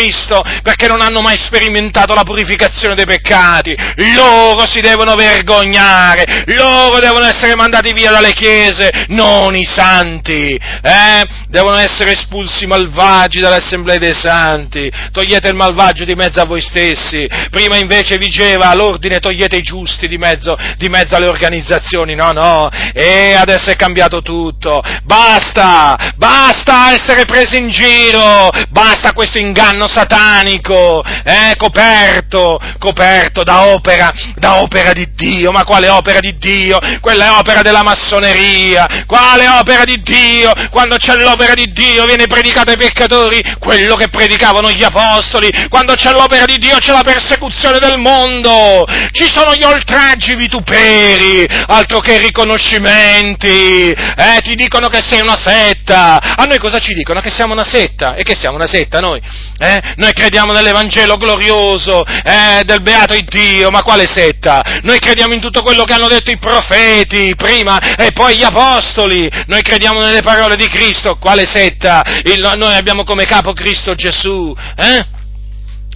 perché 0.64 0.88
non 0.88 1.02
hanno 1.02 1.22
mai 1.22 1.38
sperimentato 1.38 2.14
la 2.14 2.24
purificazione 2.24 2.96
dei 2.96 3.06
peccati. 3.06 3.76
Loro 4.16 4.66
si 4.68 4.82
devono 4.82 5.16
vergognare, 5.16 6.44
loro 6.48 7.00
devono 7.00 7.26
essere 7.26 7.56
mandati 7.56 7.94
via 7.94 8.12
dalle 8.12 8.34
chiese, 8.34 9.06
non 9.10 9.56
i 9.56 9.66
santi, 9.66 10.56
eh? 10.56 11.28
devono 11.48 11.78
essere 11.78 12.12
espulsi 12.12 12.64
i 12.64 12.68
malvagi 12.68 13.40
dall'assemblea 13.40 13.98
dei 13.98 14.14
santi, 14.14 14.92
togliete 15.12 15.48
il 15.50 15.56
malvagio 15.56 16.06
di 16.06 16.16
mezzo 16.16 16.42
a 16.42 16.46
voi 16.46 16.62
stessi, 16.62 17.28
prima 17.50 17.78
invece 17.78 18.18
vigeva 18.18 18.74
l'ordine 18.74 19.20
togliete 19.20 19.58
i 19.58 19.62
giusti 19.62 20.08
di 20.08 20.18
mezzo, 20.18 20.58
di 20.78 20.90
mezzo 20.90 21.16
alle 21.16 21.28
organizzazioni, 21.28 22.16
no, 22.16 22.32
no, 22.32 22.70
e 22.94 23.34
adesso 23.34 23.70
è 23.70 23.76
cambiato 23.76 24.22
tutto, 24.22 24.82
basta, 25.04 26.14
basta 26.16 26.94
essere 26.94 27.26
presi 27.26 27.58
in 27.58 27.70
giro, 27.70 28.50
basta 28.70 29.14
questo 29.14 29.38
inganno 29.38 29.81
satanico, 29.88 31.04
eh, 31.04 31.56
coperto, 31.58 32.60
coperto 32.80 33.44
da 33.44 33.68
opera, 33.68 34.12
da 34.36 34.62
opera 34.62 34.92
di 34.94 35.08
Dio, 35.14 35.52
ma 35.52 35.64
quale 35.64 35.90
opera 35.90 36.20
di 36.20 36.38
Dio? 36.38 36.80
Quella 37.00 37.26
è 37.26 37.32
opera 37.32 37.62
della 37.62 37.84
massoneria, 37.84 39.04
quale 39.06 39.48
opera 39.50 39.84
di 39.84 40.02
Dio? 40.02 40.52
Quando 40.70 40.96
c'è 40.98 41.16
l'opera 41.16 41.54
di 41.54 41.72
Dio 41.72 42.06
viene 42.06 42.26
predicata 42.26 42.72
ai 42.72 42.78
peccatori 42.78 43.42
quello 43.60 43.96
che 43.96 44.10
predicavano 44.10 44.72
gli 44.72 44.84
apostoli, 44.84 45.50
quando 45.70 45.94
c'è 45.96 46.12
l'opera 46.12 46.46
di 46.46 46.58
Dio 46.58 46.78
c'è 46.78 46.92
la 46.92 47.04
persecuzione 47.04 47.80
del 47.80 47.98
mondo, 47.98 48.86
ci 49.12 49.30
sono 49.32 49.54
gli 49.56 49.64
oltraggi 49.64 50.36
vituperi, 50.36 51.46
altro 51.68 52.00
che 52.00 52.18
riconoscimenti, 52.18 53.90
eh, 53.92 54.40
ti 54.42 54.56
dicono 54.56 54.88
che 54.88 55.02
sei 55.02 55.22
una 55.22 55.38
setta, 55.38 56.20
a 56.36 56.46
noi 56.46 56.60
cosa 56.60 56.80
ci 56.80 56.94
dicono? 56.94 57.20
Che 57.20 57.30
siamo 57.30 57.54
una 57.54 57.64
setta, 57.64 58.16
e 58.16 58.24
che 58.24 58.36
siamo 58.36 58.56
una 58.56 58.68
setta 58.68 59.00
noi? 59.00 59.22
Eh? 59.60 59.71
Noi 59.96 60.12
crediamo 60.14 60.52
nell'Evangelo 60.52 61.18
glorioso 61.18 62.04
eh, 62.06 62.64
del 62.64 62.82
beato 62.82 63.16
Dio, 63.32 63.70
ma 63.70 63.82
quale 63.84 64.08
setta? 64.08 64.80
Noi 64.84 65.00
crediamo 65.00 65.34
in 65.34 65.40
tutto 65.40 65.62
quello 65.62 65.84
che 65.84 65.94
hanno 65.94 66.08
detto 66.08 66.32
i 66.32 66.38
profeti 66.38 67.34
prima 67.36 67.96
e 67.96 68.12
poi 68.12 68.38
gli 68.38 68.44
apostoli, 68.44 69.30
noi 69.48 69.62
crediamo 69.62 70.02
nelle 70.02 70.22
parole 70.22 70.56
di 70.56 70.68
Cristo, 70.68 71.16
quale 71.16 71.46
setta? 71.46 72.04
Il, 72.24 72.54
noi 72.58 72.76
abbiamo 72.76 73.04
come 73.04 73.26
capo 73.26 73.54
Cristo 73.54 73.96
Gesù, 73.96 74.54
eh? 74.76 75.20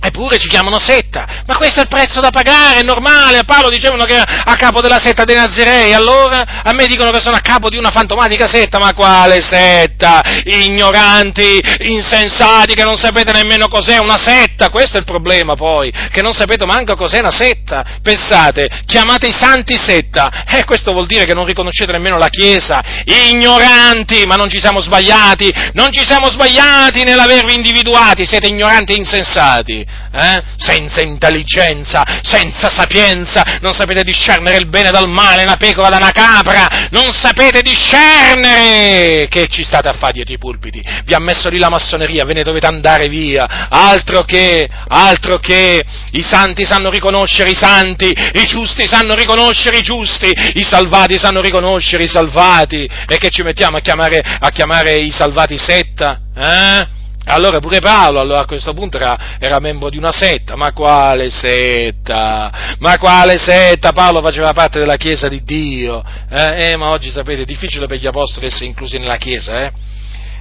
Eppure 0.06 0.38
ci 0.38 0.48
chiamano 0.48 0.78
setta, 0.78 1.26
ma 1.48 1.58
questo 1.58 1.80
è 1.80 1.82
il 1.82 1.90
prezzo 1.90 2.20
da 2.22 2.30
pagare, 2.30 2.82
è 2.82 2.84
normale. 2.84 3.40
A 3.40 3.44
Paolo 3.44 3.70
dicevano 3.70 4.04
che 4.04 4.14
era 4.14 4.44
a 4.46 4.56
capo 4.56 4.80
della 4.80 5.00
setta 5.00 5.24
dei 5.24 5.36
Nazirei, 5.36 5.94
allora 5.94 6.62
a 6.64 6.72
me 6.74 6.86
dicono 6.86 7.10
che 7.10 7.20
sono 7.20 7.36
a 7.36 7.40
capo 7.40 7.70
di 7.70 7.78
una 7.78 7.90
fantomatica 7.90 8.46
setta, 8.46 8.78
ma 8.78 8.94
quale 8.94 9.42
setta? 9.42 10.22
Ignoranti, 10.44 11.60
insensati, 11.86 12.76
che 12.76 12.84
non 12.84 12.98
sapete 12.98 13.32
nemmeno 13.32 13.68
cos'è 13.68 13.98
una 13.98 14.16
setta, 14.16 14.70
questo 14.70 14.98
è 14.98 15.00
il 15.00 15.06
problema 15.06 15.56
poi, 15.56 15.92
che 16.12 16.22
non 16.22 16.34
sapete 16.34 16.66
manco 16.66 16.96
cos'è 16.96 17.18
una 17.18 17.32
setta. 17.32 17.84
Pensate, 18.04 18.84
chiamate 18.86 19.26
i 19.26 19.34
santi 19.34 19.76
setta, 19.76 20.46
e 20.46 20.60
eh, 20.60 20.66
questo 20.66 20.92
vuol 20.92 21.08
dire 21.08 21.26
che 21.26 21.34
non 21.34 21.48
riconoscete 21.48 21.92
nemmeno 21.92 22.20
la 22.20 22.30
Chiesa. 22.30 22.84
Ignoranti, 23.06 24.24
ma 24.28 24.36
non 24.36 24.50
ci 24.50 24.60
siamo 24.60 24.82
sbagliati, 24.82 25.52
non 25.74 25.92
ci 25.92 26.06
siamo 26.06 26.30
sbagliati 26.30 27.02
nell'avervi 27.02 27.56
individuati, 27.56 28.28
siete 28.28 28.46
ignoranti 28.46 28.94
e 28.94 28.98
insensati 28.98 29.94
eh? 30.16 30.44
senza 30.58 31.02
intelligenza, 31.02 32.04
senza 32.22 32.70
sapienza, 32.70 33.60
non 33.62 33.74
sapete 33.74 34.04
discernere 34.04 34.58
il 34.58 34.68
bene 34.68 34.92
dal 34.92 35.10
male, 35.10 35.44
una 35.44 35.58
pecora 35.58 35.90
da 35.90 35.98
una 35.98 36.12
capra, 36.12 36.88
non 36.92 37.12
sapete 37.12 37.62
discernere 37.62 39.28
che 39.28 39.48
ci 39.48 39.64
state 39.64 39.90
a 39.90 39.94
fare 39.94 40.14
dietro 40.14 40.34
i 40.34 40.38
pulpiti, 40.38 40.84
vi 41.04 41.14
ha 41.14 41.20
messo 41.20 41.50
lì 41.50 41.58
la 41.58 41.70
massoneria, 41.70 42.24
ve 42.24 42.34
ne 42.34 42.44
dovete 42.44 42.68
andare 42.68 43.08
via, 43.08 43.68
altro 43.70 44.24
che, 44.24 44.68
altro 44.88 45.38
che, 45.40 45.84
i 46.12 46.22
santi 46.22 46.66
sanno 46.66 46.90
riconoscere 46.90 47.50
i 47.50 47.56
santi, 47.56 48.06
i 48.08 48.46
giusti 48.46 48.88
sanno 48.88 49.16
riconoscere 49.16 49.78
i 49.78 49.84
giusti, 49.84 50.32
i 50.54 50.64
salvati 50.64 51.18
sanno 51.18 51.42
riconoscere 51.42 52.04
i 52.04 52.08
salvati, 52.08 52.90
e 53.08 53.18
che 53.18 53.30
ci 53.30 53.44
mettiamo 53.44 53.78
a 53.78 53.82
chiamare, 53.82 54.22
a 54.40 54.50
chiamare 54.50 54.96
i 54.96 55.12
salvati 55.12 55.58
setta? 55.58 56.20
Eh? 56.36 57.04
Allora 57.28 57.60
pure 57.60 57.80
Paolo 57.80 58.20
allora 58.20 58.42
a 58.42 58.46
questo 58.46 58.74
punto 58.74 58.98
era, 58.98 59.38
era, 59.40 59.60
membro 59.60 59.90
di 59.90 59.98
una 59.98 60.12
setta, 60.12 60.56
ma 60.56 60.72
quale 60.74 61.30
setta? 61.32 62.76
Ma 62.80 62.98
quale 62.98 63.38
setta? 63.38 63.92
Paolo 63.92 64.22
faceva 64.22 64.52
parte 64.54 64.78
della 64.80 64.98
Chiesa 64.98 65.28
di 65.28 65.44
Dio, 65.44 66.04
eh? 66.30 66.72
Eh, 66.72 66.78
ma 66.78 66.90
oggi 66.90 67.10
sapete 67.10 67.42
è 67.42 67.46
difficile 67.46 67.88
per 67.88 67.98
gli 67.98 68.08
apostoli 68.08 68.46
essere 68.46 68.66
inclusi 68.66 68.98
nella 69.00 69.18
Chiesa, 69.18 69.64
eh? 69.66 69.72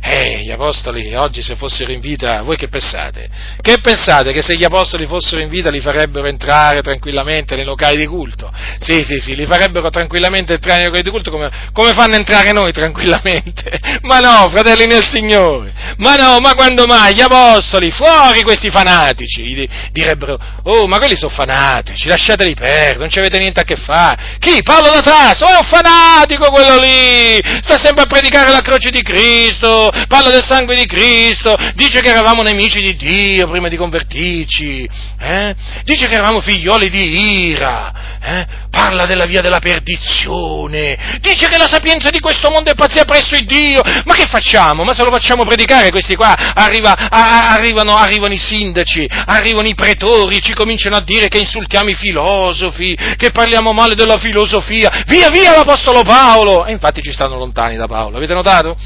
Eh, 0.07 0.41
gli 0.43 0.51
apostoli 0.51 1.15
oggi 1.15 1.41
se 1.41 1.57
fossero 1.57 1.91
in 1.91 1.99
vita, 1.99 2.43
voi 2.43 2.57
che 2.57 2.69
pensate? 2.69 3.27
Che 3.59 3.79
pensate? 3.81 4.33
Che 4.33 4.43
se 4.43 4.55
gli 4.55 4.63
apostoli 4.63 5.07
fossero 5.07 5.41
in 5.41 5.49
vita 5.49 5.71
li 5.71 5.81
farebbero 5.81 6.27
entrare 6.27 6.83
tranquillamente 6.83 7.57
nei 7.57 7.65
locali 7.65 7.97
di 7.97 8.05
culto? 8.05 8.53
Sì, 8.81 9.03
sì, 9.03 9.17
sì, 9.19 9.35
li 9.35 9.47
farebbero 9.47 9.89
tranquillamente 9.89 10.53
entrare 10.53 10.81
nei 10.81 10.87
locali 10.89 11.05
di 11.05 11.11
culto 11.11 11.31
come, 11.31 11.51
come 11.73 11.95
fanno 11.95 12.17
entrare 12.17 12.53
noi 12.53 12.71
tranquillamente. 12.71 13.79
Ma 14.05 14.19
no, 14.19 14.51
fratelli 14.51 14.85
nel 14.85 15.03
Signore, 15.03 15.73
ma 15.97 16.17
no, 16.17 16.39
ma 16.39 16.53
quando 16.55 16.85
mai? 16.87 17.15
Gli 17.15 17.21
apostoli, 17.23 17.91
fuori 17.91 18.43
questi 18.43 18.71
fanatici, 18.71 19.67
direbbero, 19.93 20.39
oh, 20.65 20.87
ma 20.87 20.99
quelli 20.99 21.17
sono 21.17 21.33
fanatici, 21.33 22.09
lasciateli 22.09 22.55
perdere, 22.55 22.99
non 22.99 23.09
ci 23.09 23.19
avete 23.19 23.39
niente 23.39 23.61
a 23.61 23.65
che 23.65 23.77
fare. 23.77 24.37
Chi? 24.39 24.63
Paolo 24.63 24.91
da 24.91 25.01
Tasso, 25.01 25.47
è 25.47 25.57
un 25.57 25.67
fanatico 25.67 26.51
quello 26.51 26.79
lì, 26.79 27.39
sta 27.63 27.79
sempre 27.79 28.03
a 28.03 28.07
predicare 28.07 28.51
la 28.51 28.61
croce 28.61 28.91
di 28.91 29.03
Cristo, 29.03 29.91
parla 30.09 30.31
del 30.31 30.45
sangue 30.45 30.75
di 30.75 30.87
Cristo, 30.87 31.57
dice 31.75 32.01
che 32.01 32.11
eravamo 32.11 32.43
nemici 32.43 32.81
di 32.81 32.97
Dio 32.97 33.49
prima 33.49 33.69
di 33.69 33.77
convertirci, 33.77 34.89
eh? 35.21 35.55
dice 35.85 36.07
che 36.07 36.15
eravamo 36.15 36.41
figlioli 36.41 36.91
di 36.91 37.49
ira, 37.49 37.93
eh? 38.21 38.47
parla 38.71 39.07
della 39.07 39.25
via 39.25 39.41
della 39.41 39.59
perdizione, 39.59 41.19
dice 41.21 41.47
che 41.47 41.57
la 41.57 41.69
sapienza 41.69 42.11
di 42.11 42.21
questo 42.21 42.51
mondo 42.51 42.71
è 42.71 42.75
pazzia 42.75 43.05
presso 43.05 43.35
il 43.37 43.45
Dio, 43.45 43.83
ma 44.05 44.15
che 44.15 44.27
facciamo? 44.27 44.85
Ma 44.85 44.93
se 44.93 45.05
lo 45.05 45.11
facciamo 45.11 45.45
predicare 45.45 45.91
questi 45.91 46.15
qua, 46.17 46.35
arriva, 46.55 47.09
a, 47.11 47.53
arrivano, 47.53 47.97
arrivano 47.97 48.35
i 48.35 48.39
sindaci, 48.39 49.09
arrivano 49.27 49.69
i 49.69 49.75
pretori, 49.75 50.43
ci 50.43 50.55
cominciano 50.55 50.97
a 50.97 51.03
dire 51.03 51.29
che 51.29 51.39
insultiamo 51.39 51.91
i 51.91 51.95
filosofi, 51.95 52.97
che 53.17 53.31
parliamo 53.31 53.73
male 53.73 53.95
della 53.95 54.19
filosofia, 54.19 55.05
via 55.07 55.29
via 55.31 55.57
l'Apostolo 55.57 56.03
Paolo! 56.03 56.67
E 56.67 56.73
infatti 56.73 57.03
ci 57.03 57.13
stanno 57.13 57.37
lontani 57.37 57.77
da 57.77 57.87
Paolo, 57.87 58.17
avete 58.17 58.35
notato? 58.35 58.77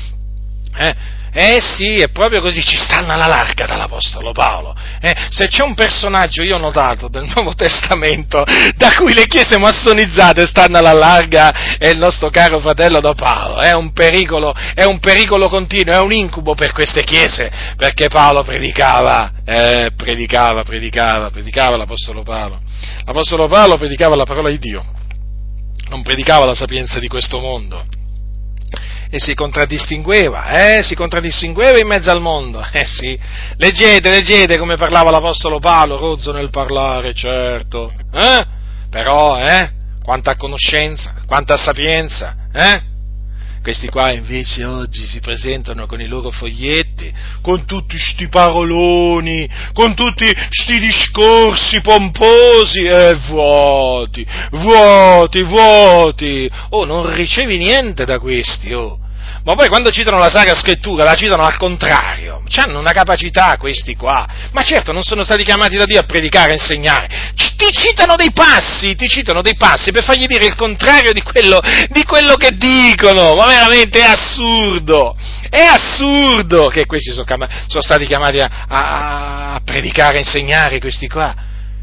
Eh? 0.78 1.16
Eh 1.30 1.58
sì, 1.60 1.96
è 1.96 2.08
proprio 2.10 2.40
così, 2.40 2.62
ci 2.64 2.76
stanno 2.76 3.12
alla 3.12 3.26
larga 3.26 3.66
dall'Apostolo 3.66 4.32
Paolo. 4.32 4.74
Eh, 5.00 5.14
se 5.28 5.48
c'è 5.48 5.62
un 5.62 5.74
personaggio, 5.74 6.42
io 6.42 6.56
ho 6.56 6.58
notato, 6.58 7.08
del 7.08 7.30
Nuovo 7.34 7.54
Testamento, 7.54 8.44
da 8.76 8.94
cui 8.96 9.12
le 9.12 9.26
chiese 9.26 9.58
massonizzate 9.58 10.46
stanno 10.46 10.78
alla 10.78 10.94
larga, 10.94 11.76
è 11.78 11.88
il 11.88 11.98
nostro 11.98 12.30
caro 12.30 12.60
fratello 12.60 13.00
da 13.00 13.12
Paolo. 13.12 13.58
È 13.58 13.72
un 13.72 13.92
pericolo, 13.92 14.54
è 14.74 14.84
un 14.84 14.98
pericolo 15.00 15.48
continuo, 15.48 15.94
è 15.94 16.00
un 16.00 16.12
incubo 16.12 16.54
per 16.54 16.72
queste 16.72 17.04
chiese, 17.04 17.50
perché 17.76 18.08
Paolo 18.08 18.42
predicava, 18.42 19.32
eh, 19.44 19.90
predicava, 19.94 20.62
predicava, 20.62 21.30
predicava 21.30 21.76
l'Apostolo 21.76 22.22
Paolo. 22.22 22.60
L'Apostolo 23.04 23.48
Paolo 23.48 23.76
predicava 23.76 24.16
la 24.16 24.24
parola 24.24 24.48
di 24.48 24.58
Dio, 24.58 24.84
non 25.90 26.02
predicava 26.02 26.46
la 26.46 26.54
sapienza 26.54 26.98
di 26.98 27.08
questo 27.08 27.38
mondo 27.38 27.84
e 29.10 29.18
si 29.18 29.34
contraddistingueva, 29.34 30.76
eh, 30.76 30.82
si 30.82 30.94
contraddistingueva 30.94 31.78
in 31.78 31.86
mezzo 31.86 32.10
al 32.10 32.20
mondo, 32.20 32.64
eh 32.72 32.84
sì, 32.84 33.18
leggete, 33.56 34.10
leggete 34.10 34.58
come 34.58 34.76
parlava 34.76 35.10
l'Apostolo 35.10 35.58
Paolo, 35.58 35.98
rozzo 35.98 36.32
nel 36.32 36.50
parlare, 36.50 37.14
certo, 37.14 37.92
eh, 38.12 38.46
però, 38.90 39.38
eh, 39.38 39.70
quanta 40.02 40.36
conoscenza, 40.36 41.14
quanta 41.26 41.56
sapienza, 41.56 42.36
eh, 42.52 42.82
questi 43.68 43.90
qua 43.90 44.12
invece 44.12 44.64
oggi 44.64 45.04
si 45.04 45.20
presentano 45.20 45.86
con 45.86 46.00
i 46.00 46.06
loro 46.06 46.30
foglietti, 46.30 47.12
con 47.42 47.66
tutti 47.66 47.98
sti 47.98 48.28
paroloni, 48.28 49.46
con 49.74 49.94
tutti 49.94 50.24
sti 50.48 50.78
discorsi 50.78 51.82
pomposi 51.82 52.84
e 52.84 53.10
eh, 53.10 53.14
vuoti, 53.28 54.26
vuoti, 54.52 55.42
vuoti. 55.42 56.50
Oh, 56.70 56.86
non 56.86 57.14
ricevi 57.14 57.58
niente 57.58 58.06
da 58.06 58.18
questi, 58.18 58.72
oh. 58.72 59.00
Ma 59.48 59.54
poi 59.54 59.68
quando 59.68 59.90
citano 59.90 60.18
la 60.18 60.28
Sacra 60.28 60.54
Scrittura 60.54 61.04
la 61.04 61.14
citano 61.14 61.42
al 61.42 61.56
contrario, 61.56 62.42
hanno 62.56 62.80
una 62.80 62.92
capacità 62.92 63.56
questi 63.56 63.96
qua, 63.96 64.28
ma 64.52 64.62
certo 64.62 64.92
non 64.92 65.00
sono 65.00 65.24
stati 65.24 65.42
chiamati 65.42 65.78
da 65.78 65.86
Dio 65.86 65.98
a 65.98 66.02
predicare, 66.02 66.50
a 66.50 66.52
insegnare, 66.52 67.08
ti 67.56 67.72
citano 67.72 68.14
dei 68.14 68.30
passi, 68.30 68.94
ti 68.94 69.08
citano 69.08 69.40
dei 69.40 69.56
passi 69.56 69.90
per 69.90 70.04
fargli 70.04 70.26
dire 70.26 70.44
il 70.44 70.54
contrario 70.54 71.14
di 71.14 71.22
quello, 71.22 71.62
di 71.88 72.04
quello 72.04 72.34
che 72.34 72.58
dicono, 72.58 73.36
ma 73.36 73.46
veramente 73.46 74.00
è 74.00 74.04
assurdo, 74.04 75.16
è 75.48 75.62
assurdo 75.62 76.66
che 76.66 76.84
questi 76.84 77.14
sono, 77.14 77.24
sono 77.68 77.82
stati 77.82 78.04
chiamati 78.04 78.40
a, 78.40 78.50
a, 78.68 79.54
a 79.54 79.60
predicare, 79.64 80.16
a 80.16 80.20
insegnare 80.20 80.78
questi 80.78 81.08
qua, 81.08 81.34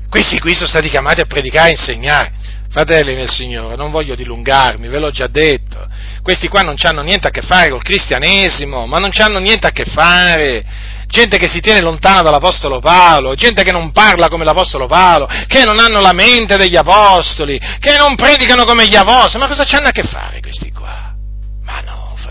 questi 0.08 0.38
qui 0.38 0.54
sono 0.54 0.68
stati 0.68 0.88
chiamati 0.88 1.22
a 1.22 1.26
predicare 1.26 1.70
e 1.70 1.72
insegnare. 1.72 2.34
Fratelli 2.76 3.16
nel 3.16 3.30
Signore, 3.30 3.78
non 3.78 3.90
voglio 3.90 4.16
dilungarmi, 4.16 4.90
ve 4.90 5.00
l'ho 5.00 5.10
già 5.10 5.28
detto, 5.28 5.88
questi 6.22 6.50
qua 6.50 6.60
non 6.60 6.76
hanno 6.78 7.04
niente 7.04 7.26
a 7.26 7.30
che 7.30 7.42
fare 7.42 7.70
col 7.70 7.82
cristianesimo, 7.82 8.86
ma 8.86 8.98
non 8.98 9.12
hanno 9.18 9.40
niente 9.40 9.66
a 9.66 9.72
che 9.72 9.86
fare. 9.86 10.66
Gente 11.08 11.38
che 11.38 11.48
si 11.48 11.62
tiene 11.62 11.80
lontana 11.80 12.22
dall'Apostolo 12.22 12.82
Paolo, 12.82 13.34
gente 13.34 13.64
che 13.64 13.72
non 13.72 13.94
parla 13.94 14.28
come 14.28 14.44
l'Apostolo 14.44 14.88
Paolo, 14.88 15.26
che 15.48 15.64
non 15.64 15.80
hanno 15.80 16.02
la 16.02 16.12
mente 16.12 16.58
degli 16.58 16.76
Apostoli, 16.76 17.58
che 17.80 17.96
non 17.96 18.18
predicano 18.18 18.66
come 18.66 18.90
gli 18.90 18.96
Apostoli, 18.98 19.44
ma 19.44 19.48
cosa 19.48 19.64
c'hanno 19.64 19.88
a 19.88 19.92
che 19.92 20.04
fare 20.04 20.42
questi 20.42 20.74
qua? 20.74 21.05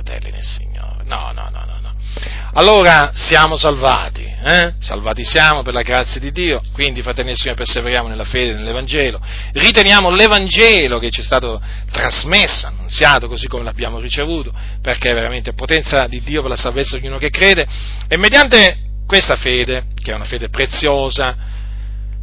Fratelli 0.05 0.33
nel 0.33 0.45
Signore, 0.45 1.03
no, 1.05 1.33
no, 1.33 1.49
no, 1.51 1.65
no. 1.65 1.79
no. 1.81 1.95
Allora 2.53 3.13
siamo 3.15 3.57
salvati, 3.57 4.23
eh? 4.23 4.75
salvati 4.79 5.25
siamo 5.25 5.63
per 5.63 5.73
la 5.73 5.81
grazia 5.81 6.21
di 6.21 6.31
Dio, 6.31 6.61
quindi 6.73 7.01
fratelli 7.01 7.31
e 7.31 7.35
signori 7.35 7.57
perseveriamo 7.57 8.07
nella 8.09 8.27
fede 8.27 8.53
nell'Evangelo, 8.53 9.19
riteniamo 9.53 10.11
l'Evangelo 10.11 10.99
che 10.99 11.11
ci 11.11 11.23
è 11.23 11.25
stato 11.25 11.59
trasmesso, 11.91 12.67
annunziato 12.67 13.29
così 13.29 13.49
come 13.49 13.65
l'abbiamo 13.65 13.99
ricevuto, 13.99 14.53
perché 14.83 15.09
è 15.09 15.15
veramente 15.15 15.55
potenza 15.55 16.07
di 16.07 16.21
Dio 16.23 16.43
per 16.43 16.51
la 16.51 16.57
salvezza 16.57 16.99
di 16.99 17.07
ognuno 17.07 17.19
che 17.19 17.31
crede, 17.31 17.67
e 18.07 18.19
mediante 18.19 18.77
questa 19.07 19.37
fede, 19.37 19.85
che 20.01 20.13
è 20.13 20.15
una 20.15 20.25
fede 20.25 20.51
preziosa, 20.51 21.35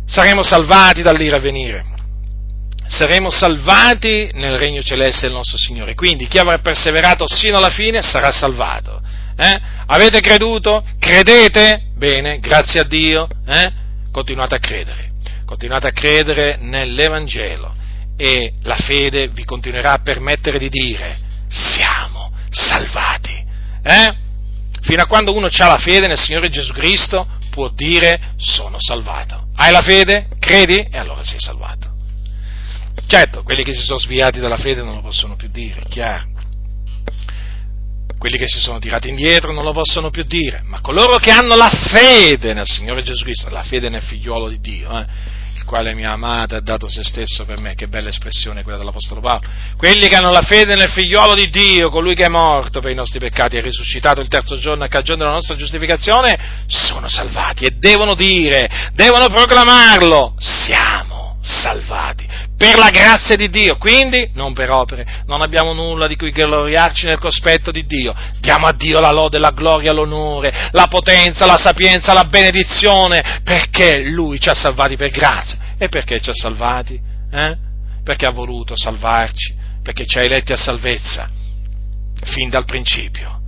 saremo 0.06 0.44
salvati 0.44 1.02
dall'ira 1.02 1.38
a 1.38 1.40
venire, 1.40 1.84
saremo 2.92 3.30
salvati 3.30 4.30
nel 4.34 4.58
regno 4.58 4.82
celeste 4.82 5.28
del 5.28 5.36
nostro 5.36 5.58
Signore, 5.58 5.96
quindi 5.96 6.28
chi 6.28 6.38
avrà 6.38 6.58
perseverato 6.58 7.26
sino 7.26 7.58
alla 7.58 7.70
fine 7.70 8.02
sarà 8.02 8.32
salvato. 8.32 9.02
Eh? 9.38 9.60
Avete 9.88 10.20
creduto? 10.20 10.84
Credete? 11.00 11.84
Bene, 11.96 12.40
grazie 12.40 12.82
a 12.82 12.84
Dio, 12.84 13.28
eh? 13.48 13.72
continuate 14.12 14.56
a 14.56 14.60
credere, 14.60 15.12
continuate 15.46 15.88
a 15.88 15.92
credere 15.92 16.58
nell'Evangelo 16.60 17.74
e 18.18 18.54
la 18.64 18.76
fede 18.76 19.30
vi 19.30 19.46
continuerà 19.46 19.94
a 19.94 20.02
permettere 20.04 20.60
di 20.60 20.70
dire 20.70 21.18
siamo 21.50 22.32
salvati. 22.50 23.44
Eh? 23.84 24.14
Fino 24.82 25.02
a 25.02 25.06
quando 25.06 25.34
uno 25.34 25.48
ha 25.48 25.68
la 25.68 25.78
fede 25.78 26.08
nel 26.08 26.20
Signore 26.20 26.50
Gesù 26.50 26.74
Cristo 26.74 27.26
può 27.50 27.70
dire 27.70 28.34
sono 28.36 28.78
salvato. 28.80 29.48
Hai 29.56 29.72
la 29.72 29.82
fede? 29.82 30.28
Credi? 30.40 30.88
E 30.92 30.98
allora 30.98 31.24
sei 31.24 31.40
salvato. 31.40 31.91
Certo, 33.08 33.44
quelli 33.44 33.64
che 33.64 33.74
si 33.74 33.84
sono 33.84 34.00
sviati 34.00 34.40
dalla 34.40 34.58
fede 34.58 34.84
non 34.84 34.96
lo 34.96 35.02
possono 35.02 35.36
più 35.36 35.50
dire, 35.50 35.84
chiaro. 35.90 36.30
Quelli 38.18 38.38
che 38.38 38.48
si 38.48 38.60
sono 38.60 38.80
tirati 38.80 39.10
indietro 39.10 39.52
non 39.52 39.64
lo 39.64 39.72
possono 39.72 40.12
più 40.12 40.24
dire, 40.24 40.62
ma 40.64 40.80
coloro 40.80 41.18
che 41.18 41.32
hanno 41.32 41.56
la 41.56 41.70
fede 41.70 42.54
nel 42.54 42.68
Signore 42.68 43.02
Gesù 43.02 43.24
Cristo, 43.24 43.50
la 43.50 43.64
fede 43.64 43.90
nel 43.90 44.04
figliuolo 44.04 44.48
di 44.48 44.60
Dio, 44.62 44.98
eh, 44.98 45.06
il 45.56 45.64
quale 45.66 45.94
mi 45.94 46.06
ha 46.06 46.12
amato 46.12 46.54
e 46.54 46.58
ha 46.58 46.62
dato 46.62 46.88
se 46.88 47.04
stesso 47.04 47.46
per 47.46 47.60
me, 47.60 47.76
che 47.76 47.88
bella 47.88 48.10
espressione 48.10 48.64
quella 48.64 48.78
dell'Apostolo 48.78 49.22
Paolo, 49.22 49.42
quelli 49.76 50.08
che 50.08 50.16
hanno 50.16 50.32
la 50.32 50.44
fede 50.44 50.76
nel 50.76 50.90
figliuolo 50.90 51.34
di 51.34 51.50
Dio, 51.50 51.90
colui 51.90 52.16
che 52.16 52.26
è 52.26 52.30
morto 52.30 52.80
per 52.80 52.92
i 52.92 52.96
nostri 52.96 53.20
peccati 53.20 53.58
e 53.58 53.60
è 53.60 53.62
risuscitato 53.64 54.22
il 54.22 54.28
terzo 54.28 54.58
giorno 54.58 54.84
a 54.84 54.88
cagione 54.88 55.20
della 55.20 55.34
nostra 55.34 55.56
giustificazione, 55.56 56.64
sono 56.68 57.08
salvati 57.08 57.66
e 57.66 57.72
devono 57.72 58.14
dire, 58.14 58.92
devono 58.94 59.28
proclamarlo, 59.28 60.36
siamo 60.38 61.11
salvati 61.42 62.28
per 62.56 62.78
la 62.78 62.90
grazia 62.92 63.36
di 63.36 63.50
Dio, 63.50 63.78
quindi 63.78 64.30
non 64.36 64.54
per 64.54 64.70
opere, 64.70 65.24
non 65.26 65.42
abbiamo 65.42 65.74
nulla 65.74 66.06
di 66.06 66.16
cui 66.16 66.32
gloriarci 66.32 67.08
nel 67.08 67.18
cospetto 67.18 67.72
di 67.72 67.86
Dio, 67.88 68.14
diamo 68.40 68.68
a 68.68 68.74
Dio 68.74 69.00
la 69.00 69.12
lode, 69.12 69.40
la 69.40 69.50
gloria, 69.50 69.92
l'onore, 69.92 70.70
la 70.72 70.86
potenza, 70.88 71.48
la 71.48 71.58
sapienza, 71.58 72.14
la 72.14 72.26
benedizione, 72.26 73.42
perché 73.44 74.04
Lui 74.04 74.40
ci 74.40 74.50
ha 74.50 74.54
salvati 74.54 74.96
per 74.96 75.10
grazia. 75.10 75.58
E 75.80 75.90
perché 75.90 76.22
ci 76.22 76.30
ha 76.30 76.34
salvati? 76.34 77.02
Eh? 77.32 77.58
Perché 78.04 78.28
ha 78.28 78.32
voluto 78.32 78.76
salvarci, 78.78 79.56
perché 79.82 80.06
ci 80.06 80.20
ha 80.20 80.24
eletti 80.24 80.52
a 80.52 80.58
salvezza, 80.58 81.28
fin 82.26 82.50
dal 82.50 82.66
principio. 82.66 83.42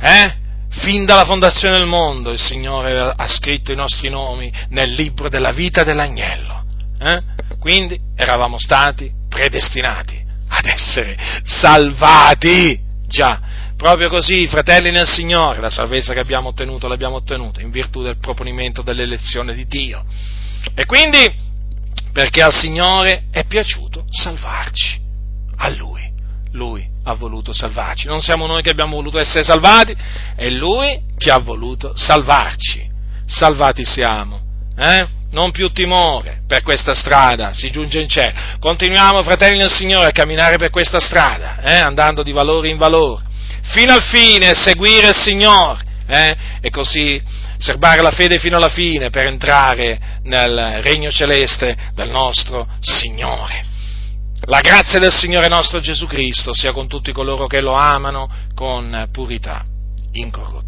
Eh? 0.00 0.34
Fin 0.70 1.04
dalla 1.04 1.24
fondazione 1.24 1.76
del 1.76 1.86
mondo 1.86 2.30
il 2.30 2.40
Signore 2.40 3.12
ha 3.14 3.28
scritto 3.28 3.70
i 3.70 3.76
nostri 3.76 4.10
nomi 4.10 4.52
nel 4.70 4.90
libro 4.90 5.28
della 5.28 5.52
vita 5.52 5.84
dell'agnello. 5.84 6.57
Eh? 6.98 7.22
Quindi 7.58 7.98
eravamo 8.16 8.58
stati 8.58 9.10
predestinati 9.28 10.20
ad 10.48 10.66
essere 10.66 11.16
salvati. 11.44 12.86
Già, 13.06 13.40
proprio 13.76 14.08
così, 14.08 14.46
fratelli 14.46 14.90
nel 14.90 15.06
Signore, 15.06 15.60
la 15.60 15.70
salvezza 15.70 16.12
che 16.12 16.20
abbiamo 16.20 16.48
ottenuto 16.48 16.88
l'abbiamo 16.88 17.16
ottenuta 17.16 17.60
in 17.60 17.70
virtù 17.70 18.02
del 18.02 18.18
proponimento 18.18 18.82
dell'elezione 18.82 19.54
di 19.54 19.64
Dio. 19.66 20.04
E 20.74 20.84
quindi, 20.84 21.32
perché 22.12 22.42
al 22.42 22.52
Signore 22.52 23.24
è 23.30 23.44
piaciuto 23.44 24.04
salvarci, 24.10 25.00
a 25.56 25.68
Lui. 25.70 26.06
Lui 26.52 26.86
ha 27.04 27.14
voluto 27.14 27.52
salvarci. 27.52 28.06
Non 28.06 28.20
siamo 28.20 28.46
noi 28.46 28.62
che 28.62 28.70
abbiamo 28.70 28.96
voluto 28.96 29.18
essere 29.18 29.44
salvati, 29.44 29.96
è 30.34 30.48
Lui 30.48 31.00
che 31.16 31.30
ha 31.30 31.38
voluto 31.38 31.92
salvarci. 31.94 32.86
Salvati 33.26 33.84
siamo. 33.84 34.40
Eh? 34.76 35.06
Non 35.30 35.50
più 35.50 35.70
timore 35.70 36.40
per 36.46 36.62
questa 36.62 36.94
strada, 36.94 37.52
si 37.52 37.70
giunge 37.70 38.00
in 38.00 38.08
cielo. 38.08 38.32
Continuiamo, 38.58 39.22
fratelli 39.22 39.58
del 39.58 39.70
Signore, 39.70 40.08
a 40.08 40.12
camminare 40.12 40.56
per 40.56 40.70
questa 40.70 41.00
strada, 41.00 41.60
eh, 41.60 41.76
andando 41.76 42.22
di 42.22 42.32
valore 42.32 42.70
in 42.70 42.76
valore, 42.76 43.24
fino 43.62 43.92
al 43.92 44.02
fine, 44.02 44.54
seguire 44.54 45.08
il 45.08 45.16
Signore, 45.16 45.86
eh, 46.06 46.36
e 46.60 46.70
così 46.70 47.22
serbare 47.58 48.00
la 48.00 48.12
fede 48.12 48.38
fino 48.38 48.56
alla 48.56 48.70
fine 48.70 49.10
per 49.10 49.26
entrare 49.26 49.98
nel 50.22 50.80
regno 50.82 51.10
celeste 51.10 51.76
del 51.94 52.08
nostro 52.08 52.66
Signore. 52.80 53.66
La 54.42 54.60
grazia 54.60 54.98
del 54.98 55.12
Signore 55.12 55.48
nostro 55.48 55.80
Gesù 55.80 56.06
Cristo 56.06 56.54
sia 56.54 56.72
con 56.72 56.88
tutti 56.88 57.12
coloro 57.12 57.46
che 57.46 57.60
lo 57.60 57.72
amano 57.72 58.30
con 58.54 59.08
purità 59.12 59.64
incorrotta. 60.12 60.67